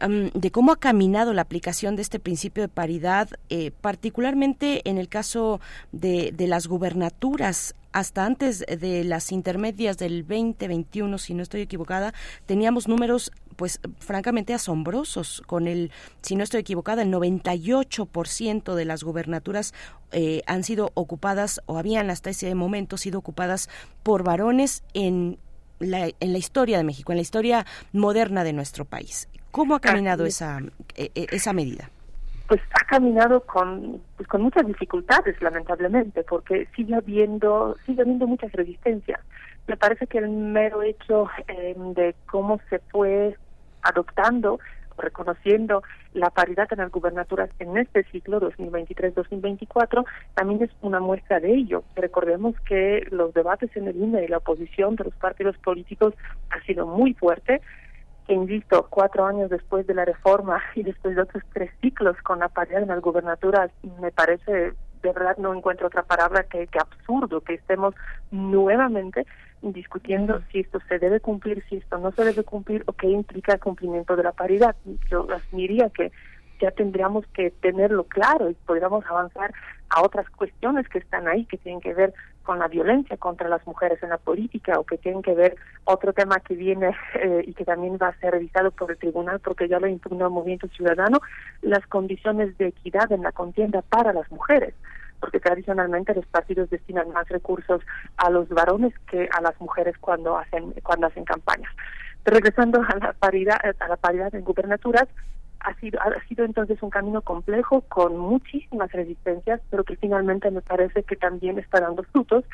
de 0.08 0.50
cómo 0.50 0.72
ha 0.72 0.76
caminado 0.76 1.34
la 1.34 1.42
aplicación 1.42 1.94
de 1.94 2.00
este 2.00 2.18
principio 2.18 2.62
de 2.62 2.68
paridad, 2.68 3.28
eh, 3.50 3.70
particularmente 3.82 4.88
en 4.88 4.96
el 4.96 5.08
caso 5.08 5.60
de, 5.92 6.32
de 6.32 6.46
las 6.46 6.68
gubernaturas. 6.68 7.74
Hasta 7.92 8.24
antes 8.24 8.60
de 8.60 9.02
las 9.02 9.32
intermedias 9.32 9.98
del 9.98 10.22
2021, 10.26 11.18
si 11.18 11.34
no 11.34 11.42
estoy 11.42 11.62
equivocada, 11.62 12.14
teníamos 12.46 12.86
números 12.86 13.32
pues 13.60 13.78
francamente 13.98 14.54
asombrosos 14.54 15.42
con 15.46 15.66
el, 15.66 15.92
si 16.22 16.34
no 16.34 16.44
estoy 16.44 16.60
equivocada, 16.60 17.02
el 17.02 17.12
98% 17.12 18.74
de 18.74 18.84
las 18.86 19.04
gubernaturas 19.04 19.74
eh, 20.12 20.40
han 20.46 20.64
sido 20.64 20.92
ocupadas 20.94 21.60
o 21.66 21.76
habían 21.76 22.08
hasta 22.08 22.30
ese 22.30 22.54
momento 22.54 22.96
sido 22.96 23.18
ocupadas 23.18 23.68
por 24.02 24.24
varones 24.24 24.82
en 24.94 25.36
la, 25.78 26.08
en 26.20 26.32
la 26.32 26.38
historia 26.38 26.78
de 26.78 26.84
México, 26.84 27.12
en 27.12 27.18
la 27.18 27.22
historia 27.22 27.66
moderna 27.92 28.44
de 28.44 28.54
nuestro 28.54 28.86
país. 28.86 29.28
¿Cómo 29.50 29.74
ha 29.74 29.80
caminado 29.80 30.24
esa, 30.24 30.60
e, 30.96 31.10
e, 31.14 31.26
esa 31.30 31.52
medida? 31.52 31.90
pues 32.48 32.62
ha 32.72 32.84
caminado 32.86 33.42
con 33.42 34.00
pues, 34.16 34.26
con 34.26 34.42
muchas 34.42 34.66
dificultades 34.66 35.40
lamentablemente 35.40 36.24
porque 36.24 36.66
sigue 36.74 36.96
habiendo 36.96 37.76
sigue 37.86 38.02
habiendo 38.02 38.26
muchas 38.26 38.50
resistencias 38.50 39.20
me 39.68 39.76
parece 39.76 40.08
que 40.08 40.18
el 40.18 40.28
mero 40.30 40.82
hecho 40.82 41.28
eh, 41.46 41.76
de 41.94 42.14
cómo 42.26 42.60
se 42.68 42.80
fue 42.90 43.36
adoptando 43.82 44.58
reconociendo 45.00 45.82
la 46.12 46.30
paridad 46.30 46.68
en 46.72 46.78
las 46.78 46.90
gubernaturas 46.90 47.50
en 47.58 47.76
este 47.78 48.04
ciclo 48.04 48.40
2023-2024 48.40 50.04
también 50.34 50.62
es 50.62 50.70
una 50.82 51.00
muestra 51.00 51.40
de 51.40 51.54
ello. 51.54 51.84
Recordemos 51.96 52.54
que 52.66 53.06
los 53.10 53.32
debates 53.32 53.74
en 53.76 53.88
el 53.88 53.96
INE 53.96 54.24
y 54.24 54.28
la 54.28 54.38
oposición 54.38 54.96
de 54.96 55.04
los 55.04 55.14
partidos 55.14 55.56
políticos 55.58 56.14
ha 56.50 56.60
sido 56.64 56.86
muy 56.86 57.14
fuerte 57.14 57.60
que 58.26 58.34
insisto, 58.34 58.86
cuatro 58.88 59.26
años 59.26 59.50
después 59.50 59.88
de 59.88 59.94
la 59.94 60.04
reforma 60.04 60.62
y 60.76 60.84
después 60.84 61.16
de 61.16 61.22
otros 61.22 61.42
tres 61.52 61.70
ciclos 61.80 62.16
con 62.22 62.38
la 62.38 62.48
paridad 62.48 62.82
en 62.82 62.88
las 62.88 63.00
gubernaturas, 63.00 63.72
me 64.00 64.12
parece, 64.12 64.72
de 65.02 65.12
verdad 65.12 65.36
no 65.38 65.54
encuentro 65.54 65.86
otra 65.86 66.02
palabra 66.02 66.44
que, 66.44 66.66
que 66.66 66.78
absurdo 66.78 67.40
que 67.40 67.54
estemos 67.54 67.94
nuevamente 68.30 69.26
discutiendo 69.62 70.40
si 70.50 70.60
esto 70.60 70.78
se 70.88 70.98
debe 70.98 71.20
cumplir, 71.20 71.62
si 71.68 71.76
esto 71.76 71.98
no 71.98 72.12
se 72.12 72.24
debe 72.24 72.44
cumplir 72.44 72.82
o 72.86 72.92
qué 72.92 73.08
implica 73.08 73.52
el 73.52 73.60
cumplimiento 73.60 74.16
de 74.16 74.22
la 74.22 74.32
paridad. 74.32 74.74
Yo 75.10 75.26
asumiría 75.32 75.90
que 75.90 76.12
ya 76.60 76.70
tendríamos 76.70 77.26
que 77.28 77.50
tenerlo 77.50 78.04
claro 78.04 78.50
y 78.50 78.54
podríamos 78.54 79.04
avanzar 79.06 79.52
a 79.88 80.02
otras 80.02 80.28
cuestiones 80.30 80.88
que 80.88 80.98
están 80.98 81.26
ahí, 81.26 81.44
que 81.46 81.58
tienen 81.58 81.80
que 81.80 81.94
ver 81.94 82.14
con 82.42 82.58
la 82.58 82.68
violencia 82.68 83.16
contra 83.16 83.48
las 83.48 83.66
mujeres 83.66 84.02
en 84.02 84.10
la 84.10 84.18
política 84.18 84.78
o 84.78 84.84
que 84.84 84.98
tienen 84.98 85.22
que 85.22 85.34
ver 85.34 85.56
otro 85.84 86.12
tema 86.12 86.40
que 86.40 86.54
viene 86.54 86.96
eh, 87.14 87.44
y 87.46 87.54
que 87.54 87.64
también 87.64 87.98
va 88.00 88.08
a 88.08 88.18
ser 88.18 88.32
revisado 88.32 88.70
por 88.70 88.90
el 88.90 88.98
tribunal 88.98 89.40
porque 89.40 89.68
ya 89.68 89.80
lo 89.80 89.86
impugnó 89.86 90.26
el 90.26 90.32
movimiento 90.32 90.68
ciudadano, 90.68 91.20
las 91.62 91.86
condiciones 91.86 92.56
de 92.58 92.68
equidad 92.68 93.10
en 93.12 93.22
la 93.22 93.32
contienda 93.32 93.82
para 93.82 94.12
las 94.12 94.30
mujeres 94.30 94.74
porque 95.20 95.38
tradicionalmente 95.38 96.14
los 96.14 96.26
partidos 96.26 96.70
destinan 96.70 97.10
más 97.12 97.28
recursos 97.28 97.82
a 98.16 98.30
los 98.30 98.48
varones 98.48 98.94
que 99.10 99.28
a 99.36 99.42
las 99.42 99.60
mujeres 99.60 99.94
cuando 99.98 100.38
hacen 100.38 100.72
cuando 100.82 101.06
hacen 101.06 101.24
campañas. 101.24 101.70
Regresando 102.24 102.82
a 102.82 102.96
la 102.96 103.12
paridad 103.12 103.60
a 103.78 103.88
la 103.88 103.96
paridad 103.96 104.34
en 104.34 104.44
gubernaturas, 104.44 105.08
ha 105.60 105.74
sido, 105.74 106.00
ha 106.00 106.22
sido 106.28 106.44
entonces 106.44 106.82
un 106.82 106.90
camino 106.90 107.22
complejo 107.22 107.82
con 107.82 108.16
muchísimas 108.16 108.90
resistencias, 108.92 109.60
pero 109.70 109.84
que 109.84 109.96
finalmente 109.96 110.50
me 110.50 110.62
parece 110.62 111.02
que 111.02 111.16
también 111.16 111.58
está 111.58 111.80
dando 111.80 112.02
frutos. 112.04 112.44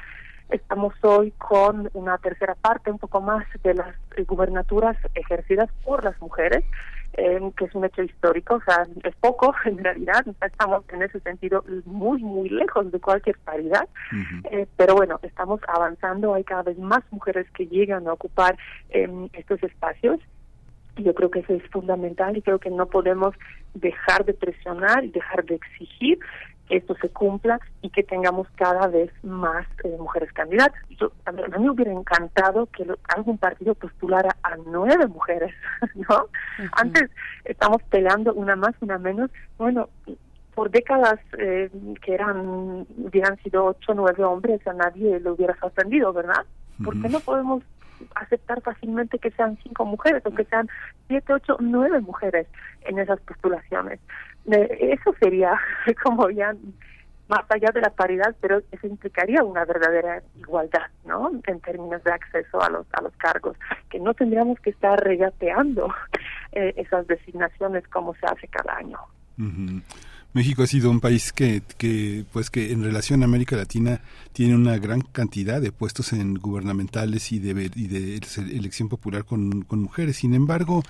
Estamos 0.50 0.94
hoy 1.02 1.32
con 1.32 1.90
una 1.94 2.18
tercera 2.18 2.54
parte, 2.54 2.90
un 2.90 2.98
poco 2.98 3.20
más, 3.20 3.44
de 3.64 3.74
las 3.74 3.94
eh, 4.16 4.22
gubernaturas 4.24 4.96
ejercidas 5.14 5.68
por 5.84 6.04
las 6.04 6.20
mujeres, 6.20 6.64
eh, 7.14 7.40
que 7.56 7.64
es 7.64 7.74
un 7.74 7.84
hecho 7.84 8.02
histórico, 8.02 8.54
o 8.54 8.60
sea, 8.60 8.86
es 9.02 9.14
poco 9.16 9.52
en 9.64 9.82
realidad, 9.82 10.24
estamos 10.40 10.84
en 10.90 11.02
ese 11.02 11.18
sentido 11.20 11.64
muy, 11.84 12.22
muy 12.22 12.48
lejos 12.48 12.92
de 12.92 13.00
cualquier 13.00 13.38
paridad, 13.38 13.88
eh, 14.50 14.66
pero 14.76 14.94
bueno, 14.94 15.18
estamos 15.22 15.60
avanzando, 15.66 16.34
hay 16.34 16.44
cada 16.44 16.62
vez 16.62 16.78
más 16.78 17.02
mujeres 17.10 17.50
que 17.52 17.66
llegan 17.66 18.06
a 18.06 18.12
ocupar 18.12 18.56
estos 18.88 19.60
espacios 19.64 20.20
yo 20.96 21.14
creo 21.14 21.30
que 21.30 21.40
eso 21.40 21.54
es 21.54 21.62
fundamental 21.70 22.36
y 22.36 22.42
creo 22.42 22.58
que 22.58 22.70
no 22.70 22.86
podemos 22.86 23.34
dejar 23.74 24.24
de 24.24 24.34
presionar 24.34 25.04
y 25.04 25.10
dejar 25.10 25.44
de 25.44 25.56
exigir 25.56 26.18
que 26.68 26.76
esto 26.76 26.96
se 27.00 27.08
cumpla 27.10 27.60
y 27.80 27.90
que 27.90 28.02
tengamos 28.02 28.48
cada 28.56 28.88
vez 28.88 29.12
más 29.22 29.66
eh, 29.84 29.96
mujeres 29.98 30.32
candidatas. 30.32 30.80
Yo, 30.98 31.12
a, 31.24 31.32
mí, 31.32 31.42
me 31.58 31.70
hubiera 31.70 31.92
encantado 31.92 32.66
que 32.66 32.84
algún 33.14 33.38
partido 33.38 33.74
postulara 33.74 34.36
a 34.42 34.56
nueve 34.66 35.06
mujeres, 35.06 35.54
¿no? 35.94 36.26
Antes 36.72 37.10
estamos 37.44 37.82
peleando 37.84 38.34
una 38.34 38.56
más, 38.56 38.74
una 38.80 38.98
menos. 38.98 39.30
Bueno, 39.58 39.88
por 40.54 40.70
décadas 40.70 41.20
eh, 41.38 41.70
que 42.02 42.14
eran 42.14 42.86
hubieran 42.96 43.36
sido 43.42 43.66
ocho, 43.66 43.94
nueve 43.94 44.24
hombres, 44.24 44.66
a 44.66 44.72
nadie 44.72 45.20
le 45.20 45.30
hubiera 45.30 45.56
sorprendido, 45.58 46.12
¿verdad? 46.12 46.44
¿Por 46.82 47.00
qué 47.00 47.08
no 47.08 47.20
podemos 47.20 47.62
aceptar 48.14 48.60
fácilmente 48.62 49.18
que 49.18 49.30
sean 49.32 49.58
cinco 49.62 49.84
mujeres 49.84 50.24
o 50.26 50.34
que 50.34 50.44
sean 50.44 50.68
siete, 51.08 51.32
ocho, 51.32 51.56
nueve 51.60 52.00
mujeres 52.00 52.46
en 52.82 52.98
esas 52.98 53.20
postulaciones. 53.20 54.00
Eso 54.46 55.14
sería 55.20 55.58
como 56.02 56.30
ya 56.30 56.54
más 57.28 57.44
allá 57.48 57.70
de 57.74 57.80
la 57.80 57.90
paridad, 57.90 58.36
pero 58.40 58.62
eso 58.70 58.86
implicaría 58.86 59.42
una 59.42 59.64
verdadera 59.64 60.22
igualdad, 60.36 60.86
¿no? 61.04 61.30
En 61.46 61.60
términos 61.60 62.02
de 62.04 62.12
acceso 62.12 62.62
a 62.62 62.70
los 62.70 62.86
a 62.92 63.02
los 63.02 63.12
cargos, 63.16 63.56
que 63.90 63.98
no 63.98 64.14
tendríamos 64.14 64.60
que 64.60 64.70
estar 64.70 64.98
regateando 65.02 65.92
eh, 66.52 66.74
esas 66.76 67.06
designaciones 67.06 67.86
como 67.88 68.14
se 68.14 68.26
hace 68.26 68.46
cada 68.48 68.76
año. 68.76 68.98
México 70.36 70.64
ha 70.64 70.66
sido 70.66 70.90
un 70.90 71.00
país 71.00 71.32
que, 71.32 71.62
que, 71.78 72.26
pues 72.30 72.50
que 72.50 72.70
en 72.70 72.84
relación 72.84 73.22
a 73.22 73.24
América 73.24 73.56
Latina 73.56 74.02
tiene 74.34 74.54
una 74.54 74.76
gran 74.76 75.00
cantidad 75.00 75.62
de 75.62 75.72
puestos 75.72 76.12
en 76.12 76.34
gubernamentales 76.34 77.32
y 77.32 77.38
de, 77.38 78.20
elección 78.50 78.90
popular 78.90 79.24
con, 79.24 79.62
con 79.62 79.80
mujeres. 79.80 80.18
Sin 80.18 80.34
embargo, 80.34 80.82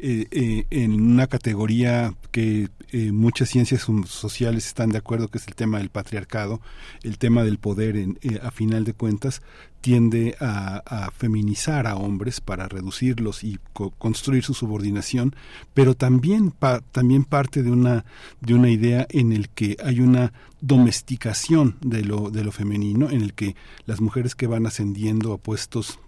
eh, 0.00 0.26
eh, 0.32 0.64
en 0.70 1.00
una 1.00 1.28
categoría 1.28 2.12
que 2.32 2.70
eh, 2.90 3.12
muchas 3.12 3.50
ciencias 3.50 3.86
sociales 4.06 4.66
están 4.66 4.90
de 4.90 4.98
acuerdo, 4.98 5.28
que 5.28 5.38
es 5.38 5.46
el 5.46 5.54
tema 5.54 5.78
del 5.78 5.90
patriarcado, 5.90 6.60
el 7.04 7.18
tema 7.18 7.44
del 7.44 7.58
poder 7.58 7.94
en, 7.96 8.18
a 8.42 8.50
final 8.50 8.82
de 8.82 8.94
cuentas, 8.94 9.42
tiende 9.80 10.36
a, 10.40 11.10
feminizar 11.16 11.86
a 11.86 11.96
hombres 11.96 12.40
para 12.40 12.68
reducirlos 12.68 13.44
y 13.44 13.58
construir 13.98 14.44
su 14.44 14.54
subordinación, 14.54 15.34
pero 15.74 15.94
también 15.94 16.52
también 16.92 17.24
parte 17.24 17.62
de 17.62 17.70
una 17.70 18.04
de 18.40 18.54
una 18.54 18.70
idea 18.70 19.06
en 19.10 19.32
el 19.32 19.48
que 19.48 19.76
hay 19.82 20.00
una 20.00 20.32
domesticación 20.60 21.76
de 21.80 22.02
lo 22.04 22.30
de 22.30 22.44
lo 22.44 22.52
femenino, 22.52 23.10
en 23.10 23.22
el 23.22 23.34
que 23.34 23.56
las 23.86 24.00
mujeres 24.00 24.34
que 24.34 24.46
van 24.46 24.66
ascendiendo 24.66 25.32
a 25.32 25.38
puestos 25.38 26.00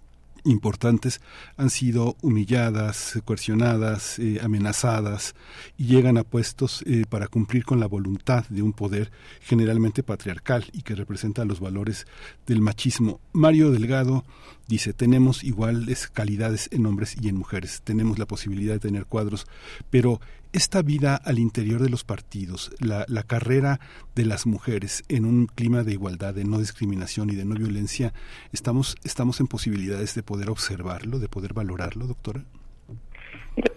importantes 0.43 1.21
han 1.57 1.69
sido 1.69 2.15
humilladas, 2.21 3.19
coercionadas, 3.25 4.19
eh, 4.19 4.39
amenazadas 4.41 5.35
y 5.77 5.85
llegan 5.85 6.17
a 6.17 6.23
puestos 6.23 6.83
eh, 6.85 7.03
para 7.09 7.27
cumplir 7.27 7.65
con 7.65 7.79
la 7.79 7.87
voluntad 7.87 8.45
de 8.49 8.61
un 8.61 8.73
poder 8.73 9.11
generalmente 9.41 10.03
patriarcal 10.03 10.65
y 10.73 10.81
que 10.81 10.95
representa 10.95 11.45
los 11.45 11.59
valores 11.59 12.07
del 12.45 12.61
machismo. 12.61 13.19
Mario 13.33 13.71
Delgado 13.71 14.25
dice, 14.67 14.93
tenemos 14.93 15.43
iguales 15.43 16.07
calidades 16.07 16.69
en 16.71 16.85
hombres 16.85 17.15
y 17.21 17.29
en 17.29 17.37
mujeres, 17.37 17.81
tenemos 17.83 18.19
la 18.19 18.25
posibilidad 18.25 18.73
de 18.73 18.79
tener 18.79 19.05
cuadros, 19.05 19.47
pero 19.89 20.19
esta 20.53 20.81
vida 20.81 21.15
al 21.15 21.39
interior 21.39 21.81
de 21.81 21.89
los 21.89 22.03
partidos, 22.03 22.71
la, 22.79 23.05
carrera 23.23 23.79
de 24.15 24.25
las 24.25 24.45
mujeres 24.45 25.03
en 25.07 25.25
un 25.25 25.47
clima 25.47 25.83
de 25.83 25.93
igualdad, 25.93 26.33
de 26.33 26.43
no 26.43 26.59
discriminación 26.59 27.29
y 27.29 27.35
de 27.35 27.45
no 27.45 27.55
violencia, 27.55 28.13
¿estamos, 28.51 28.97
estamos 29.03 29.39
en 29.39 29.47
posibilidades 29.47 30.13
de 30.15 30.23
poder 30.23 30.49
observarlo, 30.49 31.19
de 31.19 31.29
poder 31.29 31.53
valorarlo, 31.53 32.07
doctora? 32.07 32.43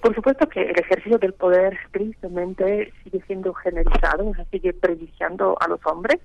Por 0.02 0.14
supuesto 0.14 0.48
que 0.48 0.62
el 0.62 0.78
ejercicio 0.78 1.18
del 1.18 1.32
poder 1.32 1.78
tristemente 1.90 2.92
sigue 3.02 3.22
siendo 3.26 3.54
generalizado, 3.54 4.32
sigue 4.50 4.72
privilegiando 4.72 5.56
a 5.60 5.68
los 5.68 5.80
hombres. 5.86 6.20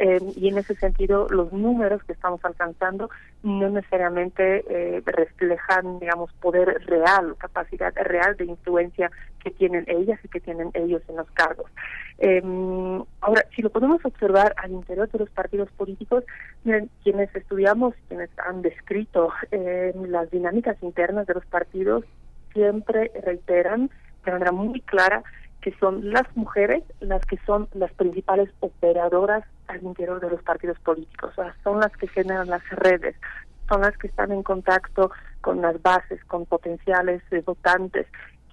Eh, 0.00 0.20
y 0.36 0.48
en 0.48 0.58
ese 0.58 0.76
sentido 0.76 1.26
los 1.28 1.52
números 1.52 2.04
que 2.04 2.12
estamos 2.12 2.44
alcanzando 2.44 3.10
no 3.42 3.68
necesariamente 3.68 4.64
eh, 4.68 5.02
reflejan, 5.04 5.98
digamos, 5.98 6.32
poder 6.34 6.80
real, 6.86 7.34
capacidad 7.36 7.92
real 7.96 8.36
de 8.36 8.44
influencia 8.44 9.10
que 9.42 9.50
tienen 9.50 9.84
ellas 9.88 10.20
y 10.22 10.28
que 10.28 10.38
tienen 10.38 10.70
ellos 10.74 11.02
en 11.08 11.16
los 11.16 11.28
cargos. 11.32 11.68
Eh, 12.18 12.40
ahora, 13.20 13.44
si 13.56 13.62
lo 13.62 13.70
podemos 13.70 14.04
observar 14.04 14.54
al 14.58 14.70
interior 14.70 15.10
de 15.10 15.18
los 15.18 15.30
partidos 15.30 15.68
políticos, 15.72 16.22
miren, 16.62 16.90
quienes 17.02 17.34
estudiamos, 17.34 17.94
quienes 18.06 18.30
han 18.38 18.62
descrito 18.62 19.32
las 19.50 20.30
dinámicas 20.30 20.80
internas 20.82 21.26
de 21.26 21.34
los 21.34 21.46
partidos, 21.46 22.04
siempre 22.52 23.10
reiteran 23.24 23.90
de 24.24 24.32
manera 24.32 24.52
muy 24.52 24.80
clara 24.80 25.22
que 25.60 25.74
son 25.78 26.10
las 26.10 26.24
mujeres 26.36 26.82
las 27.00 27.24
que 27.26 27.38
son 27.46 27.68
las 27.74 27.92
principales 27.92 28.48
operadoras 28.60 29.44
al 29.66 29.82
interior 29.82 30.20
de 30.20 30.30
los 30.30 30.42
partidos 30.42 30.78
políticos, 30.80 31.32
o 31.32 31.42
sea, 31.42 31.54
son 31.62 31.80
las 31.80 31.94
que 31.96 32.08
generan 32.08 32.48
las 32.48 32.66
redes, 32.70 33.16
son 33.68 33.82
las 33.82 33.96
que 33.98 34.06
están 34.06 34.32
en 34.32 34.42
contacto 34.42 35.10
con 35.40 35.60
las 35.60 35.80
bases, 35.82 36.24
con 36.24 36.46
potenciales 36.46 37.22
votantes, 37.44 38.06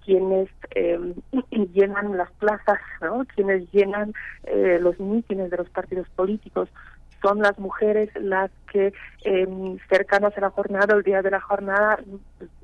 quienes 0.05 0.49
eh, 0.75 0.99
llenan 1.73 2.17
las 2.17 2.31
plazas, 2.33 2.79
¿no? 3.01 3.25
quienes 3.35 3.69
llenan 3.71 4.13
eh, 4.43 4.77
los 4.79 4.99
mítines 4.99 5.49
de 5.49 5.57
los 5.57 5.69
partidos 5.69 6.07
políticos, 6.09 6.69
son 7.25 7.39
las 7.39 7.57
mujeres 7.57 8.09
las 8.13 8.51
que 8.71 8.93
eh, 9.23 9.77
cercanas 9.89 10.37
a 10.37 10.41
la 10.41 10.51
jornada, 10.51 10.93
el 10.93 11.01
día 11.01 11.23
de 11.23 11.31
la 11.31 11.41
jornada, 11.41 11.97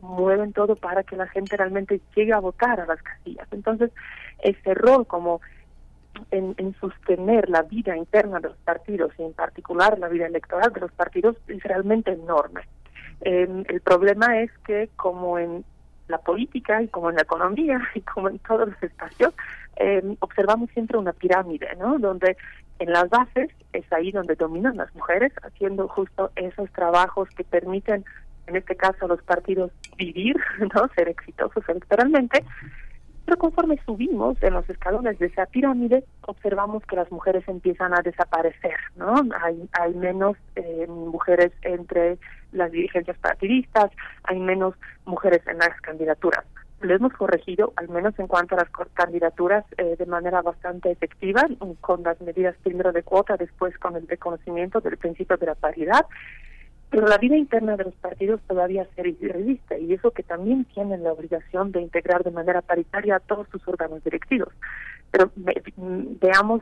mueven 0.02 0.54
todo 0.54 0.76
para 0.76 1.02
que 1.02 1.16
la 1.16 1.28
gente 1.28 1.58
realmente 1.58 2.00
llegue 2.16 2.32
a 2.32 2.40
votar 2.40 2.80
a 2.80 2.86
las 2.86 3.02
casillas. 3.02 3.48
Entonces, 3.52 3.90
ese 4.40 4.76
rol 4.76 5.08
como 5.08 5.42
en, 6.30 6.54
en, 6.58 6.76
sostener 6.76 7.50
la 7.50 7.64
vida 7.64 7.98
interna 7.98 8.40
de 8.40 8.50
los 8.50 8.58
partidos 8.58 9.12
y 9.18 9.24
en 9.24 9.34
particular 9.34 9.98
la 9.98 10.10
vida 10.10 10.28
electoral 10.28 10.72
de 10.74 10.82
los 10.82 10.92
partidos 10.92 11.38
es 11.48 11.64
realmente 11.64 12.12
enorme. 12.12 12.62
Eh, 13.22 13.64
el 13.68 13.82
problema 13.82 14.42
es 14.42 14.52
que 14.64 14.90
como 14.96 15.40
en 15.40 15.66
la 16.08 16.20
política 16.20 16.84
y 16.84 16.88
como 16.90 17.10
en 17.10 17.16
la 17.16 17.24
economía 17.24 17.82
y 17.96 18.02
como 18.02 18.30
en 18.30 18.38
todos 18.40 18.70
los 18.70 18.84
espacios, 18.84 19.34
eh, 19.78 20.04
observamos 20.20 20.70
siempre 20.72 21.00
una 21.00 21.14
pirámide, 21.14 21.76
¿no? 21.80 21.98
Donde 21.98 22.38
en 22.80 22.92
las 22.92 23.10
bases 23.10 23.50
es 23.74 23.92
ahí 23.94 24.12
donde 24.12 24.36
dominan 24.36 24.78
las 24.78 24.94
mujeres, 24.96 25.32
haciendo 25.44 25.88
justo 25.88 26.32
esos 26.36 26.72
trabajos 26.72 27.30
que 27.30 27.44
permiten, 27.44 28.04
en 28.48 28.56
este 28.56 28.76
caso, 28.76 29.06
a 29.06 29.08
los 29.08 29.22
partidos 29.24 29.72
vivir, 29.98 30.36
¿no? 30.76 30.88
Ser 30.96 31.10
exitosos 31.10 31.68
electoralmente. 31.68 32.44
Pero 33.26 33.38
conforme 33.38 33.80
subimos 33.86 34.42
en 34.42 34.54
los 34.54 34.68
escalones 34.70 35.20
de 35.20 35.28
esa 35.28 35.46
pirámide, 35.46 36.04
observamos 36.22 36.84
que 36.86 36.96
las 36.96 37.12
mujeres 37.12 37.48
empiezan 37.48 37.94
a 37.94 38.02
desaparecer, 38.02 38.76
¿no? 38.96 39.16
Hay, 39.44 39.70
hay 39.80 39.94
menos 39.94 40.36
eh, 40.56 40.88
mujeres 40.88 41.52
entre 41.62 42.18
las 42.52 42.72
dirigencias 42.72 43.18
partidistas, 43.20 43.92
hay 44.24 44.40
menos 44.40 44.74
mujeres 45.06 45.46
en 45.48 45.60
las 45.60 45.80
candidaturas. 45.82 46.44
Lo 46.82 46.96
hemos 46.96 47.14
corregido, 47.14 47.74
al 47.76 47.90
menos 47.90 48.18
en 48.20 48.28
cuanto 48.28 48.56
a 48.56 48.60
las 48.60 48.70
candidaturas, 48.94 49.66
eh, 49.78 49.96
de 49.98 50.06
manera 50.06 50.42
bastante 50.42 50.92
efectiva, 50.92 51.48
con 51.80 52.04
las 52.04 52.20
medidas 52.22 52.56
primero 52.64 52.92
de 52.92 53.04
cuota, 53.04 53.38
después 53.38 53.78
con 53.78 53.96
el 53.96 54.08
reconocimiento 54.08 54.82
del 54.82 54.98
principio 54.98 55.38
de 55.38 55.46
la 55.46 55.56
paridad 55.56 56.06
pero 56.92 57.08
la 57.08 57.18
vida 57.18 57.38
interna 57.38 57.78
de 57.78 57.86
los 57.86 57.96
partidos 57.96 58.42
todavía 58.48 58.86
se 58.96 59.02
resiste 59.04 59.80
y 59.80 59.94
eso 59.94 60.12
que 60.12 60.24
también 60.24 60.66
tienen 60.66 61.04
la 61.04 61.14
obligación 61.14 61.72
de 61.72 61.82
integrar 61.82 62.22
de 62.22 62.32
manera 62.32 62.62
paritaria 62.62 63.16
a 63.16 63.20
todos 63.22 63.48
sus 63.50 63.66
órganos 63.66 64.04
directivos. 64.04 64.50
Pero 65.10 65.32
veamos 65.36 66.62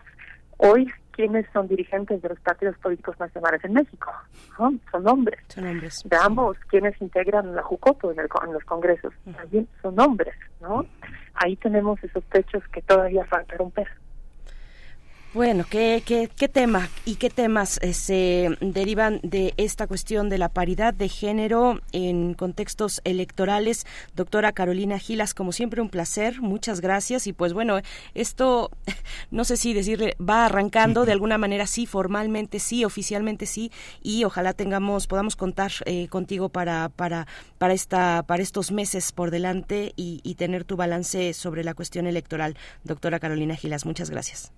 hoy 0.57 0.87
quiénes 1.19 1.45
son 1.51 1.67
dirigentes 1.67 2.21
de 2.21 2.29
los 2.29 2.39
partidos 2.39 2.77
políticos 2.77 3.19
nacionales 3.19 3.61
en 3.65 3.73
México. 3.73 4.09
Son 4.55 4.79
hombres. 5.05 5.37
Son 5.49 5.67
hombres. 5.67 6.01
Veamos 6.05 6.55
quiénes 6.69 6.95
integran 7.01 7.53
la 7.53 7.61
JUCOPO 7.61 8.13
en, 8.13 8.19
en 8.19 8.53
los 8.53 8.63
congresos. 8.63 9.13
También 9.35 9.67
son 9.81 9.99
hombres. 9.99 10.33
¿no? 10.61 10.85
Ahí 11.33 11.57
tenemos 11.57 12.01
esos 12.05 12.23
techos 12.29 12.63
que 12.69 12.81
todavía 12.83 13.25
falta 13.25 13.57
romper. 13.57 13.89
Bueno, 15.31 15.63
¿qué, 15.69 16.01
qué, 16.03 16.27
qué 16.35 16.47
tema 16.47 16.89
y 17.05 17.17
qué 17.17 17.29
temas 17.29 17.77
eh, 17.83 17.93
se 17.93 18.57
derivan 18.61 19.19
de 19.21 19.53
esta 19.57 19.85
cuestión 19.85 20.27
de 20.27 20.39
la 20.39 20.49
paridad 20.49 20.91
de 20.91 21.07
género 21.07 21.81
en 21.91 22.33
contextos 22.33 22.99
electorales? 23.03 23.85
Doctora 24.15 24.53
Carolina 24.53 24.97
Gilas, 24.97 25.35
como 25.35 25.51
siempre 25.51 25.81
un 25.81 25.89
placer, 25.89 26.41
muchas 26.41 26.81
gracias. 26.81 27.27
Y 27.27 27.33
pues 27.33 27.53
bueno, 27.53 27.79
esto, 28.15 28.71
no 29.29 29.43
sé 29.43 29.55
si 29.57 29.75
decirle, 29.75 30.15
va 30.19 30.47
arrancando 30.47 31.05
de 31.05 31.11
alguna 31.11 31.37
manera 31.37 31.67
sí, 31.67 31.85
formalmente 31.85 32.57
sí, 32.57 32.83
oficialmente 32.83 33.45
sí, 33.45 33.71
y 34.01 34.23
ojalá 34.23 34.53
tengamos, 34.53 35.05
podamos 35.05 35.35
contar 35.35 35.71
eh, 35.85 36.07
contigo 36.07 36.49
para, 36.49 36.89
para, 36.89 37.27
para, 37.59 37.75
esta, 37.75 38.23
para 38.23 38.41
estos 38.41 38.71
meses 38.71 39.11
por 39.11 39.29
delante 39.29 39.93
y, 39.95 40.21
y 40.23 40.35
tener 40.35 40.63
tu 40.63 40.75
balance 40.75 41.35
sobre 41.35 41.63
la 41.63 41.75
cuestión 41.75 42.07
electoral. 42.07 42.57
Doctora 42.83 43.19
Carolina 43.19 43.55
Gilas, 43.55 43.85
muchas 43.85 44.09
gracias. 44.09 44.51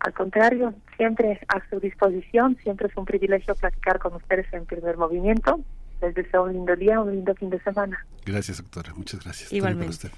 Al 0.00 0.12
contrario, 0.12 0.74
siempre 0.96 1.40
a 1.48 1.62
su 1.70 1.80
disposición, 1.80 2.56
siempre 2.62 2.88
es 2.88 2.96
un 2.96 3.04
privilegio 3.04 3.54
platicar 3.54 3.98
con 3.98 4.14
ustedes 4.14 4.46
en 4.52 4.66
primer 4.66 4.96
movimiento. 4.96 5.60
Les 6.02 6.14
deseo 6.14 6.44
un 6.44 6.52
lindo 6.52 6.76
día, 6.76 7.00
un 7.00 7.12
lindo 7.12 7.34
fin 7.34 7.50
de 7.50 7.60
semana. 7.60 8.04
Gracias, 8.26 8.58
doctora. 8.58 8.92
Muchas 8.94 9.24
gracias. 9.24 9.52
Igualmente. 9.52 10.10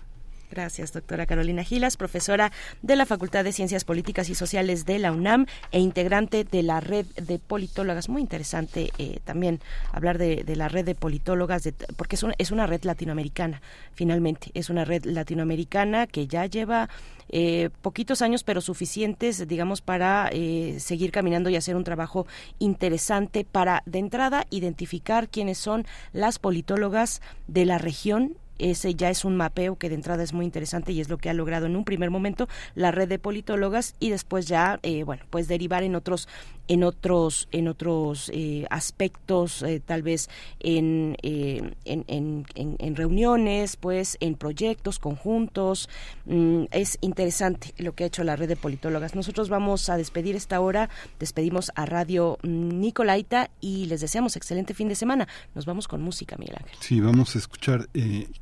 Gracias, 0.50 0.92
doctora 0.92 1.26
Carolina 1.26 1.64
Gilas, 1.64 1.96
profesora 1.96 2.52
de 2.82 2.96
la 2.96 3.04
Facultad 3.04 3.44
de 3.44 3.52
Ciencias 3.52 3.84
Políticas 3.84 4.28
y 4.28 4.34
Sociales 4.34 4.86
de 4.86 4.98
la 4.98 5.12
UNAM 5.12 5.46
e 5.72 5.80
integrante 5.80 6.44
de 6.44 6.62
la 6.62 6.80
red 6.80 7.06
de 7.16 7.38
politólogas. 7.38 8.08
Muy 8.08 8.22
interesante 8.22 8.90
eh, 8.98 9.20
también 9.24 9.60
hablar 9.92 10.18
de, 10.18 10.44
la 10.56 10.68
red 10.68 10.84
de 10.84 10.94
politólogas, 10.94 11.64
de, 11.64 11.72
porque 11.96 12.16
es 12.16 12.22
una, 12.22 12.34
es 12.38 12.50
una 12.52 12.66
red 12.66 12.84
latinoamericana, 12.84 13.60
finalmente. 13.92 14.50
Es 14.54 14.70
una 14.70 14.84
red 14.84 15.04
latinoamericana 15.04 16.06
que 16.06 16.26
ya 16.26 16.46
lleva 16.46 16.88
eh, 17.28 17.70
poquitos 17.82 18.22
años, 18.22 18.44
pero 18.44 18.60
suficientes, 18.60 19.46
digamos, 19.48 19.80
para 19.80 20.28
eh, 20.32 20.76
seguir 20.78 21.10
caminando 21.10 21.50
y 21.50 21.56
hacer 21.56 21.74
un 21.76 21.84
trabajo 21.84 22.26
interesante 22.58 23.44
para, 23.44 23.82
de 23.86 23.98
entrada, 23.98 24.46
identificar 24.50 25.28
quiénes 25.28 25.58
son 25.58 25.86
las 26.12 26.38
politólogas 26.38 27.20
de 27.48 27.64
la 27.64 27.78
región 27.78 28.36
ese 28.58 28.94
ya 28.94 29.10
es 29.10 29.24
un 29.24 29.36
mapeo 29.36 29.76
que 29.76 29.88
de 29.88 29.94
entrada 29.94 30.22
es 30.22 30.32
muy 30.32 30.44
interesante 30.44 30.92
y 30.92 31.00
es 31.00 31.08
lo 31.08 31.18
que 31.18 31.30
ha 31.30 31.34
logrado 31.34 31.66
en 31.66 31.76
un 31.76 31.84
primer 31.84 32.10
momento 32.10 32.48
la 32.74 32.90
red 32.90 33.08
de 33.08 33.18
politólogas 33.18 33.94
y 34.00 34.10
después 34.10 34.46
ya 34.46 34.80
eh, 34.82 35.04
bueno 35.04 35.24
pues 35.30 35.48
derivar 35.48 35.82
en 35.82 35.94
otros 35.94 36.28
en 36.68 36.84
otros 36.84 37.48
en 37.52 37.68
otros 37.68 38.30
eh, 38.32 38.66
aspectos 38.70 39.62
eh, 39.62 39.80
tal 39.84 40.02
vez 40.02 40.28
en, 40.60 41.16
en, 41.22 41.76
en, 41.84 42.46
en, 42.54 42.96
reuniones 42.96 43.76
pues 43.76 44.16
en 44.20 44.34
proyectos 44.34 44.98
conjuntos. 44.98 45.88
Mm, 46.24 46.64
es 46.70 46.98
interesante 47.00 47.74
lo 47.78 47.94
que 47.94 48.04
ha 48.04 48.06
hecho 48.06 48.24
la 48.24 48.36
red 48.36 48.48
de 48.48 48.56
politólogas. 48.56 49.14
Nosotros 49.14 49.48
vamos 49.48 49.88
a 49.88 49.96
despedir 49.96 50.36
esta 50.36 50.60
hora. 50.60 50.88
Despedimos 51.18 51.70
a 51.74 51.86
Radio 51.86 52.38
Nicolaita 52.42 53.50
y 53.60 53.86
les 53.86 54.00
deseamos 54.00 54.36
excelente 54.36 54.74
fin 54.74 54.88
de 54.88 54.94
semana. 54.94 55.28
Nos 55.54 55.66
vamos 55.66 55.88
con 55.88 56.02
música 56.02 56.36
Miguel 56.36 56.56
Ángel. 56.58 56.76
Sí 56.80 57.00
vamos 57.00 57.36
a 57.36 57.38
escuchar 57.38 57.88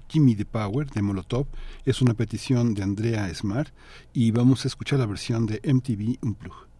Gimme 0.09 0.34
the 0.36 0.44
Power 0.44 0.88
de 0.90 1.02
Molotov. 1.02 1.46
Es 1.84 2.01
una 2.01 2.14
petición 2.14 2.74
de 2.74 2.82
Andrea 2.82 3.32
Smart 3.34 3.68
y 4.12 4.30
vamos 4.30 4.64
a 4.64 4.68
escuchar 4.68 4.98
la 4.98 5.06
versión 5.06 5.46
de 5.46 5.60
MTV 5.64 6.18
Unplugged. 6.22 6.73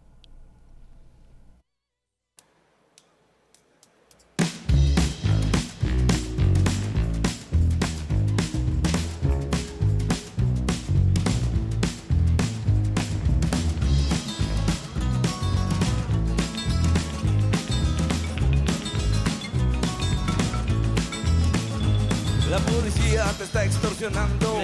Policía 23.15 23.39
te 23.39 23.45
está 23.45 23.65
extorsionando, 23.65 24.59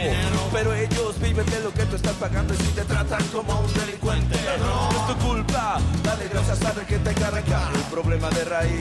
pero 0.52 0.74
ellos 0.74 1.20
viven 1.20 1.46
de 1.46 1.60
lo 1.60 1.72
que 1.72 1.84
tú 1.86 1.96
estás 1.96 2.14
pagando 2.14 2.54
y 2.54 2.56
si 2.56 2.68
te 2.72 2.82
tratan 2.82 3.22
como 3.28 3.60
un 3.60 3.72
delincuente, 3.74 4.36
no. 4.58 4.90
Es 4.90 5.06
tu 5.06 5.26
culpa. 5.26 5.49
Dale 6.02 6.28
gracias 6.28 6.64
a 6.64 6.70
que 6.84 6.98
te 6.98 7.24
arrancar 7.24 7.72
el 7.72 7.82
problema 7.82 8.28
de 8.30 8.44
raíz. 8.44 8.80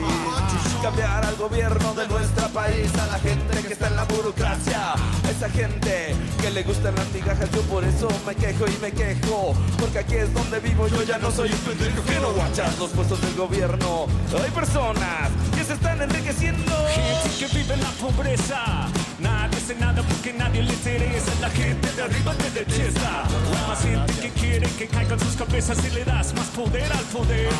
Cambiar 0.82 1.24
al 1.24 1.36
gobierno 1.36 1.94
de 1.94 2.08
nuestro 2.08 2.48
país, 2.48 2.92
a 2.94 3.06
la 3.06 3.18
gente 3.20 3.62
que 3.62 3.72
está 3.74 3.86
en 3.86 3.96
la 3.96 4.04
burocracia, 4.04 4.94
esa 5.30 5.48
gente 5.50 6.16
que 6.40 6.50
le 6.50 6.62
gustan 6.64 6.94
las 6.96 7.08
migajas. 7.12 7.48
Yo 7.52 7.60
por 7.62 7.84
eso 7.84 8.08
me 8.26 8.34
quejo 8.34 8.64
y 8.66 8.76
me 8.82 8.90
quejo, 8.90 9.54
porque 9.78 10.00
aquí 10.00 10.16
es 10.16 10.34
donde 10.34 10.58
vivo. 10.58 10.88
Yo 10.88 11.02
ya 11.04 11.18
no 11.18 11.30
soy 11.30 11.52
un 11.52 11.58
pendejo 11.58 12.02
que 12.02 12.18
no 12.20 12.32
guachas 12.32 12.76
los 12.78 12.90
puestos 12.90 13.20
del 13.20 13.34
gobierno. 13.34 14.06
Hay 14.42 14.50
personas 14.50 15.30
que 15.54 15.62
se 15.62 15.74
están 15.74 16.02
enriqueciendo, 16.02 16.72
gente 16.88 17.30
que 17.38 17.58
vive 17.58 17.74
en 17.74 17.82
la 17.82 17.90
pobreza. 17.90 18.88
Nadie 19.20 19.58
hace 19.58 19.74
nada 19.74 20.02
porque 20.02 20.32
nadie 20.32 20.62
le 20.62 20.72
interesa. 20.72 21.30
La 21.40 21.50
gente 21.50 21.92
de 21.92 22.02
arriba 22.02 22.32
te 22.34 22.50
detesta. 22.50 23.24
Hay 23.24 23.68
más 23.68 23.82
gente 23.82 24.12
que 24.22 24.30
quiere 24.30 24.66
que 24.70 24.88
caigan 24.88 25.20
sus 25.20 25.36
cabezas 25.36 25.78
y 25.84 25.90
le 25.90 26.04
das 26.04 26.32
más 26.34 26.46
poder 26.48 26.79
al 26.86 27.04
poder. 27.12 27.50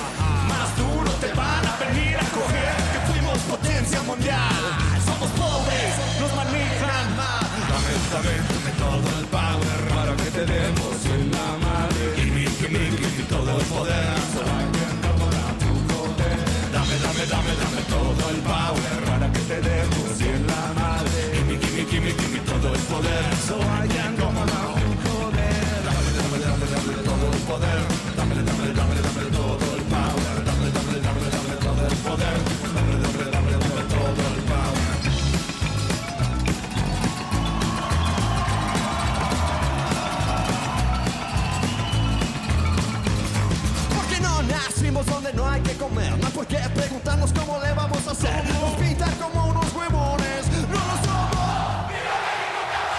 Más 0.48 0.68
duro 0.76 1.10
te 1.20 1.32
van 1.34 1.64
a 1.66 1.76
venir 1.84 2.16
a 2.16 2.26
coger 2.36 2.74
que 2.92 3.00
fuimos 3.12 3.38
potencia 3.50 4.00
mundial. 4.02 4.62
Somos 5.04 5.30
pobres, 5.40 5.92
nos 6.20 6.32
manejan. 6.36 7.06
Dame, 7.70 7.92
dame, 8.12 8.34
dame 8.50 8.72
todo 8.78 9.08
el 9.20 9.26
power 9.26 9.80
para 9.94 10.12
que 10.16 10.30
te 10.30 10.44
demos 10.46 10.96
en 11.14 11.30
la 11.30 11.48
madre. 11.66 12.02
Gimme, 12.16 12.44
gimme, 12.58 12.82
gimme 12.98 13.24
todo 13.28 13.50
el 13.58 13.66
poder. 13.66 14.14
Dame, 16.72 16.94
dame, 17.04 17.24
dame, 17.26 17.52
dame 17.62 17.82
todo 17.88 18.22
el 18.30 18.40
power 18.52 18.94
para 19.06 19.26
que 19.32 19.40
te 19.40 19.60
demos 19.60 20.20
en 20.20 20.46
la 20.46 20.62
madre. 20.80 21.20
Gimme, 21.34 21.58
gimme, 21.62 21.82
gimme, 21.90 22.10
gimme 22.18 22.40
todo 22.50 22.74
el 22.74 22.80
poder. 22.92 23.24
So 23.46 23.56
I 23.58 23.86
can 23.88 24.16
go. 24.16 24.30
Dame, 25.86 26.10
dame, 26.16 26.38
dame, 26.44 26.66
dame 26.70 26.94
todo 27.04 27.26
el 27.32 27.42
poder. 27.50 27.89
Donde 45.06 45.32
no 45.32 45.48
hay 45.48 45.60
que 45.62 45.74
comer. 45.74 46.16
No 46.18 46.26
hay 46.26 46.32
por 46.32 46.46
qué 46.46 46.58
preguntarnos 46.74 47.32
cómo 47.32 47.58
le 47.60 47.72
vamos 47.72 48.06
a 48.06 48.10
hacer. 48.10 48.44
Nos 48.54 48.74
pintan 48.74 49.12
como 49.16 49.46
unos 49.46 49.72
huevones. 49.74 50.46
No 50.68 50.80
lo 50.90 50.96
somos. 51.04 51.90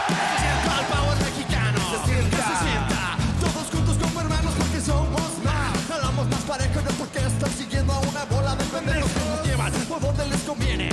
Se 0.07 0.33
sienta 0.41 0.71
el 0.79 0.85
power 0.93 1.17
mexicano. 1.27 1.79
Se 1.91 2.11
sienta. 2.11 2.37
Se 2.37 2.55
sienta. 2.65 3.01
Todos 3.39 3.67
juntos 3.71 3.97
como 4.01 4.21
hermanos 4.21 4.53
porque 4.57 4.81
somos 4.81 5.31
más. 5.43 5.71
Jalamos 5.87 6.27
más 6.27 6.41
parejo 6.41 6.81
no 6.81 6.91
porque 6.91 7.19
están 7.19 7.51
siguiendo 7.51 7.93
a 7.93 7.99
una 7.99 8.25
bola 8.25 8.55
de 8.55 8.65
pendejos 8.65 9.11
que 9.11 9.25
nos 9.29 9.45
llevan 9.45 9.71
por 9.89 10.01
donde 10.01 10.27
les 10.27 10.41
conviene. 10.41 10.89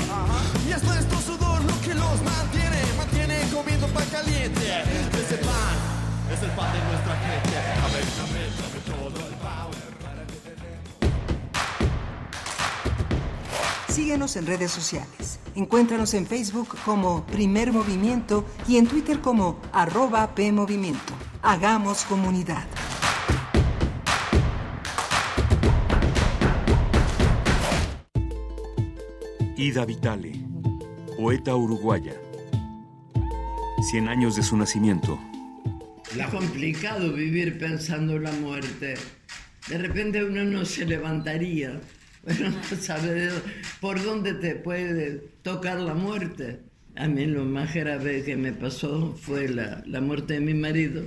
Y 0.67 0.73
es 0.73 0.83
nuestro 0.83 1.21
sudor 1.21 1.63
lo 1.65 1.81
que 1.81 1.95
los 1.95 2.23
mantiene. 2.23 2.81
Mantiene 2.97 3.41
comiendo 3.53 3.87
para 3.89 4.07
es 6.39 6.43
el 6.43 6.51
pan 6.51 6.73
de 6.73 6.79
nuestra 6.85 7.17
gente. 7.17 7.59
Amén, 7.85 8.05
amén, 8.23 8.51
dame 8.59 8.59
todo 8.59 8.68
Síguenos 13.99 14.37
en 14.37 14.47
redes 14.47 14.71
sociales. 14.71 15.41
Encuéntranos 15.57 16.15
en 16.15 16.25
Facebook 16.25 16.69
como 16.85 17.27
Primer 17.27 17.73
Movimiento 17.73 18.47
y 18.69 18.77
en 18.77 18.87
Twitter 18.87 19.19
como 19.19 19.61
arroba 19.73 20.37
PMovimiento. 20.37 21.15
Hagamos 21.43 22.05
comunidad. 22.05 22.65
Ida 29.57 29.85
Vitale, 29.85 30.45
poeta 31.17 31.57
uruguaya. 31.57 32.15
Cien 33.91 34.07
años 34.07 34.37
de 34.37 34.45
su 34.45 34.57
nacimiento. 34.57 35.19
Es 36.17 36.27
complicado 36.29 37.13
vivir 37.13 37.59
pensando 37.59 38.17
la 38.17 38.31
muerte. 38.31 38.95
De 39.69 39.77
repente 39.77 40.23
uno 40.23 40.45
no 40.45 40.65
se 40.65 40.87
levantaría, 40.87 41.81
sabe 42.81 43.13
de- 43.13 43.33
por 43.81 44.03
dónde 44.03 44.35
te 44.35 44.55
puede 44.57 45.23
tocar 45.43 45.79
la 45.81 45.95
muerte. 45.95 46.61
A 46.97 47.07
mí 47.07 47.27
lo 47.27 47.45
más 47.45 47.75
grave 47.75 48.23
que 48.25 48.37
me 48.37 48.53
pasó 48.53 49.15
fue 49.21 49.49
la, 49.49 49.83
la 49.87 50.01
muerte 50.01 50.35
de 50.35 50.41
mi 50.41 50.55
marido, 50.55 51.05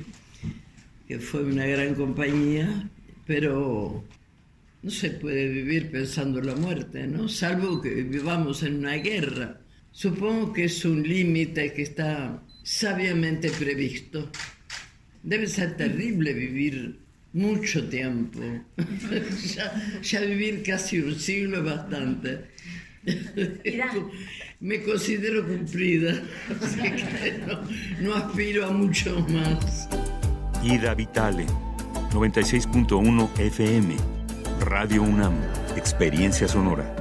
que 1.08 1.20
fue 1.20 1.44
una 1.44 1.66
gran 1.66 1.96
compañía, 1.96 2.90
pero 3.26 4.04
no 4.84 4.90
se 4.90 5.12
puede 5.12 5.48
vivir 5.50 5.92
pensando 5.92 6.42
la 6.42 6.56
muerte, 6.56 7.08
¿no? 7.08 7.28
Salvo 7.28 7.82
que 7.82 7.90
vivamos 8.04 8.64
en 8.64 8.78
una 8.78 8.94
guerra. 8.96 9.60
Supongo 9.92 10.54
que 10.54 10.64
es 10.66 10.86
un 10.86 11.04
límite 11.04 11.74
que 11.74 11.82
está 11.82 12.42
sabiamente 12.64 13.50
previsto. 13.52 14.30
Debe 15.24 15.48
ser 15.48 15.76
terrible 15.76 16.34
vivir 16.34 17.00
mucho 17.34 17.88
tiempo. 17.88 18.40
ya, 19.56 20.02
ya 20.02 20.20
vivir 20.22 20.64
casi 20.64 21.00
un 21.00 21.16
siglo 21.16 21.58
es 21.60 21.64
bastante. 21.64 22.52
Me 24.60 24.84
considero 24.84 25.46
cumplida, 25.48 26.22
así 26.62 26.82
que 26.82 27.40
no, 27.48 27.62
no 28.00 28.16
aspiro 28.16 28.68
a 28.68 28.72
mucho 28.72 29.26
más. 29.30 29.90
Ida 30.64 30.94
Vitale, 30.94 31.48
96.1 32.12 33.30
FM. 33.40 33.96
Radio 34.60 35.02
UNAM, 35.02 35.34
Experiencia 35.76 36.48
Sonora. 36.48 37.01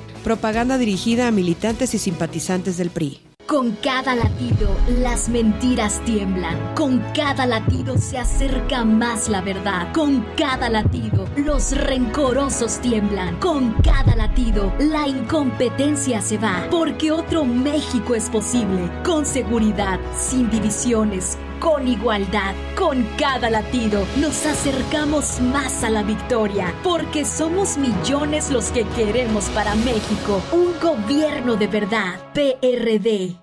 Propaganda 0.23 0.77
dirigida 0.77 1.27
a 1.27 1.31
militantes 1.31 1.93
y 1.95 1.97
simpatizantes 1.97 2.77
del 2.77 2.91
PRI. 2.91 3.19
Con 3.47 3.71
cada 3.83 4.15
latido, 4.15 4.69
las 4.99 5.27
mentiras 5.27 5.99
tiemblan. 6.05 6.73
Con 6.73 6.99
cada 7.13 7.45
latido 7.45 7.97
se 7.97 8.17
acerca 8.17 8.85
más 8.85 9.27
la 9.27 9.41
verdad. 9.41 9.91
Con 9.91 10.25
cada 10.37 10.69
latido, 10.69 11.27
los 11.35 11.75
rencorosos 11.75 12.79
tiemblan. 12.79 13.37
Con 13.39 13.73
cada 13.81 14.15
latido, 14.15 14.71
la 14.79 15.05
incompetencia 15.05 16.21
se 16.21 16.37
va. 16.37 16.67
Porque 16.71 17.11
otro 17.11 17.43
México 17.43 18.15
es 18.15 18.29
posible. 18.29 18.89
Con 19.03 19.25
seguridad, 19.25 19.99
sin 20.17 20.49
divisiones. 20.49 21.37
Con 21.61 21.87
igualdad, 21.87 22.55
con 22.75 23.03
cada 23.19 23.51
latido, 23.51 24.03
nos 24.17 24.47
acercamos 24.47 25.39
más 25.41 25.83
a 25.83 25.91
la 25.91 26.01
victoria, 26.01 26.73
porque 26.83 27.23
somos 27.23 27.77
millones 27.77 28.49
los 28.49 28.71
que 28.71 28.83
queremos 28.95 29.47
para 29.51 29.75
México 29.75 30.41
un 30.53 30.73
gobierno 30.79 31.55
de 31.57 31.67
verdad. 31.67 32.19
PRD. 32.33 33.35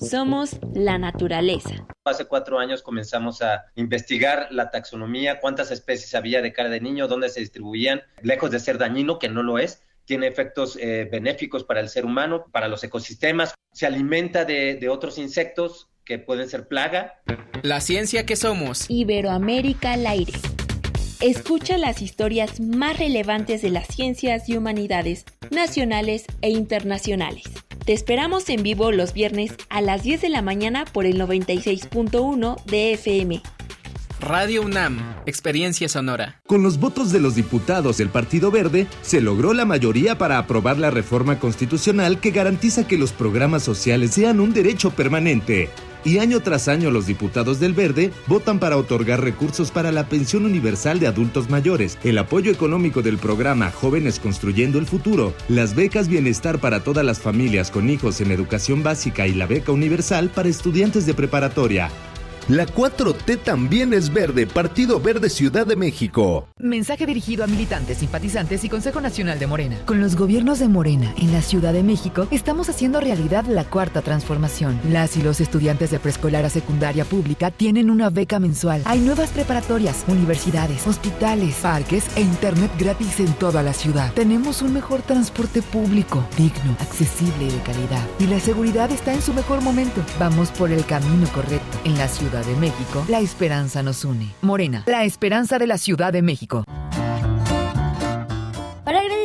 Somos 0.00 0.58
la 0.72 0.96
naturaleza. 0.96 1.86
Hace 2.06 2.24
cuatro 2.24 2.58
años 2.58 2.80
comenzamos 2.80 3.42
a 3.42 3.66
investigar 3.74 4.48
la 4.50 4.70
taxonomía, 4.70 5.40
cuántas 5.40 5.70
especies 5.70 6.14
había 6.14 6.40
de 6.40 6.54
cara 6.54 6.70
de 6.70 6.80
niño, 6.80 7.06
dónde 7.06 7.28
se 7.28 7.40
distribuían, 7.40 8.00
lejos 8.22 8.50
de 8.50 8.60
ser 8.60 8.78
dañino, 8.78 9.18
que 9.18 9.28
no 9.28 9.42
lo 9.42 9.58
es, 9.58 9.82
tiene 10.06 10.26
efectos 10.26 10.78
eh, 10.80 11.06
benéficos 11.12 11.64
para 11.64 11.80
el 11.80 11.90
ser 11.90 12.06
humano, 12.06 12.46
para 12.50 12.66
los 12.66 12.82
ecosistemas, 12.82 13.52
se 13.74 13.84
alimenta 13.84 14.46
de, 14.46 14.76
de 14.76 14.88
otros 14.88 15.18
insectos 15.18 15.90
que 16.08 16.18
pueden 16.18 16.48
ser 16.48 16.66
plaga. 16.66 17.20
La 17.62 17.80
ciencia 17.82 18.24
que 18.24 18.34
somos. 18.34 18.86
Iberoamérica 18.88 19.92
al 19.92 20.06
aire. 20.06 20.32
Escucha 21.20 21.76
las 21.76 22.00
historias 22.00 22.60
más 22.60 22.98
relevantes 22.98 23.60
de 23.60 23.68
las 23.68 23.88
ciencias 23.88 24.48
y 24.48 24.56
humanidades, 24.56 25.26
nacionales 25.50 26.24
e 26.40 26.48
internacionales. 26.48 27.44
Te 27.84 27.92
esperamos 27.92 28.48
en 28.48 28.62
vivo 28.62 28.90
los 28.90 29.12
viernes 29.12 29.52
a 29.68 29.82
las 29.82 30.02
10 30.02 30.22
de 30.22 30.28
la 30.30 30.40
mañana 30.40 30.86
por 30.86 31.04
el 31.04 31.20
96.1 31.20 32.64
de 32.64 32.92
FM. 32.94 33.42
Radio 34.20 34.62
UNAM, 34.62 35.14
experiencia 35.26 35.88
sonora. 35.88 36.40
Con 36.46 36.62
los 36.62 36.80
votos 36.80 37.12
de 37.12 37.20
los 37.20 37.34
diputados 37.34 37.98
del 37.98 38.08
Partido 38.08 38.50
Verde, 38.50 38.86
se 39.02 39.20
logró 39.20 39.52
la 39.52 39.64
mayoría 39.64 40.18
para 40.18 40.38
aprobar 40.38 40.78
la 40.78 40.90
reforma 40.90 41.38
constitucional 41.38 42.18
que 42.18 42.30
garantiza 42.30 42.88
que 42.88 42.98
los 42.98 43.12
programas 43.12 43.62
sociales 43.62 44.12
sean 44.12 44.40
un 44.40 44.52
derecho 44.52 44.90
permanente. 44.90 45.68
Y 46.04 46.18
año 46.18 46.40
tras 46.40 46.68
año 46.68 46.90
los 46.90 47.06
diputados 47.06 47.60
del 47.60 47.74
Verde 47.74 48.12
votan 48.26 48.58
para 48.58 48.76
otorgar 48.76 49.22
recursos 49.22 49.70
para 49.70 49.92
la 49.92 50.08
pensión 50.08 50.44
universal 50.44 51.00
de 51.00 51.06
adultos 51.06 51.50
mayores, 51.50 51.98
el 52.04 52.18
apoyo 52.18 52.50
económico 52.52 53.02
del 53.02 53.18
programa 53.18 53.70
Jóvenes 53.70 54.20
Construyendo 54.20 54.78
el 54.78 54.86
Futuro, 54.86 55.34
las 55.48 55.74
becas 55.74 56.08
bienestar 56.08 56.58
para 56.58 56.80
todas 56.80 57.04
las 57.04 57.20
familias 57.20 57.70
con 57.70 57.90
hijos 57.90 58.20
en 58.20 58.30
educación 58.30 58.82
básica 58.82 59.26
y 59.26 59.34
la 59.34 59.46
beca 59.46 59.72
universal 59.72 60.30
para 60.30 60.48
estudiantes 60.48 61.06
de 61.06 61.14
preparatoria. 61.14 61.90
La 62.48 62.64
4T 62.64 63.42
también 63.42 63.92
es 63.92 64.10
verde, 64.10 64.46
Partido 64.46 64.98
Verde 64.98 65.28
Ciudad 65.28 65.66
de 65.66 65.76
México. 65.76 66.48
Mensaje 66.58 67.04
dirigido 67.04 67.44
a 67.44 67.46
militantes, 67.46 67.98
simpatizantes 67.98 68.64
y 68.64 68.70
Consejo 68.70 69.02
Nacional 69.02 69.38
de 69.38 69.46
Morena. 69.46 69.76
Con 69.84 70.00
los 70.00 70.16
gobiernos 70.16 70.58
de 70.58 70.66
Morena 70.66 71.12
en 71.18 71.30
la 71.30 71.42
Ciudad 71.42 71.74
de 71.74 71.82
México, 71.82 72.26
estamos 72.30 72.70
haciendo 72.70 73.00
realidad 73.00 73.44
la 73.44 73.64
cuarta 73.64 74.00
transformación. 74.00 74.80
Las 74.88 75.18
y 75.18 75.22
los 75.22 75.42
estudiantes 75.42 75.90
de 75.90 75.98
preescolar 75.98 76.46
a 76.46 76.48
secundaria 76.48 77.04
pública 77.04 77.50
tienen 77.50 77.90
una 77.90 78.08
beca 78.08 78.38
mensual. 78.38 78.80
Hay 78.86 79.00
nuevas 79.00 79.28
preparatorias, 79.28 80.06
universidades, 80.08 80.86
hospitales, 80.86 81.54
parques 81.56 82.06
e 82.16 82.22
internet 82.22 82.70
gratis 82.78 83.20
en 83.20 83.34
toda 83.34 83.62
la 83.62 83.74
ciudad. 83.74 84.10
Tenemos 84.14 84.62
un 84.62 84.72
mejor 84.72 85.02
transporte 85.02 85.60
público, 85.60 86.26
digno, 86.38 86.78
accesible 86.80 87.44
y 87.44 87.50
de 87.50 87.60
calidad. 87.60 88.06
Y 88.18 88.26
la 88.26 88.40
seguridad 88.40 88.90
está 88.90 89.12
en 89.12 89.20
su 89.20 89.34
mejor 89.34 89.60
momento. 89.60 90.02
Vamos 90.18 90.50
por 90.50 90.72
el 90.72 90.86
camino 90.86 91.28
correcto. 91.34 91.78
En 91.84 91.98
la 91.98 92.08
Ciudad 92.08 92.37
de 92.42 92.54
México, 92.56 93.04
la 93.08 93.20
esperanza 93.20 93.82
nos 93.82 94.04
une. 94.04 94.32
Morena, 94.42 94.84
la 94.86 95.04
esperanza 95.04 95.58
de 95.58 95.66
la 95.66 95.78
Ciudad 95.78 96.12
de 96.12 96.22
México. 96.22 96.64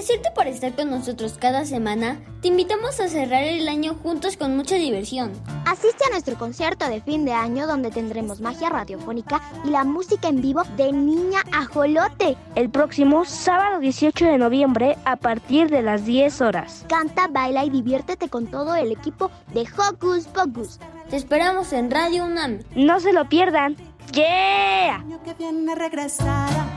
Agradecerte 0.03 0.35
por 0.35 0.47
estar 0.47 0.75
con 0.75 0.89
nosotros 0.89 1.38
cada 1.39 1.63
semana, 1.63 2.19
te 2.41 2.49
invitamos 2.49 2.99
a 2.99 3.07
cerrar 3.07 3.43
el 3.43 3.69
año 3.69 3.95
juntos 3.95 4.35
con 4.35 4.53
mucha 4.57 4.75
diversión. 4.75 5.31
Asiste 5.65 6.03
a 6.05 6.09
nuestro 6.09 6.38
concierto 6.38 6.89
de 6.89 6.99
fin 6.99 7.23
de 7.23 7.31
año 7.31 7.67
donde 7.67 7.89
tendremos 7.89 8.41
magia 8.41 8.67
radiofónica 8.67 9.41
y 9.63 9.69
la 9.69 9.85
música 9.85 10.27
en 10.27 10.41
vivo 10.41 10.63
de 10.75 10.91
Niña 10.91 11.39
Ajolote. 11.53 12.35
El 12.55 12.69
próximo 12.69 13.23
sábado 13.23 13.80
18 13.80 14.25
de 14.25 14.38
noviembre 14.38 14.97
a 15.05 15.15
partir 15.15 15.69
de 15.69 15.81
las 15.81 16.03
10 16.03 16.41
horas. 16.41 16.84
Canta, 16.89 17.30
baila 17.30 17.63
y 17.63 17.69
diviértete 17.69 18.27
con 18.27 18.47
todo 18.47 18.75
el 18.75 18.91
equipo 18.91 19.31
de 19.53 19.61
Hocus 19.61 20.25
Pocus. 20.27 20.80
Te 21.09 21.15
esperamos 21.15 21.71
en 21.71 21.89
Radio 21.89 22.25
UNAM. 22.25 22.59
No 22.75 22.99
se 22.99 23.13
lo 23.13 23.30
pierdan. 23.30 23.77
¡Yeah! 24.11 25.01
que 25.23 25.34
viene 25.35 25.75
regresará. 25.75 26.67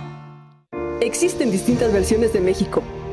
Existen 1.00 1.50
distintas 1.50 1.92
versiones 1.92 2.32
de 2.32 2.40
México. 2.40 2.84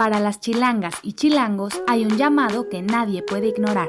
Para 0.00 0.18
las 0.18 0.40
chilangas 0.40 0.94
y 1.02 1.12
chilangos 1.12 1.74
hay 1.86 2.06
un 2.06 2.16
llamado 2.16 2.70
que 2.70 2.80
nadie 2.80 3.22
puede 3.22 3.48
ignorar. 3.48 3.86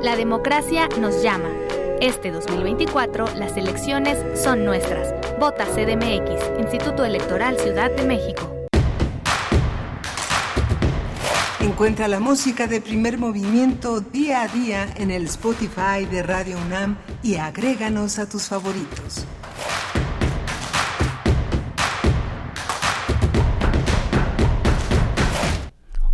La 0.00 0.14
democracia 0.14 0.88
nos 1.00 1.20
llama. 1.20 1.50
Este 2.00 2.30
2024 2.30 3.24
las 3.34 3.56
elecciones 3.56 4.40
son 4.40 4.64
nuestras. 4.64 5.12
Vota 5.40 5.64
CDMX, 5.64 6.60
Instituto 6.60 7.04
Electoral 7.04 7.58
Ciudad 7.58 7.90
de 7.90 8.04
México. 8.04 8.57
Encuentra 11.78 12.08
la 12.08 12.18
música 12.18 12.66
de 12.66 12.80
primer 12.80 13.18
movimiento 13.18 14.00
día 14.00 14.42
a 14.42 14.48
día 14.48 14.92
en 14.96 15.12
el 15.12 15.26
Spotify 15.26 16.06
de 16.10 16.24
Radio 16.24 16.58
UNAM 16.66 16.98
y 17.22 17.36
agréganos 17.36 18.18
a 18.18 18.28
tus 18.28 18.48
favoritos. 18.48 19.24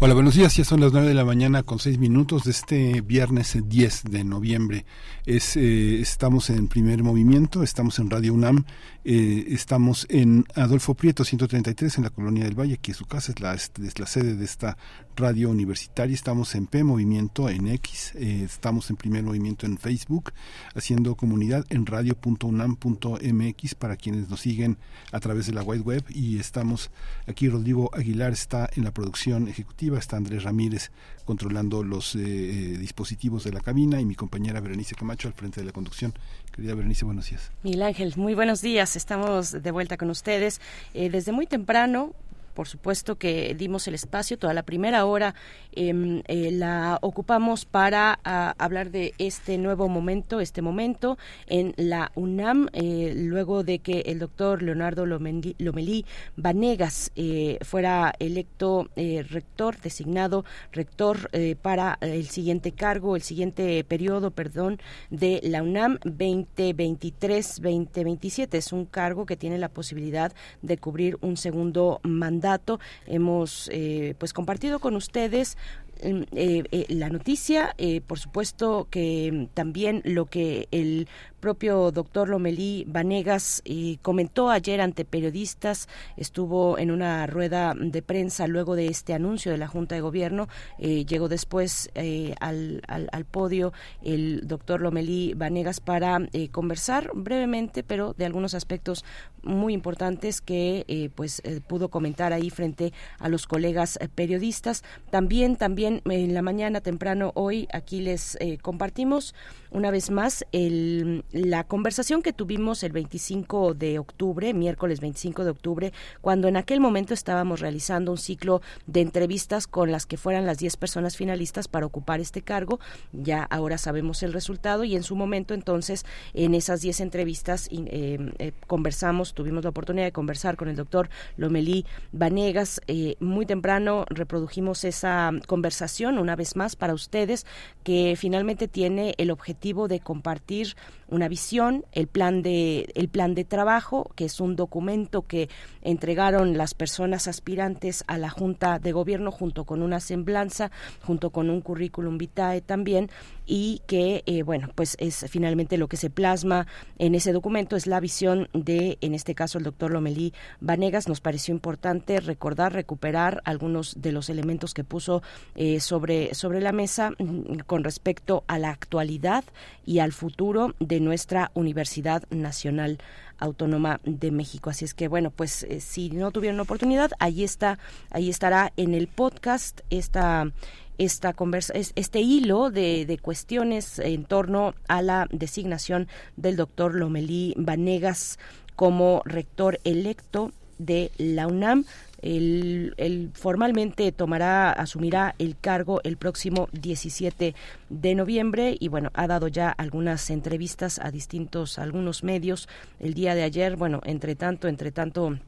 Hola, 0.05 0.13
buenos 0.13 0.35
días. 0.35 0.55
Ya 0.55 0.65
son 0.65 0.81
las 0.81 0.93
9 0.93 1.09
de 1.09 1.15
la 1.15 1.25
mañana 1.25 1.63
con 1.63 1.79
6 1.79 1.97
minutos 1.97 2.45
de 2.45 2.51
este 2.51 3.01
viernes 3.01 3.57
10 3.65 4.03
de 4.11 4.23
noviembre. 4.23 4.85
Es, 5.25 5.57
eh, 5.57 5.99
estamos 5.99 6.51
en 6.51 6.69
primer 6.69 7.03
movimiento, 7.03 7.63
estamos 7.63 7.99
en 7.99 8.11
Radio 8.11 8.35
UNAM, 8.35 8.67
eh, 9.05 9.47
estamos 9.49 10.07
en 10.11 10.45
Adolfo 10.57 10.93
Prieto 10.93 11.25
133 11.25 11.97
en 11.97 12.05
la 12.05 12.11
Colonia 12.11 12.45
del 12.45 12.55
Valle, 12.55 12.75
aquí 12.75 12.91
es 12.91 12.99
su 12.99 13.07
casa, 13.07 13.33
es 13.33 13.41
la, 13.41 13.55
es 13.55 13.99
la 13.99 14.07
sede 14.07 14.35
de 14.35 14.45
esta 14.45 14.77
radio 15.17 15.51
universitaria. 15.51 16.15
Estamos 16.15 16.55
en 16.55 16.67
P 16.67 16.85
Movimiento, 16.85 17.49
en 17.49 17.69
X, 17.69 18.13
eh, 18.17 18.43
estamos 18.45 18.91
en 18.91 18.97
primer 18.97 19.23
movimiento 19.23 19.67
en 19.67 19.79
Facebook, 19.79 20.33
haciendo 20.75 21.15
comunidad 21.15 21.65
en 21.71 21.87
radio.unam.mx 21.87 23.75
para 23.75 23.97
quienes 23.97 24.29
nos 24.29 24.41
siguen 24.41 24.79
a 25.13 25.21
través 25.21 25.47
de 25.47 25.53
la 25.53 25.63
wide 25.63 25.83
web 25.83 26.05
y 26.09 26.39
estamos 26.39 26.91
aquí 27.27 27.49
Rodrigo 27.49 27.91
Aguilar 27.95 28.33
está 28.33 28.69
en 28.75 28.85
la 28.85 28.93
producción 28.93 29.49
ejecutiva 29.49 29.99
está 29.99 30.17
Andrés 30.17 30.43
Ramírez 30.43 30.91
controlando 31.25 31.83
los 31.83 32.15
eh, 32.15 32.21
eh, 32.21 32.79
dispositivos 32.79 33.45
de 33.45 33.53
la 33.53 33.61
cabina 33.61 34.01
y 34.01 34.05
mi 34.05 34.15
compañera 34.15 34.61
Berenice 34.61 34.95
Camacho 34.95 35.29
al 35.29 35.35
frente 35.35 35.61
de 35.61 35.67
la 35.67 35.73
conducción. 35.73 36.13
Querida 36.53 36.75
Berenice, 36.75 37.05
buenos 37.05 37.29
días. 37.29 37.51
Miguel 37.63 37.83
Ángel, 37.83 38.13
muy 38.17 38.35
buenos 38.35 38.61
días. 38.61 38.97
Estamos 38.97 39.51
de 39.51 39.71
vuelta 39.71 39.97
con 39.97 40.11
ustedes. 40.11 40.61
Eh, 40.93 41.11
desde 41.11 41.33
muy 41.33 41.47
temprano, 41.47 42.13
por 42.55 42.69
supuesto 42.69 43.17
que 43.17 43.55
dimos 43.55 43.89
el 43.89 43.95
espacio, 43.95 44.39
toda 44.39 44.55
la 44.55 44.63
primera 44.63 45.05
hora 45.05 45.35
em, 45.73 46.23
eh, 46.29 46.53
la 46.53 47.01
ocupamos 47.03 47.65
para 47.65 48.21
ah, 48.25 48.55
hablar 48.59 48.93
de 48.93 49.13
este 49.19 49.59
nuevo 49.59 49.89
momento, 49.89 50.39
este 50.41 50.63
momento 50.63 51.19
en 51.49 51.75
la 51.77 52.13
UNAM, 52.15 52.69
eh, 52.73 53.13
luego 53.17 53.65
de 53.65 53.81
que 53.81 54.05
el 54.07 54.21
doctor 54.21 54.63
Leonardo 54.63 55.05
Lomelí, 55.05 56.07
Vanegas 56.37 57.11
eh, 57.17 57.59
fuera 57.63 58.15
electo 58.19 58.89
rector, 58.95 59.81
designado 59.81 60.45
rector 60.73 61.31
para 61.61 61.99
el 62.01 62.29
siguiente 62.29 62.71
cargo, 62.73 63.17
el 63.17 63.23
siguiente 63.23 63.83
periodo, 63.85 64.31
perdón, 64.31 64.79
de 65.11 65.41
la 65.43 65.63
UNAM 65.63 65.99
2023-2027. 66.05 68.55
Es 68.55 68.73
un 68.73 68.87
cargo 68.87 69.27
que 69.27 69.37
tiene 69.37 69.59
la 69.59 69.69
posibilidad 69.69 70.33
de 70.63 70.79
cubrir 70.79 71.19
un 71.21 71.37
segundo 71.37 72.01
mandato 72.05 72.44
dato 72.45 72.79
hemos 73.07 73.69
eh, 73.73 74.15
pues 74.19 74.33
compartido 74.33 74.79
con 74.79 74.95
ustedes 74.95 75.57
mm, 76.03 76.23
eh, 76.37 76.63
eh, 76.71 76.87
la 76.89 77.09
noticia, 77.09 77.75
por 78.07 78.19
supuesto 78.19 78.87
que 78.91 79.49
también 79.55 80.03
lo 80.05 80.27
que 80.27 80.69
el 80.71 81.09
propio 81.45 81.91
doctor 81.91 82.31
Lomelí 82.31 82.87
Vanegas 82.89 83.61
eh, 83.67 83.99
comentó 84.01 84.49
ayer 84.49 84.81
ante 84.81 85.05
periodistas, 85.05 85.91
estuvo 86.17 86.79
en 86.79 86.91
una 86.91 87.27
rueda 87.27 87.75
de 87.79 88.01
prensa 88.01 88.47
luego 88.47 88.77
de 88.77 88.87
este 88.87 89.13
anuncio 89.13 89.53
de 89.53 89.59
la 89.59 89.67
Junta 89.67 89.95
de 89.95 90.01
Gobierno, 90.01 90.49
eh, 90.79 91.05
llegó 91.05 91.29
después 91.29 91.91
eh, 91.97 92.35
al, 92.41 92.81
al, 92.89 93.25
podio 93.27 93.75
el 94.03 94.49
doctor 94.49 94.81
Lomelí 94.81 95.35
Vanegas 95.35 95.81
para 95.81 96.19
conversar 96.51 97.11
brevemente, 97.13 97.83
pero 97.83 98.15
de 98.15 98.25
algunos 98.25 98.55
aspectos 98.55 99.05
muy 99.43 99.75
importantes 99.75 100.41
que 100.41 101.11
pues 101.15 101.43
pudo 101.67 101.91
comentar 101.91 102.33
ahí 102.33 102.49
frente 102.49 102.95
a 103.19 103.29
los 103.29 103.47
colegas 103.47 103.99
periodistas. 104.15 104.83
También, 105.11 105.57
también 105.57 106.01
en 106.07 106.33
la 106.33 106.41
mañana 106.41 106.81
temprano 106.81 107.33
hoy 107.35 107.69
aquí 107.71 108.01
les 108.01 108.39
compartimos 108.63 109.35
una 109.75 109.91
vez 109.91 110.11
más 110.11 110.47
el, 110.53 111.25
la 111.33 111.65
conversación 111.65 112.23
que 112.23 112.33
tuvimos 112.33 112.85
el 112.85 112.93
25 112.93 113.75
de 113.75 113.99
octubre, 113.99 114.55
miércoles 114.55 115.01
25 115.01 115.43
de 115.43 115.51
octubre, 115.51 115.93
cuando 116.21 116.47
en 116.47 116.57
aquel 116.57 116.79
momento 116.79 117.13
estábamos 117.13 117.59
realizando 117.59 118.13
un 118.13 118.19
ciclo 118.19 118.63
de 118.87 119.01
entrevistas 119.01 119.67
con 119.67 119.91
las 119.91 120.07
que 120.07 120.17
fueran 120.17 120.47
las 120.47 120.59
10 120.59 120.77
personas 120.77 121.17
finalistas 121.17 121.67
para 121.67 121.87
ocupar 121.87 122.21
este 122.21 122.41
cargo. 122.41 122.79
Ya 123.13 123.43
ahora 123.43 123.77
sabemos 123.77 124.23
el 124.23 124.33
resultado 124.33 124.85
y 124.85 124.95
en 124.95 125.03
su 125.03 125.17
momento 125.17 125.55
entonces 125.55 126.07
en 126.35 126.55
esas 126.55 126.81
10 126.81 127.01
entrevistas 127.01 127.69
eh, 127.73 128.19
eh, 128.39 128.53
conversamos, 128.69 129.35
tuvimos 129.35 129.65
la 129.65 129.71
oportunidad 129.71 130.07
de 130.07 130.13
conversar 130.13 130.57
con 130.57 130.69
el 130.69 130.77
doctor 130.77 131.11
Lomelí 131.37 131.85
Vanegas. 132.13 132.81
Eh, 132.87 133.17
muy 133.19 133.45
temprano 133.45 134.07
reprodujimos 134.09 134.85
esa 134.85 135.33
conversación 135.49 136.19
una 136.19 136.37
vez 136.37 136.55
más 136.55 136.77
para 136.77 136.95
ustedes 136.95 137.45
que 137.83 138.15
finalmente 138.17 138.69
tiene 138.69 139.15
el 139.19 139.33
objetivo 139.33 139.64
de 139.89 140.01
compartir 140.01 140.77
una 141.15 141.29
visión, 141.29 141.85
el 141.93 142.09
plan 142.09 142.43
de 142.43 142.91
el 142.95 143.09
plan 143.09 143.35
de 143.35 143.45
trabajo, 143.45 144.11
que 144.17 144.25
es 144.25 144.41
un 144.41 144.57
documento 144.57 145.23
que 145.23 145.49
entregaron 145.83 146.57
las 146.59 146.75
personas 146.75 147.29
aspirantes 147.29 148.05
a 148.07 148.19
la 148.19 148.31
Junta 148.31 148.79
de 148.79 148.93
Gobierno 148.93 149.31
junto 149.31 149.65
con 149.65 149.83
una 149.83 150.01
semblanza, 150.01 150.71
junto 151.03 151.31
con 151.31 151.51
un 151.51 151.61
currículum 151.61 152.19
vitae 152.19 152.61
también 152.61 153.11
y 153.47 153.83
que 153.87 154.23
eh, 154.27 154.43
bueno, 154.43 154.71
pues 154.75 154.97
es 154.99 155.27
finalmente 155.29 155.77
lo 155.77 155.89
que 155.89 155.97
se 155.97 156.11
plasma 156.11 156.67
en 156.99 157.15
ese 157.15 157.33
documento 157.33 157.77
es 157.77 157.87
la 157.87 158.01
visión 158.01 158.49
de 158.53 158.99
en 159.01 159.15
este 159.15 159.35
caso 159.35 159.59
el 159.59 159.65
doctor 159.65 159.93
Lomelí 159.93 160.33
Vanegas. 160.61 161.09
Nos 161.09 161.21
pareció 161.21 161.55
importante 161.55 162.21
recordar, 162.21 162.73
recuperar 162.73 163.41
algunos 163.45 164.01
de 164.01 164.13
los 164.13 164.31
elementos 164.31 164.75
que 164.75 164.85
puso 164.85 165.23
eh, 165.55 165.81
sobre 165.81 166.35
sobre 166.35 166.61
la 166.61 166.73
mesa 166.73 167.13
mm, 167.19 167.61
con 167.67 167.85
respecto 167.85 168.45
a 168.49 168.59
la 168.59 168.71
actualidad 168.71 169.45
y 169.87 169.99
al 169.99 170.13
futuro 170.13 170.75
de 170.81 171.01
nuestra 171.05 171.51
Universidad 171.55 172.25
Nacional 172.31 172.99
Autónoma 173.39 174.01
de 174.05 174.31
México. 174.31 174.71
Así 174.71 174.85
es 174.85 174.95
que 174.95 175.09
bueno, 175.09 175.31
pues 175.31 175.65
eh, 175.65 175.81
si 175.81 176.11
no 176.11 176.31
tuvieron 176.31 176.61
oportunidad, 176.61 177.11
ahí 177.19 177.45
está, 177.45 177.79
ahí 178.11 178.31
estará 178.31 178.73
en 178.77 178.95
el 178.95 179.09
podcast 179.09 179.81
esta 179.91 180.51
esta 180.97 181.33
conversa, 181.33 181.73
este 181.75 182.21
hilo 182.21 182.71
de, 182.71 183.05
de, 183.05 183.19
cuestiones 183.19 183.99
en 183.99 184.25
torno 184.25 184.75
a 184.87 185.03
la 185.03 185.27
designación 185.33 186.07
del 186.37 186.55
doctor 186.55 186.95
Lomelí 186.95 187.53
Vanegas 187.57 188.39
como 188.77 189.21
rector 189.25 189.81
electo 189.83 190.53
de 190.79 191.11
la 191.19 191.47
UNAM. 191.47 191.85
Él, 192.25 193.31
formalmente 193.35 194.11
tomará, 194.11 194.73
asumirá 194.73 195.35
el 195.39 195.57
cargo 195.59 196.01
el 196.05 196.17
próximo 196.17 196.69
17 196.73 197.55
de 197.91 198.15
noviembre 198.15 198.77
y 198.81 198.89
bueno, 198.89 199.11
ha 199.13 199.27
dado 199.27 199.49
ya 199.49 199.69
algunas 199.69 200.31
entrevistas 200.31 200.99
a 200.99 201.11
distintos, 201.11 201.79
algunos 201.79 202.25
medios 202.25 202.67
el 202.99 203.13
día 203.13 203.35
de 203.35 203.43
ayer, 203.43 203.77
bueno, 203.77 204.01
entre 204.05 204.37
tanto, 204.37 204.69
entre 204.69 204.91
tanto 204.91 205.39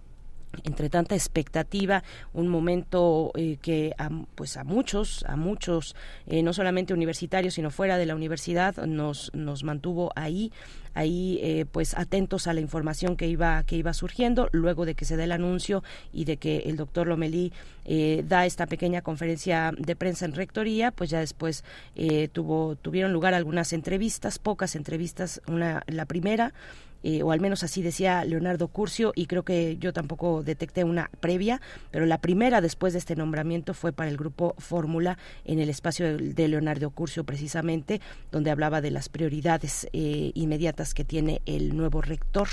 entre 0.64 0.90
tanta 0.90 1.14
expectativa, 1.14 2.02
un 2.32 2.48
momento 2.48 3.32
eh, 3.34 3.58
que 3.60 3.92
a, 3.98 4.10
pues 4.34 4.56
a 4.56 4.64
muchos, 4.64 5.24
a 5.28 5.36
muchos, 5.36 5.96
eh, 6.26 6.42
no 6.42 6.52
solamente 6.52 6.94
universitarios, 6.94 7.54
sino 7.54 7.70
fuera 7.70 7.98
de 7.98 8.06
la 8.06 8.14
universidad, 8.14 8.76
nos, 8.86 9.30
nos 9.34 9.64
mantuvo 9.64 10.12
ahí 10.16 10.52
ahí 10.96 11.38
eh, 11.42 11.66
pues 11.70 11.96
atentos 11.96 12.46
a 12.46 12.54
la 12.54 12.60
información 12.60 13.16
que 13.16 13.28
iba 13.28 13.62
que 13.64 13.76
iba 13.76 13.92
surgiendo 13.92 14.48
luego 14.52 14.86
de 14.86 14.94
que 14.94 15.04
se 15.04 15.16
dé 15.16 15.24
el 15.24 15.32
anuncio 15.32 15.84
y 16.12 16.24
de 16.24 16.38
que 16.38 16.60
el 16.66 16.76
doctor 16.76 17.06
Lomelí 17.06 17.52
eh, 17.84 18.24
da 18.26 18.46
esta 18.46 18.66
pequeña 18.66 19.02
conferencia 19.02 19.72
de 19.76 19.94
prensa 19.94 20.24
en 20.24 20.32
rectoría 20.32 20.90
pues 20.90 21.10
ya 21.10 21.20
después 21.20 21.64
eh, 21.94 22.28
tuvo 22.32 22.76
tuvieron 22.76 23.12
lugar 23.12 23.34
algunas 23.34 23.74
entrevistas 23.74 24.38
pocas 24.38 24.74
entrevistas 24.74 25.42
una 25.46 25.82
la 25.86 26.06
primera 26.06 26.54
eh, 27.02 27.22
o 27.22 27.32
al 27.32 27.40
menos 27.40 27.62
así 27.62 27.82
decía 27.82 28.24
Leonardo 28.24 28.68
Curcio, 28.68 29.12
y 29.14 29.26
creo 29.26 29.44
que 29.44 29.76
yo 29.78 29.92
tampoco 29.92 30.42
detecté 30.42 30.84
una 30.84 31.10
previa, 31.20 31.60
pero 31.90 32.06
la 32.06 32.20
primera 32.20 32.60
después 32.60 32.92
de 32.92 32.98
este 32.98 33.16
nombramiento 33.16 33.74
fue 33.74 33.92
para 33.92 34.10
el 34.10 34.16
grupo 34.16 34.54
Fórmula 34.58 35.18
en 35.44 35.58
el 35.58 35.68
espacio 35.68 36.16
de, 36.16 36.48
Leonardo 36.48 36.90
Curcio 36.90 37.24
precisamente, 37.24 38.00
donde 38.30 38.50
hablaba 38.50 38.80
de 38.80 38.90
las 38.90 39.08
prioridades 39.08 39.88
inmediatas 39.92 40.94
que 40.94 41.04
tiene 41.04 41.42
el 41.46 41.76
nuevo 41.76 42.02
rector 42.02 42.48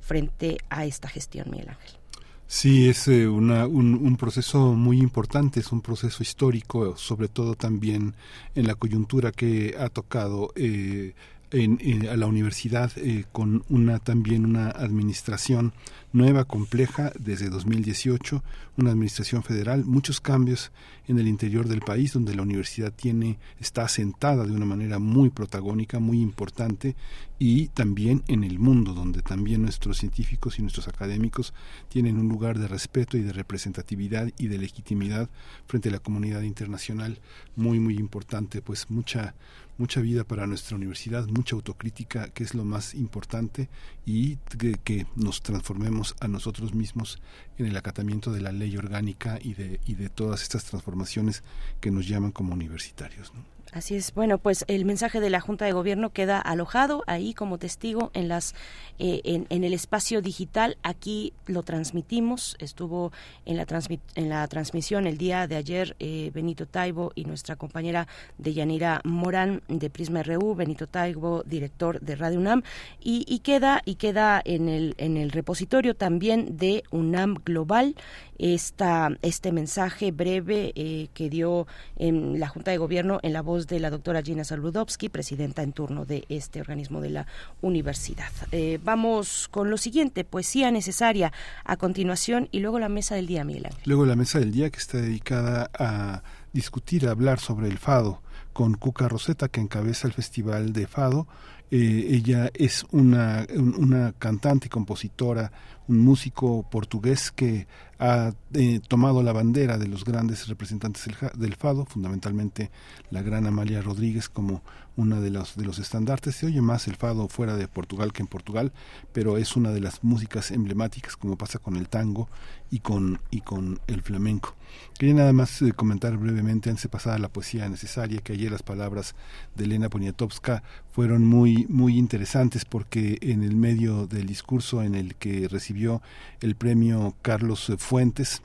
frente 0.00 0.58
a 0.70 0.84
esta 0.86 1.08
gestión, 1.08 1.50
Miguel 1.50 1.70
Ángel. 1.70 1.98
Sí, 2.46 2.88
es 2.88 3.08
eh, 3.08 3.26
una, 3.26 3.66
un, 3.66 4.16
proceso 4.16 4.74
muy 4.74 4.98
importante, 4.98 5.60
es 5.60 5.72
un 5.72 5.80
proceso 5.80 6.22
histórico, 6.22 6.96
sobre 6.96 7.28
todo 7.28 7.54
también 7.54 8.14
en 8.54 8.66
la 8.66 8.74
coyuntura 8.74 9.32
que 9.32 9.74
ha 9.78 9.88
tocado 9.88 10.52
eh, 10.54 11.14
en, 11.54 12.08
a 12.08 12.16
la 12.16 12.26
universidad 12.26 12.90
eh, 12.96 13.24
con 13.30 13.64
una 13.68 14.00
también 14.00 14.44
una 14.44 14.70
administración 14.70 15.72
nueva, 16.12 16.44
compleja, 16.44 17.12
desde 17.18 17.50
2018, 17.50 18.42
una 18.76 18.92
administración 18.92 19.42
federal, 19.42 19.84
muchos 19.84 20.20
cambios 20.20 20.70
en 21.08 21.18
el 21.18 21.26
interior 21.26 21.66
del 21.66 21.80
país, 21.80 22.12
donde 22.12 22.36
la 22.36 22.42
universidad 22.42 22.92
tiene, 22.92 23.38
está 23.58 23.82
asentada 23.82 24.44
de 24.44 24.52
una 24.52 24.64
manera 24.64 25.00
muy 25.00 25.30
protagónica, 25.30 25.98
muy 25.98 26.20
importante, 26.20 26.94
y 27.38 27.66
también 27.68 28.22
en 28.28 28.44
el 28.44 28.60
mundo, 28.60 28.94
donde 28.94 29.22
también 29.22 29.62
nuestros 29.62 29.98
científicos 29.98 30.58
y 30.58 30.62
nuestros 30.62 30.86
académicos 30.86 31.52
tienen 31.88 32.18
un 32.18 32.28
lugar 32.28 32.60
de 32.60 32.68
respeto 32.68 33.16
y 33.16 33.22
de 33.22 33.32
representatividad 33.32 34.30
y 34.38 34.46
de 34.46 34.58
legitimidad 34.58 35.28
frente 35.66 35.88
a 35.88 35.92
la 35.92 35.98
comunidad 35.98 36.42
internacional 36.42 37.18
muy, 37.56 37.80
muy 37.80 37.96
importante, 37.96 38.62
pues 38.62 38.88
mucha 38.88 39.34
mucha 39.78 40.00
vida 40.00 40.24
para 40.24 40.46
nuestra 40.46 40.76
universidad, 40.76 41.26
mucha 41.26 41.56
autocrítica, 41.56 42.28
que 42.28 42.44
es 42.44 42.54
lo 42.54 42.64
más 42.64 42.94
importante, 42.94 43.68
y 44.06 44.36
que, 44.84 45.06
nos 45.16 45.42
transformemos 45.42 46.14
a 46.20 46.28
nosotros 46.28 46.74
mismos 46.74 47.20
en 47.58 47.66
el 47.66 47.76
acatamiento 47.76 48.32
de 48.32 48.40
la 48.40 48.52
ley 48.52 48.76
orgánica 48.76 49.38
y 49.42 49.54
de, 49.54 49.80
y 49.86 49.94
de 49.94 50.08
todas 50.08 50.42
estas 50.42 50.64
transformaciones 50.64 51.42
que 51.80 51.90
nos 51.90 52.06
llaman 52.06 52.32
como 52.32 52.54
universitarios. 52.54 53.32
Así 53.74 53.96
es. 53.96 54.14
Bueno, 54.14 54.38
pues 54.38 54.64
el 54.68 54.84
mensaje 54.84 55.18
de 55.18 55.30
la 55.30 55.40
Junta 55.40 55.64
de 55.64 55.72
Gobierno 55.72 56.10
queda 56.10 56.38
alojado 56.38 57.02
ahí 57.08 57.34
como 57.34 57.58
testigo 57.58 58.12
en 58.14 58.28
las 58.28 58.54
eh, 59.00 59.20
en, 59.24 59.64
el 59.64 59.74
espacio 59.74 60.22
digital. 60.22 60.78
Aquí 60.84 61.32
lo 61.46 61.64
transmitimos. 61.64 62.54
Estuvo 62.60 63.10
en 63.44 63.56
la 63.56 63.66
en 64.14 64.28
la 64.28 64.46
transmisión 64.46 65.08
el 65.08 65.18
día 65.18 65.48
de 65.48 65.56
ayer 65.56 65.96
eh, 65.98 66.30
Benito 66.32 66.66
Taibo 66.66 67.10
y 67.16 67.24
nuestra 67.24 67.56
compañera 67.56 68.06
de 68.38 68.54
Yanira 68.54 69.00
Morán 69.02 69.62
de 69.66 69.90
Prisma 69.90 70.22
RU, 70.22 70.54
Benito 70.54 70.86
Taibo, 70.86 71.42
director 71.42 71.98
de 72.00 72.14
Radio 72.14 72.38
UNAM, 72.38 72.62
y, 73.00 73.40
queda 73.40 73.82
y 73.84 73.96
queda 73.96 74.40
en 74.44 74.68
el 74.68 74.94
en 74.98 75.16
el 75.16 75.32
repositorio 75.32 75.96
también 75.96 76.56
de 76.56 76.84
UNAM 76.92 77.34
Global 77.44 77.96
esta 78.38 79.10
este 79.22 79.52
mensaje 79.52 80.10
breve 80.10 80.72
eh, 80.74 81.08
que 81.14 81.28
dio 81.28 81.66
en 81.96 82.38
la 82.38 82.48
Junta 82.48 82.70
de 82.70 82.78
Gobierno 82.78 83.18
en 83.22 83.32
la 83.32 83.42
voz 83.42 83.63
de 83.66 83.80
la 83.80 83.90
doctora 83.90 84.22
Gina 84.22 84.44
Saludowski, 84.44 85.08
presidenta 85.08 85.62
en 85.62 85.72
turno 85.72 86.04
de 86.04 86.24
este 86.28 86.60
organismo 86.60 87.00
de 87.00 87.10
la 87.10 87.26
universidad. 87.62 88.30
Eh, 88.52 88.78
vamos 88.82 89.48
con 89.50 89.70
lo 89.70 89.78
siguiente, 89.78 90.24
poesía 90.24 90.70
necesaria 90.70 91.32
a 91.64 91.76
continuación 91.76 92.48
y 92.52 92.60
luego 92.60 92.78
la 92.78 92.88
mesa 92.88 93.14
del 93.14 93.26
día, 93.26 93.44
Miguel 93.44 93.54
Luego 93.84 94.04
la 94.04 94.16
mesa 94.16 94.38
del 94.38 94.52
día 94.52 94.70
que 94.70 94.78
está 94.78 94.98
dedicada 94.98 95.70
a 95.78 96.22
discutir, 96.52 97.06
a 97.06 97.12
hablar 97.12 97.40
sobre 97.40 97.68
el 97.68 97.78
fado 97.78 98.20
con 98.52 98.74
Cuca 98.74 99.08
Roseta, 99.08 99.48
que 99.48 99.60
encabeza 99.60 100.06
el 100.06 100.12
Festival 100.12 100.72
de 100.72 100.86
Fado. 100.86 101.26
Eh, 101.70 102.08
ella 102.10 102.50
es 102.54 102.84
una, 102.92 103.46
una 103.56 104.12
cantante 104.12 104.66
y 104.66 104.70
compositora, 104.70 105.50
un 105.88 105.98
músico 106.00 106.68
portugués 106.70 107.30
que 107.30 107.66
ha 107.98 108.32
eh, 108.52 108.80
tomado 108.86 109.22
la 109.22 109.32
bandera 109.32 109.78
de 109.78 109.88
los 109.88 110.04
grandes 110.04 110.46
representantes 110.48 111.08
del, 111.34 111.54
fado, 111.54 111.84
fundamentalmente 111.84 112.70
la 113.10 113.22
gran 113.22 113.46
Amalia 113.46 113.82
Rodríguez 113.82 114.28
como 114.28 114.62
una 114.96 115.20
de 115.20 115.30
los 115.30 115.56
de 115.56 115.64
los 115.64 115.78
estandartes. 115.78 116.36
Se 116.36 116.46
oye 116.46 116.60
más 116.60 116.86
el 116.88 116.96
fado 116.96 117.28
fuera 117.28 117.56
de 117.56 117.68
Portugal 117.68 118.12
que 118.12 118.22
en 118.22 118.28
Portugal, 118.28 118.72
pero 119.12 119.38
es 119.38 119.56
una 119.56 119.70
de 119.70 119.80
las 119.80 120.04
músicas 120.04 120.50
emblemáticas 120.50 121.16
como 121.16 121.36
pasa 121.36 121.58
con 121.58 121.76
el 121.76 121.88
tango 121.88 122.28
y 122.70 122.80
con 122.80 123.20
y 123.30 123.40
con 123.40 123.80
el 123.86 124.02
flamenco. 124.02 124.54
Quería 124.98 125.14
nada 125.14 125.32
más 125.32 125.62
eh, 125.62 125.72
comentar 125.72 126.16
brevemente 126.16 126.70
antes 126.70 126.84
de 126.84 126.88
pasar 126.88 127.14
a 127.14 127.18
la 127.18 127.28
poesía 127.28 127.68
necesaria 127.68 128.20
que 128.20 128.32
ayer 128.32 128.50
las 128.50 128.62
palabras 128.62 129.14
de 129.54 129.64
Elena 129.64 129.88
Poniatowska 129.88 130.62
fueron 130.92 131.26
muy 131.26 131.66
muy 131.68 131.98
interesantes 131.98 132.64
porque 132.64 133.18
en 133.20 133.42
el 133.42 133.56
medio 133.56 134.06
del 134.06 134.26
discurso 134.26 134.82
en 134.82 134.94
el 134.94 135.14
que 135.14 135.48
recibió 135.48 136.02
el 136.40 136.54
premio 136.54 137.14
Carlos 137.22 137.72
Fuentes 137.78 138.42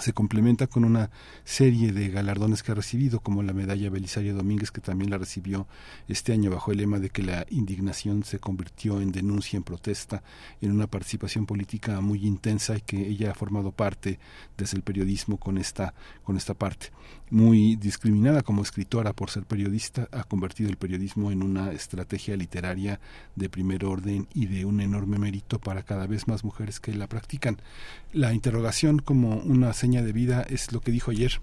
se 0.00 0.12
complementa 0.12 0.66
con 0.66 0.84
una 0.84 1.10
serie 1.44 1.92
de 1.92 2.08
galardones 2.08 2.62
que 2.62 2.72
ha 2.72 2.74
recibido, 2.74 3.20
como 3.20 3.42
la 3.42 3.52
medalla 3.52 3.90
Belisario 3.90 4.34
Domínguez, 4.34 4.70
que 4.70 4.80
también 4.80 5.10
la 5.10 5.18
recibió 5.18 5.68
este 6.08 6.32
año 6.32 6.50
bajo 6.50 6.72
el 6.72 6.78
lema 6.78 6.98
de 6.98 7.10
que 7.10 7.22
la 7.22 7.46
indignación 7.50 8.24
se 8.24 8.40
convirtió 8.40 9.00
en 9.00 9.12
denuncia, 9.12 9.56
en 9.56 9.62
protesta, 9.62 10.22
en 10.60 10.72
una 10.72 10.88
participación 10.88 11.46
política 11.46 12.00
muy 12.00 12.26
intensa 12.26 12.76
y 12.76 12.80
que 12.80 13.06
ella 13.06 13.30
ha 13.30 13.34
formado 13.34 13.70
parte 13.70 14.18
desde 14.56 14.76
el 14.76 14.82
periodismo 14.82 15.38
con 15.38 15.58
esta, 15.58 15.94
con 16.24 16.36
esta 16.36 16.54
parte. 16.54 16.90
Muy 17.30 17.76
discriminada 17.76 18.42
como 18.42 18.62
escritora 18.62 19.12
por 19.12 19.30
ser 19.30 19.44
periodista, 19.44 20.08
ha 20.12 20.24
convertido 20.24 20.70
el 20.70 20.76
periodismo 20.76 21.30
en 21.30 21.42
una 21.42 21.72
estrategia 21.72 22.36
literaria 22.36 23.00
de 23.36 23.48
primer 23.48 23.84
orden 23.84 24.26
y 24.34 24.46
de 24.46 24.64
un 24.64 24.80
enorme 24.80 25.18
mérito 25.18 25.58
para 25.58 25.82
cada 25.82 26.06
vez 26.06 26.26
más 26.26 26.44
mujeres 26.44 26.80
que 26.80 26.94
la 26.94 27.06
practican. 27.06 27.58
La 28.12 28.32
interrogación 28.32 28.98
como 28.98 29.36
una 29.36 29.72
seña 29.84 30.00
de 30.00 30.14
vida 30.14 30.46
es 30.48 30.72
lo 30.72 30.80
que 30.80 30.90
dijo 30.90 31.10
ayer 31.10 31.42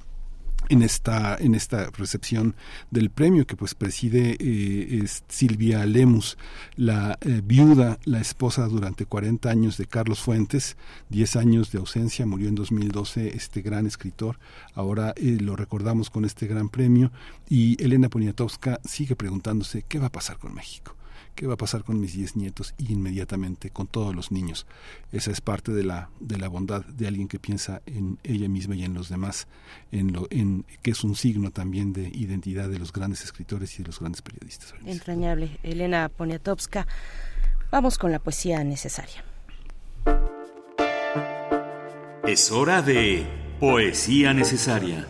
en 0.69 0.81
esta 0.81 1.38
en 1.38 1.53
esta 1.53 1.91
recepción 1.91 2.55
del 2.89 3.11
premio 3.11 3.45
que 3.45 3.55
pues 3.55 3.76
preside 3.76 4.35
eh, 4.39 5.05
Silvia 5.27 5.85
Lemus, 5.85 6.39
la 6.76 7.19
eh, 7.22 7.41
viuda, 7.43 7.99
la 8.03 8.19
esposa 8.19 8.65
durante 8.65 9.05
40 9.05 9.47
años 9.47 9.77
de 9.77 9.85
Carlos 9.85 10.22
Fuentes, 10.22 10.76
10 11.09 11.35
años 11.35 11.72
de 11.72 11.77
ausencia, 11.77 12.26
murió 12.26 12.49
en 12.49 12.55
2012 12.55 13.35
este 13.35 13.61
gran 13.61 13.85
escritor, 13.85 14.39
ahora 14.73 15.13
eh, 15.18 15.38
lo 15.39 15.55
recordamos 15.55 16.09
con 16.09 16.26
este 16.26 16.47
gran 16.47 16.69
premio 16.69 17.11
y 17.47 17.80
Elena 17.84 18.09
Poniatowska 18.09 18.80
sigue 18.84 19.15
preguntándose 19.15 19.84
qué 19.88 19.99
va 19.99 20.07
a 20.07 20.11
pasar 20.11 20.39
con 20.39 20.55
México 20.55 20.95
qué 21.41 21.47
va 21.47 21.55
a 21.55 21.57
pasar 21.57 21.84
con 21.84 21.99
mis 21.99 22.13
diez 22.13 22.35
nietos 22.35 22.76
y 22.77 22.93
inmediatamente 22.93 23.72
con 23.72 23.88
todos 23.88 24.15
los 24.15 24.31
niños. 24.31 24.68
Esa 25.11 25.31
es 25.31 25.41
parte 25.41 25.72
de 25.72 25.84
la, 25.84 26.11
de 26.19 26.38
la 26.38 26.47
bondad 26.47 26.85
de 26.85 27.07
alguien 27.07 27.27
que 27.27 27.39
piensa 27.39 27.81
en 27.88 28.19
ella 28.23 28.47
misma 28.47 28.76
y 28.76 28.84
en 28.84 28.93
los 28.93 29.09
demás, 29.09 29.47
en 29.91 30.13
lo, 30.13 30.27
en, 30.30 30.65
que 30.84 30.91
es 30.91 31.03
un 31.03 31.15
signo 31.15 31.49
también 31.49 31.93
de 31.93 32.09
identidad 32.09 32.69
de 32.69 32.77
los 32.77 32.93
grandes 32.93 33.23
escritores 33.23 33.73
y 33.73 33.81
de 33.81 33.88
los 33.88 33.99
grandes 33.99 34.22
periodistas. 34.22 34.76
Entrañable. 34.85 35.57
Elena 35.63 36.09
Poniatowska. 36.09 36.85
Vamos 37.72 37.97
con 37.97 38.11
la 38.11 38.19
poesía 38.19 38.63
necesaria. 38.63 39.26
Es 42.27 42.51
hora 42.51 42.84
de 42.84 43.26
poesía 43.59 44.35
necesaria. 44.35 45.07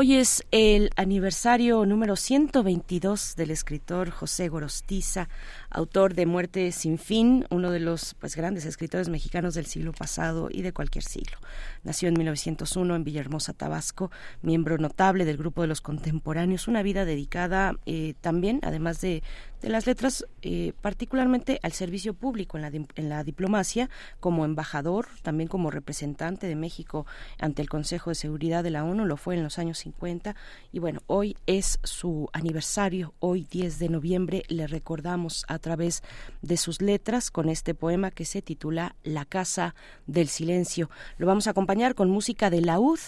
Hoy 0.00 0.14
es 0.14 0.46
el 0.52 0.90
aniversario 0.94 1.84
número 1.84 2.14
122 2.14 3.34
del 3.34 3.50
escritor 3.50 4.10
José 4.10 4.48
Gorostiza, 4.48 5.28
autor 5.70 6.14
de 6.14 6.26
Muerte 6.26 6.72
sin 6.72 6.98
fin, 6.98 7.46
uno 7.50 7.70
de 7.70 7.80
los 7.80 8.14
pues, 8.14 8.36
grandes 8.36 8.64
escritores 8.64 9.08
mexicanos 9.08 9.54
del 9.54 9.66
siglo 9.66 9.92
pasado 9.92 10.48
y 10.50 10.62
de 10.62 10.72
cualquier 10.72 11.04
siglo. 11.04 11.38
Nació 11.84 12.08
en 12.08 12.14
1901 12.14 12.96
en 12.96 13.04
Villahermosa, 13.04 13.52
Tabasco, 13.52 14.10
miembro 14.42 14.78
notable 14.78 15.24
del 15.24 15.36
grupo 15.36 15.62
de 15.62 15.68
los 15.68 15.80
contemporáneos, 15.80 16.68
una 16.68 16.82
vida 16.82 17.04
dedicada 17.04 17.74
eh, 17.86 18.14
también, 18.20 18.60
además 18.62 19.00
de, 19.00 19.22
de 19.60 19.68
las 19.68 19.86
letras, 19.86 20.24
eh, 20.42 20.72
particularmente 20.80 21.58
al 21.62 21.72
servicio 21.72 22.14
público 22.14 22.56
en 22.56 22.62
la, 22.62 22.68
en 22.68 23.08
la 23.08 23.24
diplomacia, 23.24 23.90
como 24.20 24.44
embajador, 24.44 25.08
también 25.22 25.48
como 25.48 25.70
representante 25.70 26.46
de 26.46 26.56
México 26.56 27.06
ante 27.38 27.62
el 27.62 27.68
Consejo 27.68 28.10
de 28.10 28.14
Seguridad 28.14 28.62
de 28.62 28.70
la 28.70 28.84
ONU, 28.84 29.04
lo 29.04 29.16
fue 29.16 29.34
en 29.34 29.42
los 29.42 29.58
años 29.58 29.78
50. 29.78 30.36
Y 30.72 30.78
bueno, 30.78 31.00
hoy 31.06 31.36
es 31.46 31.80
su 31.82 32.28
aniversario, 32.32 33.14
hoy 33.18 33.46
10 33.50 33.78
de 33.78 33.88
noviembre, 33.88 34.42
le 34.48 34.66
recordamos 34.66 35.44
a 35.48 35.57
través 35.58 36.02
de 36.42 36.56
sus 36.56 36.80
letras 36.80 37.30
con 37.30 37.48
este 37.48 37.74
poema 37.74 38.10
que 38.10 38.24
se 38.24 38.42
titula 38.42 38.96
La 39.02 39.24
Casa 39.24 39.74
del 40.06 40.28
Silencio. 40.28 40.90
Lo 41.16 41.26
vamos 41.26 41.46
a 41.46 41.50
acompañar 41.50 41.94
con 41.94 42.10
música 42.10 42.50
de 42.50 42.60
laúd 42.60 42.98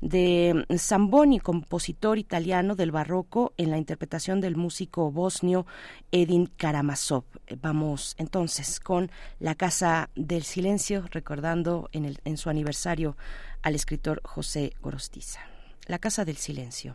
de 0.00 0.66
Zamboni, 0.76 1.40
compositor 1.40 2.18
italiano 2.18 2.74
del 2.74 2.90
barroco, 2.90 3.52
en 3.56 3.70
la 3.70 3.78
interpretación 3.78 4.40
del 4.40 4.56
músico 4.56 5.10
bosnio 5.10 5.66
Edin 6.12 6.46
Karamazov. 6.46 7.24
Vamos 7.60 8.14
entonces 8.18 8.80
con 8.80 9.10
La 9.38 9.54
Casa 9.54 10.10
del 10.14 10.42
Silencio, 10.42 11.04
recordando 11.10 11.88
en, 11.92 12.04
el, 12.04 12.20
en 12.24 12.36
su 12.36 12.50
aniversario 12.50 13.16
al 13.62 13.74
escritor 13.74 14.20
José 14.24 14.72
Gorostiza. 14.80 15.40
La 15.86 15.98
Casa 15.98 16.24
del 16.24 16.36
Silencio. 16.36 16.94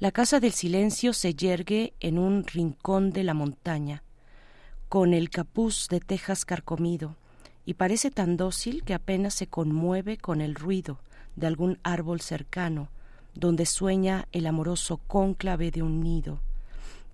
La 0.00 0.12
casa 0.12 0.38
del 0.38 0.52
silencio 0.52 1.12
se 1.12 1.34
yergue 1.34 1.92
en 1.98 2.20
un 2.20 2.44
rincón 2.44 3.10
de 3.10 3.24
la 3.24 3.34
montaña, 3.34 4.04
con 4.88 5.12
el 5.12 5.28
capuz 5.28 5.88
de 5.88 5.98
tejas 5.98 6.44
carcomido, 6.44 7.16
y 7.66 7.74
parece 7.74 8.12
tan 8.12 8.36
dócil 8.36 8.84
que 8.84 8.94
apenas 8.94 9.34
se 9.34 9.48
conmueve 9.48 10.16
con 10.16 10.40
el 10.40 10.54
ruido 10.54 11.00
de 11.34 11.48
algún 11.48 11.80
árbol 11.82 12.20
cercano, 12.20 12.90
donde 13.34 13.66
sueña 13.66 14.28
el 14.30 14.46
amoroso 14.46 15.00
cónclave 15.08 15.72
de 15.72 15.82
un 15.82 16.00
nido. 16.00 16.38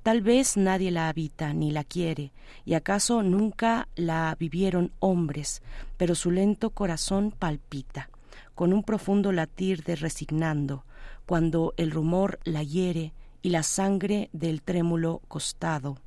Tal 0.03 0.21
vez 0.21 0.59
nadie 0.59 0.91
la 0.91 1.09
habita 1.09 1.55
ni 1.55 1.71
la 1.71 1.85
quiere, 1.85 2.33
y 2.67 2.75
acaso 2.75 3.23
nunca 3.23 3.89
la 3.97 4.37
vivieron 4.39 4.93
hombres, 4.99 5.63
pero 5.97 6.15
su 6.15 6.31
lento 6.31 6.69
corazón 6.69 7.31
palpita, 7.31 8.11
con 8.55 8.75
un 8.75 8.83
profundo 8.83 9.33
latir 9.33 9.85
de 9.85 9.97
resignando, 9.97 10.85
cuando 11.27 11.75
el 11.77 11.91
rumor 11.91 12.39
la 12.45 12.63
hiere 12.63 13.13
y 13.43 13.51
la 13.51 13.63
sangre 13.63 14.31
del 14.33 14.63
trémulo 14.63 15.23
costado. 15.29 15.99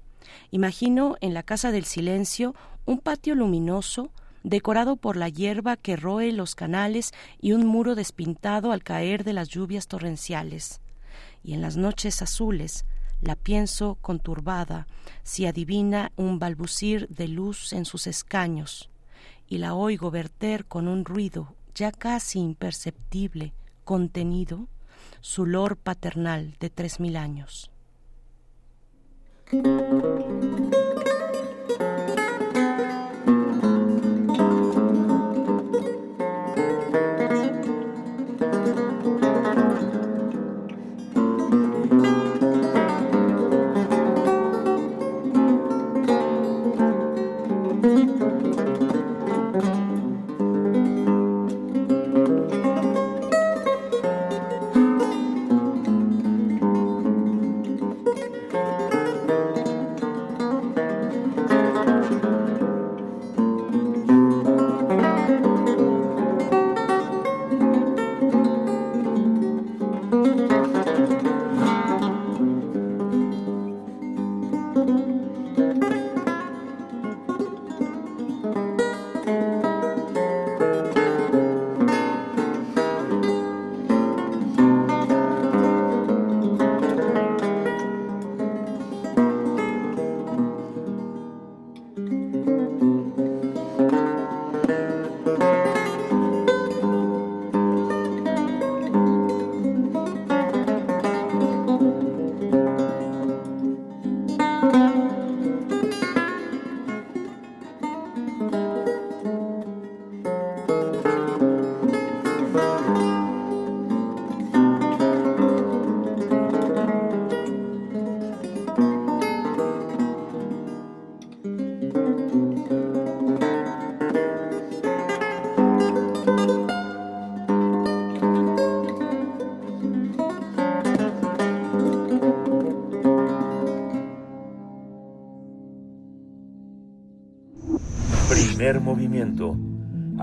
Imagino 0.51 1.15
en 1.21 1.33
la 1.33 1.43
casa 1.43 1.71
del 1.71 1.85
silencio 1.85 2.55
un 2.85 2.99
patio 2.99 3.35
luminoso, 3.35 4.11
decorado 4.43 4.95
por 4.95 5.17
la 5.17 5.29
hierba 5.29 5.75
que 5.75 5.95
roe 5.95 6.31
los 6.31 6.55
canales 6.55 7.13
y 7.41 7.51
un 7.51 7.65
muro 7.65 7.95
despintado 7.95 8.71
al 8.71 8.83
caer 8.83 9.23
de 9.23 9.33
las 9.33 9.49
lluvias 9.49 9.87
torrenciales. 9.87 10.81
Y 11.43 11.53
en 11.53 11.61
las 11.61 11.77
noches 11.77 12.21
azules, 12.21 12.85
la 13.21 13.35
pienso 13.35 13.95
conturbada, 14.01 14.87
si 15.23 15.45
adivina 15.45 16.11
un 16.15 16.39
balbucir 16.39 17.07
de 17.09 17.27
luz 17.27 17.73
en 17.73 17.85
sus 17.85 18.07
escaños, 18.07 18.89
y 19.47 19.57
la 19.57 19.73
oigo 19.73 20.11
verter 20.11 20.65
con 20.65 20.87
un 20.87 21.03
ruido 21.03 21.55
ya 21.73 21.91
casi 21.91 22.39
imperceptible, 22.39 23.53
contenido, 23.83 24.67
su 25.27 25.45
lor 25.45 25.75
paternal 25.75 26.55
de 26.61 26.69
tres 26.69 27.01
mil 27.01 27.17
años. 27.17 27.69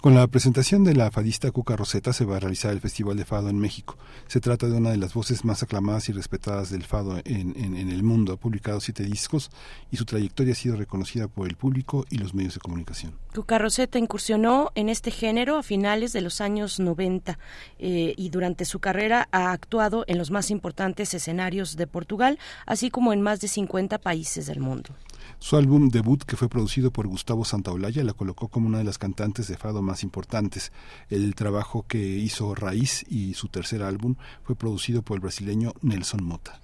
Con 0.00 0.14
la 0.14 0.26
presentación 0.28 0.82
de 0.82 0.94
la 0.94 1.10
fadista 1.10 1.50
Cuca 1.50 1.76
Roseta 1.76 2.14
se 2.14 2.24
va 2.24 2.38
a 2.38 2.40
realizar 2.40 2.72
el 2.72 2.80
Festival 2.80 3.18
de 3.18 3.26
Fado 3.26 3.50
en 3.50 3.58
México. 3.58 3.98
Se 4.28 4.40
trata 4.40 4.66
de 4.66 4.78
una 4.78 4.92
de 4.92 4.96
las 4.96 5.12
voces 5.12 5.44
más 5.44 5.62
aclamadas 5.62 6.08
y 6.08 6.12
respetadas 6.12 6.70
del 6.70 6.84
fado 6.84 7.20
en, 7.22 7.76
el 7.76 8.02
mundo. 8.02 8.32
Ha 8.32 8.36
publicado 8.38 8.80
siete 8.80 9.02
discos 9.02 9.50
y 9.90 9.98
su 9.98 10.06
trayectoria 10.06 10.54
ha 10.54 10.56
sido 10.56 10.76
reconocida 10.76 11.28
por 11.28 11.48
el 11.48 11.56
público 11.56 12.06
y 12.08 12.16
los 12.16 12.32
medios 12.32 12.54
de 12.54 12.60
comunicación. 12.60 13.12
Cuca 13.34 13.58
Roseta 13.58 13.98
incursionó 13.98 14.72
en 14.74 14.88
este 14.88 15.10
género 15.10 15.58
a 15.58 15.62
finales 15.62 16.14
de 16.14 16.22
los 16.22 16.40
años 16.40 16.80
90 16.80 17.38
eh, 17.78 18.14
y 18.16 18.30
durante 18.30 18.64
su 18.64 18.78
carrera 18.78 19.28
ha 19.32 19.52
actuado 19.52 20.04
en 20.06 20.16
los 20.16 20.30
más 20.30 20.50
importantes 20.50 21.12
escenarios 21.12 21.76
de 21.76 21.86
Portugal, 21.86 22.38
así 22.64 22.88
como 22.88 23.12
en 23.12 23.20
más 23.20 23.40
de 23.40 23.48
50 23.48 23.98
países 23.98 24.46
del 24.46 24.60
mundo. 24.60 24.94
Su 25.42 25.56
álbum 25.56 25.88
debut, 25.88 26.22
que 26.22 26.36
fue 26.36 26.50
producido 26.50 26.92
por 26.92 27.08
Gustavo 27.08 27.46
Santaolalla, 27.46 28.04
la 28.04 28.12
colocó 28.12 28.48
como 28.48 28.68
una 28.68 28.76
de 28.76 28.84
las 28.84 28.98
cantantes 28.98 29.48
de 29.48 29.56
fado 29.56 29.80
más 29.80 30.02
importantes. 30.02 30.70
El 31.08 31.34
trabajo 31.34 31.86
que 31.88 31.98
hizo 31.98 32.54
Raíz 32.54 33.06
y 33.08 33.32
su 33.32 33.48
tercer 33.48 33.82
álbum 33.82 34.16
fue 34.44 34.54
producido 34.54 35.00
por 35.00 35.16
el 35.16 35.22
brasileño 35.22 35.72
Nelson 35.80 36.22
Mota. 36.22 36.60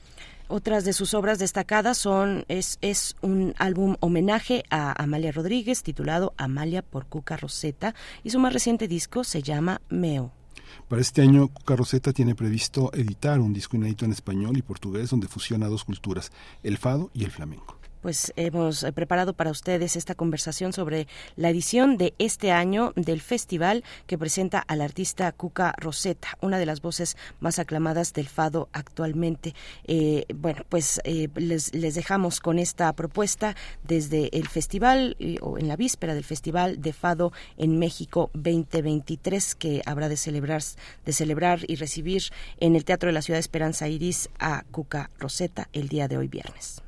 Otras 0.48 0.84
de 0.84 0.92
sus 0.92 1.14
obras 1.14 1.38
destacadas 1.38 1.96
son 1.96 2.44
es, 2.48 2.78
es 2.82 3.16
un 3.22 3.54
álbum 3.58 3.96
homenaje 4.00 4.62
a 4.68 5.02
Amalia 5.02 5.32
Rodríguez 5.32 5.82
titulado 5.82 6.34
Amalia 6.36 6.82
por 6.82 7.06
Cuca 7.06 7.38
Roseta 7.38 7.94
y 8.22 8.30
su 8.30 8.38
más 8.38 8.52
reciente 8.52 8.88
disco 8.88 9.24
se 9.24 9.42
llama 9.42 9.80
Meo. 9.88 10.32
Para 10.86 11.00
este 11.00 11.22
año, 11.22 11.48
Cuca 11.48 11.76
Roseta 11.76 12.12
tiene 12.12 12.34
previsto 12.34 12.92
editar 12.92 13.40
un 13.40 13.54
disco 13.54 13.76
inédito 13.76 14.04
en 14.04 14.12
español 14.12 14.58
y 14.58 14.62
portugués 14.62 15.08
donde 15.08 15.28
fusiona 15.28 15.66
dos 15.66 15.82
culturas, 15.82 16.30
el 16.62 16.76
fado 16.76 17.10
y 17.14 17.24
el 17.24 17.30
flamenco 17.30 17.78
pues 18.06 18.32
hemos 18.36 18.84
eh, 18.84 18.92
preparado 18.92 19.32
para 19.32 19.50
ustedes 19.50 19.96
esta 19.96 20.14
conversación 20.14 20.72
sobre 20.72 21.08
la 21.34 21.50
edición 21.50 21.96
de 21.96 22.14
este 22.20 22.52
año 22.52 22.92
del 22.94 23.20
festival 23.20 23.82
que 24.06 24.16
presenta 24.16 24.60
al 24.60 24.80
artista 24.80 25.32
Cuca 25.32 25.74
Rosetta, 25.76 26.38
una 26.40 26.58
de 26.58 26.66
las 26.66 26.82
voces 26.82 27.16
más 27.40 27.58
aclamadas 27.58 28.12
del 28.12 28.28
fado 28.28 28.68
actualmente. 28.72 29.56
Eh, 29.88 30.24
bueno, 30.36 30.62
pues 30.68 31.00
eh, 31.02 31.28
les, 31.34 31.72
dejamos 31.72 32.38
con 32.38 32.60
esta 32.60 32.92
propuesta 32.92 33.56
desde 33.82 34.28
el 34.38 34.46
festival 34.46 35.16
o 35.40 35.58
en 35.58 35.66
la 35.66 35.74
víspera 35.74 36.14
del 36.14 36.22
festival 36.22 36.80
de 36.80 36.92
fado 36.92 37.32
en 37.56 37.80
México 37.80 38.30
2023 38.34 39.56
que 39.56 39.82
habrá 39.84 40.08
de 40.08 40.16
celebrar, 40.16 40.62
de 41.04 41.12
celebrar 41.12 41.58
y 41.66 41.74
recibir 41.74 42.22
en 42.60 42.76
el 42.76 42.84
Teatro 42.84 43.08
de 43.08 43.14
la 43.14 43.22
Ciudad 43.22 43.38
de 43.38 43.40
Esperanza 43.40 43.88
Iris 43.88 44.30
a 44.38 44.62
Cuca 44.70 45.10
Rosetta 45.18 45.68
el 45.72 45.88
día 45.88 46.06
de 46.06 46.18
hoy 46.18 46.28
viernes. 46.28 46.85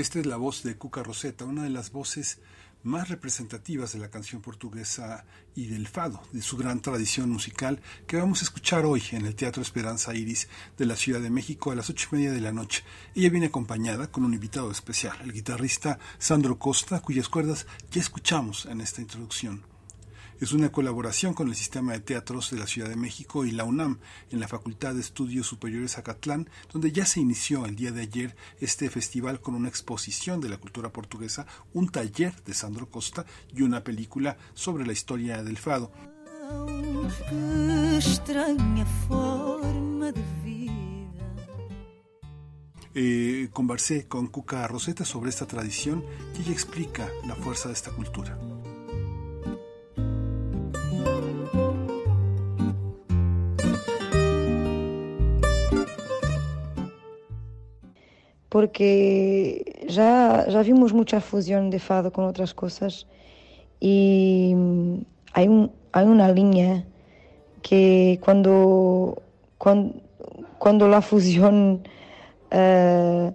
Esta 0.00 0.18
es 0.18 0.24
la 0.24 0.36
voz 0.36 0.62
de 0.62 0.78
Cuca 0.78 1.02
Roseta, 1.02 1.44
una 1.44 1.64
de 1.64 1.68
las 1.68 1.92
voces 1.92 2.38
más 2.82 3.10
representativas 3.10 3.92
de 3.92 3.98
la 3.98 4.10
canción 4.10 4.40
portuguesa 4.40 5.26
y 5.54 5.66
del 5.66 5.86
fado, 5.86 6.22
de 6.32 6.40
su 6.40 6.56
gran 6.56 6.80
tradición 6.80 7.28
musical, 7.28 7.82
que 8.06 8.16
vamos 8.16 8.40
a 8.40 8.44
escuchar 8.44 8.86
hoy 8.86 9.02
en 9.12 9.26
el 9.26 9.34
Teatro 9.34 9.62
Esperanza 9.62 10.14
Iris 10.14 10.48
de 10.78 10.86
la 10.86 10.96
Ciudad 10.96 11.20
de 11.20 11.28
México 11.28 11.70
a 11.70 11.74
las 11.74 11.90
ocho 11.90 12.08
y 12.12 12.16
media 12.16 12.32
de 12.32 12.40
la 12.40 12.50
noche. 12.50 12.82
Ella 13.14 13.28
viene 13.28 13.46
acompañada 13.46 14.10
con 14.10 14.24
un 14.24 14.32
invitado 14.32 14.70
especial, 14.70 15.18
el 15.22 15.32
guitarrista 15.34 15.98
Sandro 16.18 16.58
Costa, 16.58 17.00
cuyas 17.00 17.28
cuerdas 17.28 17.66
ya 17.90 18.00
escuchamos 18.00 18.64
en 18.66 18.80
esta 18.80 19.02
introducción. 19.02 19.69
Es 20.40 20.52
una 20.52 20.72
colaboración 20.72 21.34
con 21.34 21.48
el 21.48 21.54
Sistema 21.54 21.92
de 21.92 22.00
Teatros 22.00 22.50
de 22.50 22.56
la 22.56 22.66
Ciudad 22.66 22.88
de 22.88 22.96
México 22.96 23.44
y 23.44 23.50
la 23.50 23.64
UNAM 23.64 23.98
en 24.30 24.40
la 24.40 24.48
Facultad 24.48 24.94
de 24.94 25.00
Estudios 25.00 25.46
Superiores 25.46 25.98
Acatlán, 25.98 26.48
donde 26.72 26.92
ya 26.92 27.04
se 27.04 27.20
inició 27.20 27.66
el 27.66 27.76
día 27.76 27.92
de 27.92 28.00
ayer 28.00 28.34
este 28.58 28.88
festival 28.88 29.42
con 29.42 29.54
una 29.54 29.68
exposición 29.68 30.40
de 30.40 30.48
la 30.48 30.56
cultura 30.56 30.90
portuguesa, 30.94 31.46
un 31.74 31.90
taller 31.90 32.34
de 32.46 32.54
Sandro 32.54 32.88
Costa 32.88 33.26
y 33.54 33.60
una 33.60 33.84
película 33.84 34.38
sobre 34.54 34.86
la 34.86 34.94
historia 34.94 35.42
del 35.42 35.58
fado. 35.58 35.92
Eh, 42.94 43.50
conversé 43.52 44.08
con 44.08 44.28
Cuca 44.28 44.66
Roseta 44.66 45.04
sobre 45.04 45.28
esta 45.28 45.46
tradición 45.46 46.02
y 46.38 46.40
ella 46.40 46.52
explica 46.52 47.10
la 47.26 47.34
fuerza 47.34 47.68
de 47.68 47.74
esta 47.74 47.90
cultura. 47.90 48.38
Porque 58.50 59.64
já, 59.88 60.48
já 60.48 60.62
vimos 60.62 60.92
muita 60.92 61.20
fusão 61.20 61.70
de 61.70 61.78
fado 61.78 62.10
com 62.10 62.26
outras 62.26 62.52
coisas 62.52 63.06
e 63.80 64.52
há, 65.32 65.40
um, 65.42 65.70
há 65.92 66.02
uma 66.02 66.30
linha 66.30 66.86
que 67.62 68.18
quando, 68.20 69.16
quando, 69.58 69.94
quando 70.58 70.84
a 70.84 71.00
fusão 71.00 71.80
uh, 72.52 73.34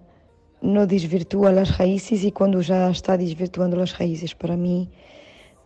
não 0.62 0.86
desvirtua 0.86 1.62
as 1.62 1.70
raízes 1.70 2.24
e 2.26 2.32
quando 2.32 2.62
já 2.62 2.92
está 2.92 3.16
desvirtuando 3.16 3.82
as 3.82 3.94
raízes 3.94 4.34
para 4.34 4.58
mim 4.58 4.90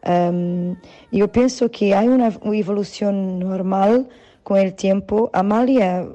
um, 0.05 0.75
eu 1.11 1.27
penso 1.27 1.67
que 1.69 1.93
há 1.93 2.01
uma, 2.01 2.29
uma 2.41 2.55
evolução 2.55 3.11
normal 3.11 4.05
com 4.43 4.53
o 4.53 4.71
tempo. 4.71 5.29
Amália 5.33 6.07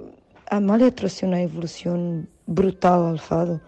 Amália 0.56 0.92
trouxe 0.92 1.24
uma 1.24 1.40
evolução 1.40 2.24
brutal 2.46 3.06
al 3.06 3.18
fado. 3.18 3.60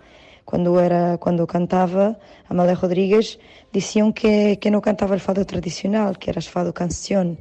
Cuando, 0.44 0.78
era, 0.78 1.18
cuando 1.18 1.46
cantaba 1.46 2.16
Amália 2.48 2.74
Rodrigues, 2.74 3.38
decían 3.72 4.12
que, 4.12 4.58
que 4.60 4.70
no 4.70 4.80
cantaba 4.80 5.14
el 5.14 5.20
fado 5.20 5.44
tradicional, 5.44 6.18
que 6.18 6.30
era 6.30 6.38
el 6.38 6.46
fado 6.46 6.72
canción. 6.72 7.38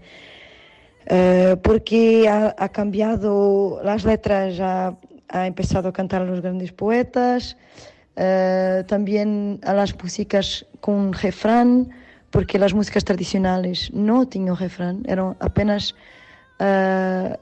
Uh, 1.06 1.56
porque 1.62 2.28
ha, 2.28 2.70
cambiado 2.70 3.80
las 3.84 4.06
letras, 4.06 4.60
ha, 4.60 4.98
ha, 5.30 5.46
empezado 5.46 5.90
a 5.90 5.94
cantar 5.94 6.24
a 6.24 6.26
los 6.26 6.42
grandes 6.42 6.72
poetas, 6.72 7.56
uh, 8.18 8.84
también 8.88 9.60
a 9.64 9.74
las 9.74 9.96
músicas 10.02 10.66
con 10.80 11.14
refrán, 11.14 11.92
porque 12.32 12.58
las 12.58 12.74
músicas 12.74 13.06
tradicionales 13.06 13.92
no 13.94 14.28
tenían 14.28 14.58
refrán, 14.58 15.04
eran 15.06 15.38
apenas 15.40 15.94
uh, 16.60 17.36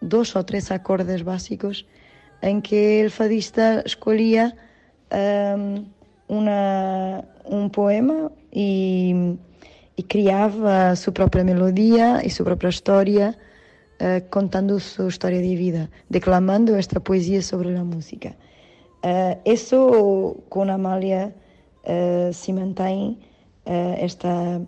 dos 0.00 0.34
o 0.34 0.44
tres 0.44 0.70
acordes 0.70 1.22
básicos 1.22 1.86
em 2.42 2.60
que 2.60 3.04
o 3.06 3.10
fadista 3.10 3.82
escolhia 3.86 4.52
um, 5.12 5.84
uma, 6.28 7.24
um 7.44 7.68
poema 7.68 8.30
e, 8.52 9.36
e, 9.96 10.02
criava 10.02 10.88
a 10.88 10.96
sua 10.96 11.12
própria 11.12 11.44
melodia 11.44 12.24
e 12.24 12.30
sua 12.30 12.44
própria 12.44 12.68
história, 12.68 13.34
uh, 14.00 14.28
contando 14.30 14.78
sua 14.80 15.08
história 15.08 15.40
de 15.40 15.56
vida, 15.56 15.90
declamando 16.10 16.74
esta 16.74 17.00
poesia 17.00 17.42
sobre 17.42 17.74
a 17.74 17.84
música. 17.84 18.34
Uh, 19.04 19.38
isso 19.44 20.36
com 20.48 20.62
Amália 20.70 21.34
uh, 21.84 22.32
se 22.32 22.52
mantém 22.52 23.18
esta 23.98 24.62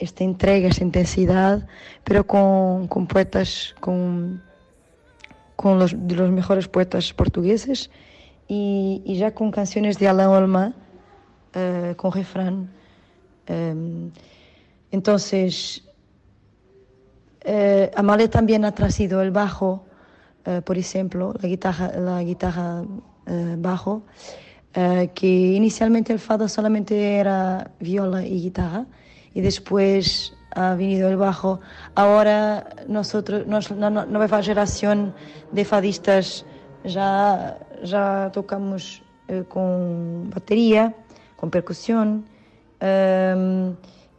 esta 0.00 0.24
entrega, 0.24 0.68
esta 0.68 0.84
intensidade, 0.84 1.64
pero 2.04 2.24
com, 2.24 2.86
com 2.88 3.04
poetas 3.04 3.74
com 3.80 4.38
con 5.58 5.80
los, 5.80 5.92
de 5.92 6.14
los 6.14 6.30
mejores 6.30 6.68
poetas 6.68 7.12
portugueses 7.12 7.90
y, 8.46 9.02
y 9.04 9.16
ya 9.16 9.34
con 9.34 9.50
canciones 9.50 9.98
de 9.98 10.06
Alain 10.06 10.28
Olma, 10.28 10.72
uh, 11.56 11.96
con 11.96 12.12
refrán. 12.12 12.70
Um, 13.48 14.12
entonces, 14.92 15.82
uh, 17.44 18.28
también 18.30 18.64
ha 18.64 18.72
traído 18.72 19.20
el 19.20 19.32
bajo, 19.32 19.84
uh, 20.46 20.62
por 20.62 20.78
ejemplo, 20.78 21.34
la 21.42 21.48
guitarra, 21.48 21.92
la 21.98 22.22
guitarra 22.22 22.84
bajo, 23.58 24.04
que 24.72 25.52
inicialmente 25.60 26.12
el 26.12 26.20
fado 26.20 26.48
solamente 26.48 27.16
era 27.16 27.72
viola 27.80 28.24
y 28.24 28.40
guitarra, 28.42 28.86
y 29.34 29.40
después 29.40 30.32
ha 30.50 30.74
venido 30.74 31.08
el 31.08 31.16
bajo. 31.16 31.60
Ahora 31.94 32.68
nosotros, 32.86 33.46
nos, 33.46 33.70
la 33.70 33.90
nueva 33.90 34.42
generación 34.42 35.14
de 35.52 35.64
fadistas 35.64 36.44
ya, 36.84 37.58
ya 37.84 38.30
tocamos 38.32 39.02
eh, 39.28 39.44
con 39.48 40.30
batería, 40.30 40.94
con 41.36 41.50
percusión 41.50 42.24
um, 42.80 43.74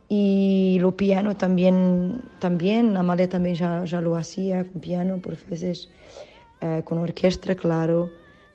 y 0.08 0.78
lo 0.80 0.96
piano 0.96 1.36
también, 1.36 2.22
también 2.40 2.96
Amalia 2.96 3.28
también 3.28 3.56
ya, 3.56 3.84
ya 3.86 4.02
lo 4.02 4.16
hacía 4.16 4.66
con 4.66 4.82
piano 4.82 5.18
por 5.18 5.36
veces, 5.48 5.90
uh, 6.62 6.82
con 6.84 7.00
orquesta, 7.00 7.56
claro. 7.56 8.10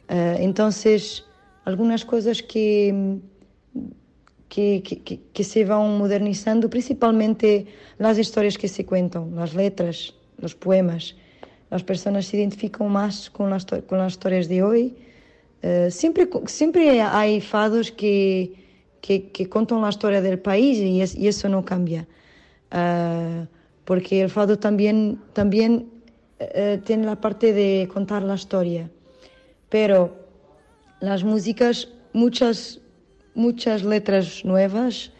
Uh, 0.09 0.37
entonces, 0.39 1.25
algunas 1.65 2.05
cosas 2.05 2.43
que 2.43 3.21
que, 4.55 4.81
que, 4.83 5.17
que, 5.35 5.43
se 5.43 5.65
vão 5.65 5.89
modernizando, 5.99 6.69
principalmente 6.69 7.67
nas 7.99 8.19
histórias 8.19 8.57
que 8.57 8.69
se 8.69 8.85
contam, 8.85 9.27
nas 9.27 9.53
letras, 9.53 10.15
nos 10.41 10.55
poemas. 10.55 11.17
As 11.73 11.83
pessoas 11.83 12.27
se 12.27 12.37
identificam 12.37 12.89
mais 12.89 13.29
com 13.29 13.47
as, 13.53 13.65
com 13.65 13.97
as 13.97 14.13
histórias 14.13 14.47
de 14.47 14.63
hoje. 14.63 14.95
Uh, 15.61 15.91
sempre, 15.91 16.29
sempre 16.47 17.01
há 17.01 17.25
fados 17.41 17.91
que, 17.91 18.55
que, 19.03 19.19
que 19.19 19.45
contam 19.47 19.85
a 19.85 19.89
história 19.89 20.23
país 20.39 20.79
e, 20.79 21.21
e 21.21 21.27
isso 21.27 21.49
não 21.49 21.61
cambia. 21.61 22.07
Uh, 22.71 23.49
porque 23.85 24.25
o 24.25 24.29
fado 24.29 24.57
também, 24.57 25.19
também 25.33 25.79
uh, 25.79 26.79
tem 26.85 27.05
a 27.09 27.17
parte 27.17 27.53
de 27.53 27.89
contar 27.89 28.23
a 28.23 28.35
história. 28.37 28.89
Pero 29.69 30.13
as 31.01 31.25
músicas, 31.25 31.89
muitas 32.13 32.84
muchas 33.35 33.83
letras 33.83 34.45
nuevas, 34.45 35.13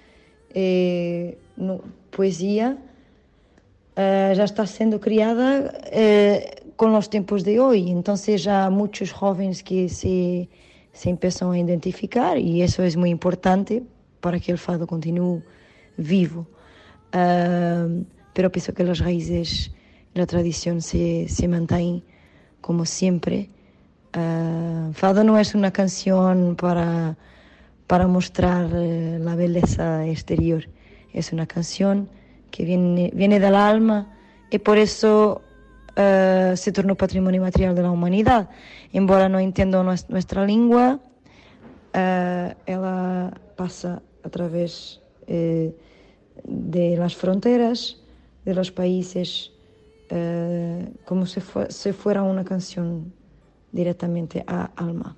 eh, 0.55 1.39
no, 1.57 1.83
poesía, 2.11 2.79
eh, 3.97 4.33
ya 4.37 4.45
está 4.45 4.67
siendo 4.67 5.01
criada 5.01 5.73
eh, 5.93 6.63
con 6.77 6.93
los 6.93 7.11
tiempos 7.11 7.45
de 7.45 7.61
hoy. 7.61 7.91
Entonces 7.91 8.45
ya 8.45 8.71
muchos 8.71 9.13
jóvenes 9.13 9.63
que 9.63 9.89
se, 9.89 10.49
se 10.93 11.11
empiezan 11.11 11.53
a 11.53 11.59
identificar 11.59 12.39
y 12.39 12.63
eso 12.63 12.83
es 12.83 12.97
muy 12.97 13.11
importante 13.11 13.83
para 14.21 14.41
que 14.41 14.53
el 14.53 14.59
fado 14.59 14.87
continúe 14.87 15.43
vivo. 15.97 16.47
Uh, 17.13 18.05
pero 18.33 18.51
pienso 18.51 18.75
que 18.75 18.83
las 18.83 18.99
raíces, 18.99 19.71
la 20.15 20.27
tradición 20.27 20.83
se, 20.83 21.29
se 21.29 21.47
mantienen 21.47 22.03
como 22.61 22.85
siempre. 22.85 23.49
Uh, 24.17 24.93
fado 24.93 25.23
no 25.23 25.39
es 25.39 25.55
una 25.55 25.73
canción 25.73 26.57
para 26.57 27.17
para 27.87 28.07
mostrar 28.07 28.71
eh, 28.73 29.19
la 29.21 29.35
belleza 29.35 30.07
exterior. 30.07 30.69
Es 31.13 31.33
una 31.33 31.47
canción 31.47 32.09
que 32.51 32.65
viene, 32.65 33.11
viene 33.15 33.41
del 33.41 33.55
alma 33.55 34.13
y 34.51 34.59
por 34.59 34.79
eso 34.79 35.43
uh, 35.97 36.57
se 36.57 36.73
tornó 36.73 36.95
patrimonio 36.95 37.43
material 37.43 37.75
de 37.75 37.83
la 37.83 37.91
humanidad. 37.91 38.49
Embora 38.93 39.29
no 39.29 39.39
entienda 39.39 39.83
nuestra 39.83 40.47
lengua, 40.47 41.01
uh, 41.95 42.55
ela 42.67 43.33
pasa 43.57 44.03
a 44.23 44.29
través 44.29 45.01
eh, 45.27 45.77
de 46.45 46.97
las 46.97 47.15
fronteras, 47.17 47.99
de 48.45 48.55
los 48.55 48.71
países, 48.71 49.51
como 51.05 51.27
si, 51.27 51.41
fu 51.41 51.61
si 51.69 51.93
fuera 51.93 52.23
una 52.23 52.45
canción 52.45 53.13
directamente 53.73 54.45
a 54.47 54.71
alma. 54.77 55.17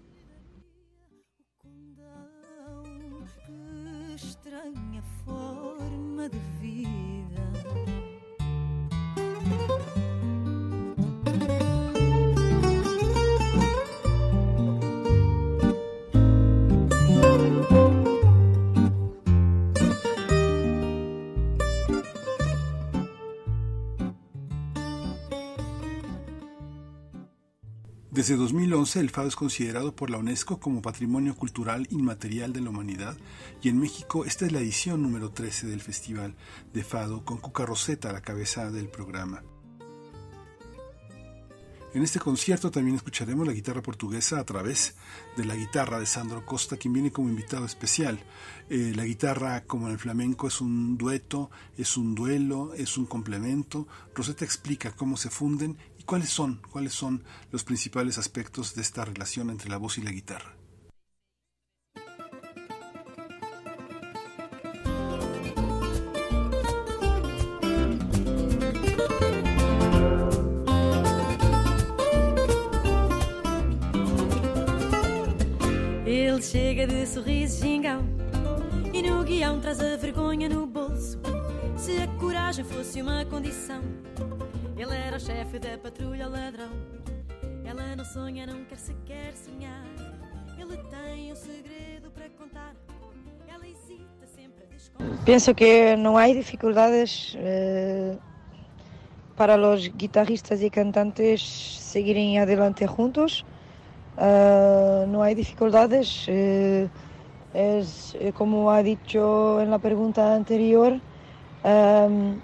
Desde 28.17 28.37
2011 28.37 29.01
el 29.01 29.11
fado 29.11 29.29
es 29.29 29.37
considerado 29.37 29.95
por 29.95 30.09
la 30.09 30.17
UNESCO 30.17 30.59
como 30.59 30.81
Patrimonio 30.81 31.37
Cultural 31.37 31.87
Inmaterial 31.91 32.51
de 32.55 32.63
la 32.63 32.71
Humanidad 32.71 33.15
y 33.63 33.69
en 33.69 33.79
México 33.79 34.25
esta 34.25 34.47
es 34.47 34.53
la 34.53 34.61
edición 34.61 35.03
número 35.03 35.33
13 35.33 35.67
del 35.67 35.83
Festival 35.83 36.35
de 36.73 36.83
Fado 36.83 37.27
con 37.27 37.37
Cuca 37.37 37.67
Roseta 37.67 38.09
a 38.09 38.15
la 38.15 38.23
cabeza 38.23 38.71
del 38.71 38.89
programa. 38.89 39.43
En 41.93 42.03
este 42.03 42.19
concierto 42.19 42.71
también 42.71 42.97
escucharemos 42.97 43.47
la 43.47 43.55
guitarra 43.55 43.81
portuguesa 43.81 44.39
a 44.39 44.45
través 44.45 44.97
de 45.37 45.45
la 45.45 45.55
guitarra 45.55 45.99
de 45.99 46.05
Sandro 46.05 46.45
Costa, 46.45 46.77
quien 46.77 46.93
viene 46.93 47.11
como 47.11 47.31
invitado 47.31 47.65
especial. 47.65 48.19
Eh, 48.69 48.93
la 48.95 49.07
guitarra, 49.07 49.65
como 49.65 49.87
en 49.87 49.93
el 49.93 49.99
flamenco, 49.99 50.47
es 50.47 50.61
un 50.61 50.99
dueto, 50.99 51.51
es 51.79 51.97
un 51.97 52.15
duelo, 52.15 52.75
es 52.75 52.99
un 52.99 53.07
complemento. 53.07 53.89
Rosetta 54.15 54.45
explica 54.45 54.93
cómo 54.93 55.17
se 55.17 55.31
funden 55.31 55.79
cuáles 56.07 56.31
son, 56.31 56.63
cuáles 56.71 56.95
son 56.95 57.25
los 57.51 57.65
principales 57.65 58.17
aspectos 58.17 58.75
de 58.75 58.83
esta 58.83 59.05
relación 59.05 59.51
entre 59.51 59.69
la 59.69 59.77
voz 59.77 59.99
y 59.99 60.03
la 60.03 60.13
guitarra. 60.13 60.55
Ele 76.07 76.41
chega 76.41 76.87
de 76.87 77.05
sorriso 77.05 77.63
gingão 77.63 78.07
e 78.95 79.03
no 79.03 79.25
guião 79.25 79.61
traz 79.61 79.81
a 79.81 79.97
vergonha 79.97 80.49
no 80.49 80.67
bolso. 80.67 81.19
Se 81.77 81.99
a 81.99 82.07
coragem 82.19 82.65
fosse 82.65 83.03
uma 83.03 83.25
condição, 83.25 83.83
ele 84.77 84.95
era 84.95 85.17
o 85.17 85.21
chefe 85.21 85.59
da 85.59 85.79
patrulha 85.79 86.29
ladrão. 86.29 86.71
Ela 87.65 87.97
não 87.97 88.05
sonha, 88.05 88.47
não 88.47 88.65
quer 88.65 88.79
sequer 88.79 89.33
sonhar. 89.35 89.85
Ele 90.59 90.77
tem 90.77 91.33
um 91.33 91.37
segredo 91.37 92.11
para 92.11 92.29
contar. 92.39 92.75
Ela 93.49 93.67
hesita 93.67 94.27
sempre 94.27 94.65
a 94.65 94.75
desconfiar. 94.75 95.25
Pienso 95.25 95.55
que 95.55 95.97
no 95.97 96.17
hay 96.17 96.35
dificultades 96.35 97.37
eh, 97.39 98.17
para 99.37 99.57
los 99.57 99.91
guitarristas 99.97 100.63
y 100.63 100.71
cantantes 100.71 101.43
seguirem 101.43 102.39
adelante 102.39 102.87
juntos. 102.87 103.45
Ah, 104.19 105.05
no 105.09 105.23
hay 105.23 105.35
dificultades. 105.35 106.27
eh, 106.29 106.89
es 107.55 108.15
eh, 108.21 108.33
como 108.33 108.71
ha 108.71 108.83
dicho 108.83 109.61
en 109.63 109.71
la 109.71 109.79
pregunta 109.79 110.35
anterior, 110.35 111.01
am, 111.65 112.41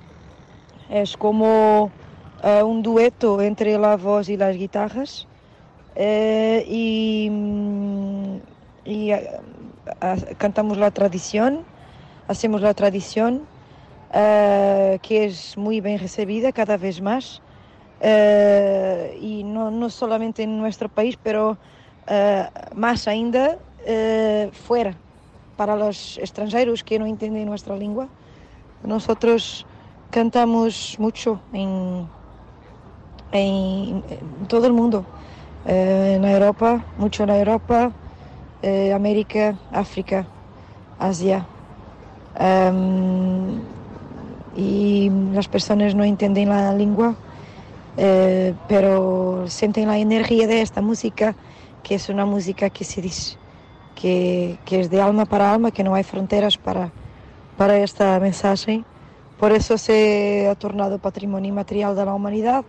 es 0.88 1.16
como 1.18 1.90
ah, 2.42 2.64
un 2.64 2.82
dueto 2.82 3.40
entre 3.40 3.78
la 3.78 3.96
voz 3.96 4.28
y 4.28 4.36
las 4.36 4.56
guitarras. 4.56 5.26
Eh, 5.94 6.64
y 6.68 7.28
mm, 7.30 8.36
ah, 10.00 10.16
cantamos 10.38 10.78
la 10.78 10.90
tradición, 10.90 11.64
hacemos 12.28 12.60
la 12.60 12.74
tradición, 12.74 13.42
que 14.12 15.24
es 15.24 15.56
muy 15.56 15.80
bien 15.80 15.98
recibida 15.98 16.52
cada 16.52 16.76
vez 16.76 17.00
más. 17.00 17.40
Eh, 18.04 19.16
y 19.20 19.44
no, 19.44 19.70
no 19.70 19.88
solamente 19.88 20.42
en 20.42 20.58
nuestro 20.58 20.88
país, 20.88 21.16
pero 21.22 21.56
eh, 22.08 22.48
más 22.74 23.06
ainda 23.06 23.58
eh, 23.86 24.50
fuera, 24.52 24.96
para 25.56 25.76
los 25.76 26.18
extranjeros 26.18 26.82
que 26.82 26.98
no 26.98 27.06
entienden 27.06 27.46
nuestra 27.46 27.76
lengua. 27.76 28.08
Nosotros 28.82 29.64
cantamos 30.10 30.96
mucho 30.98 31.40
en, 31.52 32.08
en, 33.32 34.02
en 34.08 34.46
todo 34.48 34.66
el 34.66 34.72
mundo, 34.72 35.04
eh, 35.66 36.14
en 36.16 36.24
Europa, 36.24 36.84
mucho 36.98 37.24
en 37.24 37.30
Europa, 37.30 37.92
eh, 38.62 38.92
América, 38.92 39.56
África, 39.72 40.26
Asia. 40.98 41.46
Em, 42.38 43.60
y 44.56 45.10
las 45.32 45.48
personas 45.48 45.94
no 45.94 46.04
entienden 46.04 46.48
la 46.48 46.72
lengua, 46.74 47.14
eh, 47.96 48.54
pero 48.68 49.44
sienten 49.48 49.88
la 49.88 49.98
energía 49.98 50.46
de 50.46 50.62
esta 50.62 50.80
música, 50.80 51.34
que 51.82 51.94
es 51.96 52.08
una 52.08 52.26
música 52.26 52.70
que 52.70 52.84
se 52.84 53.02
dice 53.02 53.36
que, 54.00 54.58
que 54.64 54.80
es 54.80 54.90
de 54.90 55.00
alma 55.00 55.24
para 55.24 55.52
alma, 55.52 55.70
que 55.70 55.84
no 55.84 55.94
hay 55.94 56.04
fronteras 56.04 56.56
para, 56.56 56.90
para 57.56 57.78
esta 57.78 58.18
mensaje. 58.20 58.84
Por 59.38 59.52
eso 59.52 59.76
se 59.78 60.48
ha 60.48 60.54
tornado 60.54 60.98
patrimonio 60.98 61.48
inmaterial 61.48 61.96
de 61.96 62.04
la 62.04 62.14
humanidad, 62.14 62.64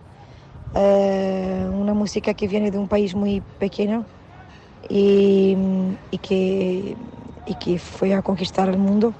una 0.74 1.94
música 1.94 2.34
que 2.34 2.48
viene 2.48 2.70
de 2.70 2.78
un 2.78 2.88
país 2.88 3.14
muy 3.14 3.42
pequeño 3.58 4.06
y, 4.88 5.56
y 6.10 6.18
que, 6.18 6.96
y 7.44 7.54
que 7.56 7.78
a 8.14 8.22
conquistar 8.22 8.68
el 8.68 8.78
mundo. 8.78 9.14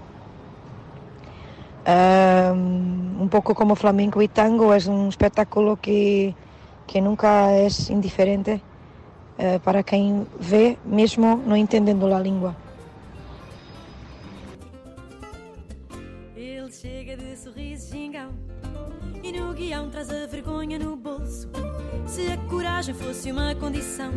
Um, 1.86 3.20
un 3.20 3.28
poco 3.28 3.54
como 3.54 3.76
flamenco 3.76 4.22
y 4.22 4.28
tango, 4.28 4.74
es 4.74 4.86
un 4.86 5.08
espectáculo 5.08 5.76
que, 5.76 6.34
que 6.86 7.00
nunca 7.02 7.56
es 7.58 7.90
indiferente 7.90 8.64
eh, 9.38 9.60
para 9.62 9.84
quien 9.84 10.28
ve, 10.50 10.78
mesmo 10.84 11.42
no 11.44 11.56
entendendo 11.56 12.08
la 12.08 12.20
língua. 12.20 12.63
Guião 19.74 19.90
traz 19.90 20.08
a 20.08 20.26
vergonha 20.26 20.78
no 20.78 20.94
bolso. 20.94 21.48
Se 22.06 22.30
a 22.30 22.36
coragem 22.48 22.94
fosse 22.94 23.32
uma 23.32 23.54
condição, 23.56 24.12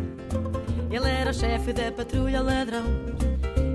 ele 0.88 1.08
era 1.08 1.30
o 1.30 1.34
chefe 1.34 1.72
da 1.72 1.90
patrulha 1.90 2.40
ladrão. 2.40 2.84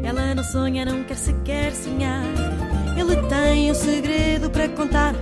Ela 0.01 0.33
não 0.33 0.43
sonha, 0.45 0.85
não 0.85 1.03
quer 1.03 1.17
sequer 1.17 1.73
sonhar. 1.73 2.23
Ele 2.97 3.15
tem 3.27 3.69
um 3.69 3.75
segredo 3.75 4.49
para 4.49 4.69
contar. 4.69 5.13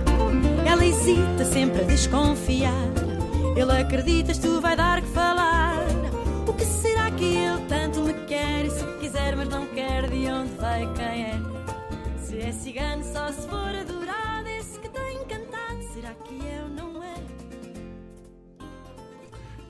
Ela 0.64 0.84
hesita 0.86 1.44
sempre 1.44 1.82
a 1.82 1.84
desconfiar. 1.84 2.92
Ele 3.56 3.72
acredita, 3.80 4.30
isto 4.30 4.60
vai 4.60 4.76
dar 4.76 5.00
que 5.00 5.08
falar. 5.08 5.84
O 6.46 6.52
que 6.52 6.64
será 6.64 7.10
que 7.10 7.24
ele 7.24 7.60
tanto 7.68 8.00
me 8.02 8.14
quer? 8.26 8.66
E 8.66 8.70
se 8.70 8.84
quiser, 9.00 9.34
mas 9.36 9.48
não 9.48 9.66
quer, 9.66 10.08
de 10.08 10.28
onde 10.28 10.54
vai 10.60 10.88
quem 10.94 11.24
é? 11.24 11.40
Se 12.18 12.38
é 12.38 12.52
cigano, 12.52 13.02
só 13.02 13.32
se 13.32 13.48
for 13.48 13.74
adorado. 13.74 14.31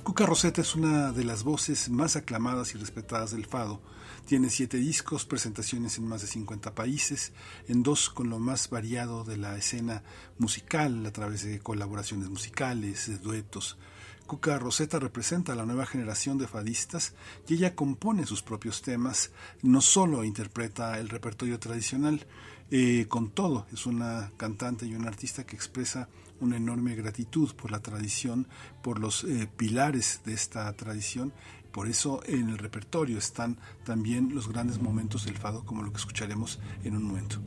Cuca 0.02 0.26
Roseta 0.26 0.62
es 0.62 0.74
una 0.74 1.12
de 1.12 1.22
las 1.22 1.44
voces 1.44 1.88
más 1.88 2.16
aclamadas 2.16 2.74
y 2.74 2.78
respetadas 2.78 3.30
del 3.30 3.46
fado. 3.46 3.80
Tiene 4.26 4.50
siete 4.50 4.78
discos, 4.78 5.24
presentaciones 5.24 5.96
en 5.96 6.08
más 6.08 6.22
de 6.22 6.26
50 6.26 6.74
países, 6.74 7.32
en 7.68 7.84
dos 7.84 8.10
con 8.10 8.28
lo 8.28 8.40
más 8.40 8.68
variado 8.68 9.22
de 9.22 9.36
la 9.36 9.56
escena 9.56 10.02
musical, 10.38 11.06
a 11.06 11.12
través 11.12 11.44
de 11.44 11.60
colaboraciones 11.60 12.28
musicales, 12.30 13.08
de 13.08 13.18
duetos. 13.18 13.78
Cuca 14.26 14.58
Roseta 14.58 14.98
representa 14.98 15.52
a 15.52 15.56
la 15.56 15.66
nueva 15.66 15.86
generación 15.86 16.36
de 16.36 16.48
fadistas 16.48 17.14
y 17.46 17.54
ella 17.54 17.76
compone 17.76 18.26
sus 18.26 18.42
propios 18.42 18.82
temas, 18.82 19.30
no 19.62 19.80
solo 19.80 20.24
interpreta 20.24 20.98
el 20.98 21.10
repertorio 21.10 21.60
tradicional, 21.60 22.26
eh, 22.72 23.06
con 23.08 23.30
todo, 23.30 23.66
es 23.72 23.86
una 23.86 24.32
cantante 24.36 24.84
y 24.84 24.96
una 24.96 25.08
artista 25.08 25.44
que 25.44 25.54
expresa 25.54 26.08
una 26.42 26.56
enorme 26.56 26.94
gratitud 26.94 27.54
por 27.54 27.70
la 27.70 27.80
tradición, 27.80 28.48
por 28.82 28.98
los 28.98 29.24
eh, 29.24 29.48
pilares 29.56 30.20
de 30.24 30.34
esta 30.34 30.72
tradición. 30.74 31.32
Por 31.72 31.88
eso 31.88 32.20
en 32.26 32.50
el 32.50 32.58
repertorio 32.58 33.16
están 33.16 33.58
también 33.84 34.34
los 34.34 34.48
grandes 34.48 34.80
momentos 34.80 35.24
del 35.24 35.38
fado, 35.38 35.64
como 35.64 35.82
lo 35.82 35.90
que 35.90 35.98
escucharemos 35.98 36.60
en 36.84 36.96
un 36.96 37.04
momento. 37.04 37.40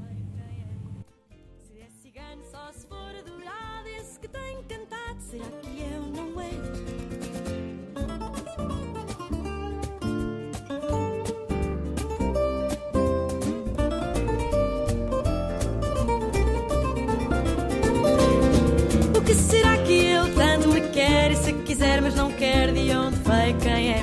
Quiser, 21.76 22.02
mas 22.02 22.16
não 22.16 22.32
quer, 22.32 22.72
de 22.72 22.90
onde 22.96 23.18
veio 23.18 23.58
quem 23.60 23.92
é? 23.92 24.02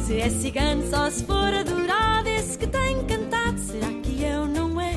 Se 0.00 0.20
é 0.20 0.28
cigano, 0.28 0.82
só 0.90 1.08
se 1.08 1.24
for 1.24 1.54
adorado. 1.54 2.28
Esse 2.28 2.58
que 2.58 2.66
tem 2.66 2.98
encantado, 2.98 3.58
será 3.60 3.86
que 4.02 4.24
eu 4.24 4.44
não 4.46 4.80
é? 4.80 4.94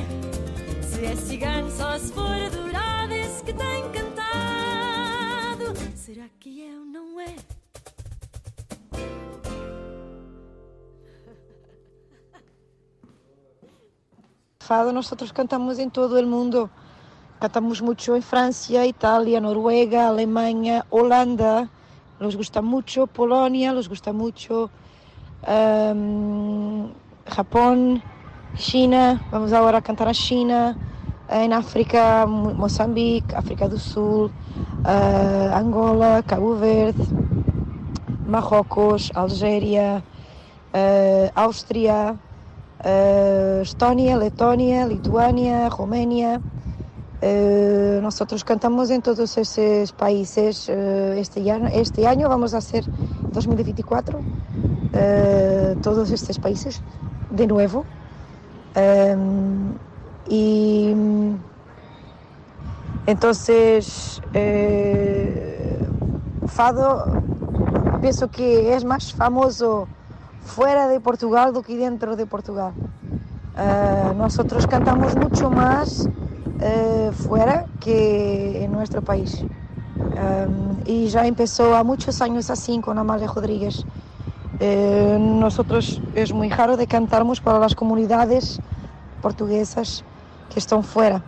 Se 0.82 1.04
é 1.04 1.14
cigano, 1.14 1.70
só 1.70 1.96
se 1.96 2.12
for 2.12 2.34
adorado. 2.48 3.14
Esse 3.14 3.44
que 3.44 3.52
tem 3.52 3.86
encantado, 3.86 5.72
será 5.94 6.24
que 6.40 6.62
eu 6.62 6.84
não 6.84 7.20
é? 7.20 7.36
Fado 14.58 14.92
nosotros 14.92 15.30
cantamos 15.30 15.78
en 15.78 15.90
todo 15.90 16.18
el 16.18 16.26
mundo. 16.26 16.68
Cantamos 17.38 17.80
mucho 17.80 18.16
en 18.16 18.22
Francia, 18.22 18.84
Italia, 18.84 19.40
Noruega, 19.40 20.08
Alemania, 20.08 20.84
Holanda 20.90 21.70
los 22.20 22.36
gusta 22.36 22.62
mucho 22.62 23.06
Polonia, 23.06 23.72
los 23.72 23.88
gusta 23.88 24.12
mucho 24.12 24.70
em, 25.46 26.92
Japón, 27.26 28.02
China, 28.56 29.20
vamos 29.30 29.52
ahora 29.52 29.78
a 29.78 29.82
cantar 29.82 30.08
a 30.08 30.14
China, 30.14 30.76
en 31.28 31.52
África, 31.52 32.26
Mozambique, 32.26 33.34
África 33.34 33.68
do 33.68 33.78
Sul, 33.78 34.30
uh, 34.84 35.54
Angola, 35.54 36.22
Cabo 36.22 36.54
Verde, 36.56 37.02
Marrocos, 38.26 39.10
Algéria, 39.14 40.04
uh, 40.72 41.30
Áustria, 41.34 42.14
uh, 42.84 43.62
Estónia, 43.62 44.16
Letónia, 44.16 44.86
Lituânia, 44.86 45.68
Romênia. 47.24 48.00
nosotros 48.02 48.44
cantamos 48.44 48.90
en 48.90 49.00
todos 49.00 49.38
esos 49.38 49.92
países 49.92 50.68
este, 50.68 51.50
año, 51.50 51.68
este 51.72 52.06
año, 52.06 52.28
vamos 52.28 52.52
a 52.54 52.58
hacer 52.58 52.84
2024, 53.32 54.20
todos 55.82 56.10
estos 56.10 56.38
países 56.38 56.82
de 57.30 57.46
nuevo. 57.46 57.84
Y 60.28 60.94
entonces, 63.06 64.22
eh, 64.32 65.78
Fado, 66.46 67.22
pienso 68.00 68.30
que 68.30 68.74
es 68.74 68.84
más 68.84 69.12
famoso 69.14 69.88
fuera 70.44 70.88
de 70.88 71.00
Portugal 71.00 71.52
do 71.52 71.62
que 71.62 71.76
dentro 71.76 72.16
de 72.16 72.26
Portugal. 72.26 72.72
Nosotros 74.16 74.66
cantamos 74.66 75.16
mucho 75.16 75.50
más 75.50 76.08
uh, 76.60 77.12
fuera 77.12 77.66
que 77.80 78.62
en 78.64 78.72
nuestro 78.72 79.02
país. 79.02 79.46
Um, 80.16 80.78
y 80.84 81.08
ya 81.08 81.26
empezó 81.26 81.74
a 81.76 81.84
muchos 81.84 82.22
años 82.22 82.50
así 82.50 82.80
con 82.80 82.98
Amalia 82.98 83.26
Rodríguez. 83.28 83.86
Uh, 84.60 85.18
nosotros 85.18 86.02
es 86.14 86.32
muy 86.32 86.48
raro 86.50 86.76
de 86.76 86.86
cantarmos 86.86 87.40
para 87.40 87.58
las 87.58 87.74
comunidades 87.74 88.60
portuguesas 89.20 90.04
que 90.48 90.58
estão 90.60 90.82
fora. 90.82 91.24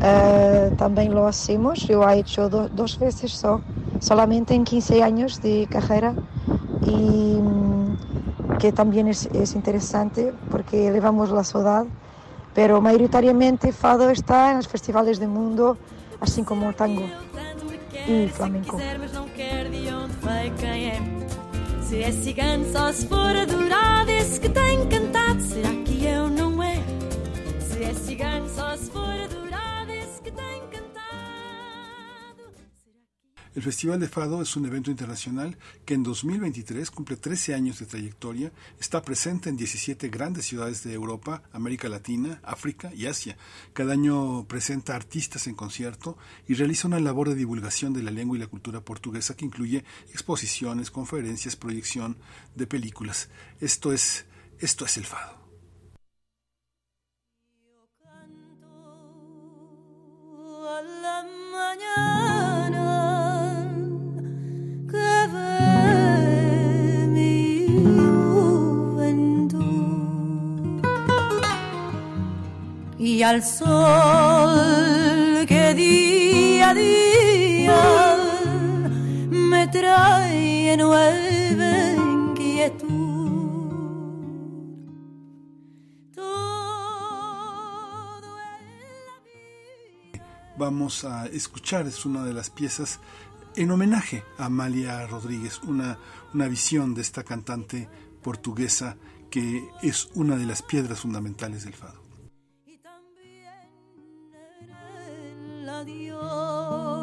Uh, 0.00 0.70
também 0.76 1.08
lo 1.10 1.26
hacemos, 1.26 1.88
eu 1.88 2.02
he 2.08 2.20
hecho 2.20 2.48
do, 2.48 2.68
dos 2.68 2.96
veces 2.96 3.36
só, 3.36 3.60
solamente 3.98 4.54
em 4.54 4.62
15 4.64 5.02
anos 5.02 5.38
de 5.40 5.66
carreira 5.66 6.16
e 6.82 7.40
um, 7.42 7.96
que 8.58 8.72
também 8.72 9.08
é, 9.08 9.12
é 9.12 9.58
interessante 9.58 10.34
porque 10.48 10.90
levamos 10.90 11.32
a 11.32 11.42
saudade, 11.44 11.90
pero 12.58 12.82
maioritariamente 12.82 13.70
fado 13.70 14.10
está 14.10 14.52
nos 14.52 14.66
festivais 14.66 15.16
do 15.16 15.28
mundo, 15.28 15.78
assim 16.20 16.42
como 16.42 16.68
o 16.68 16.72
tango 16.72 17.08
e 18.08 18.26
flamenco. 18.30 18.76
Se 21.82 22.02
é 22.02 22.10
cigano 22.10 22.64
só 22.72 22.92
se 22.92 23.06
for 23.06 23.36
adorado, 23.36 24.10
esse 24.10 24.40
que 24.40 24.48
tem 24.48 24.88
cantado, 24.88 25.40
será 25.40 25.70
que 25.84 26.04
eu 26.04 26.28
não 26.28 26.60
é? 26.60 26.82
El 33.54 33.62
Festival 33.62 33.98
de 33.98 34.08
Fado 34.08 34.42
es 34.42 34.56
un 34.56 34.66
evento 34.66 34.90
internacional 34.90 35.56
que 35.84 35.94
en 35.94 36.02
2023 36.02 36.90
cumple 36.90 37.16
13 37.16 37.54
años 37.54 37.78
de 37.78 37.86
trayectoria, 37.86 38.52
está 38.78 39.02
presente 39.02 39.48
en 39.48 39.56
17 39.56 40.08
grandes 40.08 40.46
ciudades 40.46 40.84
de 40.84 40.92
Europa, 40.92 41.42
América 41.52 41.88
Latina, 41.88 42.40
África 42.44 42.92
y 42.94 43.06
Asia. 43.06 43.36
Cada 43.72 43.94
año 43.94 44.46
presenta 44.46 44.94
artistas 44.94 45.46
en 45.46 45.54
concierto 45.54 46.18
y 46.46 46.54
realiza 46.54 46.88
una 46.88 47.00
labor 47.00 47.28
de 47.28 47.34
divulgación 47.34 47.92
de 47.92 48.02
la 48.02 48.10
lengua 48.10 48.36
y 48.36 48.40
la 48.40 48.46
cultura 48.46 48.80
portuguesa 48.80 49.34
que 49.34 49.44
incluye 49.44 49.84
exposiciones, 50.12 50.90
conferencias, 50.90 51.56
proyección 51.56 52.18
de 52.54 52.66
películas. 52.66 53.28
Esto 53.60 53.92
es, 53.92 54.26
esto 54.58 54.84
es 54.84 54.96
el 54.98 55.04
Fado. 55.04 55.38
Y 73.08 73.22
al 73.22 73.42
sol 73.42 74.54
que 75.46 75.72
día 75.74 76.70
a 76.70 76.74
día 76.74 78.16
me 79.30 79.66
trae 79.68 80.76
nueva 80.76 81.10
inquietud. 81.96 82.98
vamos 90.58 91.04
a 91.04 91.26
escuchar 91.28 91.86
es 91.86 92.04
una 92.04 92.24
de 92.24 92.34
las 92.34 92.50
piezas 92.50 93.00
en 93.56 93.70
homenaje 93.70 94.22
a 94.36 94.46
Amalia 94.46 95.06
Rodríguez, 95.06 95.60
una, 95.62 95.98
una 96.34 96.46
visión 96.46 96.94
de 96.94 97.00
esta 97.00 97.22
cantante 97.22 97.88
portuguesa 98.22 98.98
que 99.30 99.66
es 99.82 100.10
una 100.14 100.36
de 100.36 100.44
las 100.44 100.60
piedras 100.62 101.00
fundamentales 101.00 101.64
del 101.64 101.74
fado. 101.74 102.07
¿Qué 105.84 106.97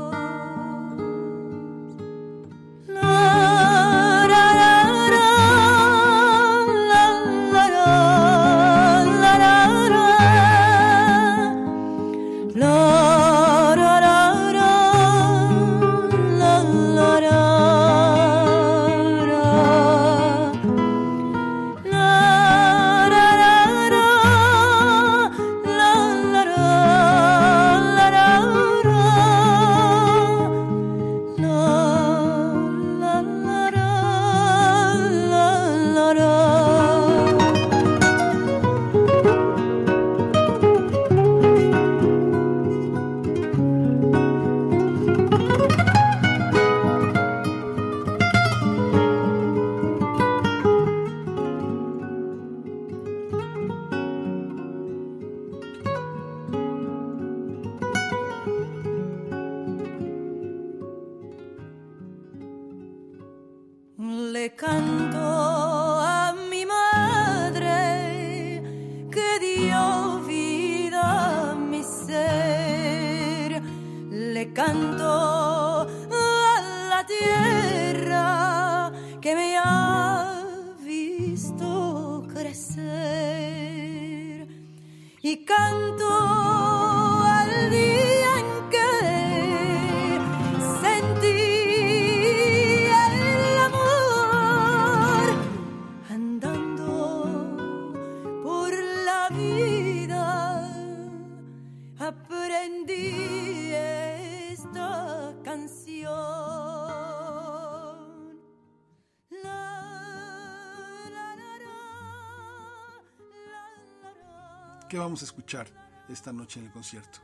vamos 115.16 115.24
a 115.24 115.32
escuchar 115.32 115.68
esta 116.10 116.34
noche 116.34 116.60
en 116.60 116.66
el 116.66 116.74
concierto? 116.74 117.19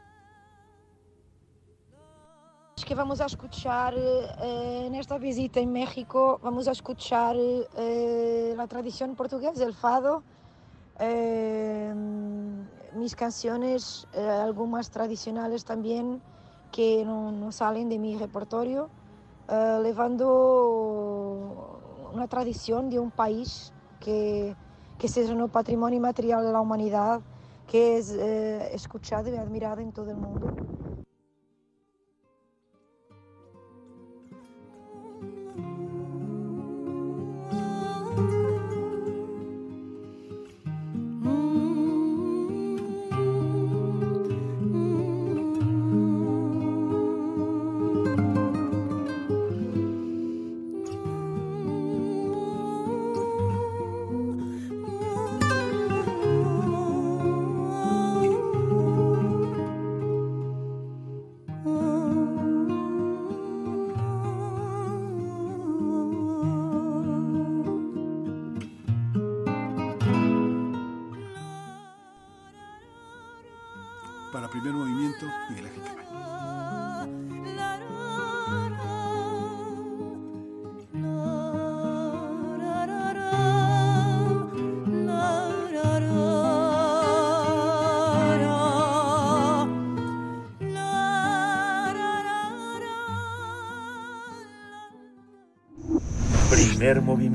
que 2.86 2.96
vamos 2.96 3.20
a 3.20 3.26
escuchar 3.26 3.94
eh, 3.98 4.86
en 4.86 4.96
esta 4.96 5.18
visita 5.18 5.60
en 5.60 5.74
México, 5.74 6.40
vamos 6.42 6.70
a 6.70 6.72
escuchar 6.72 7.36
eh, 7.38 8.54
la 8.56 8.66
tradición 8.68 9.16
portuguesa, 9.16 9.66
el 9.66 9.74
fado, 9.74 10.24
eh, 11.00 11.94
mis 12.96 13.14
canciones, 13.14 14.08
algunas 14.16 14.90
tradicionales 14.90 15.66
también 15.66 16.22
que 16.72 17.04
no, 17.04 17.34
no 17.34 17.52
salen 17.52 17.90
de 17.90 18.00
mi 18.00 18.18
repertorio, 18.18 18.90
eh, 19.50 19.80
levando 19.84 20.30
una 22.14 22.28
tradición 22.28 22.90
de 22.90 23.00
un 23.00 23.12
país 23.12 23.74
que, 24.00 24.56
que 24.98 25.08
es 25.08 25.18
un 25.30 25.50
patrimonio 25.50 26.00
material 26.00 26.46
de 26.46 26.54
la 26.54 26.62
humanidad, 26.62 27.22
que 27.72 27.98
es 27.98 28.12
eh, 28.12 28.76
escuchado 28.76 29.30
y 29.30 29.38
admirado 29.38 29.80
en 29.82 29.94
todo 29.94 30.12
el 30.12 30.18
mundo. 30.18 30.54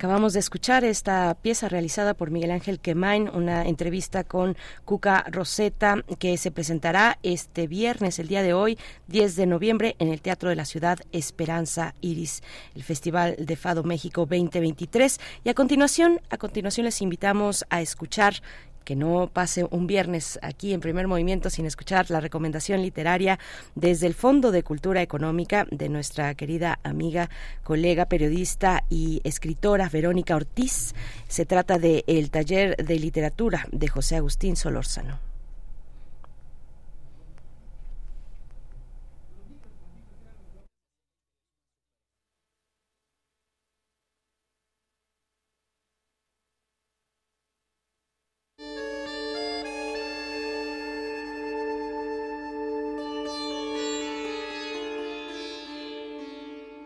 Acabamos 0.00 0.32
de 0.32 0.40
escuchar 0.40 0.82
esta 0.82 1.36
pieza 1.42 1.68
realizada 1.68 2.14
por 2.14 2.30
Miguel 2.30 2.52
Ángel 2.52 2.80
Quemain, 2.80 3.28
una 3.34 3.66
entrevista 3.66 4.24
con 4.24 4.56
Cuca 4.86 5.26
Roseta 5.30 6.02
que 6.18 6.38
se 6.38 6.50
presentará 6.50 7.18
este 7.22 7.66
viernes, 7.66 8.18
el 8.18 8.26
día 8.26 8.42
de 8.42 8.54
hoy, 8.54 8.78
10 9.08 9.36
de 9.36 9.44
noviembre, 9.44 9.96
en 9.98 10.08
el 10.08 10.22
Teatro 10.22 10.48
de 10.48 10.56
la 10.56 10.64
Ciudad 10.64 11.00
Esperanza 11.12 11.94
Iris, 12.00 12.42
el 12.74 12.82
Festival 12.82 13.36
de 13.38 13.56
Fado 13.56 13.82
México 13.84 14.22
2023. 14.22 15.20
Y 15.44 15.50
a 15.50 15.54
continuación, 15.54 16.22
a 16.30 16.38
continuación 16.38 16.86
les 16.86 17.02
invitamos 17.02 17.66
a 17.68 17.82
escuchar 17.82 18.36
que 18.84 18.96
no 18.96 19.30
pase 19.32 19.66
un 19.70 19.86
viernes 19.86 20.38
aquí 20.42 20.72
en 20.72 20.80
primer 20.80 21.06
movimiento 21.06 21.50
sin 21.50 21.66
escuchar 21.66 22.10
la 22.10 22.20
recomendación 22.20 22.82
literaria 22.82 23.38
desde 23.74 24.06
el 24.06 24.14
Fondo 24.14 24.50
de 24.50 24.62
Cultura 24.62 25.02
Económica 25.02 25.66
de 25.70 25.88
nuestra 25.88 26.34
querida 26.34 26.78
amiga, 26.82 27.30
colega, 27.62 28.06
periodista 28.06 28.84
y 28.90 29.20
escritora 29.24 29.88
Verónica 29.88 30.36
Ortiz. 30.36 30.94
Se 31.28 31.46
trata 31.46 31.78
de 31.78 32.04
El 32.06 32.30
Taller 32.30 32.76
de 32.76 32.98
Literatura 32.98 33.66
de 33.72 33.88
José 33.88 34.16
Agustín 34.16 34.56
Solórzano. 34.56 35.29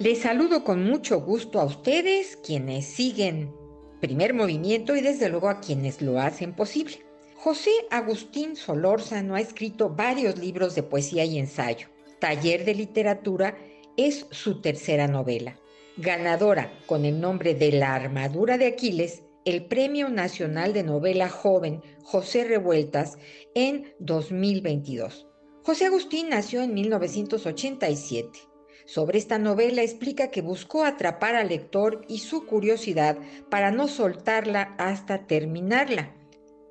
Les 0.04 0.18
saludo 0.18 0.64
con 0.64 0.84
mucho 0.84 1.22
gusto 1.22 1.58
a 1.58 1.64
ustedes, 1.64 2.36
quienes 2.36 2.84
siguen 2.84 3.54
primer 4.02 4.34
movimiento 4.34 4.94
y 4.94 5.00
desde 5.00 5.30
luego 5.30 5.48
a 5.48 5.60
quienes 5.60 6.02
lo 6.02 6.20
hacen 6.20 6.54
posible. 6.54 6.98
José 7.36 7.70
Agustín 7.90 8.54
Solórzano 8.54 9.34
ha 9.34 9.40
escrito 9.40 9.88
varios 9.88 10.36
libros 10.36 10.74
de 10.74 10.82
poesía 10.82 11.24
y 11.24 11.38
ensayo. 11.38 11.88
Taller 12.20 12.66
de 12.66 12.74
Literatura 12.74 13.56
es 13.96 14.26
su 14.30 14.60
tercera 14.60 15.08
novela. 15.08 15.58
Ganadora 15.96 16.70
con 16.84 17.06
el 17.06 17.18
nombre 17.18 17.54
de 17.54 17.72
La 17.72 17.94
Armadura 17.94 18.58
de 18.58 18.66
Aquiles, 18.66 19.22
el 19.46 19.64
Premio 19.64 20.10
Nacional 20.10 20.74
de 20.74 20.82
Novela 20.82 21.30
Joven 21.30 21.80
José 22.02 22.44
Revueltas 22.44 23.16
en 23.54 23.94
2022. 24.00 25.26
José 25.62 25.86
Agustín 25.86 26.28
nació 26.28 26.60
en 26.60 26.74
1987. 26.74 28.53
Sobre 28.86 29.18
esta 29.18 29.38
novela 29.38 29.82
explica 29.82 30.28
que 30.30 30.42
buscó 30.42 30.84
atrapar 30.84 31.34
al 31.36 31.48
lector 31.48 32.04
y 32.06 32.18
su 32.18 32.44
curiosidad 32.44 33.16
para 33.48 33.70
no 33.70 33.88
soltarla 33.88 34.74
hasta 34.78 35.26
terminarla. 35.26 36.12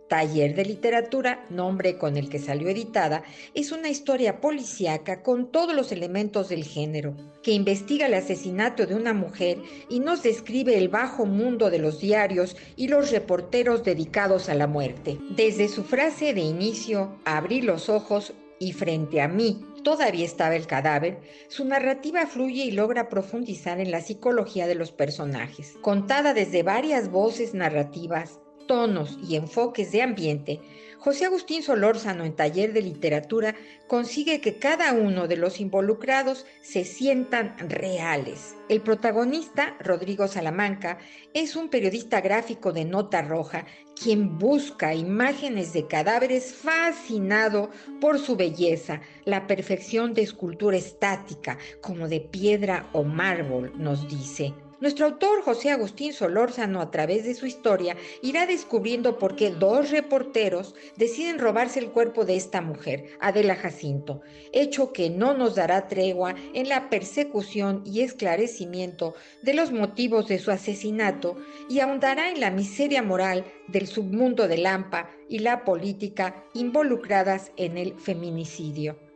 Taller 0.09 0.53
de 0.53 0.65
Literatura, 0.65 1.43
nombre 1.49 1.97
con 1.97 2.17
el 2.17 2.29
que 2.29 2.37
salió 2.37 2.69
editada, 2.69 3.23
es 3.55 3.71
una 3.71 3.89
historia 3.89 4.41
policíaca 4.41 5.23
con 5.23 5.51
todos 5.51 5.73
los 5.73 5.91
elementos 5.91 6.49
del 6.49 6.65
género, 6.65 7.15
que 7.41 7.53
investiga 7.53 8.05
el 8.05 8.13
asesinato 8.13 8.85
de 8.85 8.93
una 8.93 9.13
mujer 9.13 9.57
y 9.89 10.01
nos 10.01 10.21
describe 10.21 10.77
el 10.77 10.89
bajo 10.89 11.25
mundo 11.25 11.71
de 11.71 11.79
los 11.79 11.99
diarios 11.99 12.55
y 12.75 12.89
los 12.89 13.09
reporteros 13.09 13.83
dedicados 13.83 14.49
a 14.49 14.53
la 14.53 14.67
muerte. 14.67 15.17
Desde 15.35 15.67
su 15.67 15.83
frase 15.83 16.35
de 16.35 16.41
inicio, 16.41 17.17
abrí 17.25 17.63
los 17.63 17.89
ojos 17.89 18.33
y 18.59 18.73
frente 18.73 19.19
a 19.19 19.27
mí 19.27 19.65
todavía 19.83 20.25
estaba 20.25 20.55
el 20.55 20.67
cadáver, 20.67 21.19
su 21.49 21.65
narrativa 21.65 22.25
fluye 22.25 22.63
y 22.63 22.71
logra 22.71 23.09
profundizar 23.09 23.79
en 23.79 23.91
la 23.91 24.01
psicología 24.01 24.67
de 24.67 24.75
los 24.75 24.91
personajes. 24.91 25.75
Contada 25.81 26.33
desde 26.33 26.63
varias 26.63 27.11
voces 27.11 27.53
narrativas, 27.53 28.39
tonos 28.67 29.17
y 29.27 29.35
enfoques 29.35 29.91
de 29.91 30.01
ambiente, 30.01 30.59
José 31.03 31.25
Agustín 31.25 31.63
Solórzano 31.63 32.23
en 32.23 32.33
Taller 32.33 32.71
de 32.71 32.81
Literatura 32.81 33.55
consigue 33.87 34.39
que 34.39 34.57
cada 34.57 34.93
uno 34.93 35.27
de 35.27 35.35
los 35.35 35.59
involucrados 35.59 36.45
se 36.61 36.85
sientan 36.85 37.57
reales. 37.59 38.55
El 38.69 38.79
protagonista, 38.79 39.75
Rodrigo 39.81 40.29
Salamanca, 40.29 40.99
es 41.33 41.57
un 41.57 41.67
periodista 41.67 42.21
gráfico 42.21 42.71
de 42.71 42.85
nota 42.85 43.21
roja 43.21 43.65
quien 44.01 44.37
busca 44.37 44.95
imágenes 44.95 45.73
de 45.73 45.87
cadáveres 45.87 46.55
fascinado 46.55 47.69
por 47.99 48.17
su 48.17 48.37
belleza, 48.37 49.01
la 49.25 49.45
perfección 49.45 50.13
de 50.13 50.21
escultura 50.21 50.77
estática, 50.77 51.57
como 51.81 52.07
de 52.07 52.21
piedra 52.21 52.89
o 52.93 53.03
mármol, 53.03 53.73
nos 53.75 54.07
dice. 54.07 54.53
Nuestro 54.83 55.05
autor 55.05 55.43
José 55.43 55.71
Agustín 55.71 56.11
Solórzano, 56.11 56.81
a 56.81 56.91
través 56.91 57.23
de 57.23 57.35
su 57.35 57.45
historia, 57.45 57.95
irá 58.21 58.45
descubriendo 58.45 59.17
por 59.17 59.37
qué 59.37 59.49
dos 59.49 59.91
reporteros 59.91 60.75
deciden 60.97 61.39
robarse 61.39 61.79
el 61.79 61.91
cuerpo 61.91 62.25
de 62.25 62.35
esta 62.35 62.59
mujer, 62.59 63.05
Adela 63.21 63.55
Jacinto, 63.55 64.19
hecho 64.51 64.91
que 64.91 65.09
no 65.09 65.35
nos 65.35 65.55
dará 65.55 65.87
tregua 65.87 66.35
en 66.53 66.67
la 66.67 66.89
persecución 66.89 67.81
y 67.85 68.01
esclarecimiento 68.01 69.15
de 69.41 69.53
los 69.53 69.71
motivos 69.71 70.27
de 70.27 70.37
su 70.37 70.51
asesinato 70.51 71.37
y 71.69 71.79
ahondará 71.79 72.29
en 72.29 72.41
la 72.41 72.51
miseria 72.51 73.01
moral 73.01 73.45
del 73.69 73.87
submundo 73.87 74.49
de 74.49 74.57
Lampa 74.57 75.09
y 75.29 75.39
la 75.39 75.63
política 75.63 76.43
involucradas 76.53 77.53
en 77.55 77.77
el 77.77 77.97
feminicidio 77.97 79.12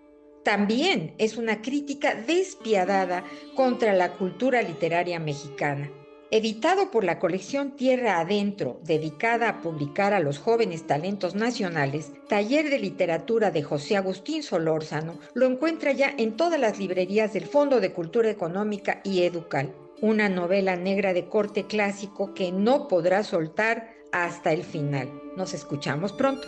también 0.47 1.13
es 1.17 1.35
una 1.35 1.61
crítica 1.61 2.15
despiadada 2.15 3.25
contra 3.53 3.91
la 3.91 4.13
cultura 4.13 4.61
literaria 4.61 5.19
mexicana. 5.19 5.91
Editado 6.31 6.89
por 6.89 7.03
la 7.03 7.19
colección 7.19 7.75
Tierra 7.75 8.21
Adentro, 8.21 8.79
dedicada 8.85 9.49
a 9.49 9.61
publicar 9.61 10.13
a 10.13 10.21
los 10.21 10.39
jóvenes 10.39 10.87
talentos 10.87 11.35
nacionales, 11.35 12.13
Taller 12.29 12.69
de 12.69 12.79
Literatura 12.79 13.51
de 13.51 13.61
José 13.61 13.97
Agustín 13.97 14.41
Solórzano 14.41 15.19
lo 15.33 15.47
encuentra 15.47 15.91
ya 15.91 16.13
en 16.17 16.37
todas 16.37 16.61
las 16.61 16.79
librerías 16.79 17.33
del 17.33 17.45
Fondo 17.45 17.81
de 17.81 17.91
Cultura 17.91 18.29
Económica 18.29 19.01
y 19.03 19.23
Educal. 19.23 19.75
Una 19.99 20.29
novela 20.29 20.77
negra 20.77 21.11
de 21.11 21.27
corte 21.27 21.65
clásico 21.65 22.33
que 22.33 22.53
no 22.53 22.87
podrá 22.87 23.25
soltar 23.25 23.89
hasta 24.13 24.53
el 24.53 24.63
final. 24.63 25.11
Nos 25.35 25.53
escuchamos 25.53 26.13
pronto. 26.13 26.47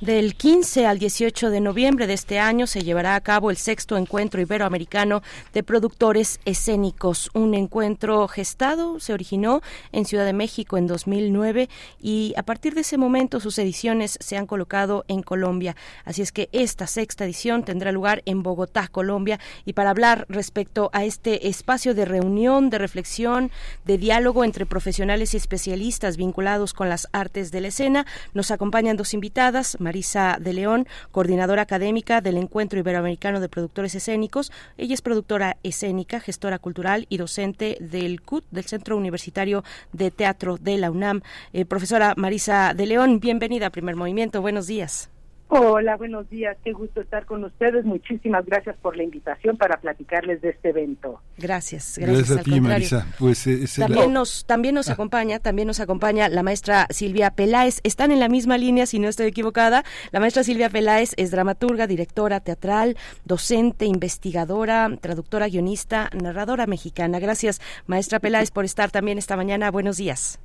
Del 0.00 0.34
15 0.34 0.86
al 0.86 0.98
18 0.98 1.50
de 1.50 1.60
noviembre 1.60 2.08
de 2.08 2.14
este 2.14 2.40
año 2.40 2.66
se 2.66 2.82
llevará 2.82 3.14
a 3.14 3.20
cabo 3.20 3.52
el 3.52 3.56
sexto 3.56 3.96
encuentro 3.96 4.40
iberoamericano 4.40 5.22
de 5.52 5.62
productores 5.62 6.40
escénicos. 6.44 7.30
Un 7.32 7.54
encuentro 7.54 8.26
gestado 8.26 8.98
se 8.98 9.12
originó 9.12 9.62
en 9.92 10.04
Ciudad 10.04 10.26
de 10.26 10.32
México 10.32 10.76
en 10.78 10.88
2009 10.88 11.68
y 12.02 12.34
a 12.36 12.42
partir 12.42 12.74
de 12.74 12.80
ese 12.80 12.98
momento 12.98 13.38
sus 13.38 13.56
ediciones 13.58 14.18
se 14.20 14.36
han 14.36 14.46
colocado 14.46 15.04
en 15.06 15.22
Colombia. 15.22 15.76
Así 16.04 16.22
es 16.22 16.32
que 16.32 16.48
esta 16.50 16.88
sexta 16.88 17.24
edición 17.24 17.62
tendrá 17.62 17.92
lugar 17.92 18.22
en 18.26 18.42
Bogotá, 18.42 18.88
Colombia. 18.88 19.38
Y 19.64 19.74
para 19.74 19.90
hablar 19.90 20.26
respecto 20.28 20.90
a 20.92 21.04
este 21.04 21.48
espacio 21.48 21.94
de 21.94 22.04
reunión, 22.04 22.68
de 22.68 22.78
reflexión, 22.78 23.52
de 23.84 23.96
diálogo 23.96 24.42
entre 24.42 24.66
profesionales 24.66 25.34
y 25.34 25.36
especialistas 25.36 26.16
vinculados 26.16 26.74
con 26.74 26.88
las 26.88 27.06
artes 27.12 27.52
de 27.52 27.60
la 27.60 27.68
escena, 27.68 28.06
nos 28.34 28.50
acompañan 28.50 28.96
dos 28.96 29.14
invitadas. 29.14 29.76
Marisa 29.84 30.38
de 30.40 30.52
León, 30.52 30.88
coordinadora 31.12 31.62
académica 31.62 32.20
del 32.20 32.36
Encuentro 32.36 32.80
Iberoamericano 32.80 33.38
de 33.38 33.48
Productores 33.48 33.94
Escénicos. 33.94 34.50
Ella 34.76 34.94
es 34.94 35.02
productora 35.02 35.58
escénica, 35.62 36.18
gestora 36.18 36.58
cultural 36.58 37.06
y 37.08 37.18
docente 37.18 37.76
del 37.78 38.20
CUT, 38.20 38.44
del 38.50 38.64
Centro 38.64 38.96
Universitario 38.96 39.62
de 39.92 40.10
Teatro 40.10 40.56
de 40.56 40.78
la 40.78 40.90
UNAM. 40.90 41.22
Eh, 41.52 41.64
profesora 41.64 42.14
Marisa 42.16 42.74
de 42.74 42.86
León, 42.86 43.20
bienvenida 43.20 43.66
a 43.66 43.70
Primer 43.70 43.94
Movimiento. 43.94 44.42
Buenos 44.42 44.66
días. 44.66 45.13
Hola, 45.48 45.96
buenos 45.96 46.28
días. 46.30 46.56
Qué 46.64 46.72
gusto 46.72 47.02
estar 47.02 47.26
con 47.26 47.44
ustedes. 47.44 47.84
Muchísimas 47.84 48.46
gracias 48.46 48.76
por 48.78 48.96
la 48.96 49.02
invitación 49.02 49.56
para 49.56 49.76
platicarles 49.76 50.40
de 50.40 50.50
este 50.50 50.70
evento. 50.70 51.20
Gracias, 51.36 51.98
gracias, 51.98 52.38
a 52.38 52.42
ti, 52.42 52.60
Marisa. 52.60 53.06
Pues 53.18 53.46
eh, 53.46 53.66
también 53.78 54.12
nos 54.12 54.46
también 54.46 54.74
nos 54.74 54.88
ah. 54.88 54.94
acompaña, 54.94 55.38
también 55.38 55.68
nos 55.68 55.80
acompaña 55.80 56.28
la 56.28 56.42
maestra 56.42 56.86
Silvia 56.90 57.30
Peláez. 57.30 57.80
Están 57.82 58.10
en 58.10 58.20
la 58.20 58.28
misma 58.28 58.56
línea, 58.56 58.86
si 58.86 58.98
no 58.98 59.08
estoy 59.08 59.26
equivocada. 59.26 59.84
La 60.12 60.20
maestra 60.20 60.44
Silvia 60.44 60.70
Peláez 60.70 61.12
es 61.16 61.30
dramaturga, 61.30 61.86
directora 61.86 62.40
teatral, 62.40 62.96
docente, 63.24 63.84
investigadora, 63.84 64.90
traductora, 65.00 65.48
guionista, 65.48 66.08
narradora 66.14 66.66
mexicana. 66.66 67.18
Gracias, 67.18 67.60
maestra 67.86 68.18
Peláez, 68.18 68.50
por 68.50 68.64
estar 68.64 68.90
también 68.90 69.18
esta 69.18 69.36
mañana. 69.36 69.70
Buenos 69.70 69.98
días. 69.98 70.40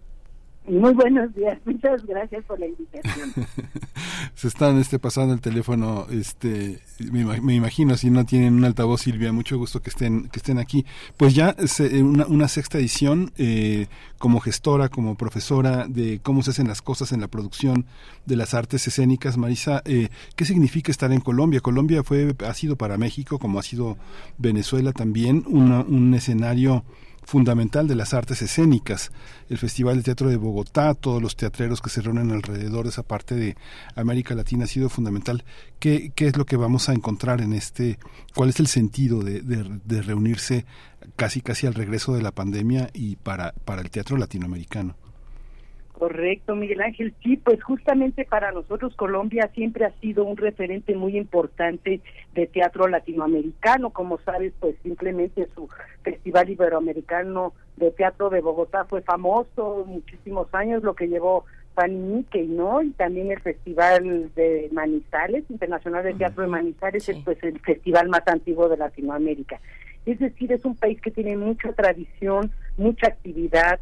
Muy 0.67 0.93
buenos 0.93 1.33
días, 1.33 1.57
muchas 1.65 2.05
gracias 2.05 2.45
por 2.45 2.59
la 2.59 2.67
invitación. 2.67 3.33
Se 4.35 4.47
están 4.47 4.77
este, 4.77 4.99
pasando 4.99 5.33
el 5.33 5.41
teléfono, 5.41 6.05
este, 6.11 6.79
me, 7.11 7.55
imagino, 7.55 7.97
si 7.97 8.09
no 8.09 8.25
tienen 8.25 8.53
un 8.53 8.65
altavoz, 8.65 9.01
Silvia, 9.01 9.31
mucho 9.31 9.57
gusto 9.57 9.81
que 9.81 9.89
estén, 9.89 10.29
que 10.29 10.39
estén 10.39 10.59
aquí. 10.59 10.85
Pues 11.17 11.33
ya 11.33 11.55
eh, 11.57 12.03
una, 12.03 12.25
una 12.27 12.47
sexta 12.47 12.77
edición, 12.77 13.31
eh, 13.37 13.87
como 14.17 14.39
gestora, 14.39 14.89
como 14.89 15.15
profesora 15.15 15.87
de 15.87 16.19
cómo 16.21 16.43
se 16.43 16.51
hacen 16.51 16.67
las 16.67 16.81
cosas 16.81 17.11
en 17.11 17.21
la 17.21 17.27
producción 17.27 17.85
de 18.25 18.35
las 18.35 18.53
artes 18.53 18.87
escénicas, 18.87 19.37
Marisa, 19.37 19.81
eh, 19.85 20.09
¿qué 20.35 20.45
significa 20.45 20.91
estar 20.91 21.11
en 21.11 21.21
Colombia? 21.21 21.61
Colombia 21.61 22.03
fue, 22.03 22.35
ha 22.45 22.53
sido 22.53 22.75
para 22.75 22.97
México, 22.97 23.39
como 23.39 23.59
ha 23.59 23.63
sido 23.63 23.97
Venezuela 24.37 24.93
también, 24.93 25.43
un 25.47 26.13
escenario 26.13 26.83
fundamental 27.29 27.87
de 27.87 27.93
las 27.93 28.15
artes 28.15 28.41
escénicas. 28.41 29.11
El 29.49 29.59
Festival 29.59 29.97
de 29.97 30.03
Teatro 30.03 30.29
de 30.29 30.37
Bogotá, 30.37 30.95
todos 30.95 31.21
los 31.21 31.35
teatreros 31.35 31.79
que 31.79 31.91
se 31.91 32.01
reúnen 32.01 32.31
alrededor 32.31 32.85
de 32.85 32.89
esa 32.89 33.03
parte 33.03 33.35
de 33.35 33.55
América 33.95 34.33
Latina 34.33 34.63
ha 34.63 34.67
sido 34.67 34.89
fundamental. 34.89 35.45
¿Qué, 35.77 36.11
qué 36.15 36.25
es 36.25 36.37
lo 36.37 36.47
que 36.47 36.57
vamos 36.57 36.89
a 36.89 36.93
encontrar 36.93 37.41
en 37.41 37.53
este? 37.53 37.99
¿Cuál 38.33 38.49
es 38.49 38.59
el 38.59 38.65
sentido 38.65 39.21
de, 39.21 39.41
de, 39.41 40.01
reunirse 40.01 40.65
casi 41.15 41.41
casi 41.41 41.67
al 41.67 41.75
regreso 41.75 42.15
de 42.15 42.23
la 42.23 42.31
pandemia 42.31 42.89
y 42.93 43.15
para, 43.17 43.53
para 43.63 43.83
el 43.83 43.91
teatro 43.91 44.17
latinoamericano? 44.17 44.95
Correcto, 45.99 46.55
Miguel 46.55 46.79
Ángel. 46.79 47.13
Sí, 47.21 47.35
pues 47.35 47.61
justamente 47.61 48.23
para 48.23 48.53
nosotros 48.53 48.95
Colombia 48.95 49.51
siempre 49.53 49.83
ha 49.83 49.91
sido 49.99 50.23
un 50.23 50.37
referente 50.37 50.95
muy 50.95 51.17
importante 51.17 51.99
de 52.33 52.47
teatro 52.47 52.87
latinoamericano. 52.87 53.89
Como 53.89 54.17
sabes, 54.19 54.53
pues 54.61 54.77
simplemente 54.81 55.45
su 55.53 55.67
Festival 56.01 56.49
Iberoamericano 56.49 57.51
de 57.75 57.91
Teatro 57.91 58.29
de 58.29 58.39
Bogotá 58.39 58.85
fue 58.85 59.01
famoso 59.01 59.83
muchísimos 59.85 60.47
años, 60.53 60.83
lo 60.83 60.93
que 60.93 61.09
llevó 61.09 61.43
Fanny 61.75 62.25
¿no? 62.47 62.81
Y 62.81 62.91
también 62.91 63.33
el 63.33 63.41
Festival 63.41 64.31
de 64.35 64.69
Manizales, 64.71 65.43
Internacional 65.49 66.05
de 66.05 66.13
Teatro 66.13 66.43
de 66.43 66.49
Manizales, 66.49 67.09
es 67.09 67.17
pues 67.25 67.43
el 67.43 67.59
festival 67.59 68.07
más 68.07 68.25
antiguo 68.25 68.69
de 68.69 68.77
Latinoamérica. 68.77 69.59
Es 70.05 70.17
decir, 70.19 70.53
es 70.53 70.63
un 70.63 70.77
país 70.77 71.01
que 71.01 71.11
tiene 71.11 71.35
mucha 71.35 71.73
tradición, 71.73 72.51
mucha 72.77 73.07
actividad, 73.07 73.81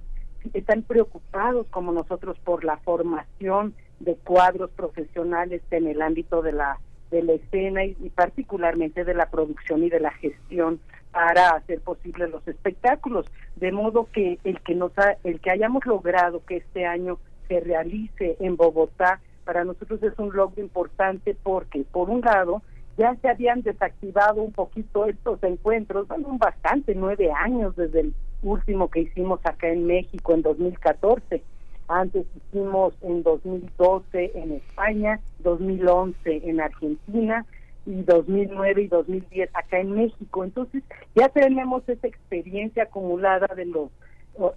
están 0.54 0.84
preocupados 0.84 1.68
como 1.70 1.92
nosotros 1.92 2.38
por 2.40 2.64
la 2.64 2.78
formación 2.78 3.74
de 4.00 4.16
cuadros 4.16 4.70
profesionales 4.72 5.62
en 5.72 5.88
el 5.88 6.02
ámbito 6.02 6.42
de 6.42 6.54
la 6.54 6.80
de 7.12 7.24
la 7.24 7.34
escena 7.34 7.86
y, 7.86 7.94
particularmente 8.14 9.06
de 9.06 9.14
la 9.14 9.30
producción 9.30 9.84
y 9.84 9.90
de 9.90 10.02
la 10.02 10.12
gestión 10.12 10.80
para 11.12 11.52
hacer 11.52 11.80
posibles 11.80 12.30
los 12.30 12.46
espectáculos. 12.48 13.26
De 13.56 13.72
modo 13.72 14.10
que 14.12 14.40
el 14.44 14.60
que 14.62 14.76
nos 14.76 14.92
el 15.24 15.40
que 15.40 15.52
hayamos 15.52 15.86
logrado 15.86 16.44
que 16.46 16.58
este 16.58 16.86
año 16.86 17.18
se 17.48 17.60
realice 17.62 18.36
en 18.40 18.58
Bogotá 18.58 19.22
para 19.46 19.64
nosotros 19.64 20.04
es 20.04 20.20
un 20.20 20.36
logro 20.36 20.62
importante 20.62 21.36
porque 21.42 21.86
por 21.90 22.10
un 22.10 22.22
lado 22.22 22.62
ya 22.98 23.16
se 23.22 23.30
habían 23.30 23.62
desactivado 23.62 24.42
un 24.42 24.52
poquito 24.52 25.06
estos 25.06 25.42
encuentros, 25.44 26.08
bueno, 26.08 26.36
bastante, 26.38 26.96
nueve 26.96 27.32
años 27.32 27.76
desde 27.76 28.02
el 28.02 28.14
último 28.42 28.90
que 28.90 29.02
hicimos 29.02 29.40
acá 29.44 29.70
en 29.70 29.86
México 29.86 30.34
en 30.34 30.42
2014. 30.42 31.44
Antes 31.88 32.26
hicimos 32.36 32.94
en 33.02 33.24
2012 33.24 34.32
en 34.36 34.52
España, 34.54 35.20
2011 35.40 36.50
en 36.50 36.60
Argentina 36.62 37.46
y 37.86 38.02
2009 38.04 38.82
y 38.82 38.88
2010 38.88 39.50
acá 39.54 39.80
en 39.80 39.92
México. 39.92 40.44
Entonces 40.44 40.84
ya 41.16 41.30
tenemos 41.30 41.88
esa 41.88 42.08
experiencia 42.08 42.84
acumulada 42.84 43.48
de 43.56 43.66
los 43.66 43.90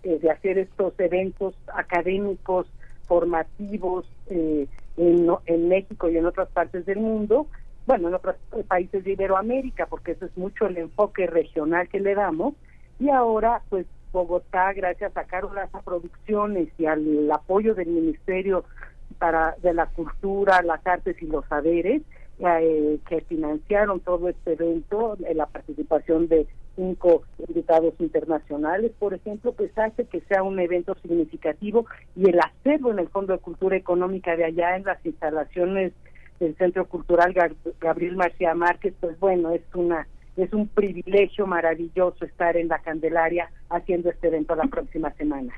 eh, 0.02 0.18
de 0.20 0.30
hacer 0.30 0.58
estos 0.58 0.92
eventos 0.98 1.54
académicos 1.74 2.66
formativos 3.06 4.06
eh, 4.28 4.66
en, 4.98 5.68
México 5.68 6.10
y 6.10 6.18
en 6.18 6.26
otras 6.26 6.48
partes 6.50 6.84
del 6.84 6.98
mundo 6.98 7.46
bueno, 7.86 8.08
en 8.08 8.14
otros 8.14 8.36
países 8.68 9.02
de 9.02 9.12
Iberoamérica, 9.12 9.86
porque 9.86 10.12
eso 10.12 10.26
es 10.26 10.36
mucho 10.36 10.66
el 10.66 10.76
enfoque 10.76 11.26
regional 11.26 11.88
que 11.88 11.98
le 11.98 12.14
damos, 12.14 12.54
y 13.00 13.08
ahora, 13.08 13.62
pues 13.70 13.86
Bogotá, 14.12 14.72
gracias 14.72 15.16
a 15.16 15.24
Carolas 15.24 15.70
Producciones 15.84 16.68
y 16.78 16.86
al 16.86 17.30
apoyo 17.32 17.74
del 17.74 17.88
Ministerio 17.88 18.64
para 19.18 19.56
de 19.62 19.72
la 19.72 19.86
Cultura, 19.86 20.62
las 20.62 20.86
Artes 20.86 21.20
y 21.22 21.26
los 21.26 21.44
Saberes, 21.46 22.02
eh, 22.38 22.98
que 23.08 23.20
financiaron 23.22 24.00
todo 24.00 24.28
este 24.28 24.52
evento, 24.52 25.16
eh, 25.26 25.34
la 25.34 25.46
participación 25.46 26.28
de 26.28 26.46
cinco 26.76 27.22
invitados 27.46 27.94
internacionales, 27.98 28.92
por 28.98 29.14
ejemplo, 29.14 29.52
pues 29.52 29.76
hace 29.78 30.04
que 30.04 30.20
sea 30.22 30.42
un 30.42 30.58
evento 30.58 30.94
significativo 31.02 31.86
y 32.16 32.30
el 32.30 32.40
hacerlo 32.40 32.90
en 32.90 32.98
el 32.98 33.08
Fondo 33.08 33.32
de 33.32 33.40
Cultura 33.40 33.76
Económica 33.76 34.36
de 34.36 34.44
allá, 34.44 34.76
en 34.76 34.84
las 34.84 35.04
instalaciones 35.04 35.92
del 36.38 36.56
Centro 36.56 36.86
Cultural 36.86 37.34
Gabriel 37.80 38.16
García 38.16 38.54
Márquez, 38.54 38.94
pues 39.00 39.18
bueno, 39.20 39.50
es 39.50 39.62
una 39.74 40.06
es 40.42 40.52
un 40.52 40.68
privilegio 40.68 41.46
maravilloso 41.46 42.24
estar 42.24 42.56
en 42.56 42.68
la 42.68 42.78
Candelaria 42.78 43.50
haciendo 43.68 44.10
este 44.10 44.28
evento 44.28 44.54
la 44.54 44.66
próxima 44.66 45.12
semana. 45.12 45.52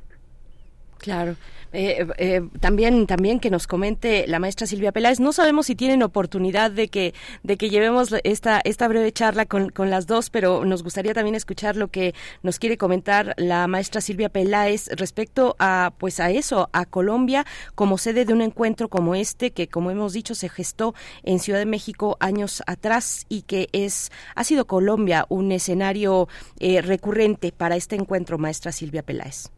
Claro. 1.03 1.37
Eh, 1.73 2.07
eh, 2.19 2.43
también, 2.61 3.07
también 3.07 3.41
que 3.41 3.51
nos 3.51 3.67
comente 3.67 4.27
la 4.29 4.39
maestra 4.39 4.67
Silvia 4.67 4.93
Peláez. 4.93 5.21
No 5.21 5.33
sabemos 5.33 5.67
si 5.67 5.75
tienen 5.75 6.03
oportunidad 6.03 6.71
de 6.71 6.89
que, 6.89 7.13
de 7.43 7.57
que 7.57 7.71
llevemos 7.71 8.15
esta, 8.25 8.61
esta 8.63 8.87
breve 8.89 9.11
charla 9.11 9.47
con, 9.47 9.71
con 9.71 9.91
las 9.91 10.07
dos, 10.07 10.31
pero 10.31 10.65
nos 10.65 10.85
gustaría 10.85 11.13
también 11.13 11.35
escuchar 11.35 11.77
lo 11.77 11.89
que 11.89 12.15
nos 12.43 12.59
quiere 12.59 12.77
comentar 12.77 13.35
la 13.37 13.67
maestra 13.67 14.01
Silvia 14.01 14.29
Peláez 14.29 14.89
respecto 14.93 15.57
a, 15.59 15.93
pues 15.99 16.21
a 16.21 16.31
eso, 16.31 16.69
a 16.73 16.85
Colombia 16.85 17.47
como 17.75 17.99
sede 17.99 18.25
de 18.25 18.33
un 18.33 18.43
encuentro 18.43 18.89
como 18.89 19.17
este, 19.17 19.51
que 19.51 19.67
como 19.67 19.91
hemos 19.91 20.13
dicho 20.13 20.37
se 20.37 20.49
gestó 20.49 20.95
en 21.25 21.41
Ciudad 21.41 21.59
de 21.59 21.67
México 21.67 22.17
años 22.21 22.63
atrás 22.67 23.27
y 23.29 23.43
que 23.43 23.69
es, 23.73 24.13
ha 24.37 24.45
sido 24.45 24.67
Colombia 24.67 25.27
un 25.31 25.51
escenario 25.51 26.29
eh, 26.61 26.81
recurrente 26.81 27.51
para 27.51 27.75
este 27.77 27.97
encuentro, 27.97 28.39
maestra 28.39 28.71
Silvia 28.71 29.03
Peláez. 29.03 29.51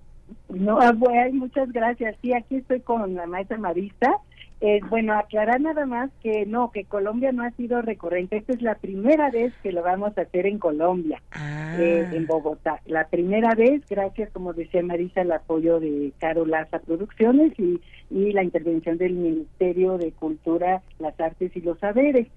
No, 0.55 0.79
bueno, 0.97 1.35
muchas 1.35 1.73
gracias. 1.73 2.17
Sí, 2.23 2.33
aquí 2.33 2.57
estoy 2.57 2.81
con 2.81 3.15
la 3.15 3.27
maestra 3.27 3.59
Marista. 3.59 4.19
Eh, 4.61 4.81
bueno, 4.89 5.13
aclarar 5.13 5.61
nada 5.61 5.85
más 5.85 6.11
que 6.23 6.47
no, 6.47 6.71
que 6.71 6.85
Colombia 6.85 7.33
no 7.33 7.43
ha 7.43 7.51
sido 7.51 7.83
recurrente. 7.83 8.39
Esta 8.39 8.55
es 8.55 8.63
la 8.63 8.77
primera 8.77 9.31
vez 9.31 9.53
que 9.63 9.73
lo 9.73 9.83
vamos 9.83 10.17
a 10.17 10.23
hacer 10.23 10.47
en 10.47 10.59
Colombia, 10.59 11.21
ah. 11.33 11.77
eh, 11.79 12.09
en 12.13 12.27
Bogotá. 12.27 12.81
La 12.87 13.09
primera 13.09 13.55
vez, 13.55 13.83
gracias, 13.91 14.31
como 14.31 14.55
decía 14.55 14.83
Marisa, 14.83 15.21
al 15.21 15.33
apoyo 15.33 15.81
de 15.81 16.13
Caro 16.19 16.47
Laza 16.47 16.79
Producciones 16.79 17.53
y, 17.59 17.81
y 18.11 18.33
la 18.33 18.43
intervención 18.43 18.97
del 18.97 19.15
Ministerio 19.15 19.99
de 19.99 20.13
Cultura, 20.13 20.83
las 20.99 21.19
Artes 21.21 21.55
y 21.55 21.61
los 21.61 21.79
Saberes. 21.81 22.29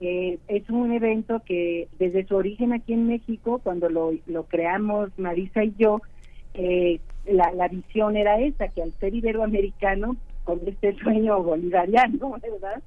Eh, 0.00 0.38
es 0.48 0.68
un 0.70 0.92
evento 0.92 1.42
que 1.44 1.88
desde 1.98 2.26
su 2.26 2.36
origen 2.36 2.72
aquí 2.72 2.94
en 2.94 3.06
México, 3.06 3.60
cuando 3.62 3.88
lo, 3.88 4.12
lo 4.26 4.44
creamos 4.44 5.10
Marisa 5.18 5.64
y 5.64 5.74
yo, 5.76 6.00
eh, 6.54 7.00
la, 7.26 7.52
la 7.52 7.68
visión 7.68 8.16
era 8.16 8.38
esa, 8.40 8.68
que 8.68 8.82
al 8.82 8.92
ser 8.92 9.14
iberoamericano, 9.14 10.16
con 10.44 10.60
este 10.66 10.94
sueño 10.96 11.42
bolivariano, 11.42 12.36
¿verdad? 12.42 12.82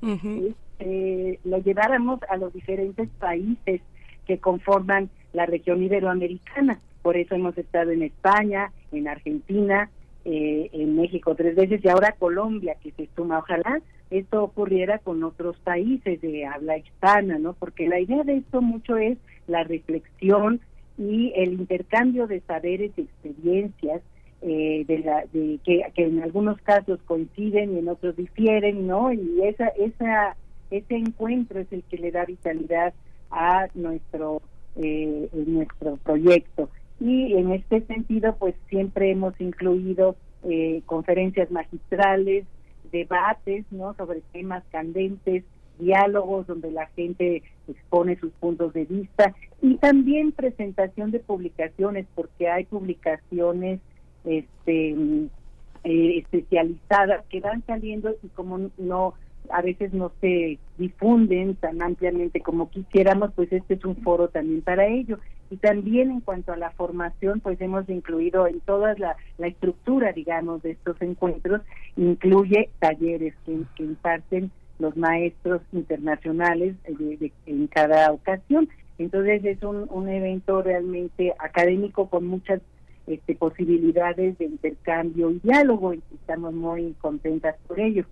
Este, 0.80 1.40
lo 1.44 1.58
lleváramos 1.60 2.20
a 2.30 2.38
los 2.38 2.54
diferentes 2.54 3.10
países 3.20 3.82
que 4.26 4.38
conforman 4.38 5.10
la 5.34 5.46
región 5.46 5.82
iberoamericana. 5.82 6.80
Por 7.02 7.18
eso 7.18 7.36
hemos 7.36 7.58
estado 7.58 7.92
en 7.92 8.04
España, 8.04 8.72
en 8.92 9.08
Argentina, 9.08 9.90
eh, 10.26 10.70
en 10.74 10.96
México 10.96 11.36
tres 11.36 11.56
veces 11.56 11.84
y 11.84 11.90
ahora 11.90 12.16
Colombia 12.20 12.76
que 12.82 12.92
se 12.92 13.08
suma. 13.16 13.40
Ojalá 13.40 13.82
esto 14.10 14.44
ocurriera 14.44 15.00
con 15.00 15.24
otros 15.24 15.58
países 15.60 16.22
de 16.22 16.46
habla 16.46 16.78
hispana, 16.78 17.40
¿no? 17.40 17.54
Porque 17.54 17.88
la 17.88 18.00
idea 18.00 18.24
de 18.24 18.38
esto 18.38 18.62
mucho 18.62 18.98
es 18.98 19.18
la 19.48 19.64
reflexión 19.64 20.60
y 20.98 21.32
el 21.36 21.54
intercambio 21.54 22.28
de 22.28 22.42
saberes 22.42 22.92
y 22.98 23.02
experiencias 23.02 24.02
eh, 24.42 24.86
de 24.88 25.00
la 25.00 25.26
de 25.34 25.60
que, 25.64 25.84
en 25.96 26.22
algunos 26.22 26.62
casos 26.62 27.00
coinciden 27.06 27.76
y 27.76 27.80
en 27.80 27.90
otros 27.90 28.16
difieren 28.16 28.86
no 28.86 29.12
y 29.12 29.42
esa 29.44 29.68
esa 29.70 30.36
ese 30.70 30.96
encuentro 30.96 31.60
es 31.60 31.72
el 31.72 31.84
que 31.84 31.98
le 31.98 32.12
da 32.12 32.26
vitalidad 32.26 32.94
a 33.32 33.68
nuestro 33.74 34.42
eh, 34.76 35.28
nuestro 35.34 35.98
proyecto. 35.98 36.70
Y 37.00 37.34
en 37.34 37.52
este 37.52 37.82
sentido 37.82 38.36
pues 38.38 38.54
siempre 38.70 39.12
hemos 39.12 39.40
incluido 39.42 40.16
eh, 40.44 40.82
conferencias 40.86 41.50
magistrales 41.50 42.46
debates 42.92 43.66
no 43.72 43.96
sobre 43.96 44.22
temas 44.32 44.64
candentes 44.72 45.44
diálogos 45.80 46.48
donde 46.48 46.72
la 46.72 46.88
gente 46.88 47.44
expone 47.68 48.18
sus 48.20 48.32
puntos 48.34 48.74
de 48.74 48.86
vista 48.86 49.34
y 49.62 49.76
también 49.78 50.32
presentación 50.32 51.12
de 51.12 51.20
publicaciones 51.20 52.06
porque 52.16 52.50
hay 52.50 52.66
publicaciones 52.66 53.80
este 54.28 54.90
eh, 55.84 56.18
especializadas 56.18 57.26
que 57.30 57.40
van 57.40 57.66
saliendo 57.66 58.16
y 58.22 58.28
como 58.30 58.70
no 58.78 59.14
a 59.50 59.62
veces 59.62 59.94
no 59.94 60.12
se 60.20 60.60
difunden 60.78 61.56
tan 61.56 61.82
ampliamente 61.82 62.42
como 62.42 62.70
quisiéramos, 62.70 63.32
pues 63.34 63.52
este 63.52 63.76
es 63.76 63.86
un 63.86 63.96
foro 63.98 64.28
también 64.28 64.62
para 64.62 64.86
ello. 64.88 65.20
Y 65.50 65.58
también 65.58 66.12
en 66.12 66.20
cuanto 66.20 66.52
a 66.52 66.58
la 66.58 66.72
formación, 66.72 67.40
pues 67.40 67.60
hemos 67.62 67.88
incluido 67.88 68.48
en 68.48 68.60
toda 68.60 68.96
la, 68.98 69.16
la 69.38 69.48
estructura, 69.48 70.12
digamos, 70.12 70.62
de 70.62 70.72
estos 70.72 71.02
encuentros, 71.02 71.62
incluye 71.96 72.70
talleres 72.80 73.34
que, 73.46 73.58
que 73.76 73.84
imparten 73.84 74.52
los 74.80 74.96
maestros 74.98 75.62
internacionales 75.72 76.76
de, 76.86 77.32
en 77.46 77.68
cada 77.68 78.12
ocasión. 78.12 78.68
Entonces 78.98 79.46
es 79.46 79.64
un, 79.64 79.88
un 79.90 80.10
evento 80.10 80.62
realmente 80.62 81.34
académico 81.40 82.10
con 82.10 82.28
muchas 82.28 82.62
este, 83.08 83.36
posibilidades 83.36 84.38
de 84.38 84.46
intercambio 84.46 85.32
y 85.32 85.40
diálogo 85.40 85.94
y 85.94 86.04
estamos 86.14 86.54
muy 86.54 86.94
contentas 87.02 87.56
por 87.68 87.80
ello. 87.80 88.06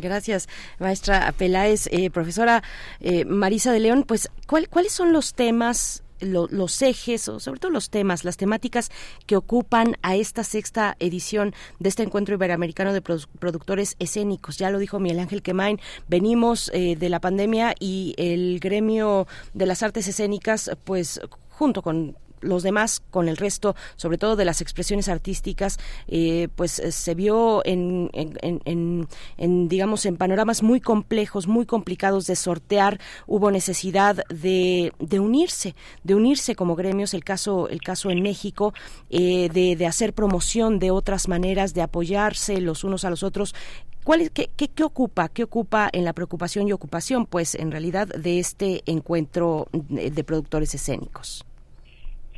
Gracias, 0.00 0.48
maestra 0.78 1.32
Peláez. 1.32 1.88
Eh, 1.92 2.10
profesora 2.10 2.62
eh, 3.00 3.24
Marisa 3.24 3.72
de 3.72 3.80
León, 3.80 4.04
pues, 4.06 4.30
¿cuáles 4.46 4.92
son 4.92 5.12
los 5.12 5.34
temas 5.34 6.04
los 6.20 6.82
ejes, 6.82 7.28
o 7.28 7.40
sobre 7.40 7.60
todo 7.60 7.70
los 7.70 7.88
temas, 7.88 8.24
las 8.24 8.36
temáticas 8.36 8.90
que 9.26 9.36
ocupan 9.36 9.96
a 10.02 10.16
esta 10.16 10.44
sexta 10.44 10.94
edición 10.98 11.54
de 11.78 11.88
este 11.88 12.02
encuentro 12.02 12.34
iberoamericano 12.34 12.92
de 12.92 13.00
productores 13.00 13.96
escénicos. 13.98 14.58
Ya 14.58 14.68
lo 14.68 14.78
dijo 14.78 14.98
Miguel 14.98 15.20
Ángel 15.20 15.42
Quemain, 15.42 15.80
venimos 16.08 16.70
eh, 16.74 16.96
de 16.96 17.08
la 17.08 17.20
pandemia 17.20 17.74
y 17.80 18.14
el 18.18 18.60
gremio 18.60 19.26
de 19.54 19.64
las 19.64 19.82
artes 19.82 20.08
escénicas, 20.08 20.70
pues 20.84 21.20
junto 21.48 21.80
con 21.80 22.16
los 22.40 22.62
demás 22.62 23.02
con 23.10 23.28
el 23.28 23.36
resto, 23.36 23.74
sobre 23.96 24.18
todo 24.18 24.36
de 24.36 24.44
las 24.44 24.60
expresiones 24.60 25.08
artísticas, 25.08 25.78
eh, 26.08 26.48
pues 26.56 26.78
eh, 26.78 26.92
se 26.92 27.14
vio 27.14 27.62
en, 27.64 28.10
en, 28.12 29.68
digamos, 29.68 30.06
en 30.06 30.16
panoramas 30.16 30.62
muy 30.62 30.80
complejos, 30.80 31.46
muy 31.46 31.66
complicados 31.66 32.26
de 32.26 32.36
sortear. 32.36 33.00
Hubo 33.26 33.50
necesidad 33.50 34.24
de, 34.28 34.92
de 34.98 35.20
unirse, 35.20 35.74
de 36.04 36.14
unirse 36.14 36.54
como 36.54 36.76
gremios. 36.76 37.14
El 37.14 37.24
caso, 37.24 37.68
el 37.68 37.80
caso 37.80 38.10
en 38.10 38.22
México, 38.22 38.72
eh, 39.10 39.48
de, 39.52 39.76
de 39.76 39.86
hacer 39.86 40.12
promoción 40.12 40.78
de 40.78 40.90
otras 40.90 41.28
maneras, 41.28 41.74
de 41.74 41.82
apoyarse 41.82 42.60
los 42.60 42.84
unos 42.84 43.04
a 43.04 43.10
los 43.10 43.22
otros. 43.22 43.54
¿Cuál 44.04 44.22
es, 44.22 44.30
qué, 44.30 44.50
qué, 44.56 44.68
qué, 44.68 44.82
ocupa, 44.82 45.28
qué 45.28 45.44
ocupa 45.44 45.90
en 45.92 46.04
la 46.04 46.14
preocupación 46.14 46.66
y 46.66 46.72
ocupación, 46.72 47.26
pues, 47.26 47.54
en 47.54 47.70
realidad, 47.70 48.08
de 48.08 48.38
este 48.38 48.82
encuentro 48.86 49.68
de 49.72 50.24
productores 50.24 50.74
escénicos? 50.74 51.44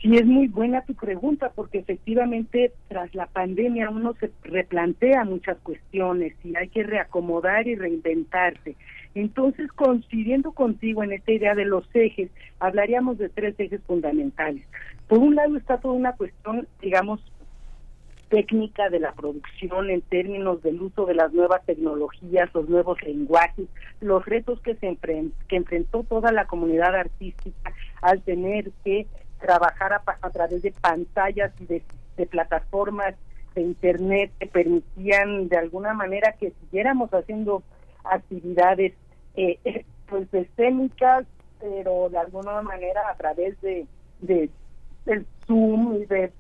Sí, 0.03 0.17
es 0.17 0.27
muy 0.27 0.49
buena 0.49 0.85
tu 0.85 0.95
pregunta 0.95 1.53
porque 1.55 1.79
efectivamente 1.79 2.73
tras 2.89 3.15
la 3.15 3.27
pandemia 3.27 3.89
uno 3.89 4.15
se 4.19 4.33
replantea 4.43 5.25
muchas 5.25 5.59
cuestiones 5.59 6.35
y 6.43 6.57
hay 6.57 6.69
que 6.71 6.83
reacomodar 6.83 7.69
y 7.69 7.77
reinventarse. 7.77 8.75
Entonces, 9.15 9.71
coincidiendo 9.71 10.51
contigo 10.51 11.05
en 11.05 11.13
esta 11.13 11.31
idea 11.31 11.55
de 11.55 11.67
los 11.67 11.85
ejes, 11.95 12.31
hablaríamos 12.59 13.17
de 13.19 13.29
tres 13.29 13.55
ejes 13.59 13.81
fundamentales. 13.87 14.65
Por 15.07 15.21
un 15.21 15.37
lado 15.37 15.57
está 15.57 15.79
toda 15.79 15.95
una 15.95 16.17
cuestión, 16.17 16.67
digamos, 16.81 17.21
técnica 18.29 18.89
de 18.89 18.99
la 18.99 19.13
producción 19.13 19.89
en 19.91 20.01
términos 20.01 20.63
del 20.63 20.83
uso 20.83 21.07
de 21.07 21.15
las 21.15 21.33
nuevas 21.33 21.65
tecnologías, 21.65 22.53
los 22.55 22.69
nuevos 22.69 23.01
lenguajes, 23.03 23.69
los 24.01 24.25
retos 24.25 24.61
que 24.63 24.75
se 24.75 24.97
que 25.49 25.57
enfrentó 25.57 26.03
toda 26.03 26.33
la 26.33 26.47
comunidad 26.47 26.97
artística 26.97 27.73
al 28.01 28.23
tener 28.23 28.73
que 28.85 29.07
trabajar 29.43 29.93
a, 29.93 30.31
través 30.31 30.63
de 30.63 30.73
pantallas 30.73 31.53
y 31.61 31.67
de, 31.67 31.83
plataformas 32.31 33.15
de 33.55 33.63
internet 33.63 34.31
que 34.39 34.47
permitían 34.47 35.49
de 35.49 35.59
alguna 35.59 35.93
manera 35.93 36.37
que 36.39 36.53
siguiéramos 36.61 37.11
haciendo 37.11 37.65
actividades 38.05 38.93
eh, 39.35 39.85
pues 40.09 40.33
escénicas 40.33 41.27
pero 41.61 42.09
de 42.09 42.19
alguna 42.19 42.63
manera 42.63 43.01
a 43.11 43.17
través 43.17 43.61
de, 43.61 43.87
de 44.21 44.49
del 45.05 45.27
zoom 45.47 45.97
y 45.97 46.07
de, 46.07 46.31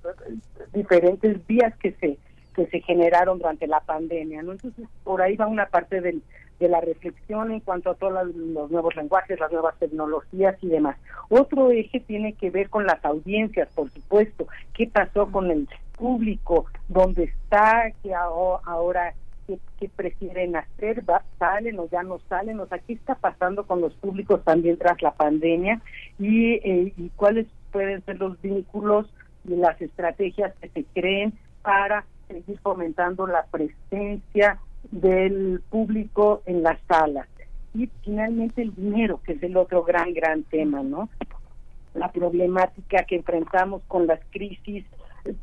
diferentes 0.72 1.44
vías 1.48 1.76
que 1.78 1.92
se 1.92 2.18
que 2.54 2.66
se 2.66 2.80
generaron 2.80 3.38
durante 3.38 3.66
la 3.66 3.80
pandemia 3.80 4.42
no 4.42 4.52
entonces 4.52 4.86
por 5.02 5.20
ahí 5.20 5.36
va 5.36 5.48
una 5.48 5.66
parte 5.66 6.00
del 6.00 6.22
de 6.62 6.68
la 6.68 6.80
reflexión 6.80 7.50
en 7.50 7.60
cuanto 7.60 7.90
a 7.90 7.94
todos 7.94 8.28
los 8.34 8.70
nuevos 8.70 8.94
lenguajes, 8.94 9.40
las 9.40 9.50
nuevas 9.50 9.76
tecnologías 9.78 10.56
y 10.62 10.68
demás. 10.68 10.96
Otro 11.28 11.72
eje 11.72 11.98
tiene 11.98 12.34
que 12.34 12.50
ver 12.50 12.70
con 12.70 12.86
las 12.86 13.04
audiencias, 13.04 13.68
por 13.74 13.90
supuesto. 13.90 14.46
¿Qué 14.72 14.86
pasó 14.86 15.26
con 15.30 15.50
el 15.50 15.68
público? 15.98 16.66
¿Dónde 16.88 17.24
está? 17.24 17.90
¿Qué 18.02 18.14
ahora 18.14 19.12
qué, 19.46 19.88
prefieren 19.88 20.54
hacer? 20.54 21.02
¿Va, 21.08 21.24
¿Salen 21.40 21.80
o 21.80 21.88
ya 21.90 22.04
no 22.04 22.20
salen? 22.28 22.60
O 22.60 22.66
sea, 22.66 22.78
¿qué 22.78 22.92
está 22.92 23.16
pasando 23.16 23.66
con 23.66 23.80
los 23.80 23.92
públicos 23.94 24.44
también 24.44 24.78
tras 24.78 25.02
la 25.02 25.10
pandemia? 25.10 25.82
¿Y, 26.20 26.54
eh, 26.54 26.92
y 26.96 27.08
cuáles 27.16 27.48
pueden 27.72 28.04
ser 28.04 28.20
los 28.20 28.40
vínculos 28.40 29.12
y 29.44 29.56
las 29.56 29.82
estrategias 29.82 30.54
que 30.60 30.68
se 30.68 30.84
creen 30.94 31.32
para 31.62 32.04
seguir 32.28 32.58
fomentando 32.60 33.26
la 33.26 33.46
presencia 33.46 34.60
del 34.90 35.62
público 35.70 36.42
en 36.46 36.62
las 36.62 36.78
salas. 36.88 37.28
Y 37.74 37.88
finalmente 38.04 38.62
el 38.62 38.74
dinero, 38.74 39.20
que 39.24 39.32
es 39.32 39.42
el 39.42 39.56
otro 39.56 39.82
gran, 39.82 40.12
gran 40.12 40.42
tema, 40.44 40.82
¿no? 40.82 41.08
La 41.94 42.10
problemática 42.10 43.04
que 43.04 43.16
enfrentamos 43.16 43.82
con 43.88 44.06
las 44.06 44.20
crisis 44.30 44.84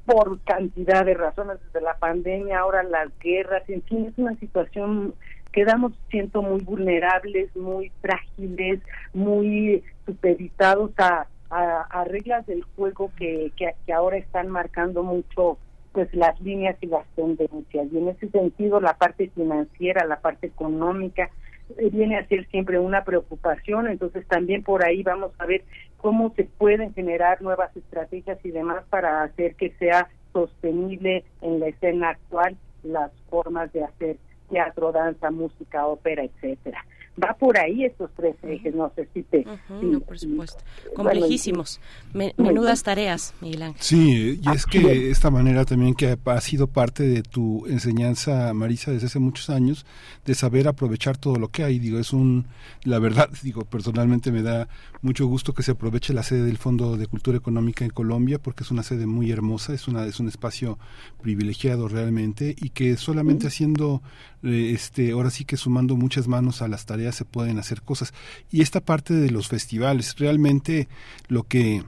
por 0.05 0.39
cantidad 0.41 1.05
de 1.05 1.13
razones, 1.13 1.57
desde 1.65 1.81
la 1.81 1.97
pandemia, 1.97 2.59
ahora 2.59 2.83
las 2.83 3.17
guerras, 3.19 3.63
en 3.69 3.81
fin, 3.83 4.05
es 4.05 4.17
una 4.17 4.35
situación 4.35 5.13
quedamos 5.51 5.93
siento 6.09 6.41
muy 6.41 6.61
vulnerables, 6.61 7.55
muy 7.55 7.91
frágiles, 8.01 8.81
muy 9.13 9.83
supeditados 10.05 10.91
a, 10.97 11.27
a, 11.49 12.03
reglas 12.03 12.45
del 12.45 12.63
juego 12.75 13.11
que, 13.17 13.51
que, 13.57 13.93
ahora 13.93 14.17
están 14.17 14.49
marcando 14.49 15.03
mucho 15.03 15.57
pues 15.91 16.13
las 16.13 16.39
líneas 16.41 16.77
y 16.81 16.87
las 16.87 17.05
tendencias. 17.15 17.87
Y 17.91 17.97
en 17.97 18.09
ese 18.09 18.29
sentido 18.29 18.79
la 18.79 18.93
parte 18.93 19.29
financiera, 19.29 20.05
la 20.05 20.19
parte 20.19 20.47
económica, 20.47 21.29
eh, 21.77 21.89
viene 21.91 22.17
a 22.17 22.27
ser 22.27 22.47
siempre 22.47 22.79
una 22.79 23.03
preocupación, 23.03 23.87
entonces 23.87 24.25
también 24.27 24.63
por 24.63 24.83
ahí 24.83 25.03
vamos 25.03 25.31
a 25.37 25.45
ver 25.45 25.63
cómo 25.97 26.33
se 26.35 26.45
pueden 26.45 26.93
generar 26.93 27.41
nuevas 27.41 27.75
estrategias 27.75 28.39
y 28.43 28.51
demás 28.51 28.83
para 28.89 29.23
hacer 29.23 29.55
que 29.55 29.71
sea 29.71 30.07
sostenible 30.33 31.23
en 31.41 31.59
la 31.59 31.67
escena 31.67 32.09
actual 32.09 32.55
las 32.83 33.11
formas 33.29 33.71
de 33.73 33.83
hacer 33.83 34.17
teatro, 34.49 34.91
danza, 34.91 35.31
música, 35.31 35.85
ópera, 35.85 36.23
etcétera 36.23 36.83
va 37.23 37.35
por 37.37 37.57
ahí 37.57 37.85
estos 37.85 38.09
tres 38.15 38.35
ejes, 38.43 38.73
no 38.73 38.91
sé 38.95 39.07
si 39.13 39.23
te... 39.23 39.45
por 40.05 40.17
supuesto. 40.17 40.63
Complejísimos, 40.95 41.79
menudas 42.13 42.83
tareas, 42.83 43.33
Miguel 43.41 43.63
Ángel. 43.63 43.81
Sí, 43.81 44.39
y 44.41 44.49
es 44.55 44.65
que 44.65 45.09
esta 45.09 45.29
manera 45.29 45.65
también 45.65 45.93
que 45.93 46.17
ha 46.23 46.41
sido 46.41 46.67
parte 46.67 47.03
de 47.03 47.23
tu 47.23 47.65
enseñanza, 47.67 48.53
Marisa, 48.53 48.91
desde 48.91 49.07
hace 49.07 49.19
muchos 49.19 49.49
años, 49.49 49.85
de 50.25 50.35
saber 50.35 50.67
aprovechar 50.67 51.17
todo 51.17 51.37
lo 51.37 51.49
que 51.49 51.63
hay, 51.63 51.79
digo, 51.79 51.99
es 51.99 52.13
un, 52.13 52.45
la 52.83 52.99
verdad, 52.99 53.29
digo, 53.43 53.65
personalmente 53.65 54.31
me 54.31 54.41
da 54.41 54.67
mucho 55.01 55.27
gusto 55.27 55.53
que 55.53 55.63
se 55.63 55.71
aproveche 55.71 56.13
la 56.13 56.23
sede 56.23 56.43
del 56.43 56.57
Fondo 56.57 56.97
de 56.97 57.07
Cultura 57.07 57.37
Económica 57.37 57.85
en 57.85 57.91
Colombia, 57.91 58.39
porque 58.39 58.63
es 58.63 58.71
una 58.71 58.83
sede 58.83 59.05
muy 59.05 59.31
hermosa, 59.31 59.73
es, 59.73 59.87
una, 59.87 60.05
es 60.05 60.19
un 60.19 60.27
espacio 60.27 60.77
privilegiado 61.21 61.87
realmente, 61.87 62.55
y 62.57 62.69
que 62.69 62.97
solamente 62.97 63.47
haciendo, 63.47 64.01
este, 64.43 65.11
ahora 65.11 65.29
sí 65.29 65.45
que 65.45 65.57
sumando 65.57 65.95
muchas 65.95 66.27
manos 66.27 66.61
a 66.61 66.67
las 66.67 66.85
tareas 66.85 67.15
se 67.15 67.25
pueden 67.25 67.59
hacer 67.59 67.81
cosas. 67.81 68.13
Y 68.51 68.61
esta 68.61 68.79
parte 68.79 69.13
de 69.13 69.31
los 69.31 69.47
festivales, 69.47 70.15
realmente 70.17 70.87
lo 71.27 71.43
que 71.43 71.83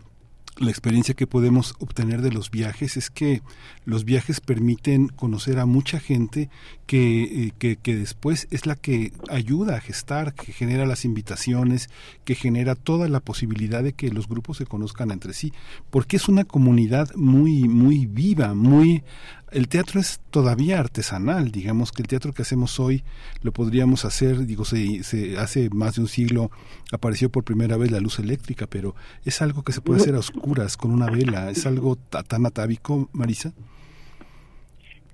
la 0.58 0.70
experiencia 0.70 1.16
que 1.16 1.28
podemos 1.28 1.76
obtener 1.80 2.22
de 2.22 2.32
los 2.32 2.52
viajes 2.52 2.98
es 2.98 3.10
que 3.10 3.42
los 3.86 4.06
viajes 4.06 4.42
permiten 4.42 5.08
conocer 5.08 5.60
a 5.60 5.66
mucha 5.66 6.00
gente 6.00 6.50
que, 6.92 7.53
eh, 7.61 7.78
que, 7.82 7.95
después 7.95 8.50
es 8.52 8.66
la 8.66 8.76
que 8.76 9.14
ayuda 9.30 9.78
a 9.78 9.80
gestar, 9.80 10.34
que 10.34 10.52
genera 10.52 10.86
las 10.86 11.06
invitaciones, 11.06 11.90
que 12.26 12.36
genera 12.36 12.76
toda 12.76 13.08
la 13.08 13.22
posibilidad 13.22 13.82
de 13.82 13.94
que 13.94 14.11
los 14.11 14.28
grupos 14.28 14.58
se 14.58 14.66
conozcan 14.66 15.10
entre 15.10 15.32
sí, 15.32 15.53
porque 15.90 16.18
es 16.18 16.28
una 16.28 16.44
comunidad 16.44 17.10
muy, 17.16 17.70
muy 17.70 18.08
viva, 18.08 18.53
muy 18.56 19.06
el 19.52 19.70
teatro 19.70 20.02
es 20.02 20.20
todavía 20.32 20.82
artesanal, 20.82 21.53
digamos 21.53 21.94
que 21.94 22.02
el 22.02 22.10
teatro 22.10 22.34
que 22.34 22.42
hacemos 22.42 22.78
hoy 22.78 23.06
lo 23.42 23.53
podríamos 23.53 24.03
hacer, 24.03 24.45
digo, 24.45 24.66
se, 24.66 25.02
se, 25.03 25.38
hace 25.38 25.70
más 25.70 25.95
de 25.95 26.02
un 26.02 26.10
siglo 26.10 26.52
apareció 26.92 27.32
por 27.32 27.45
primera 27.45 27.78
vez 27.78 27.90
la 27.90 28.02
luz 28.02 28.20
eléctrica, 28.20 28.68
pero 28.68 28.95
es 29.24 29.42
algo 29.42 29.64
que 29.64 29.72
se 29.72 29.80
puede 29.80 30.02
hacer 30.02 30.16
a 30.16 30.20
oscuras 30.20 30.76
con 30.76 30.92
una 30.92 31.10
vela, 31.10 31.52
es 31.52 31.66
algo 31.66 31.95
tan 31.95 32.45
atávico, 32.45 33.10
Marisa. 33.14 33.53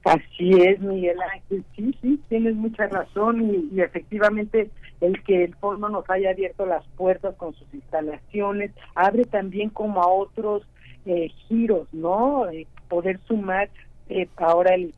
Así 0.08 0.52
es, 0.62 0.80
Miguel 0.80 1.18
Ángel, 1.22 1.66
sí, 1.76 1.94
sí, 2.02 2.20
tienes 2.30 2.56
mucha 2.56 2.88
razón 2.88 3.70
y, 3.72 3.82
efectivamente 3.82 4.70
el 5.02 5.22
que 5.24 5.44
el 5.44 5.54
fondo 5.56 5.90
nos 5.90 6.10
haya 6.10 6.30
abierto 6.30 6.66
las 6.66 6.86
puertas 6.96 7.36
con 7.36 7.54
sus 7.54 7.72
instalaciones 7.74 8.72
abre 8.96 9.26
también 9.26 9.70
como 9.70 10.02
a 10.02 10.08
otros 10.08 10.64
eh, 11.06 11.30
giros, 11.48 11.88
¿no? 11.94 12.50
Eh, 12.50 12.68
poder 12.88 13.20
sumar 13.28 13.70
eh, 14.08 14.28
ahora 14.38 14.76
el 14.76 14.94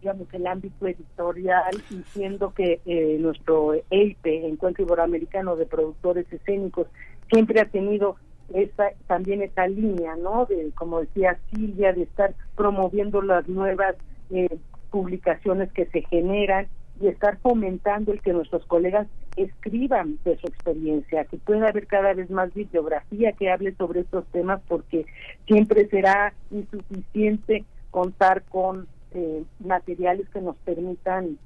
digamos 0.00 0.32
el 0.32 0.46
ámbito 0.46 0.86
editorial 0.86 1.82
diciendo 1.90 2.52
que 2.54 2.80
eh, 2.86 3.16
nuestro 3.20 3.74
EIPE, 3.90 4.48
Encuentro 4.48 4.84
Iberoamericano 4.84 5.56
de 5.56 5.66
Productores 5.66 6.32
Escénicos, 6.32 6.86
siempre 7.30 7.60
ha 7.60 7.66
tenido 7.66 8.16
esa, 8.54 8.90
también 9.06 9.42
esa 9.42 9.66
línea, 9.66 10.16
¿no? 10.16 10.46
De, 10.46 10.70
como 10.74 11.00
decía 11.00 11.38
Silvia, 11.50 11.92
de 11.92 12.02
estar 12.02 12.34
promoviendo 12.56 13.22
las 13.22 13.48
nuevas 13.48 13.96
eh, 14.30 14.58
publicaciones 14.90 15.72
que 15.72 15.86
se 15.86 16.02
generan 16.02 16.68
y 17.00 17.08
estar 17.08 17.38
fomentando 17.38 18.12
el 18.12 18.20
que 18.20 18.32
nuestros 18.32 18.64
colegas 18.66 19.06
escriban 19.36 20.18
de 20.24 20.36
su 20.38 20.46
experiencia, 20.48 21.24
que 21.24 21.36
pueda 21.36 21.68
haber 21.68 21.86
cada 21.86 22.12
vez 22.12 22.28
más 22.30 22.52
bibliografía 22.52 23.32
que 23.32 23.50
hable 23.50 23.74
sobre 23.76 24.00
estos 24.00 24.26
temas 24.26 24.60
porque 24.66 25.06
siempre 25.46 25.88
será 25.88 26.32
insuficiente 26.50 27.64
contar 27.90 28.42
con 28.44 28.88
eh, 29.12 29.44
materiales 29.60 30.28
que 30.30 30.40
nos 30.40 30.56
permitan 30.56 31.38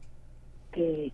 que 0.73 1.13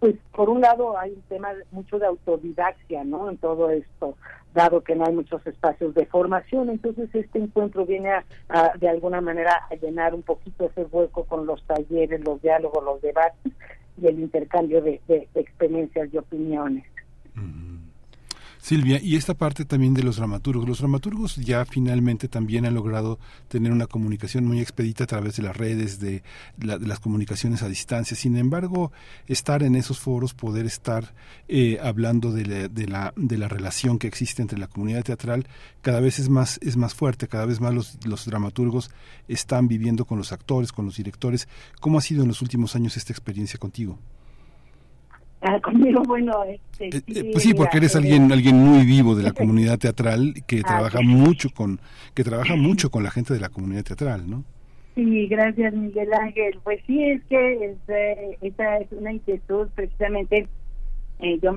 pues 0.00 0.14
por 0.32 0.48
un 0.48 0.60
lado 0.60 0.96
hay 0.96 1.10
un 1.10 1.22
tema 1.22 1.48
mucho 1.72 1.98
de 1.98 2.06
autodidaxia, 2.06 3.02
¿no? 3.04 3.28
En 3.30 3.36
todo 3.36 3.70
esto, 3.70 4.16
dado 4.54 4.82
que 4.82 4.94
no 4.94 5.04
hay 5.04 5.14
muchos 5.14 5.46
espacios 5.46 5.94
de 5.94 6.06
formación, 6.06 6.70
entonces 6.70 7.08
este 7.14 7.38
encuentro 7.38 7.84
viene 7.86 8.10
a, 8.48 8.72
de 8.78 8.88
alguna 8.88 9.20
manera 9.20 9.66
a 9.70 9.74
llenar 9.74 10.14
un 10.14 10.22
poquito 10.22 10.66
ese 10.66 10.84
hueco 10.84 11.24
con 11.24 11.46
los 11.46 11.62
talleres, 11.64 12.24
los 12.24 12.40
diálogos, 12.42 12.82
los 12.84 13.00
debates 13.00 13.52
y 14.00 14.06
el 14.06 14.20
intercambio 14.20 14.80
de, 14.82 15.00
experiencias 15.34 16.08
y 16.12 16.18
opiniones. 16.18 16.84
Silvia, 18.68 19.00
y 19.02 19.16
esta 19.16 19.32
parte 19.32 19.64
también 19.64 19.94
de 19.94 20.02
los 20.02 20.16
dramaturgos. 20.16 20.68
Los 20.68 20.80
dramaturgos 20.80 21.36
ya 21.36 21.64
finalmente 21.64 22.28
también 22.28 22.66
han 22.66 22.74
logrado 22.74 23.18
tener 23.48 23.72
una 23.72 23.86
comunicación 23.86 24.44
muy 24.44 24.60
expedita 24.60 25.04
a 25.04 25.06
través 25.06 25.36
de 25.36 25.42
las 25.42 25.56
redes, 25.56 26.00
de, 26.00 26.22
las 26.58 27.00
comunicaciones 27.00 27.62
a 27.62 27.68
distancia. 27.70 28.14
Sin 28.14 28.36
embargo, 28.36 28.92
estar 29.26 29.62
en 29.62 29.74
esos 29.74 29.98
foros, 29.98 30.34
poder 30.34 30.66
estar 30.66 31.14
eh, 31.48 31.78
hablando 31.82 32.30
de 32.30 32.44
la, 32.44 32.68
de, 32.68 32.86
la, 32.86 33.14
de 33.16 33.38
la 33.38 33.48
relación 33.48 33.98
que 33.98 34.06
existe 34.06 34.42
entre 34.42 34.58
la 34.58 34.66
comunidad 34.66 35.02
teatral, 35.02 35.48
cada 35.80 36.00
vez 36.00 36.18
es 36.18 36.28
más, 36.28 36.60
es 36.60 36.76
más 36.76 36.92
fuerte, 36.92 37.26
cada 37.26 37.46
vez 37.46 37.62
más 37.62 37.72
los, 37.72 37.96
los 38.04 38.26
dramaturgos 38.26 38.90
están 39.28 39.66
viviendo 39.66 40.04
con 40.04 40.18
los 40.18 40.30
actores, 40.30 40.72
con 40.72 40.84
los 40.84 40.98
directores. 40.98 41.48
¿Cómo 41.80 41.96
ha 41.96 42.02
sido 42.02 42.20
en 42.20 42.28
los 42.28 42.42
últimos 42.42 42.76
años 42.76 42.98
esta 42.98 43.14
experiencia 43.14 43.58
contigo? 43.58 43.98
Ah, 45.40 45.60
conmigo, 45.62 46.02
bueno, 46.02 46.42
este, 46.44 46.88
eh, 46.88 47.02
eh, 47.06 47.30
pues 47.32 47.42
sí, 47.42 47.54
porque 47.54 47.78
eres 47.78 47.94
eh, 47.94 47.98
alguien 47.98 48.32
alguien 48.32 48.56
muy 48.56 48.84
vivo 48.84 49.14
de 49.14 49.22
la 49.22 49.32
comunidad 49.34 49.78
teatral 49.78 50.34
que 50.46 50.60
ah, 50.60 50.66
trabaja 50.66 51.00
mucho 51.00 51.50
con 51.50 51.80
que 52.14 52.24
trabaja 52.24 52.56
mucho 52.56 52.90
con 52.90 53.02
la 53.02 53.10
gente 53.10 53.34
de 53.34 53.40
la 53.40 53.48
comunidad 53.48 53.84
teatral, 53.84 54.28
¿no? 54.28 54.44
Sí, 54.94 55.28
gracias 55.28 55.72
Miguel 55.74 56.12
Ángel. 56.12 56.58
Pues 56.64 56.80
sí, 56.86 57.04
es 57.04 57.22
que 57.24 57.76
esa 58.40 58.78
es 58.78 58.90
una 58.90 59.12
inquietud 59.12 59.68
precisamente. 59.74 60.48
yo 61.40 61.54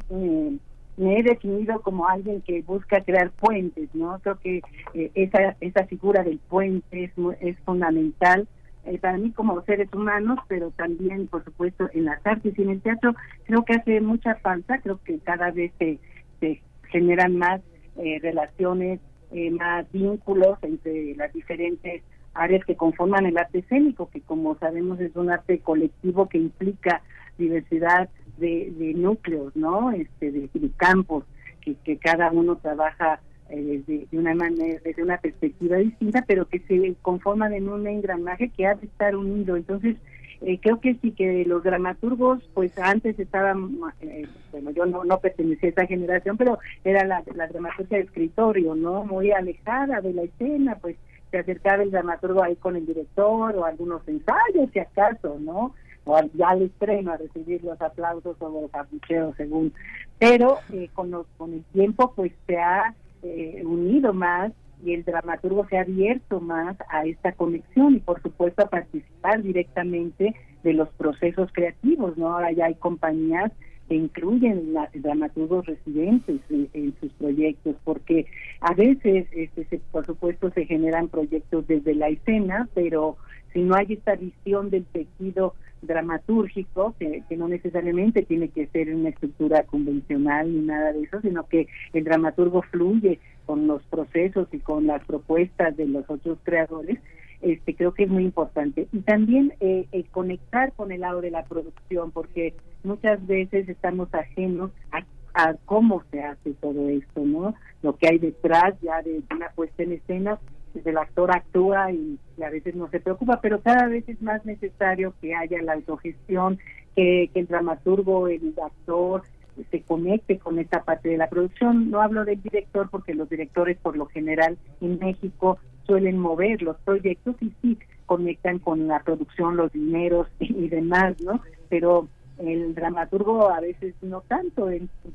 me 0.98 1.18
he 1.18 1.24
definido 1.24 1.82
como 1.82 2.08
alguien 2.08 2.42
que 2.42 2.62
busca 2.62 3.02
crear 3.02 3.32
puentes, 3.32 3.90
¿no? 3.96 4.20
Creo 4.20 4.38
que 4.40 4.62
esa 4.94 5.56
esa 5.60 5.88
figura 5.88 6.24
del 6.24 6.38
puente 6.38 7.06
es, 7.06 7.12
es 7.40 7.58
fundamental 7.66 8.48
eh, 8.86 8.98
para 8.98 9.18
mí 9.18 9.32
como 9.32 9.62
seres 9.62 9.94
humanos, 9.94 10.40
pero 10.48 10.72
también, 10.72 11.28
por 11.28 11.44
supuesto, 11.44 11.90
en 11.94 12.06
las 12.06 12.26
artes 12.26 12.58
y 12.58 12.62
en 12.64 12.70
el 12.72 12.82
teatro, 12.82 13.16
creo 13.46 13.64
que 13.64 13.74
hace 13.74 14.02
mucha 14.02 14.36
falta, 14.36 14.80
creo 14.80 15.00
que 15.04 15.20
cada 15.20 15.52
vez 15.52 15.72
se, 15.78 16.00
se 16.40 16.62
generan 16.90 17.38
más 17.38 17.62
eh, 17.98 18.20
relaciones, 18.22 19.00
eh, 19.32 19.52
más 19.52 19.90
vínculos 19.92 20.58
entre 20.64 21.16
las 21.16 21.32
diferentes 21.32 22.04
áreas 22.34 22.66
que 22.66 22.76
conforman 22.76 23.26
el 23.26 23.38
arte 23.38 23.60
escénico, 23.60 24.10
que 24.10 24.22
como 24.22 24.58
sabemos 24.58 25.00
es 25.00 25.16
un 25.16 25.30
arte 25.30 25.60
colectivo 25.60 26.28
que 26.28 26.38
implica 26.38 27.02
diversidad 27.38 28.10
de, 28.38 28.74
de 28.78 28.94
núcleos, 28.94 29.56
¿no? 29.56 29.92
Este, 29.92 30.32
de, 30.32 30.50
de 30.54 30.70
campos, 30.78 31.26
que, 31.62 31.76
que 31.76 31.98
cada 31.98 32.32
uno 32.32 32.56
trabaja 32.58 33.20
eh, 33.52 33.84
de, 33.86 34.18
una 34.18 34.34
manera, 34.34 34.80
desde 34.84 35.04
una 35.04 35.18
perspectiva 35.18 35.76
distinta, 35.76 36.24
pero 36.26 36.48
que 36.48 36.60
se 36.60 36.96
conforman 37.02 37.54
en 37.54 37.68
un 37.68 37.86
engranaje 37.86 38.50
que 38.50 38.66
ha 38.66 38.76
de 38.76 38.86
estar 38.86 39.14
unido. 39.14 39.58
Entonces, 39.58 39.98
eh, 40.42 40.58
creo 40.62 40.80
que 40.80 40.96
sí 41.02 41.12
que 41.12 41.44
los 41.46 41.62
dramaturgos, 41.62 42.42
pues 42.54 42.78
antes 42.80 43.20
estaban, 43.20 43.78
eh, 44.00 44.26
bueno, 44.52 44.72
yo 44.72 44.86
no, 44.86 45.04
no 45.04 45.20
pertenecía 45.20 45.68
a 45.68 45.72
esa 45.72 45.86
generación, 45.86 46.38
pero 46.38 46.60
era 46.86 47.04
la, 47.06 47.24
la 47.36 47.48
dramaturgia 47.48 47.98
de 47.98 48.06
escritorio, 48.06 48.74
¿no? 48.74 49.04
Muy 49.04 49.32
alejada 49.32 50.00
de 50.00 50.14
la 50.14 50.24
escena, 50.24 50.78
pues 50.82 50.96
se 51.30 51.40
acercaba 51.40 51.84
el 51.84 51.92
dramaturgo 51.92 52.42
ahí 52.42 52.56
con 52.56 52.78
el 52.78 52.86
director 52.86 53.54
o 53.56 53.66
algunos 53.66 54.08
ensayos, 54.08 54.72
si 54.72 54.80
acaso, 54.80 55.38
¿no? 55.40 55.76
o 56.04 56.20
ya 56.34 56.50
al 56.50 56.64
estreno 56.64 57.12
a 57.12 57.18
recibir 57.18 57.64
los 57.64 57.80
aplausos 57.80 58.36
o 58.40 58.62
los 58.62 58.74
abucheos 58.74 59.36
según 59.38 59.72
pero 60.18 60.58
con 60.94 61.12
los, 61.12 61.28
con 61.38 61.54
el 61.54 61.64
tiempo 61.66 62.12
pues 62.16 62.32
se 62.48 62.58
ha 62.58 62.96
eh, 63.24 63.62
unido 63.66 64.14
más 64.14 64.52
y 64.84 64.94
el 64.94 65.04
dramaturgo 65.04 65.68
se 65.68 65.78
ha 65.78 65.82
abierto 65.82 66.40
más 66.40 66.76
a 66.90 67.06
esta 67.06 67.34
conexión 67.34 67.96
y 67.96 68.00
por 68.00 68.22
supuesto 68.22 68.64
a 68.64 68.70
participar 68.70 69.44
directamente 69.44 70.36
de 70.64 70.74
los 70.74 70.90
procesos 70.90 71.52
creativos, 71.54 72.18
¿no? 72.18 72.34
Ahora 72.34 72.52
ya 72.52 72.66
hay 72.66 72.76
compañías 72.76 73.52
que 73.88 73.96
incluyen 73.96 74.74
dramaturgos 74.94 75.66
residentes 75.66 76.40
en, 76.50 76.96
sus 77.02 77.12
proyectos, 77.14 77.76
porque 77.84 78.26
A 78.62 78.74
veces, 78.74 79.28
este, 79.34 79.82
por 79.92 80.06
supuesto, 80.06 80.50
se 80.52 80.66
generan 80.66 81.10
proyectos 81.10 81.68
desde 81.68 81.94
la 81.96 82.08
escena, 82.08 82.70
pero 82.74 83.18
si 83.52 83.62
no 83.62 83.76
hay 83.76 83.88
esta 83.90 84.16
visión 84.16 84.70
del 84.70 84.86
tejido 84.86 85.56
dramatúrgico, 85.82 86.96
que, 87.00 87.24
no 87.36 87.48
necesariamente 87.48 88.24
tiene 88.24 88.50
que 88.50 88.68
ser 88.68 88.94
una 88.94 89.10
estructura 89.10 89.64
convencional 89.64 90.52
ni 90.52 90.62
nada 90.62 90.94
de 90.94 91.04
eso, 91.04 91.22
sino 91.22 91.48
que 91.48 91.68
el 91.94 92.04
dramaturgo 92.04 92.62
fluye 92.64 93.20
con 93.46 93.68
los 93.68 93.84
procesos 93.84 94.48
y 94.52 94.60
con 94.60 94.88
las 94.88 95.04
propuestas 95.06 95.76
de 95.76 95.88
los 95.88 96.10
otros 96.10 96.38
creadores, 96.44 97.00
este 97.42 97.76
creo 97.76 97.94
que 97.94 98.04
es 98.04 98.10
muy 98.10 98.24
importante. 98.24 98.88
Y 98.92 99.00
también 99.00 99.54
eh, 99.60 99.86
conectar 100.12 100.74
con 100.74 100.92
el 100.92 101.02
lado 101.02 101.22
de 101.22 101.32
la 101.32 101.44
producción, 101.44 102.12
porque 102.12 102.54
muchas 102.84 103.26
veces 103.26 103.68
estamos 103.68 104.14
ajenos 104.14 104.72
a, 104.92 105.04
a, 105.34 105.56
cómo 105.66 106.04
se 106.12 106.22
hace 106.22 106.54
todo 106.54 106.90
esto, 106.90 107.22
¿no? 107.26 107.56
Lo 107.82 107.96
que 107.96 108.08
hay 108.10 108.20
detrás 108.20 108.76
ya 108.82 109.02
de 109.02 109.22
una 109.34 109.50
puesta 109.50 109.82
en 109.82 109.94
escena 109.94 110.40
el 110.76 110.98
actor 110.98 111.32
actúa 111.32 111.92
y, 111.92 112.20
a 112.44 112.50
veces 112.50 112.76
no 112.76 112.90
se 112.90 113.00
preocupa, 113.00 113.40
pero 113.42 113.62
cada 113.62 113.88
vez 113.88 114.08
es 114.10 114.22
más 114.22 114.44
necesario 114.46 115.14
que 115.22 115.36
haya 115.36 115.62
la 115.62 115.74
autogestión, 115.74 116.60
que, 116.96 117.30
el 117.34 117.48
dramaturgo, 117.48 118.28
el 118.28 118.54
actor, 118.64 119.24
se 119.70 119.82
conecte 119.82 120.40
con 120.40 120.60
esta 120.60 120.84
parte 120.84 121.10
de 121.10 121.18
la 121.18 121.30
producción. 121.30 121.92
No 121.92 122.02
hablo 122.02 122.26
del 122.26 122.42
director 122.42 122.90
porque 122.90 123.14
los 123.14 123.30
directores 123.30 123.78
por 123.78 123.96
lo 123.96 124.08
general 124.08 124.58
en 124.80 124.98
México 124.98 125.60
suelen 125.86 126.18
mover 126.18 126.62
los 126.62 126.78
proyectos 126.78 127.36
y 127.42 127.52
sí 127.62 127.78
conectan 128.06 128.60
con 128.60 128.88
la 128.88 129.02
producción, 129.04 129.58
los 129.58 129.72
dineros 129.72 130.28
y, 130.40 130.68
demás, 130.70 131.20
¿no? 131.22 131.42
Pero 131.70 132.08
el 132.40 132.76
dramaturgo 132.76 133.50
a 133.50 133.60
veces 133.60 133.94
no 134.02 134.22
tanto. 134.22 134.70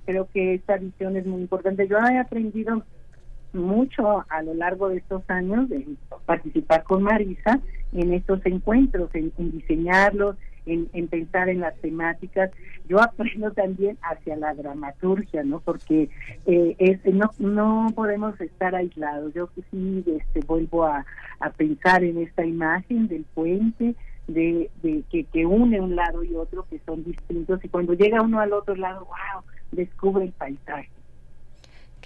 Creo 0.04 0.28
que 0.32 0.54
esta 0.54 0.76
visión 0.76 1.16
es 1.16 1.26
muy 1.26 1.42
importante. 1.42 1.88
Yo 1.88 1.98
he 1.98 2.18
aprendido 2.18 2.82
mucho 3.56 4.24
a 4.28 4.42
lo 4.42 4.54
largo 4.54 4.88
de 4.88 4.98
estos 4.98 5.22
años 5.28 5.68
de 5.68 5.86
participar 6.24 6.84
con 6.84 7.02
Marisa 7.02 7.60
en 7.92 8.12
estos 8.12 8.44
encuentros, 8.44 9.10
en, 9.14 9.32
diseñarlos, 9.36 10.36
en, 10.66 11.08
pensar 11.08 11.48
en 11.48 11.60
las 11.60 11.76
temáticas. 11.76 12.50
Yo 12.88 13.00
aprendo 13.00 13.50
también 13.52 13.96
hacia 14.02 14.36
la 14.36 14.54
dramaturgia, 14.54 15.42
¿no? 15.44 15.60
Porque 15.60 16.08
eh, 16.46 17.00
no, 17.12 17.30
no 17.38 17.86
podemos 17.94 18.40
estar 18.40 18.74
aislados. 18.74 19.32
Yo 19.34 19.48
sí 19.70 20.04
este, 20.06 20.40
vuelvo 20.46 20.84
a, 20.84 21.04
pensar 21.56 22.02
en 22.02 22.18
esta 22.18 22.44
imagen 22.44 23.08
del 23.08 23.24
puente, 23.34 23.94
de, 24.26 24.70
de 24.82 25.04
que, 25.10 25.24
que 25.24 25.46
une 25.46 25.80
un 25.80 25.94
lado 25.94 26.24
y 26.24 26.34
otro 26.34 26.66
que 26.68 26.80
son 26.84 27.04
distintos 27.04 27.64
y 27.64 27.68
cuando 27.68 27.92
llega 27.94 28.22
uno 28.22 28.40
al 28.40 28.52
otro 28.52 28.74
lado, 28.74 29.04
wow, 29.04 29.42
descubre 29.70 30.24
el 30.24 30.32
paisaje. 30.32 30.90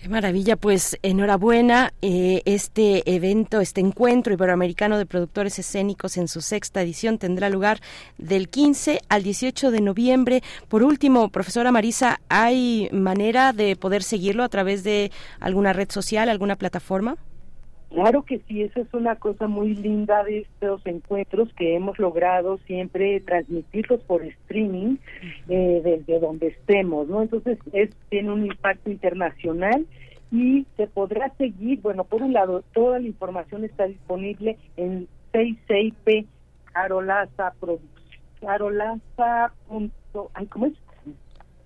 Qué 0.00 0.08
maravilla, 0.08 0.56
pues 0.56 0.96
enhorabuena. 1.02 1.92
Eh, 2.00 2.40
este 2.46 3.02
evento, 3.14 3.60
este 3.60 3.82
encuentro 3.82 4.32
iberoamericano 4.32 4.96
de 4.96 5.04
productores 5.04 5.58
escénicos 5.58 6.16
en 6.16 6.26
su 6.26 6.40
sexta 6.40 6.80
edición 6.80 7.18
tendrá 7.18 7.50
lugar 7.50 7.80
del 8.16 8.48
15 8.48 9.02
al 9.10 9.22
18 9.22 9.70
de 9.70 9.82
noviembre. 9.82 10.42
Por 10.68 10.84
último, 10.84 11.28
profesora 11.28 11.70
Marisa, 11.70 12.18
¿hay 12.30 12.88
manera 12.92 13.52
de 13.52 13.76
poder 13.76 14.02
seguirlo 14.02 14.42
a 14.42 14.48
través 14.48 14.84
de 14.84 15.12
alguna 15.38 15.74
red 15.74 15.90
social, 15.90 16.30
alguna 16.30 16.56
plataforma? 16.56 17.18
Claro 17.90 18.22
que 18.22 18.38
sí, 18.46 18.62
esa 18.62 18.80
es 18.80 18.94
una 18.94 19.16
cosa 19.16 19.48
muy 19.48 19.74
linda 19.74 20.22
de 20.22 20.38
estos 20.38 20.80
encuentros 20.86 21.52
que 21.54 21.74
hemos 21.74 21.98
logrado 21.98 22.58
siempre 22.58 23.18
transmitirlos 23.20 24.00
por 24.02 24.24
streaming 24.24 24.96
eh, 25.48 25.80
desde 25.82 26.20
donde 26.20 26.48
estemos, 26.48 27.08
¿no? 27.08 27.20
Entonces 27.20 27.58
es 27.72 27.90
tiene 28.08 28.32
un 28.32 28.46
impacto 28.46 28.90
internacional 28.90 29.86
y 30.30 30.66
se 30.76 30.86
podrá 30.86 31.30
seguir, 31.36 31.80
bueno, 31.80 32.04
por 32.04 32.22
un 32.22 32.32
lado, 32.32 32.62
toda 32.72 33.00
la 33.00 33.08
información 33.08 33.64
está 33.64 33.86
disponible 33.86 34.56
en 34.76 35.08
66p 35.32 36.26
Carolaza 36.72 37.52
Carolaza. 38.40 39.52
Ay, 40.34 40.46
¿cómo 40.46 40.66
es? 40.66 40.74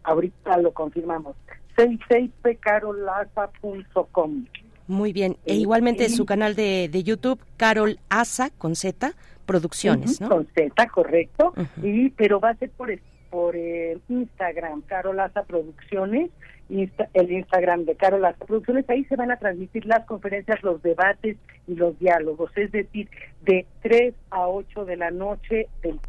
Ahorita 0.05 0.57
lo 0.57 0.73
confirmamos. 0.73 1.37
66p 1.77 2.59
carolaza.com. 2.61 4.47
Muy 4.87 5.13
bien. 5.13 5.37
E 5.47 5.55
igualmente 5.55 6.09
su 6.09 6.27
canal 6.27 6.55
de, 6.55 6.89
de 6.91 7.03
YouTube, 7.03 7.41
Carol 7.57 7.99
Asa, 8.09 8.51
con 8.51 8.77
Z, 8.77 9.13
Producciones, 9.47 10.21
¿no? 10.21 10.29
Con 10.29 10.47
Z, 10.55 10.89
correcto. 10.89 11.53
y 11.83 12.11
Pero 12.11 12.41
va 12.41 12.51
a 12.51 12.55
ser 12.55 12.71
por, 12.71 12.89
por 13.31 13.57
eh, 13.57 13.99
Instagram, 14.09 14.83
Carol 14.83 15.21
Asa 15.21 15.43
Producciones, 15.45 16.31
el 16.69 17.33
Instagram 17.33 17.85
de 17.85 17.95
Carol 17.95 18.25
Asa 18.25 18.45
Producciones. 18.45 18.89
Ahí 18.89 19.05
se 19.05 19.17
van 19.17 19.31
a 19.31 19.37
transmitir 19.37 19.85
las 19.87 20.07
conferencias, 20.07 20.63
los 20.63 20.83
debates 20.83 21.37
y 21.67 21.75
los 21.75 21.99
diálogos. 21.99 22.51
Es 22.57 22.73
decir, 22.73 23.09
de 23.43 23.67
3 23.83 24.15
a 24.31 24.49
8 24.49 24.85
de 24.87 24.97
la 24.97 25.11
noche 25.11 25.69
del 25.83 26.01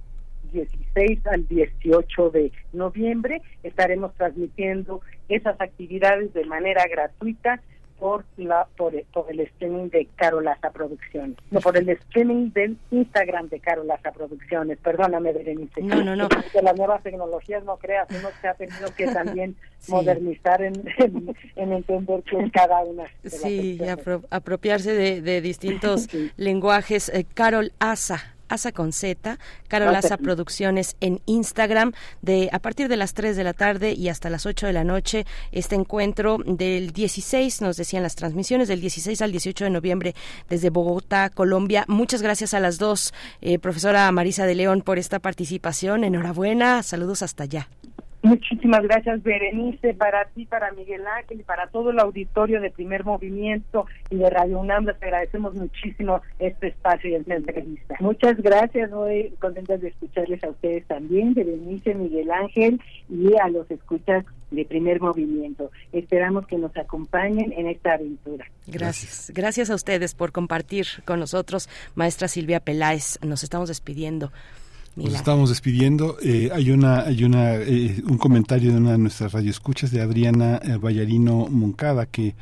16 0.54 1.28
al 1.28 1.48
18 1.48 2.30
de 2.30 2.52
noviembre 2.72 3.42
estaremos 3.64 4.14
transmitiendo 4.16 5.02
esas 5.28 5.60
actividades 5.60 6.34
de 6.34 6.46
manera 6.46 6.86
gratuita 6.90 7.62
por 8.00 8.26
la 8.38 8.68
por, 8.78 8.94
el 8.94 9.40
streaming 9.40 9.90
de 9.90 10.08
Carolaza 10.16 10.72
Producciones, 10.72 11.38
no 11.50 11.60
por 11.62 11.78
el 11.78 11.90
streaming 11.90 12.52
del 12.52 12.78
Instagram 12.92 13.50
de 13.50 13.60
Carolaza 13.60 14.12
Producciones. 14.12 14.78
Perdóname, 14.80 15.34
Berenice. 15.34 15.82
No, 15.82 16.04
no, 16.04 16.16
no. 16.16 16.28
Que 16.30 16.62
las 16.62 16.76
nuevas 16.76 17.02
tecnologías, 17.04 17.64
no 17.64 17.78
creas, 17.78 18.08
uno 18.12 18.30
se 18.42 18.48
ha 18.48 18.54
tenido 18.54 18.94
que 18.96 19.08
también 19.08 19.56
modernizar 19.88 20.62
en, 20.62 20.74
en, 21.56 21.74
entender 21.74 22.24
que 22.24 22.38
es 22.40 22.52
cada 22.52 22.82
una. 22.82 23.06
sí, 23.24 23.80
apropiarse 24.30 24.94
de, 24.94 25.22
de 25.22 25.42
distintos 25.42 26.10
lenguajes. 26.36 27.10
Eh, 27.10 27.26
Carol 27.34 27.72
Asa 27.80 28.35
Asa 28.50 28.72
con 28.72 28.94
Z, 28.94 29.38
Carol 29.68 29.96
Asa 29.96 30.18
Producciones 30.18 30.96
en 31.02 31.22
Instagram, 31.26 31.94
de 32.22 32.50
a 32.52 32.60
partir 32.60 32.88
de 32.88 32.98
las 32.98 33.14
3 33.14 33.36
de 33.36 33.44
la 33.44 33.54
tarde 33.54 33.94
y 33.94 34.10
hasta 34.10 34.30
las 34.30 34.46
8 34.46 34.68
de 34.68 34.74
la 34.74 34.84
noche, 34.84 35.26
este 35.52 35.76
encuentro 35.76 36.38
del 36.46 36.92
16, 36.92 37.62
nos 37.62 37.78
decían 37.78 38.04
las 38.04 38.16
transmisiones, 38.16 38.68
del 38.68 38.82
16 38.82 39.22
al 39.22 39.32
18 39.32 39.66
de 39.66 39.70
noviembre 39.70 40.16
desde 40.50 40.70
Bogotá, 40.70 41.30
Colombia. 41.30 41.86
Muchas 41.88 42.22
gracias 42.22 42.54
a 42.54 42.60
las 42.60 42.78
dos, 42.78 43.14
eh, 43.42 43.60
profesora 43.60 44.12
Marisa 44.12 44.46
de 44.46 44.56
León, 44.56 44.82
por 44.82 45.00
esta 45.00 45.20
participación. 45.20 46.04
Enhorabuena, 46.04 46.84
saludos 46.84 47.22
hasta 47.22 47.44
allá. 47.44 47.70
Muchísimas 48.26 48.82
gracias, 48.82 49.22
Berenice, 49.22 49.94
para 49.94 50.26
ti, 50.26 50.48
para 50.48 50.72
Miguel 50.72 51.06
Ángel 51.06 51.42
y 51.42 51.44
para 51.44 51.68
todo 51.68 51.92
el 51.92 52.00
auditorio 52.00 52.60
de 52.60 52.72
Primer 52.72 53.06
Movimiento 53.06 53.86
y 54.10 54.16
de 54.16 54.28
Radio 54.32 54.60
UNAM. 54.60 54.86
Les 54.86 54.96
agradecemos 54.96 55.54
muchísimo 55.54 56.22
este 56.40 56.70
espacio 56.70 57.12
y 57.12 57.14
esta 57.14 57.36
entrevista. 57.36 57.96
Muchas 58.00 58.38
gracias, 58.38 58.90
muy 58.90 59.32
contenta 59.40 59.78
de 59.78 59.90
escucharles 59.90 60.44
a 60.44 60.50
ustedes 60.50 60.88
también, 60.88 61.36
Berenice, 61.36 61.94
Miguel 61.94 62.32
Ángel 62.32 62.82
y 63.10 63.38
a 63.38 63.48
los 63.48 63.70
escuchas 63.70 64.26
de 64.50 64.66
Primer 64.66 65.00
Movimiento. 65.02 65.70
Esperamos 65.94 66.48
que 66.48 66.58
nos 66.58 66.76
acompañen 66.78 67.54
en 67.54 67.68
esta 67.68 67.94
aventura. 67.94 68.46
Gracias. 68.66 69.32
Gracias 69.36 69.70
a 69.70 69.76
ustedes 69.76 70.16
por 70.16 70.32
compartir 70.32 70.88
con 71.06 71.20
nosotros, 71.20 71.70
maestra 71.94 72.28
Silvia 72.28 72.60
Peláez. 72.60 73.20
Nos 73.22 73.44
estamos 73.44 73.68
despidiendo. 73.70 74.32
Nos 74.96 75.14
estamos 75.14 75.50
despidiendo. 75.50 76.16
Eh, 76.22 76.52
hay 76.54 76.72
una, 76.72 77.02
hay 77.02 77.26
una, 77.26 77.56
eh, 77.56 78.02
un 78.08 78.18
comentario 78.18 78.72
de 78.72 78.78
una 78.78 78.94
de 78.94 78.98
nuestras 78.98 79.34
radioescuchas 79.34 79.92
de 79.92 80.00
Adriana 80.00 80.62
eh, 80.64 80.78
Vallarino 80.78 81.48
Moncada 81.50 82.06
que 82.06 82.34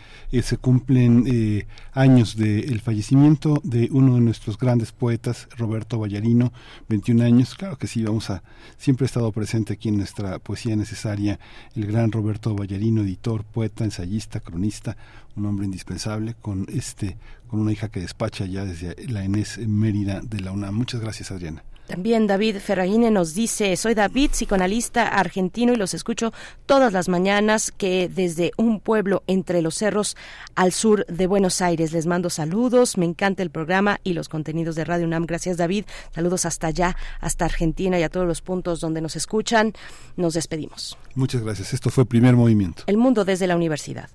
se 0.43 0.57
cumplen 0.57 1.65
años 1.93 2.35
del 2.37 2.79
fallecimiento 2.79 3.59
de 3.63 3.89
uno 3.91 4.15
de 4.15 4.21
nuestros 4.21 4.59
grandes 4.59 4.91
poetas, 4.91 5.47
Roberto 5.57 5.97
Vallarino, 5.97 6.53
21 6.89 7.23
años. 7.23 7.55
Claro 7.55 7.77
que 7.77 7.87
sí, 7.87 8.03
vamos 8.03 8.29
a, 8.29 8.43
siempre 8.77 9.05
ha 9.05 9.07
estado 9.07 9.31
presente 9.31 9.73
aquí 9.73 9.89
en 9.89 9.97
nuestra 9.97 10.37
poesía 10.37 10.75
necesaria 10.75 11.39
el 11.75 11.87
gran 11.87 12.11
Roberto 12.11 12.55
Vallarino, 12.55 13.01
editor, 13.01 13.43
poeta, 13.45 13.83
ensayista, 13.83 14.41
cronista, 14.41 14.95
un 15.35 15.47
hombre 15.47 15.65
indispensable 15.65 16.35
con 16.39 16.67
este, 16.71 17.17
con 17.47 17.61
una 17.61 17.71
hija 17.71 17.89
que 17.89 17.99
despacha 17.99 18.45
ya 18.45 18.63
desde 18.63 18.95
la 19.07 19.23
Enes 19.23 19.57
Mérida 19.57 20.21
de 20.21 20.39
la 20.39 20.51
UNAM. 20.51 20.75
Muchas 20.75 21.01
gracias, 21.01 21.31
Adriana. 21.31 21.63
También 21.87 22.27
David 22.27 22.57
Ferragine 22.57 23.11
nos 23.11 23.33
dice, 23.33 23.75
soy 23.75 23.93
David, 23.93 24.31
psicoanalista 24.31 25.07
argentino 25.07 25.73
y 25.73 25.75
los 25.75 25.93
escucho 25.93 26.33
todas 26.65 26.93
las 26.93 27.09
mañanas 27.09 27.71
que 27.71 28.09
desde 28.09 28.51
un 28.57 28.79
pueblo 28.79 29.23
entre 29.27 29.61
los 29.61 29.75
cerros 29.75 30.15
al 30.55 30.71
sur 30.71 31.05
de 31.07 31.27
Buenos 31.27 31.61
Aires. 31.61 31.91
Les 31.91 32.05
mando 32.05 32.29
saludos, 32.29 32.97
me 32.97 33.05
encanta 33.05 33.43
el 33.43 33.49
programa 33.49 33.99
y 34.03 34.13
los 34.13 34.29
contenidos 34.29 34.75
de 34.75 34.85
Radio 34.85 35.05
UNAM. 35.05 35.25
Gracias 35.25 35.57
David, 35.57 35.85
saludos 36.15 36.45
hasta 36.45 36.67
allá, 36.67 36.95
hasta 37.19 37.45
Argentina 37.45 37.99
y 37.99 38.03
a 38.03 38.09
todos 38.09 38.25
los 38.25 38.41
puntos 38.41 38.79
donde 38.79 39.01
nos 39.01 39.15
escuchan. 39.15 39.73
Nos 40.15 40.33
despedimos. 40.33 40.97
Muchas 41.15 41.43
gracias, 41.43 41.73
esto 41.73 41.89
fue 41.89 42.05
Primer 42.05 42.35
Movimiento. 42.35 42.83
El 42.87 42.97
mundo 42.97 43.25
desde 43.25 43.47
la 43.47 43.55
universidad. 43.55 44.09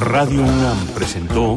Radio 0.00 0.42
UNAM 0.42 0.86
presentó 0.94 1.56